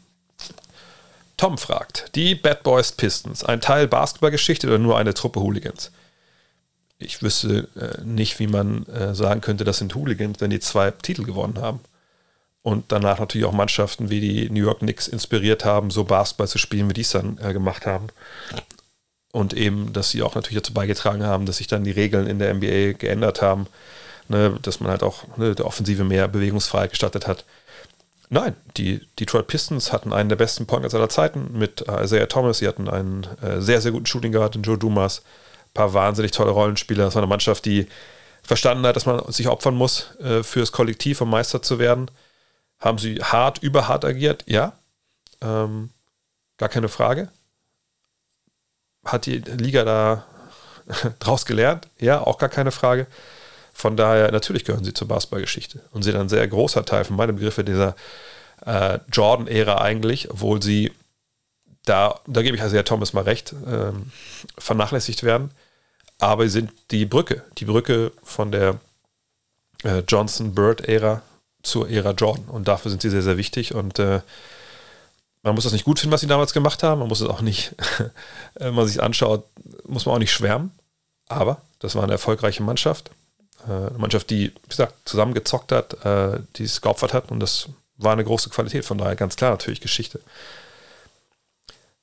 Tom 1.37 1.57
fragt, 1.57 2.15
die 2.15 2.35
Bad 2.35 2.63
Boys 2.63 2.91
Pistons, 2.91 3.43
ein 3.43 3.59
Teil 3.59 3.87
Basketballgeschichte 3.87 4.67
oder 4.67 4.77
nur 4.77 4.97
eine 4.97 5.13
Truppe 5.13 5.41
Hooligans? 5.41 5.91
Ich 6.99 7.21
wüsste 7.21 7.67
äh, 7.75 8.01
nicht, 8.03 8.39
wie 8.39 8.47
man 8.47 8.85
äh, 8.85 9.13
sagen 9.13 9.41
könnte, 9.41 9.63
das 9.63 9.79
sind 9.79 9.93
Hooligans, 9.95 10.39
wenn 10.39 10.51
die 10.51 10.59
zwei 10.59 10.91
Titel 10.91 11.23
gewonnen 11.23 11.59
haben. 11.59 11.79
Und 12.63 12.85
danach 12.93 13.19
natürlich 13.19 13.45
auch 13.45 13.51
Mannschaften 13.51 14.09
wie 14.09 14.21
die 14.21 14.49
New 14.49 14.63
York 14.63 14.79
Knicks 14.79 15.09
inspiriert 15.09 15.65
haben, 15.65 15.91
so 15.91 16.05
Basketball 16.05 16.47
zu 16.47 16.57
spielen, 16.57 16.89
wie 16.89 16.93
die 16.93 17.01
es 17.01 17.11
dann 17.11 17.37
äh, 17.43 17.51
gemacht 17.51 17.85
haben. 17.85 18.07
Und 19.33 19.53
eben, 19.53 19.91
dass 19.91 20.11
sie 20.11 20.23
auch 20.23 20.35
natürlich 20.35 20.61
dazu 20.61 20.73
beigetragen 20.73 21.23
haben, 21.23 21.45
dass 21.45 21.57
sich 21.57 21.67
dann 21.67 21.83
die 21.83 21.91
Regeln 21.91 22.25
in 22.25 22.39
der 22.39 22.53
NBA 22.53 22.93
geändert 22.97 23.41
haben, 23.41 23.67
ne, 24.29 24.57
dass 24.61 24.79
man 24.79 24.89
halt 24.89 25.03
auch 25.03 25.25
ne, 25.37 25.55
der 25.55 25.65
Offensive 25.65 26.05
mehr 26.05 26.29
Bewegungsfreiheit 26.29 26.91
gestattet 26.91 27.27
hat. 27.27 27.43
Nein, 28.29 28.55
die 28.77 29.01
Detroit 29.19 29.47
Pistons 29.47 29.91
hatten 29.91 30.13
einen 30.13 30.29
der 30.29 30.37
besten 30.37 30.65
Pointers 30.65 30.95
aller 30.95 31.09
Zeiten 31.09 31.49
mit 31.51 31.87
äh, 31.87 32.03
Isaiah 32.03 32.27
Thomas. 32.27 32.59
Sie 32.59 32.67
hatten 32.67 32.87
einen 32.87 33.27
äh, 33.41 33.59
sehr, 33.59 33.81
sehr 33.81 33.91
guten 33.91 34.05
Shooting 34.05 34.31
Guard 34.31 34.55
in 34.55 34.63
Joe 34.63 34.77
Dumas. 34.77 35.19
Ein 35.19 35.73
paar 35.73 35.93
wahnsinnig 35.93 36.31
tolle 36.31 36.51
Rollenspieler. 36.51 37.03
Das 37.03 37.15
war 37.15 37.21
eine 37.21 37.29
Mannschaft, 37.29 37.65
die 37.65 37.87
verstanden 38.41 38.85
hat, 38.85 38.95
dass 38.95 39.05
man 39.05 39.31
sich 39.31 39.49
opfern 39.49 39.75
muss, 39.75 40.15
äh, 40.21 40.43
fürs 40.43 40.71
Kollektiv, 40.71 41.19
um 41.19 41.29
Meister 41.29 41.61
zu 41.61 41.77
werden. 41.77 42.09
Haben 42.83 42.97
sie 42.97 43.15
hart, 43.15 43.63
überhart 43.63 44.03
agiert? 44.03 44.43
Ja. 44.45 44.73
Ähm, 45.41 45.89
gar 46.57 46.67
keine 46.67 46.89
Frage. 46.89 47.29
Hat 49.05 49.25
die 49.25 49.37
Liga 49.37 49.85
da 49.85 50.25
draus 51.19 51.45
gelernt? 51.45 51.87
Ja, 51.97 52.19
auch 52.19 52.37
gar 52.37 52.49
keine 52.49 52.71
Frage. 52.71 53.07
Von 53.73 53.95
daher, 53.95 54.29
natürlich 54.33 54.65
gehören 54.65 54.83
sie 54.83 54.93
zur 54.93 55.07
Basketballgeschichte 55.07 55.81
und 55.91 56.03
sind 56.03 56.17
ein 56.17 56.27
sehr 56.27 56.45
großer 56.45 56.83
Teil 56.83 57.05
von 57.05 57.15
meinen 57.15 57.37
Begriffe 57.37 57.63
dieser 57.63 57.95
äh, 58.65 58.99
Jordan-Ära 59.09 59.79
eigentlich, 59.79 60.29
obwohl 60.29 60.61
sie 60.61 60.91
da, 61.85 62.19
da 62.27 62.41
gebe 62.41 62.57
ich 62.57 62.63
also 62.63 62.75
ja 62.75 62.83
Thomas 62.83 63.13
mal 63.13 63.23
recht, 63.23 63.55
ähm, 63.65 64.11
vernachlässigt 64.57 65.23
werden. 65.23 65.51
Aber 66.19 66.43
sie 66.43 66.49
sind 66.49 66.71
die 66.91 67.05
Brücke, 67.05 67.43
die 67.57 67.65
Brücke 67.65 68.11
von 68.23 68.51
der 68.51 68.75
äh, 69.83 69.99
Johnson-Bird-Ära 69.99 71.21
zur 71.63 71.89
Ära 71.89 72.11
Jordan. 72.11 72.45
Und 72.45 72.67
dafür 72.67 72.91
sind 72.91 73.01
sie 73.01 73.09
sehr, 73.09 73.23
sehr 73.23 73.37
wichtig. 73.37 73.73
Und 73.73 73.97
äh, 73.99 74.21
man 75.41 75.55
muss 75.55 75.63
das 75.63 75.73
nicht 75.73 75.85
gut 75.85 75.99
finden, 75.99 76.13
was 76.13 76.21
sie 76.21 76.27
damals 76.27 76.53
gemacht 76.53 76.83
haben. 76.83 76.99
Man 76.99 77.07
muss 77.07 77.21
es 77.21 77.27
auch 77.27 77.41
nicht, 77.41 77.75
wenn 78.55 78.75
man 78.75 78.87
sich 78.87 79.01
anschaut, 79.01 79.45
muss 79.85 80.05
man 80.05 80.15
auch 80.15 80.19
nicht 80.19 80.31
schwärmen. 80.31 80.71
Aber 81.27 81.61
das 81.79 81.95
war 81.95 82.03
eine 82.03 82.13
erfolgreiche 82.13 82.63
Mannschaft. 82.63 83.09
Äh, 83.67 83.71
eine 83.71 83.97
Mannschaft, 83.97 84.29
die, 84.29 84.49
wie 84.49 84.69
gesagt, 84.69 84.93
zusammengezockt 85.05 85.71
hat, 85.71 86.05
äh, 86.05 86.39
die 86.55 86.63
es 86.63 86.81
geopfert 86.81 87.13
hat. 87.13 87.31
Und 87.31 87.39
das 87.39 87.69
war 87.97 88.13
eine 88.13 88.23
große 88.23 88.49
Qualität. 88.49 88.85
Von 88.85 88.97
daher 88.97 89.15
ganz 89.15 89.35
klar 89.35 89.51
natürlich 89.51 89.81
Geschichte. 89.81 90.19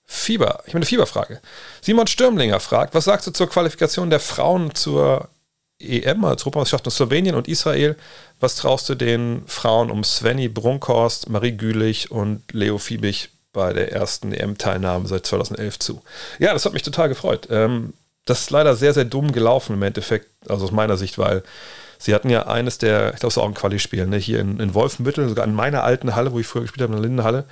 Fieber, 0.07 0.63
ich 0.65 0.71
habe 0.71 0.79
eine 0.79 0.87
Fieberfrage. 0.87 1.41
Simon 1.81 2.09
Stürmlinger 2.09 2.59
fragt, 2.59 2.95
was 2.95 3.05
sagst 3.05 3.29
du 3.29 3.31
zur 3.31 3.49
Qualifikation 3.49 4.11
der 4.11 4.19
Frauen 4.19 4.75
zur 4.75 5.29
EM, 5.79 6.25
als 6.25 6.43
Europameisterschaft 6.43 6.87
in 6.87 6.91
Slowenien 6.91 7.37
und 7.37 7.47
Israel? 7.47 7.97
Was 8.41 8.57
traust 8.57 8.89
du 8.89 8.95
den 8.95 9.43
Frauen 9.47 9.91
um 9.91 10.03
Svenny 10.03 10.49
Brunkhorst, 10.49 11.29
Marie 11.29 11.53
Gülich 11.53 12.11
und 12.11 12.43
Leo 12.53 12.79
Fiebig 12.79 13.29
bei 13.53 13.75
der 13.75 13.93
ersten 13.93 14.33
EM-Teilnahme 14.33 15.07
seit 15.07 15.27
2011 15.27 15.79
zu? 15.79 16.03
Ja, 16.39 16.55
das 16.55 16.65
hat 16.65 16.73
mich 16.73 16.83
total 16.83 17.11
gefreut. 17.11 17.49
Ähm, 17.51 17.93
das 18.25 18.41
ist 18.41 18.51
leider 18.51 18.75
sehr, 18.77 18.95
sehr 18.95 19.05
dumm 19.05 19.33
gelaufen 19.33 19.75
im 19.75 19.83
Endeffekt, 19.83 20.29
also 20.49 20.65
aus 20.65 20.73
meiner 20.73 20.97
Sicht, 20.97 21.19
weil 21.19 21.43
sie 21.99 22.15
hatten 22.15 22.31
ja 22.31 22.47
eines 22.47 22.79
der, 22.79 23.13
ich 23.13 23.21
glaube, 23.21 23.31
es 23.31 23.37
war 23.37 23.45
auch 23.45 23.49
ein 23.49 23.55
Quali-Spiel, 23.55 24.07
ne, 24.07 24.17
hier 24.17 24.41
in, 24.41 24.59
in 24.59 24.73
Wolfenbüttel, 24.73 25.29
sogar 25.29 25.45
in 25.45 25.55
meiner 25.55 25.85
alten 25.85 26.15
Halle, 26.15 26.33
wo 26.33 26.39
ich 26.39 26.47
früher 26.47 26.63
gespielt 26.63 26.83
habe, 26.83 26.95
in 26.95 27.03
der 27.03 27.09
Lindenhalle. 27.09 27.45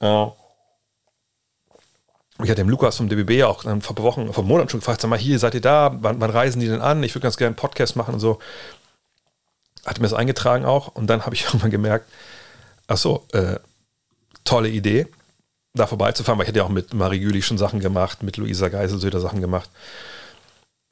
Äh, 0.00 0.26
ich 2.42 2.48
hatte 2.48 2.62
dem 2.62 2.70
Lukas 2.70 2.96
vom 2.96 3.10
DBB 3.10 3.42
auch 3.42 3.64
vor 3.64 3.70
ein 3.72 3.80
paar 3.80 3.98
Wochen, 3.98 4.32
vor 4.32 4.44
Monaten 4.44 4.70
schon 4.70 4.80
gefragt, 4.80 5.02
sag 5.02 5.08
mal, 5.08 5.18
hier 5.18 5.38
seid 5.38 5.54
ihr 5.54 5.60
da, 5.60 5.94
wann, 6.00 6.20
wann 6.20 6.30
reisen 6.30 6.60
die 6.60 6.68
denn 6.68 6.80
an? 6.80 7.02
Ich 7.02 7.14
würde 7.14 7.24
ganz 7.24 7.36
gerne 7.36 7.48
einen 7.48 7.56
Podcast 7.56 7.96
machen 7.96 8.14
und 8.14 8.20
so 8.20 8.38
hatte 9.86 10.00
mir 10.00 10.08
das 10.08 10.18
eingetragen 10.18 10.64
auch 10.64 10.88
und 10.88 11.06
dann 11.06 11.24
habe 11.24 11.34
ich 11.34 11.44
irgendwann 11.46 11.70
gemerkt, 11.70 12.08
ach 12.86 12.96
so, 12.96 13.26
äh, 13.32 13.58
tolle 14.44 14.68
Idee, 14.68 15.06
da 15.74 15.86
vorbeizufahren, 15.86 16.38
weil 16.38 16.44
ich 16.44 16.48
hätte 16.48 16.58
ja 16.58 16.64
auch 16.64 16.70
mit 16.70 16.94
Marie 16.94 17.20
Gülich 17.20 17.46
schon 17.46 17.58
Sachen 17.58 17.80
gemacht, 17.80 18.22
mit 18.22 18.36
Luisa 18.36 18.68
Geiselsöder 18.68 19.20
Sachen 19.20 19.40
gemacht. 19.40 19.70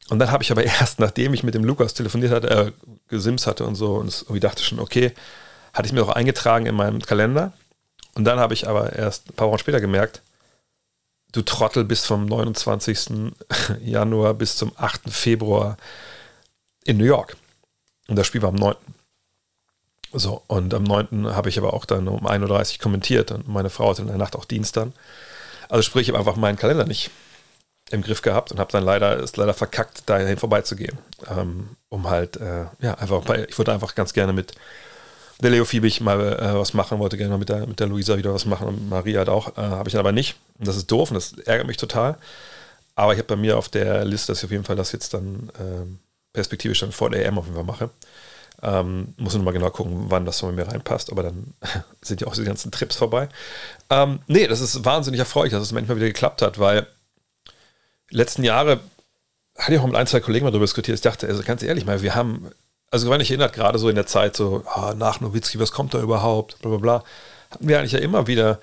Und 0.09 0.19
dann 0.19 0.31
habe 0.31 0.43
ich 0.43 0.51
aber 0.51 0.65
erst, 0.65 1.01
nachdem 1.01 1.35
ich 1.35 1.43
mit 1.43 1.55
dem 1.55 1.65
Lukas 1.65 1.94
telefoniert 1.94 2.32
hatte, 2.32 2.51
äh, 2.51 2.73
gesims 3.09 3.47
hatte 3.47 3.65
und 3.65 3.74
so, 3.74 3.94
und 3.94 4.23
irgendwie 4.23 4.40
dachte 4.40 4.62
schon, 4.62 4.78
okay, 4.78 5.12
hatte 5.73 5.86
ich 5.86 5.93
mir 5.93 6.02
auch 6.02 6.09
eingetragen 6.15 6.66
in 6.66 6.74
meinem 6.74 7.01
Kalender. 7.01 7.52
Und 8.15 8.24
dann 8.24 8.39
habe 8.39 8.55
ich 8.55 8.66
aber 8.66 8.94
erst 8.94 9.31
ein 9.31 9.35
paar 9.35 9.48
Wochen 9.48 9.59
später 9.59 9.81
gemerkt, 9.81 10.23
du 11.32 11.43
Trottel 11.43 11.85
bis 11.85 12.05
vom 12.05 12.27
29. 12.27 13.32
Januar 13.85 14.35
bis 14.35 14.56
zum 14.56 14.73
8. 14.77 15.10
Februar 15.10 15.77
in 16.85 16.97
New 16.97 17.05
York. 17.05 17.36
Und 18.09 18.16
das 18.16 18.26
Spiel 18.26 18.43
war 18.43 18.48
am 18.48 18.56
9. 18.56 18.74
So, 20.12 20.43
und 20.47 20.72
am 20.72 20.85
9. 20.85 21.36
habe 21.36 21.48
ich 21.51 21.59
aber 21.59 21.74
auch 21.74 21.85
dann 21.85 22.09
um 22.09 22.26
1.30 22.26 22.74
Uhr 22.74 22.82
kommentiert 22.82 23.30
und 23.30 23.47
meine 23.47 23.70
Frau 23.70 23.90
hatte 23.90 24.02
in 24.02 24.09
der 24.09 24.16
Nacht 24.16 24.36
auch 24.36 24.47
Dienst 24.47 24.76
dann. 24.76 24.94
Also 25.68 25.82
sprich, 25.82 26.09
ich 26.09 26.14
habe 26.14 26.18
einfach 26.18 26.36
meinen 26.36 26.56
Kalender 26.56 26.86
nicht 26.86 27.10
im 27.90 28.02
Griff 28.02 28.22
gehabt 28.22 28.51
und 28.51 28.59
habe 28.59 28.72
dann 28.72 28.85
leider, 28.85 29.18
ist 29.18 29.36
leider 29.36 29.55
verkackt, 29.55 30.09
dahin 30.09 30.39
vorbeizugehen. 30.39 30.98
Ähm, 31.28 31.76
um 31.90 32.09
halt, 32.09 32.36
äh, 32.39 32.66
ja, 32.80 32.94
einfach, 32.94 33.22
bei, 33.22 33.47
ich 33.48 33.59
wollte 33.59 33.72
einfach 33.72 33.94
ganz 33.94 34.12
gerne 34.12 34.32
mit 34.32 34.55
der 35.40 35.51
Leo 35.51 35.64
Fiebig 35.64 36.01
mal 36.01 36.20
äh, 36.20 36.55
was 36.59 36.74
machen, 36.74 36.98
wollte 36.98 37.16
gerne 37.16 37.39
mit 37.39 37.48
der, 37.48 37.66
mit 37.66 37.78
der 37.78 37.86
Luisa 37.86 38.16
wieder 38.16 38.35
was 38.35 38.44
machen 38.44 38.66
und 38.66 38.89
Maria 38.89 39.20
hat 39.20 39.28
auch, 39.28 39.56
äh, 39.56 39.60
habe 39.60 39.89
ich 39.89 39.93
dann 39.93 40.01
aber 40.01 40.12
nicht. 40.12 40.36
Und 40.59 40.66
das 40.66 40.76
ist 40.76 40.90
doof 40.90 41.10
und 41.10 41.14
das 41.14 41.35
ärgert 41.44 41.66
mich 41.66 41.76
total. 41.76 42.16
Aber 42.94 43.12
ich 43.12 43.18
habe 43.18 43.28
bei 43.28 43.36
mir 43.36 43.56
auf 43.56 43.68
der 43.68 44.05
Liste, 44.05 44.32
dass 44.32 44.39
ich 44.39 44.44
auf 44.44 44.51
jeden 44.51 44.64
Fall 44.64 44.76
das 44.76 44.93
jetzt 44.93 45.14
dann 45.14 45.51
ähm, 45.60 45.98
perspektivisch 46.32 46.80
dann 46.80 46.92
vor 46.92 47.10
der 47.10 47.24
EM 47.26 47.38
auf 47.38 47.44
jeden 47.44 47.56
Fall 47.56 47.64
mache. 47.64 47.90
Ähm, 48.60 49.14
muss 49.16 49.34
nur 49.34 49.44
mal 49.44 49.52
genau 49.52 49.70
gucken, 49.70 50.06
wann 50.09 50.24
das 50.24 50.38
so 50.38 50.46
bei 50.46 50.52
mir 50.52 50.66
reinpasst, 50.66 51.12
aber 51.12 51.22
dann 51.22 51.55
sind 52.02 52.20
ja 52.20 52.26
auch 52.26 52.34
die 52.34 52.44
ganzen 52.44 52.72
Trips 52.72 52.96
vorbei. 52.96 53.28
Ähm, 53.88 54.20
nee, 54.26 54.46
das 54.46 54.60
ist 54.60 54.84
wahnsinnig 54.84 55.20
erfreulich, 55.20 55.52
dass 55.52 55.62
es 55.62 55.72
manchmal 55.72 55.96
wieder 55.96 56.09
geklappt 56.09 56.42
hat, 56.42 56.59
weil 56.59 56.86
letzten 58.10 58.42
Jahre 58.42 58.80
hatte 59.56 59.74
ich 59.74 59.80
auch 59.80 59.86
mit 59.86 59.96
ein, 59.96 60.06
zwei 60.06 60.20
Kollegen 60.20 60.44
mal 60.44 60.50
darüber 60.50 60.64
diskutiert. 60.64 60.96
Ich 60.96 61.02
dachte, 61.02 61.26
also 61.26 61.42
ganz 61.42 61.62
ehrlich 61.62 61.84
mal, 61.84 62.02
wir 62.02 62.14
haben, 62.14 62.50
also 62.90 63.09
wenn 63.10 63.20
ich 63.20 63.30
erinnert, 63.30 63.52
gerade 63.52 63.78
so 63.78 63.88
in 63.88 63.96
der 63.96 64.06
Zeit, 64.06 64.36
so 64.36 64.64
oh, 64.76 64.92
nach 64.96 65.20
Nowitzki, 65.20 65.59
was 65.60 65.72
kommt 65.72 65.94
da 65.94 66.00
überhaupt, 66.00 66.59
bla 66.60 66.70
bla 66.70 66.78
bla, 66.78 67.05
hatten 67.50 67.68
wir 67.68 67.78
eigentlich 67.78 67.92
ja 67.92 67.98
immer 68.00 68.26
wieder 68.26 68.60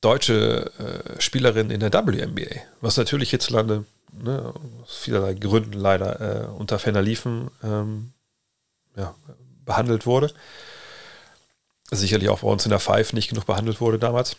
deutsche 0.00 0.70
äh, 0.78 1.20
Spielerinnen 1.20 1.70
in 1.70 1.80
der 1.80 1.92
WNBA, 1.92 2.60
was 2.80 2.96
natürlich 2.96 3.30
hierzulande 3.30 3.84
ne, 4.22 4.52
aus 4.82 4.96
vielerlei 4.96 5.34
Gründen 5.34 5.74
leider 5.74 6.20
äh, 6.20 6.46
unter 6.46 6.78
Ferner 6.78 7.02
liefen 7.02 7.50
ähm, 7.62 8.12
ja, 8.96 9.14
behandelt 9.64 10.06
wurde. 10.06 10.32
Sicherlich 11.90 12.28
auch 12.28 12.40
bei 12.40 12.48
uns 12.48 12.64
in 12.64 12.70
der 12.70 12.80
Five 12.80 13.12
nicht 13.12 13.28
genug 13.28 13.46
behandelt 13.46 13.80
wurde 13.80 13.98
damals. 13.98 14.36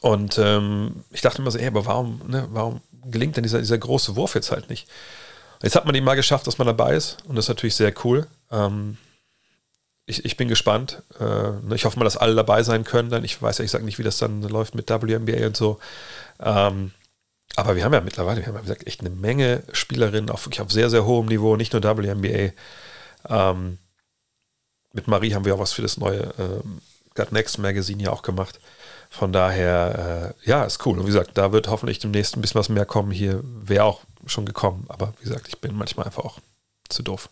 Und 0.00 0.38
ähm, 0.38 1.04
ich 1.10 1.20
dachte 1.20 1.40
immer 1.40 1.50
so, 1.50 1.58
ey, 1.58 1.66
aber 1.66 1.86
warum, 1.86 2.22
ne, 2.26 2.48
warum 2.50 2.80
gelingt 3.04 3.36
denn 3.36 3.42
dieser, 3.42 3.58
dieser 3.58 3.78
große 3.78 4.16
Wurf 4.16 4.34
jetzt 4.34 4.50
halt 4.50 4.68
nicht? 4.68 4.88
Jetzt 5.62 5.76
hat 5.76 5.86
man 5.86 5.94
ihn 5.94 6.04
mal 6.04 6.16
geschafft, 6.16 6.46
dass 6.46 6.58
man 6.58 6.66
dabei 6.66 6.94
ist 6.94 7.18
und 7.26 7.36
das 7.36 7.44
ist 7.44 7.50
natürlich 7.50 7.76
sehr 7.76 7.94
cool. 8.04 8.26
Ähm, 8.50 8.96
ich, 10.06 10.24
ich 10.24 10.36
bin 10.36 10.48
gespannt. 10.48 11.02
Äh, 11.20 11.24
ne, 11.24 11.74
ich 11.74 11.84
hoffe 11.84 11.98
mal, 11.98 12.04
dass 12.04 12.16
alle 12.16 12.34
dabei 12.34 12.62
sein 12.62 12.84
können. 12.84 13.10
Dann 13.10 13.24
ich 13.24 13.40
weiß 13.40 13.58
ja, 13.58 13.64
ich 13.64 13.70
sage 13.70 13.84
nicht, 13.84 13.98
wie 13.98 14.02
das 14.02 14.18
dann 14.18 14.42
läuft 14.42 14.74
mit 14.74 14.90
WNBA 14.90 15.46
und 15.46 15.56
so. 15.56 15.78
Ähm, 16.40 16.92
Aber 17.56 17.76
wir 17.76 17.84
haben 17.84 17.92
ja 17.92 18.00
mittlerweile, 18.00 18.40
wir 18.40 18.46
haben 18.46 18.54
ja, 18.54 18.62
gesagt, 18.62 18.86
echt 18.86 19.00
eine 19.00 19.10
Menge 19.10 19.62
Spielerinnen, 19.72 20.30
auch 20.30 20.44
wirklich 20.44 20.60
auf 20.60 20.72
sehr, 20.72 20.88
sehr 20.90 21.04
hohem 21.04 21.26
Niveau, 21.26 21.56
nicht 21.56 21.72
nur 21.72 21.82
WNBA. 21.82 22.52
Ähm, 23.28 23.78
mit 24.92 25.08
Marie 25.08 25.34
haben 25.34 25.44
wir 25.44 25.54
auch 25.54 25.58
was 25.58 25.72
für 25.72 25.82
das 25.82 25.96
neue 25.96 26.32
ähm, 26.38 26.80
Got 27.14 27.32
Next 27.32 27.58
Magazine 27.58 28.02
ja 28.02 28.10
auch 28.10 28.22
gemacht. 28.22 28.58
Von 29.10 29.32
daher, 29.32 30.34
äh, 30.44 30.48
ja, 30.48 30.64
ist 30.64 30.84
cool. 30.86 30.98
Und 30.98 31.04
wie 31.04 31.12
gesagt, 31.12 31.32
da 31.34 31.52
wird 31.52 31.68
hoffentlich 31.68 31.98
demnächst 31.98 32.36
ein 32.36 32.40
bisschen 32.40 32.58
was 32.58 32.70
mehr 32.70 32.86
kommen. 32.86 33.10
Hier 33.10 33.40
wäre 33.44 33.84
auch 33.84 34.00
schon 34.26 34.46
gekommen, 34.46 34.86
aber 34.88 35.12
wie 35.18 35.24
gesagt, 35.24 35.48
ich 35.48 35.60
bin 35.60 35.74
manchmal 35.74 36.06
einfach 36.06 36.24
auch 36.24 36.38
zu 36.88 37.02
doof. 37.02 37.28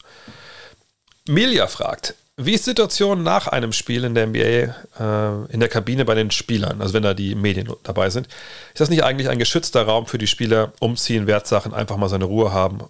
Milia 1.26 1.66
fragt, 1.66 2.14
wie 2.44 2.54
ist 2.54 2.66
die 2.66 2.70
Situation 2.70 3.22
nach 3.22 3.46
einem 3.46 3.72
Spiel 3.72 4.04
in 4.04 4.14
der 4.14 4.26
NBA 4.26 4.38
äh, 4.38 5.52
in 5.52 5.60
der 5.60 5.68
Kabine 5.68 6.04
bei 6.04 6.14
den 6.14 6.30
Spielern, 6.30 6.80
also 6.80 6.94
wenn 6.94 7.02
da 7.02 7.14
die 7.14 7.34
Medien 7.34 7.72
dabei 7.82 8.10
sind? 8.10 8.26
Ist 8.72 8.80
das 8.80 8.90
nicht 8.90 9.04
eigentlich 9.04 9.28
ein 9.28 9.38
geschützter 9.38 9.82
Raum 9.82 10.06
für 10.06 10.18
die 10.18 10.26
Spieler, 10.26 10.72
umziehen, 10.80 11.26
Wertsachen, 11.26 11.74
einfach 11.74 11.96
mal 11.96 12.08
seine 12.08 12.24
Ruhe 12.24 12.52
haben? 12.52 12.80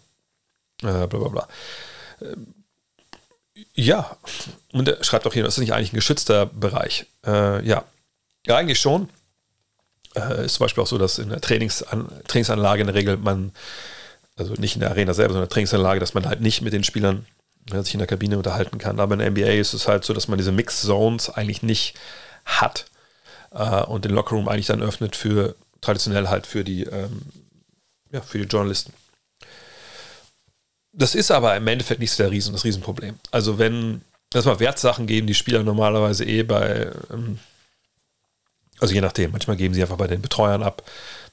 Äh, 0.83 1.07
bla 1.07 1.07
bla 1.07 1.29
bla. 1.29 1.49
Äh, 2.21 2.37
ja, 3.75 4.17
und 4.73 4.89
er 4.89 5.03
schreibt 5.05 5.27
auch 5.27 5.33
hier, 5.33 5.43
das 5.43 5.55
ist 5.55 5.61
nicht 5.61 5.73
eigentlich 5.73 5.93
ein 5.93 5.97
geschützter 5.97 6.47
Bereich. 6.47 7.07
Äh, 7.27 7.65
ja. 7.67 7.85
ja, 8.47 8.57
eigentlich 8.57 8.81
schon. 8.81 9.09
Äh, 10.15 10.47
ist 10.47 10.55
zum 10.55 10.65
Beispiel 10.65 10.83
auch 10.83 10.89
so, 10.89 10.99
dass 10.99 11.19
in 11.19 11.29
der 11.29 11.41
Trainingsan 11.41 12.09
Trainingsanlage 12.27 12.81
in 12.81 12.87
der 12.89 12.97
Regel 12.97 13.17
man, 13.17 13.53
also 14.37 14.55
nicht 14.55 14.75
in 14.75 14.81
der 14.81 14.91
Arena 14.91 15.15
selber, 15.15 15.35
sondern 15.35 15.45
in 15.45 15.49
der 15.49 15.55
Trainingsanlage, 15.55 16.01
dass 16.01 16.15
man 16.15 16.27
halt 16.27 16.41
nicht 16.41 16.63
mit 16.63 16.73
den 16.73 16.85
Spielern 16.85 17.27
ja, 17.69 17.83
sich 17.83 17.95
in 17.95 17.99
der 17.99 18.07
Kabine 18.07 18.39
unterhalten 18.39 18.79
kann. 18.79 19.01
Aber 19.01 19.15
in 19.15 19.21
der 19.21 19.31
NBA 19.31 19.61
ist 19.61 19.75
es 19.75 19.89
halt 19.89 20.05
so, 20.05 20.13
dass 20.13 20.29
man 20.29 20.39
diese 20.39 20.53
Mix-Zones 20.53 21.31
eigentlich 21.31 21.63
nicht 21.63 21.95
hat 22.45 22.87
äh, 23.53 23.83
und 23.83 24.05
den 24.05 24.13
Lockerroom 24.13 24.49
eigentlich 24.49 24.67
dann 24.67 24.83
öffnet 24.83 25.17
für 25.17 25.55
traditionell 25.81 26.29
halt 26.29 26.47
für 26.47 26.65
die, 26.65 26.85
ähm, 26.85 27.23
ja, 28.13 28.21
für 28.21 28.39
die 28.39 28.45
Journalisten. 28.45 28.93
Das 30.93 31.15
ist 31.15 31.31
aber 31.31 31.57
im 31.57 31.67
Endeffekt 31.67 32.01
nicht 32.01 32.11
so 32.11 32.23
der 32.23 32.33
Riesen, 32.33 32.53
das 32.53 32.65
Riesenproblem. 32.65 33.19
Also 33.31 33.59
wenn 33.59 34.03
es 34.35 34.45
mal 34.45 34.61
Wertsachen 34.61 35.07
geben, 35.07 35.27
die 35.27 35.35
Spieler 35.35 35.63
normalerweise 35.63 36.25
eh 36.25 36.43
bei, 36.43 36.91
ähm, 37.13 37.39
also 38.81 38.95
je 38.95 39.01
nachdem, 39.01 39.33
manchmal 39.33 39.57
geben 39.57 39.75
sie 39.75 39.83
einfach 39.83 39.97
bei 39.97 40.07
den 40.07 40.23
Betreuern 40.23 40.63
ab. 40.63 40.83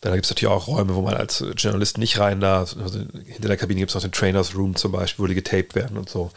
Dann 0.01 0.13
gibt 0.13 0.25
es 0.25 0.31
natürlich 0.31 0.53
auch 0.53 0.67
Räume, 0.67 0.95
wo 0.95 1.01
man 1.01 1.15
als 1.15 1.43
Journalist 1.55 1.97
nicht 1.97 2.19
rein 2.19 2.39
darf. 2.39 2.75
Also 2.77 2.99
hinter 2.99 3.47
der 3.47 3.57
Kabine 3.57 3.79
gibt 3.79 3.91
es 3.91 3.95
noch 3.95 4.01
den 4.01 4.11
Trainers 4.11 4.55
Room 4.55 4.75
zum 4.75 4.91
Beispiel, 4.91 5.23
wo 5.23 5.27
die 5.27 5.35
getaped 5.35 5.75
werden 5.75 5.97
und 5.97 6.09
so. 6.09 6.31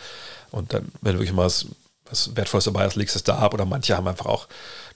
Und 0.51 0.73
dann, 0.73 0.91
wenn 1.03 1.15
wirklich 1.15 1.33
mal 1.33 1.47
was, 1.47 1.67
was 2.09 2.35
Wertvolles 2.37 2.65
dabei 2.65 2.87
ist, 2.87 2.97
legst 2.97 3.15
du 3.15 3.19
es 3.19 3.25
da 3.25 3.39
ab. 3.39 3.53
Oder 3.53 3.67
manche 3.67 3.97
haben 3.97 4.09
einfach 4.09 4.27
auch 4.27 4.49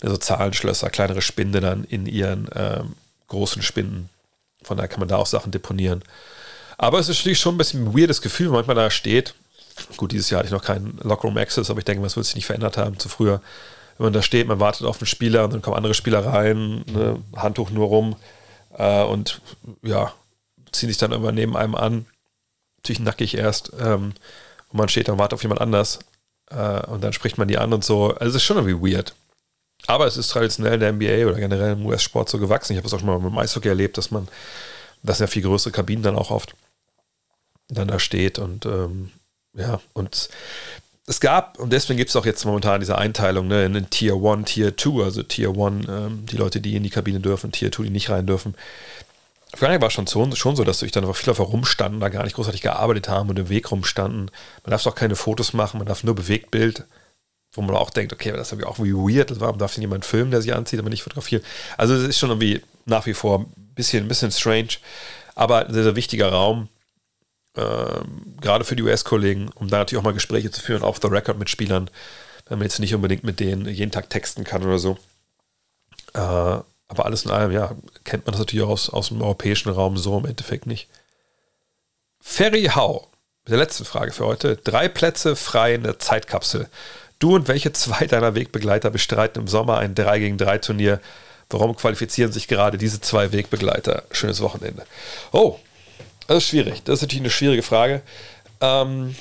so 0.02 0.16
Zahlenschlösser, 0.16 0.90
kleinere 0.90 1.22
Spinde 1.22 1.60
dann 1.60 1.84
in 1.84 2.06
ihren 2.06 2.48
ähm, 2.54 2.94
großen 3.28 3.62
Spinden. 3.62 4.08
Von 4.62 4.76
daher 4.76 4.88
kann 4.88 5.00
man 5.00 5.08
da 5.08 5.16
auch 5.16 5.26
Sachen 5.26 5.52
deponieren. 5.52 6.02
Aber 6.78 6.98
es 6.98 7.08
ist 7.08 7.18
natürlich 7.18 7.40
schon 7.40 7.54
ein 7.54 7.58
bisschen 7.58 7.86
ein 7.86 7.98
weirdes 7.98 8.22
Gefühl, 8.22 8.52
wenn 8.52 8.66
man 8.66 8.76
da 8.76 8.90
steht. 8.90 9.34
Gut, 9.96 10.12
dieses 10.12 10.30
Jahr 10.30 10.38
hatte 10.38 10.46
ich 10.46 10.52
noch 10.52 10.64
keinen 10.64 10.98
Lockroom 11.02 11.36
Access, 11.36 11.70
aber 11.70 11.78
ich 11.78 11.84
denke, 11.84 12.02
das 12.02 12.16
wird 12.16 12.26
sich 12.26 12.36
nicht 12.36 12.46
verändert 12.46 12.76
haben 12.76 12.98
zu 12.98 13.08
früher. 13.08 13.40
Wenn 13.96 14.06
man 14.06 14.12
da 14.12 14.22
steht, 14.22 14.48
man 14.48 14.60
wartet 14.60 14.86
auf 14.86 14.98
einen 15.00 15.06
Spieler 15.06 15.44
und 15.44 15.52
dann 15.52 15.62
kommen 15.62 15.76
andere 15.76 15.94
Spieler 15.94 16.24
rein, 16.24 16.84
ne, 16.92 17.22
Handtuch 17.36 17.70
nur 17.70 17.86
rum 17.86 18.16
äh, 18.76 19.04
und 19.04 19.40
ja, 19.82 20.12
ziehen 20.72 20.88
sich 20.88 20.98
dann 20.98 21.12
immer 21.12 21.32
neben 21.32 21.56
einem 21.56 21.74
an. 21.74 22.06
Natürlich 22.78 23.00
nackig 23.00 23.36
erst. 23.36 23.72
Ähm, 23.78 24.14
und 24.70 24.78
man 24.78 24.88
steht 24.88 25.08
dann 25.08 25.14
und 25.14 25.18
wartet 25.20 25.34
auf 25.34 25.42
jemand 25.42 25.60
anders. 25.60 26.00
Äh, 26.50 26.84
und 26.86 27.02
dann 27.02 27.12
spricht 27.12 27.38
man 27.38 27.48
die 27.48 27.58
an 27.58 27.72
und 27.72 27.84
so. 27.84 28.08
Also 28.08 28.30
es 28.30 28.36
ist 28.36 28.44
schon 28.44 28.56
irgendwie 28.56 28.94
weird. 28.94 29.14
Aber 29.86 30.06
es 30.06 30.16
ist 30.16 30.28
traditionell 30.28 30.74
in 30.74 30.80
der 30.80 30.92
NBA 30.92 31.28
oder 31.28 31.38
generell 31.38 31.72
im 31.72 31.86
US-Sport 31.86 32.28
so 32.28 32.38
gewachsen. 32.38 32.72
Ich 32.72 32.78
habe 32.78 32.86
es 32.86 32.94
auch 32.94 33.00
schon 33.00 33.08
mal 33.08 33.18
dem 33.18 33.38
Eishockey 33.38 33.68
erlebt, 33.68 33.98
dass 33.98 34.10
man, 34.10 34.28
das 35.02 35.18
sind 35.18 35.26
ja 35.26 35.30
viel 35.30 35.42
größere 35.42 35.72
Kabinen 35.72 36.02
dann 36.02 36.16
auch 36.16 36.30
oft, 36.30 36.54
dann 37.68 37.88
da 37.88 37.98
steht 37.98 38.38
und 38.38 38.66
ähm, 38.66 39.10
ja, 39.54 39.80
und 39.92 40.30
es 41.06 41.20
gab, 41.20 41.58
und 41.58 41.72
deswegen 41.72 41.98
gibt 41.98 42.10
es 42.10 42.16
auch 42.16 42.24
jetzt 42.24 42.44
momentan 42.44 42.80
diese 42.80 42.96
Einteilung 42.96 43.46
ne, 43.46 43.66
in 43.66 43.90
Tier 43.90 44.14
1, 44.14 44.50
Tier 44.50 44.76
2, 44.76 45.04
also 45.04 45.22
Tier 45.22 45.50
1, 45.50 45.86
ähm, 45.88 46.26
die 46.26 46.36
Leute, 46.36 46.60
die 46.60 46.76
in 46.76 46.82
die 46.82 46.90
Kabine 46.90 47.20
dürfen, 47.20 47.52
Tier 47.52 47.70
2, 47.70 47.84
die 47.84 47.90
nicht 47.90 48.08
rein 48.08 48.26
dürfen. 48.26 48.54
Vergangenheit 49.50 49.82
war 49.82 49.90
schon 49.90 50.06
schon 50.06 50.56
so, 50.56 50.64
dass 50.64 50.80
sich 50.80 50.92
dann 50.92 51.04
einfach 51.04 51.16
viele 51.16 51.32
einfach 51.32 51.52
rumstanden, 51.52 52.00
da 52.00 52.08
gar 52.08 52.24
nicht 52.24 52.34
großartig 52.36 52.62
gearbeitet 52.62 53.08
haben 53.08 53.28
und 53.28 53.38
im 53.38 53.48
Weg 53.50 53.70
rumstanden. 53.70 54.30
Man 54.64 54.70
darf 54.70 54.82
doch 54.82 54.94
keine 54.94 55.14
Fotos 55.14 55.52
machen, 55.52 55.78
man 55.78 55.86
darf 55.86 56.04
nur 56.04 56.14
Bewegtbild, 56.14 56.84
wo 57.52 57.60
man 57.62 57.76
auch 57.76 57.90
denkt, 57.90 58.12
okay, 58.12 58.32
das 58.32 58.48
ist 58.48 58.52
irgendwie 58.52 58.68
auch 58.68 58.78
irgendwie 58.78 59.18
weird, 59.18 59.38
warum 59.40 59.58
darf 59.58 59.74
denn 59.74 59.82
jemand 59.82 60.04
filmen, 60.04 60.30
der 60.30 60.42
sich 60.42 60.54
anzieht, 60.54 60.80
aber 60.80 60.90
nicht 60.90 61.02
fotografieren. 61.02 61.44
Also 61.76 61.94
es 61.94 62.02
ist 62.02 62.18
schon 62.18 62.30
irgendwie 62.30 62.62
nach 62.86 63.06
wie 63.06 63.14
vor 63.14 63.40
ein 63.40 63.74
bisschen, 63.74 64.06
ein 64.06 64.08
bisschen 64.08 64.32
strange, 64.32 64.78
aber 65.34 65.66
ein 65.66 65.74
sehr, 65.74 65.84
sehr 65.84 65.96
wichtiger 65.96 66.30
Raum 66.30 66.68
ähm, 67.56 68.36
gerade 68.40 68.64
für 68.64 68.76
die 68.76 68.82
US-Kollegen, 68.82 69.50
um 69.54 69.68
da 69.68 69.78
natürlich 69.78 70.00
auch 70.00 70.04
mal 70.04 70.14
Gespräche 70.14 70.50
zu 70.50 70.60
führen, 70.60 70.82
off 70.82 70.98
the 71.00 71.08
record 71.08 71.38
mit 71.38 71.50
Spielern, 71.50 71.90
wenn 72.48 72.58
man 72.58 72.66
jetzt 72.66 72.80
nicht 72.80 72.94
unbedingt 72.94 73.24
mit 73.24 73.40
denen 73.40 73.66
jeden 73.66 73.92
Tag 73.92 74.10
texten 74.10 74.44
kann 74.44 74.64
oder 74.64 74.78
so. 74.78 74.98
Äh, 76.14 76.18
aber 76.88 77.06
alles 77.06 77.24
in 77.24 77.30
allem, 77.30 77.50
ja, 77.50 77.74
kennt 78.04 78.26
man 78.26 78.32
das 78.32 78.40
natürlich 78.40 78.66
aus, 78.66 78.90
aus 78.90 79.08
dem 79.08 79.22
europäischen 79.22 79.70
Raum 79.70 79.96
so 79.96 80.18
im 80.18 80.26
Endeffekt 80.26 80.66
nicht. 80.66 80.88
Ferry 82.20 82.70
Hau, 82.74 83.08
der 83.48 83.58
letzte 83.58 83.84
Frage 83.84 84.12
für 84.12 84.26
heute. 84.26 84.56
Drei 84.56 84.88
Plätze 84.88 85.36
frei 85.36 85.74
in 85.74 85.82
der 85.82 85.98
Zeitkapsel. 85.98 86.68
Du 87.18 87.34
und 87.34 87.48
welche 87.48 87.72
zwei 87.72 88.06
deiner 88.06 88.34
Wegbegleiter 88.34 88.90
bestreiten 88.90 89.42
im 89.42 89.48
Sommer 89.48 89.78
ein 89.78 89.94
3 89.94 90.18
gegen 90.18 90.38
3 90.38 90.58
Turnier? 90.58 91.00
Warum 91.50 91.76
qualifizieren 91.76 92.32
sich 92.32 92.48
gerade 92.48 92.78
diese 92.78 93.00
zwei 93.00 93.32
Wegbegleiter? 93.32 94.02
Schönes 94.10 94.40
Wochenende. 94.40 94.84
Oh, 95.32 95.58
das 96.26 96.38
ist 96.38 96.48
schwierig. 96.48 96.82
Das 96.84 96.94
ist 96.94 97.02
natürlich 97.02 97.22
eine 97.22 97.30
schwierige 97.30 97.62
Frage. 97.62 98.02
Ähm, 98.60 99.14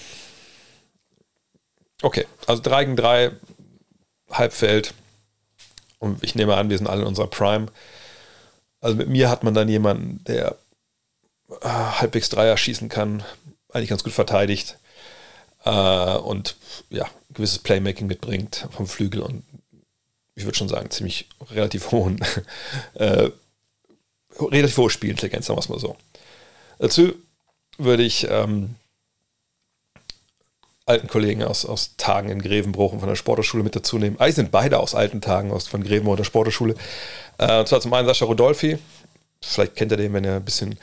okay, 2.02 2.26
also 2.48 2.62
3 2.62 2.84
gegen 2.86 2.96
3, 2.96 3.32
Halbfeld. 4.32 4.94
Und 6.00 6.24
ich 6.24 6.36
nehme 6.36 6.56
an, 6.56 6.70
wir 6.70 6.78
sind 6.78 6.88
alle 6.88 7.02
in 7.02 7.08
unserer 7.08 7.28
Prime. 7.28 7.68
Also 8.82 8.98
mit 8.98 9.08
mir 9.08 9.30
hat 9.30 9.44
man 9.44 9.54
dann 9.54 9.70
jemanden, 9.70 10.24
der 10.26 10.58
äh, 11.62 11.68
halbwegs 11.68 12.30
Dreier 12.30 12.58
schießen 12.58 12.90
kann, 12.90 13.24
eigentlich 13.70 13.90
ganz 13.90 14.04
gut 14.04 14.14
verteidigt 14.14 14.78
äh, 15.66 16.18
und 16.18 16.56
ja, 16.90 17.10
gewisses 17.34 17.60
Playmaking 17.60 18.08
mitbringt 18.08 18.68
vom 18.72 18.88
Flügel 18.88 19.22
und 19.22 19.44
ich 20.36 20.46
würde 20.46 20.58
schon 20.58 20.70
sagen, 20.70 20.90
ziemlich 20.90 21.30
relativ 21.52 21.92
hohen, 21.92 22.20
äh, 22.96 23.30
relativ 24.40 24.78
hohe 24.78 24.90
Spielintelligenz, 24.90 25.46
sagen 25.46 25.58
wir 25.58 25.62
es 25.62 25.70
mal 25.70 25.80
so. 25.80 25.96
Dazu 26.84 27.14
würde 27.78 28.04
ich 28.04 28.28
ähm, 28.30 28.76
alten 30.86 31.08
Kollegen 31.08 31.42
aus, 31.42 31.66
aus 31.66 31.96
Tagen 31.96 32.28
in 32.28 32.42
Grevenbruch 32.42 32.92
und 32.92 33.00
von 33.00 33.08
der 33.08 33.16
Sporterschule 33.16 33.64
mit 33.64 33.74
dazu 33.74 33.98
nehmen. 33.98 34.20
Eigentlich 34.20 34.36
sind 34.36 34.52
beide 34.52 34.80
aus 34.80 34.94
alten 34.94 35.22
Tagen 35.22 35.54
aus, 35.54 35.66
von 35.66 35.82
Grevenbruch 35.82 36.12
und 36.12 36.18
der 36.18 36.26
Sporterschule. 36.26 36.76
Äh, 37.38 37.60
und 37.62 37.70
zwar 37.70 37.80
zum 37.80 37.94
einen 37.94 38.06
Sascha 38.06 38.26
Rodolfi. 38.26 38.80
Vielleicht 39.42 39.78
kennt 39.78 39.94
ihr 39.94 39.98
den, 39.98 40.12
wenn 40.12 40.26
ihr 40.26 40.36
ein 40.36 40.44
bisschen 40.44 40.78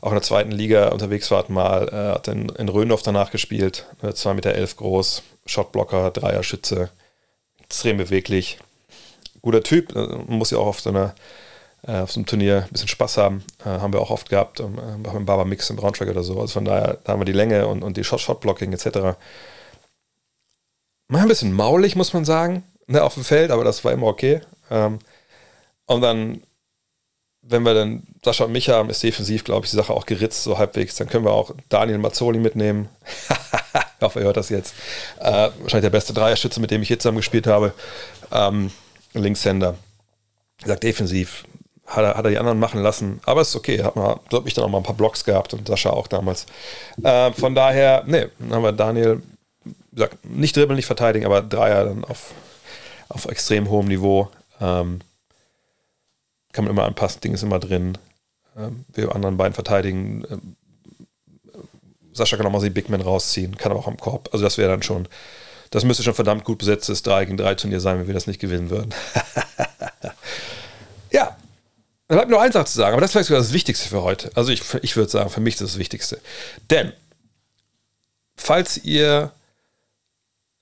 auch 0.00 0.08
in 0.08 0.14
der 0.14 0.22
zweiten 0.22 0.52
Liga 0.52 0.88
unterwegs 0.88 1.30
wart 1.30 1.50
mal. 1.50 1.86
Äh, 1.86 2.14
hat 2.14 2.28
in, 2.28 2.48
in 2.48 2.70
Röndorf 2.70 3.02
danach 3.02 3.30
gespielt. 3.30 3.84
2,11 4.02 4.34
Meter 4.34 4.54
elf 4.54 4.78
groß, 4.78 5.22
Shotblocker, 5.44 6.12
Dreierschütze. 6.12 6.88
Extrem 7.62 7.98
beweglich. 7.98 8.56
Guter 9.42 9.62
Typ. 9.62 9.94
Äh, 9.94 9.98
man 9.98 10.38
muss 10.38 10.50
ja 10.50 10.56
auch 10.56 10.68
auf 10.68 10.80
so 10.80 10.88
einer 10.88 11.08
äh, 11.08 11.45
auf 11.86 12.12
so 12.12 12.18
einem 12.18 12.26
Turnier 12.26 12.64
ein 12.64 12.72
bisschen 12.72 12.88
Spaß 12.88 13.16
haben. 13.16 13.44
Äh, 13.60 13.68
haben 13.68 13.92
wir 13.92 14.00
auch 14.00 14.10
oft 14.10 14.28
gehabt, 14.28 14.60
ähm, 14.60 14.78
auch 15.06 15.14
im 15.14 15.24
Barber 15.24 15.44
Mix 15.44 15.70
im 15.70 15.76
Braunschweig 15.76 16.08
oder 16.08 16.22
so. 16.22 16.40
Also 16.40 16.54
von 16.54 16.64
daher, 16.64 16.98
da 17.04 17.12
haben 17.12 17.20
wir 17.20 17.24
die 17.24 17.32
Länge 17.32 17.66
und, 17.66 17.82
und 17.82 17.96
die 17.96 18.04
Shot-Blocking 18.04 18.72
etc. 18.72 19.16
Mal 21.08 21.22
ein 21.22 21.28
bisschen 21.28 21.52
maulig, 21.52 21.94
muss 21.94 22.12
man 22.12 22.24
sagen, 22.24 22.64
ne, 22.88 23.02
auf 23.02 23.14
dem 23.14 23.24
Feld, 23.24 23.50
aber 23.50 23.62
das 23.62 23.84
war 23.84 23.92
immer 23.92 24.08
okay. 24.08 24.40
Ähm, 24.70 24.98
und 25.86 26.00
dann, 26.00 26.42
wenn 27.42 27.62
wir 27.62 27.74
dann 27.74 28.02
Sascha 28.24 28.44
und 28.44 28.52
mich 28.52 28.68
haben, 28.68 28.90
ist 28.90 29.04
defensiv, 29.04 29.44
glaube 29.44 29.64
ich, 29.64 29.70
die 29.70 29.76
Sache 29.76 29.92
auch 29.92 30.06
geritzt, 30.06 30.42
so 30.42 30.58
halbwegs. 30.58 30.96
Dann 30.96 31.08
können 31.08 31.24
wir 31.24 31.32
auch 31.32 31.54
Daniel 31.68 31.98
Mazzoli 31.98 32.40
mitnehmen. 32.40 32.88
ich 33.28 34.02
hoffe, 34.02 34.18
ihr 34.18 34.24
hört 34.24 34.36
das 34.36 34.48
jetzt. 34.48 34.74
Äh, 35.20 35.50
wahrscheinlich 35.60 35.82
der 35.82 35.90
beste 35.90 36.12
Dreierschütze, 36.12 36.58
mit 36.58 36.72
dem 36.72 36.82
ich 36.82 36.88
hier 36.88 36.98
zusammen 36.98 37.18
gespielt 37.18 37.46
habe. 37.46 37.72
Ähm, 38.32 38.72
Linkshänder. 39.14 39.78
Gesagt, 40.60 40.82
defensiv 40.82 41.44
hat 41.86 42.04
er, 42.04 42.14
hat 42.16 42.24
er 42.24 42.30
die 42.30 42.38
anderen 42.38 42.58
machen 42.58 42.82
lassen. 42.82 43.20
Aber 43.24 43.40
es 43.40 43.50
ist 43.50 43.56
okay. 43.56 43.82
Hat 43.82 43.96
man, 43.96 44.18
glaube 44.28 44.48
ich, 44.48 44.54
dann 44.54 44.64
auch 44.64 44.68
mal 44.68 44.78
ein 44.78 44.84
paar 44.84 44.96
Blocks 44.96 45.24
gehabt 45.24 45.54
und 45.54 45.68
Sascha 45.68 45.90
auch 45.90 46.08
damals. 46.08 46.46
Äh, 47.02 47.32
von 47.32 47.54
daher, 47.54 48.02
nee, 48.06 48.26
dann 48.38 48.54
haben 48.54 48.62
wir 48.62 48.72
Daniel, 48.72 49.22
gesagt, 49.92 50.24
nicht 50.24 50.56
dribbeln, 50.56 50.76
nicht 50.76 50.86
verteidigen, 50.86 51.26
aber 51.26 51.42
Dreier 51.42 51.84
dann 51.84 52.04
auf, 52.04 52.32
auf 53.08 53.26
extrem 53.26 53.70
hohem 53.70 53.86
Niveau. 53.86 54.28
Ähm, 54.60 55.00
kann 56.52 56.64
man 56.64 56.72
immer 56.72 56.84
anpassen, 56.84 57.20
Ding 57.20 57.34
ist 57.34 57.42
immer 57.42 57.58
drin. 57.58 57.98
Ähm, 58.56 58.84
wir 58.92 59.14
anderen 59.14 59.36
beiden 59.36 59.54
verteidigen. 59.54 60.24
Ähm, 60.30 60.56
Sascha 62.12 62.36
kann 62.36 62.46
auch 62.46 62.50
mal 62.50 62.62
die 62.62 62.70
Big 62.70 62.88
Man 62.88 63.02
rausziehen, 63.02 63.56
kann 63.56 63.72
aber 63.72 63.80
auch 63.80 63.88
am 63.88 63.98
Korb. 63.98 64.30
Also 64.32 64.42
das 64.42 64.56
wäre 64.56 64.70
dann 64.70 64.82
schon, 64.82 65.06
das 65.70 65.84
müsste 65.84 66.02
schon 66.02 66.14
verdammt 66.14 66.44
gut 66.44 66.58
besetztes 66.58 67.02
3 67.02 67.26
gegen 67.26 67.36
3 67.36 67.56
Turnier 67.56 67.80
sein, 67.80 67.98
wenn 67.98 68.06
wir 68.06 68.14
das 68.14 68.26
nicht 68.26 68.40
gewinnen 68.40 68.70
würden. 68.70 68.94
ja, 71.10 71.36
Da 72.08 72.14
bleibt 72.14 72.30
nur 72.30 72.40
eins 72.40 72.52
zu 72.52 72.76
sagen, 72.78 72.92
aber 72.92 73.00
das 73.00 73.10
ist 73.10 73.12
vielleicht 73.12 73.28
sogar 73.28 73.42
das 73.42 73.52
Wichtigste 73.52 73.88
für 73.88 74.02
heute. 74.02 74.30
Also 74.34 74.52
ich, 74.52 74.62
ich 74.82 74.96
würde 74.96 75.10
sagen, 75.10 75.28
für 75.28 75.40
mich 75.40 75.54
ist 75.54 75.60
das, 75.60 75.70
das 75.72 75.78
Wichtigste. 75.78 76.20
Denn, 76.70 76.92
falls 78.36 78.78
ihr 78.84 79.32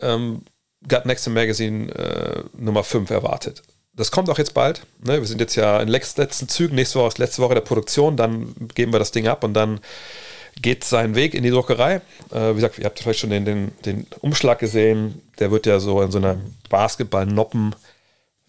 ähm, 0.01 0.43
Got 0.89 1.05
Next 1.07 1.29
Magazine 1.29 1.93
äh, 1.93 2.45
Nummer 2.57 2.83
5 2.83 3.11
erwartet, 3.11 3.63
das 3.97 4.11
kommt 4.11 4.29
auch 4.31 4.39
jetzt 4.39 4.55
bald. 4.55 4.83
Ne? 5.05 5.21
Wir 5.21 5.27
sind 5.27 5.41
jetzt 5.41 5.55
ja 5.55 5.81
in 5.81 5.89
letzten 5.89 6.49
Zügen. 6.49 6.75
Nächste 6.75 6.99
Woche 6.99 7.09
ist 7.09 7.19
letzte 7.19 7.43
Woche 7.43 7.55
der 7.55 7.61
Produktion. 7.61 8.17
Dann 8.17 8.55
geben 8.75 8.93
wir 8.93 8.99
das 8.99 9.13
Ding 9.13 9.29
ab 9.29 9.45
und 9.45 9.55
dann 9.55 9.81
geht 10.61 10.85
seinen 10.85 11.15
Weg 11.15 11.35
in 11.35 11.43
die 11.43 11.51
Druckerei. 11.51 12.01
Äh, 12.33 12.51
wie 12.51 12.55
gesagt, 12.55 12.79
ihr 12.79 12.87
habt 12.87 12.99
vielleicht 12.99 13.21
schon 13.21 13.31
den, 13.31 13.45
den, 13.45 13.73
den, 13.85 14.07
Umschlag 14.21 14.59
gesehen. 14.59 15.23
Der 15.39 15.51
wird 15.51 15.67
ja 15.67 15.79
so 15.79 16.01
in 16.03 16.11
so 16.11 16.19
einer 16.19 16.39
Basketball-Noppen 16.69 17.75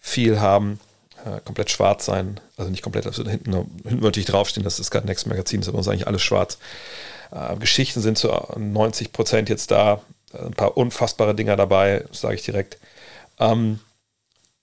viel 0.00 0.40
haben. 0.40 0.80
Äh, 1.26 1.40
komplett 1.44 1.70
schwarz 1.70 2.04
sein. 2.04 2.38
Also 2.56 2.70
nicht 2.70 2.82
komplett, 2.82 3.06
also 3.06 3.24
hinten, 3.28 3.52
hinten 3.84 4.04
natürlich 4.04 4.28
draufstehen, 4.28 4.62
das 4.62 4.78
ist 4.78 4.92
gerade 4.92 5.06
Next 5.06 5.26
Magazin, 5.26 5.60
ist 5.60 5.68
aber 5.68 5.78
uns 5.78 5.88
eigentlich 5.88 6.06
alles 6.06 6.22
schwarz. 6.22 6.58
Äh, 7.32 7.56
Geschichten 7.56 8.00
sind 8.00 8.16
zu 8.16 8.28
90 8.56 9.12
Prozent 9.12 9.48
jetzt 9.48 9.72
da. 9.72 10.02
Ein 10.32 10.52
paar 10.52 10.76
unfassbare 10.76 11.34
Dinger 11.34 11.56
dabei, 11.56 12.04
sage 12.12 12.36
ich 12.36 12.44
direkt. 12.44 12.78
Ähm, 13.40 13.80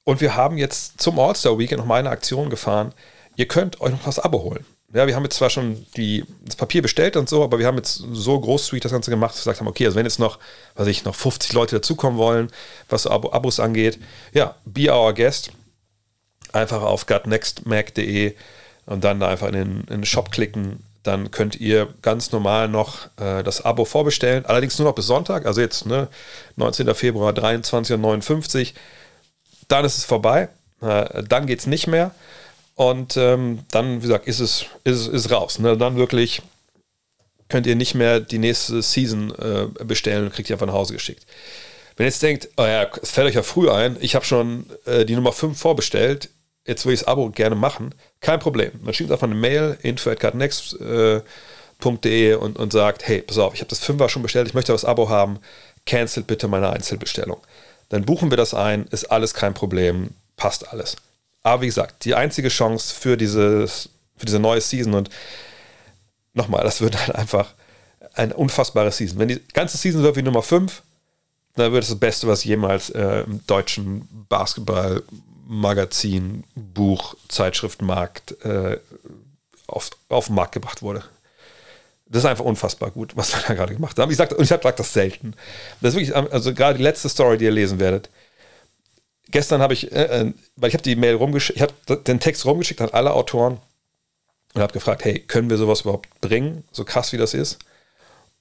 und 0.05 0.21
wir 0.21 0.35
haben 0.35 0.57
jetzt 0.57 1.01
zum 1.01 1.19
All-Star 1.19 1.57
Weekend 1.57 1.79
noch 1.79 1.85
mal 1.85 1.99
eine 1.99 2.11
Aktion 2.11 2.49
gefahren. 2.49 2.93
Ihr 3.35 3.47
könnt 3.47 3.81
euch 3.81 3.91
noch 3.91 4.03
das 4.03 4.19
Abo 4.19 4.43
holen. 4.43 4.65
Ja, 4.93 5.07
wir 5.07 5.15
haben 5.15 5.23
jetzt 5.23 5.37
zwar 5.37 5.49
schon 5.49 5.85
die, 5.97 6.23
das 6.45 6.55
Papier 6.55 6.81
bestellt 6.81 7.17
und 7.17 7.27
so, 7.27 7.43
aber 7.43 7.59
wir 7.59 7.65
haben 7.65 7.77
jetzt 7.77 8.03
so 8.11 8.39
großzügig 8.39 8.83
das 8.83 8.91
Ganze 8.91 9.09
gemacht, 9.09 9.31
dass 9.31 9.39
wir 9.39 9.51
gesagt 9.51 9.61
haben, 9.61 9.67
okay, 9.67 9.85
also 9.85 9.97
wenn 9.97 10.05
jetzt 10.05 10.19
noch, 10.19 10.37
was 10.75 10.87
ich, 10.87 11.03
noch 11.03 11.15
50 11.15 11.51
Leute 11.53 11.77
dazukommen 11.77 12.19
wollen, 12.19 12.51
was 12.89 13.07
Abo, 13.07 13.31
Abos 13.31 13.59
angeht, 13.59 13.99
ja, 14.33 14.55
be 14.65 14.93
our 14.93 15.13
guest. 15.13 15.51
Einfach 16.53 16.81
auf 16.81 17.05
gutnextmac.de 17.05 18.35
und 18.85 19.03
dann 19.03 19.19
da 19.19 19.27
einfach 19.27 19.47
in 19.47 19.53
den, 19.53 19.79
in 19.81 19.85
den 19.87 20.05
Shop 20.05 20.31
klicken. 20.31 20.83
Dann 21.03 21.31
könnt 21.31 21.59
ihr 21.59 21.93
ganz 22.01 22.31
normal 22.31 22.69
noch 22.69 23.07
äh, 23.17 23.43
das 23.43 23.65
Abo 23.65 23.83
vorbestellen. 23.83 24.45
Allerdings 24.45 24.79
nur 24.79 24.87
noch 24.87 24.95
bis 24.95 25.07
Sonntag, 25.07 25.45
also 25.45 25.59
jetzt 25.59 25.85
ne, 25.85 26.07
19. 26.55 26.95
Februar 26.95 27.33
23.59 27.33 28.61
Uhr 28.61 28.73
dann 29.67 29.85
ist 29.85 29.97
es 29.97 30.05
vorbei, 30.05 30.49
äh, 30.81 31.23
dann 31.23 31.47
geht 31.47 31.59
es 31.59 31.67
nicht 31.67 31.87
mehr. 31.87 32.11
Und 32.75 33.17
ähm, 33.17 33.59
dann, 33.71 33.97
wie 33.97 34.07
gesagt, 34.07 34.27
ist 34.27 34.39
es, 34.39 34.65
ist, 34.83 35.07
ist 35.07 35.31
raus. 35.31 35.59
Ne? 35.59 35.77
Dann 35.77 35.95
wirklich 35.95 36.41
könnt 37.49 37.67
ihr 37.67 37.75
nicht 37.75 37.93
mehr 37.93 38.19
die 38.19 38.39
nächste 38.39 38.81
Season 38.81 39.33
äh, 39.37 39.83
bestellen 39.83 40.25
und 40.25 40.33
kriegt 40.33 40.49
die 40.49 40.53
einfach 40.53 40.65
nach 40.65 40.73
Hause 40.73 40.93
geschickt. 40.93 41.25
Wenn 41.95 42.05
ihr 42.05 42.09
jetzt 42.09 42.23
denkt, 42.23 42.49
oh 42.57 42.63
ja, 42.63 42.87
es 43.01 43.11
fällt 43.11 43.27
euch 43.27 43.35
ja 43.35 43.43
früh 43.43 43.69
ein, 43.69 43.97
ich 43.99 44.15
habe 44.15 44.25
schon 44.25 44.65
äh, 44.85 45.05
die 45.05 45.15
Nummer 45.15 45.31
5 45.31 45.59
vorbestellt, 45.59 46.29
jetzt 46.65 46.85
will 46.85 46.93
ich 46.93 47.01
das 47.01 47.07
Abo 47.07 47.29
gerne 47.29 47.55
machen, 47.55 47.93
kein 48.21 48.39
Problem. 48.39 48.71
Man 48.81 48.93
schickt 48.93 49.11
einfach 49.11 49.27
eine 49.27 49.35
Mail, 49.35 49.77
info.cardnext.de 49.81 52.31
äh, 52.31 52.35
und, 52.35 52.57
und 52.57 52.73
sagt, 52.73 53.07
hey, 53.07 53.21
pass 53.21 53.37
auf, 53.37 53.53
ich 53.53 53.61
habe 53.61 53.69
das 53.69 53.83
5er 53.83 54.09
schon 54.09 54.23
bestellt, 54.23 54.47
ich 54.47 54.53
möchte 54.53 54.71
das 54.71 54.85
Abo 54.85 55.09
haben, 55.09 55.39
cancel 55.85 56.23
bitte 56.23 56.47
meine 56.47 56.69
Einzelbestellung 56.69 57.41
dann 57.93 58.05
buchen 58.05 58.31
wir 58.31 58.37
das 58.37 58.55
ein, 58.55 58.87
ist 58.87 59.11
alles 59.11 59.35
kein 59.35 59.53
Problem, 59.53 60.09
passt 60.35 60.67
alles. 60.69 60.95
Aber 61.43 61.61
wie 61.61 61.67
gesagt, 61.67 62.05
die 62.05 62.15
einzige 62.15 62.49
Chance 62.49 62.95
für, 62.95 63.17
dieses, 63.17 63.89
für 64.17 64.25
diese 64.25 64.39
neue 64.39 64.61
Season 64.61 64.95
und 64.95 65.11
nochmal, 66.33 66.63
das 66.63 66.81
wird 66.81 66.97
halt 66.99 67.15
einfach 67.15 67.53
eine 68.15 68.33
unfassbare 68.33 68.91
Season. 68.91 69.19
Wenn 69.19 69.27
die 69.27 69.39
ganze 69.53 69.77
Season 69.77 70.01
wird 70.01 70.15
wie 70.15 70.23
Nummer 70.23 70.41
5, 70.41 70.81
dann 71.55 71.71
wird 71.71 71.83
es 71.83 71.89
das 71.89 71.99
Beste, 71.99 72.27
was 72.27 72.43
jemals 72.43 72.89
äh, 72.89 73.25
im 73.27 73.45
deutschen 73.45 74.07
Basketball-Magazin, 75.43 76.43
Buch, 76.55 77.15
Zeitschriftenmarkt 77.27 78.43
äh, 78.43 78.79
auf, 79.67 79.91
auf 80.09 80.27
den 80.27 80.35
Markt 80.35 80.53
gebracht 80.53 80.81
wurde. 80.81 81.03
Das 82.05 82.23
ist 82.23 82.29
einfach 82.29 82.45
unfassbar 82.45 82.91
gut, 82.91 83.15
was 83.15 83.33
wir 83.33 83.41
da 83.47 83.53
gerade 83.53 83.73
gemacht 83.73 83.97
haben. 83.97 84.11
Ich 84.11 84.17
sage 84.17 84.35
ich 84.39 84.47
sag 84.47 84.61
das 84.61 84.93
selten. 84.93 85.35
Das 85.81 85.93
ist 85.93 85.99
wirklich, 85.99 86.33
also 86.33 86.53
gerade 86.53 86.77
die 86.77 86.83
letzte 86.83 87.09
Story, 87.09 87.37
die 87.37 87.45
ihr 87.45 87.51
lesen 87.51 87.79
werdet. 87.79 88.09
Gestern 89.31 89.61
habe 89.61 89.73
ich, 89.73 89.91
äh, 89.91 90.21
äh 90.21 90.33
weil 90.55 90.69
ich 90.69 90.75
habe 90.75 90.83
die 90.83 90.95
Mail 90.95 91.15
rumgeschickt, 91.15 91.57
ich 91.57 91.61
habe 91.63 91.97
den 92.03 92.19
Text 92.19 92.45
rumgeschickt 92.45 92.81
an 92.81 92.89
alle 92.89 93.13
Autoren 93.13 93.59
und 94.53 94.61
habe 94.61 94.73
gefragt, 94.73 95.05
hey, 95.05 95.19
können 95.19 95.49
wir 95.49 95.57
sowas 95.57 95.81
überhaupt 95.81 96.09
bringen, 96.21 96.63
so 96.71 96.85
krass 96.85 97.13
wie 97.13 97.17
das 97.17 97.33
ist? 97.33 97.57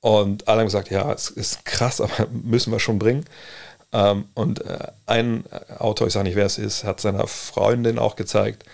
Und 0.00 0.48
alle 0.48 0.58
haben 0.60 0.66
gesagt, 0.66 0.90
ja, 0.90 1.10
es 1.12 1.30
ist 1.30 1.64
krass, 1.64 2.00
aber 2.00 2.26
müssen 2.42 2.72
wir 2.72 2.80
schon 2.80 2.98
bringen. 2.98 3.24
Ähm, 3.92 4.24
und 4.34 4.64
äh, 4.64 4.88
ein 5.06 5.44
Autor, 5.78 6.06
ich 6.06 6.12
sage 6.12 6.24
nicht, 6.24 6.36
wer 6.36 6.46
es 6.46 6.58
ist, 6.58 6.84
hat 6.84 7.00
seiner 7.00 7.26
Freundin 7.26 7.98
auch 7.98 8.16
gezeigt 8.16 8.64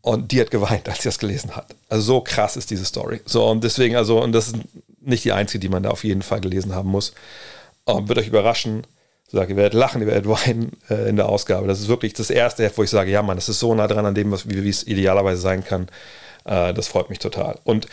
und 0.00 0.32
die 0.32 0.40
hat 0.40 0.50
geweint, 0.50 0.88
als 0.88 1.02
sie 1.02 1.08
das 1.08 1.18
gelesen 1.18 1.54
hat. 1.54 1.74
Also 1.88 2.02
so 2.02 2.20
krass 2.20 2.56
ist 2.56 2.70
diese 2.70 2.84
Story. 2.84 3.20
So, 3.26 3.46
und 3.48 3.62
deswegen, 3.62 3.96
also, 3.96 4.22
und 4.22 4.32
das 4.32 4.48
ist 4.48 4.56
nicht 5.00 5.24
die 5.24 5.32
einzige, 5.32 5.60
die 5.60 5.68
man 5.68 5.82
da 5.82 5.90
auf 5.90 6.04
jeden 6.04 6.22
Fall 6.22 6.40
gelesen 6.40 6.74
haben 6.74 6.88
muss. 6.88 7.12
Um, 7.84 8.08
wird 8.08 8.18
euch 8.18 8.28
überraschen. 8.28 8.86
Ich 9.26 9.32
sage, 9.32 9.52
ihr 9.52 9.56
werdet 9.56 9.74
lachen, 9.74 10.00
ihr 10.00 10.06
werdet 10.06 10.28
weinen 10.28 10.72
äh, 10.88 11.08
in 11.08 11.16
der 11.16 11.28
Ausgabe. 11.28 11.66
Das 11.66 11.80
ist 11.80 11.88
wirklich 11.88 12.14
das 12.14 12.30
erste 12.30 12.64
Heft, 12.64 12.78
wo 12.78 12.82
ich 12.82 12.90
sage, 12.90 13.10
ja, 13.10 13.22
Mann, 13.22 13.36
das 13.36 13.48
ist 13.48 13.60
so 13.60 13.74
nah 13.74 13.86
dran 13.86 14.06
an 14.06 14.14
dem, 14.14 14.30
was, 14.30 14.48
wie, 14.48 14.62
wie 14.64 14.68
es 14.70 14.86
idealerweise 14.86 15.40
sein 15.40 15.64
kann. 15.64 15.88
Äh, 16.44 16.72
das 16.72 16.88
freut 16.88 17.10
mich 17.10 17.18
total. 17.18 17.58
Und 17.64 17.86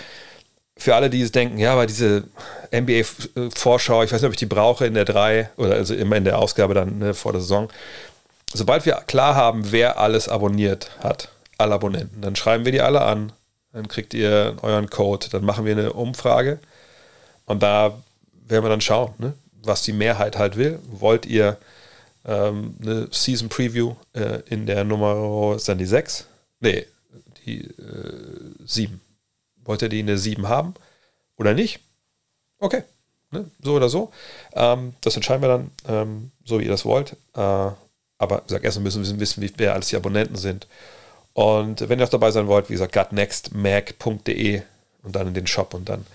für 0.77 0.95
alle, 0.95 1.09
die 1.09 1.21
es 1.21 1.31
denken, 1.31 1.57
ja, 1.57 1.73
aber 1.73 1.85
diese 1.85 2.25
NBA-Vorschau, 2.73 4.03
ich 4.03 4.11
weiß 4.11 4.21
nicht, 4.21 4.27
ob 4.27 4.33
ich 4.33 4.39
die 4.39 4.45
brauche 4.45 4.85
in 4.85 4.93
der 4.93 5.05
3 5.05 5.49
oder 5.57 5.75
also 5.75 5.93
immer 5.95 6.17
in 6.17 6.25
der 6.25 6.39
Ausgabe 6.39 6.73
dann 6.73 6.97
ne, 6.97 7.13
vor 7.13 7.31
der 7.31 7.41
Saison. 7.41 7.69
Sobald 8.53 8.85
wir 8.85 8.95
klar 9.07 9.35
haben, 9.35 9.71
wer 9.71 9.99
alles 9.99 10.27
abonniert 10.27 10.91
hat, 10.99 11.29
alle 11.57 11.73
Abonnenten. 11.75 12.21
Dann 12.21 12.35
schreiben 12.35 12.65
wir 12.65 12.71
die 12.71 12.81
alle 12.81 13.01
an, 13.01 13.31
dann 13.71 13.87
kriegt 13.87 14.13
ihr 14.13 14.57
euren 14.61 14.89
Code, 14.89 15.27
dann 15.29 15.45
machen 15.45 15.65
wir 15.65 15.71
eine 15.71 15.93
Umfrage 15.93 16.59
und 17.45 17.63
da 17.63 17.97
werden 18.47 18.63
wir 18.65 18.69
dann 18.69 18.81
schauen, 18.81 19.13
ne, 19.17 19.33
was 19.63 19.81
die 19.81 19.93
Mehrheit 19.93 20.37
halt 20.37 20.57
will. 20.57 20.79
Wollt 20.91 21.25
ihr 21.25 21.57
ähm, 22.25 22.75
eine 22.81 23.07
Season 23.11 23.49
Preview 23.49 23.95
äh, 24.13 24.41
in 24.47 24.65
der 24.65 24.83
Nummer, 24.83 25.55
ist 25.55 25.69
dann 25.69 25.77
die 25.77 25.85
6? 25.85 26.25
Nee, 26.59 26.85
die 27.45 27.61
äh, 27.61 28.53
7. 28.65 28.99
Wollt 29.65 29.81
ihr 29.81 29.89
die 29.89 29.99
in 29.99 30.07
der 30.07 30.17
7 30.17 30.47
haben 30.47 30.73
oder 31.37 31.53
nicht? 31.53 31.79
Okay, 32.59 32.83
ne, 33.31 33.49
so 33.61 33.73
oder 33.73 33.89
so. 33.89 34.11
Ähm, 34.53 34.93
das 35.01 35.15
entscheiden 35.15 35.41
wir 35.41 35.49
dann, 35.49 35.71
ähm, 35.87 36.31
so 36.45 36.59
wie 36.59 36.63
ihr 36.63 36.71
das 36.71 36.85
wollt. 36.85 37.13
Äh, 37.35 37.71
aber 38.17 38.43
sag 38.47 38.63
erstmal 38.63 38.83
müssen 38.83 39.03
wir 39.03 39.19
wissen, 39.19 39.41
wie, 39.41 39.51
wer 39.57 39.73
alles 39.73 39.89
die 39.89 39.97
Abonnenten 39.97 40.37
sind. 40.37 40.67
Und 41.33 41.89
wenn 41.89 41.99
ihr 41.99 42.05
auch 42.05 42.09
dabei 42.09 42.31
sein 42.31 42.47
wollt, 42.47 42.69
wie 42.69 42.73
gesagt, 42.73 42.93
gutnextmac.de 42.93 44.61
und 45.03 45.15
dann 45.15 45.27
in 45.27 45.33
den 45.33 45.47
Shop 45.47 45.73
und 45.73 45.89
dann, 45.89 46.05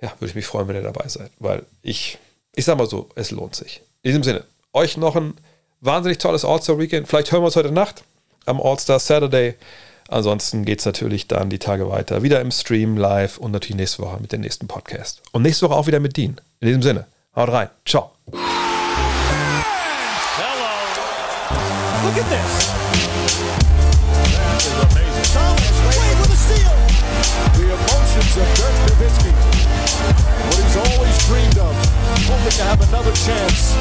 ja, 0.00 0.12
würde 0.20 0.30
ich 0.30 0.34
mich 0.36 0.46
freuen, 0.46 0.68
wenn 0.68 0.76
ihr 0.76 0.82
dabei 0.82 1.08
seid, 1.08 1.32
weil 1.40 1.64
ich, 1.82 2.18
ich 2.54 2.64
sag 2.64 2.78
mal 2.78 2.86
so, 2.86 3.08
es 3.16 3.32
lohnt 3.32 3.56
sich. 3.56 3.82
In 4.02 4.10
diesem 4.10 4.22
Sinne, 4.22 4.44
euch 4.72 4.96
noch 4.96 5.16
ein 5.16 5.34
wahnsinnig 5.80 6.18
tolles 6.18 6.44
All-Star 6.44 6.78
Weekend. 6.78 7.08
Vielleicht 7.08 7.32
hören 7.32 7.42
wir 7.42 7.46
uns 7.46 7.56
heute 7.56 7.72
Nacht 7.72 8.04
am 8.44 8.60
All-Star 8.60 9.00
Saturday. 9.00 9.54
Ansonsten 10.08 10.64
geht 10.64 10.80
es 10.80 10.86
natürlich 10.86 11.28
dann 11.28 11.50
die 11.50 11.58
Tage 11.58 11.88
weiter. 11.88 12.22
Wieder 12.22 12.40
im 12.40 12.50
Stream, 12.50 12.96
live 12.96 13.36
und 13.38 13.52
natürlich 13.52 13.76
nächste 13.76 14.02
Woche 14.02 14.18
mit 14.20 14.32
dem 14.32 14.40
nächsten 14.40 14.66
Podcast. 14.68 15.22
Und 15.32 15.42
nächste 15.42 15.68
Woche 15.68 15.74
auch 15.74 15.86
wieder 15.86 16.00
mit 16.00 16.16
Dean. 16.16 16.40
In 16.60 16.68
diesem 16.68 16.82
Sinne, 16.82 17.06
haut 17.34 17.50
rein. 17.50 17.68
Ciao. 17.84 18.12
Hello. 18.32 18.42
Look 22.04 22.16
at 22.18 22.30
this. 22.30 22.66
of 28.36 28.44
Dirk 28.54 28.76
Nowitzki. 28.86 29.32
What 30.44 30.56
he's 30.60 30.76
always 30.76 31.16
dreamed 31.26 31.56
of, 31.58 31.74
hoping 32.28 32.52
to 32.52 32.62
have 32.64 32.80
another 32.88 33.12
chance 33.12 33.74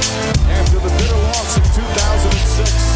after 0.49 0.79
the 0.79 0.89
bitter 0.95 1.17
loss 1.17 1.57
in 1.57 1.63
2006. 1.63 2.95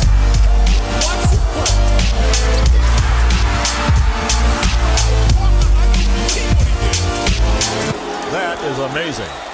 That 8.32 8.64
is 8.64 8.80
amazing. 8.80 9.49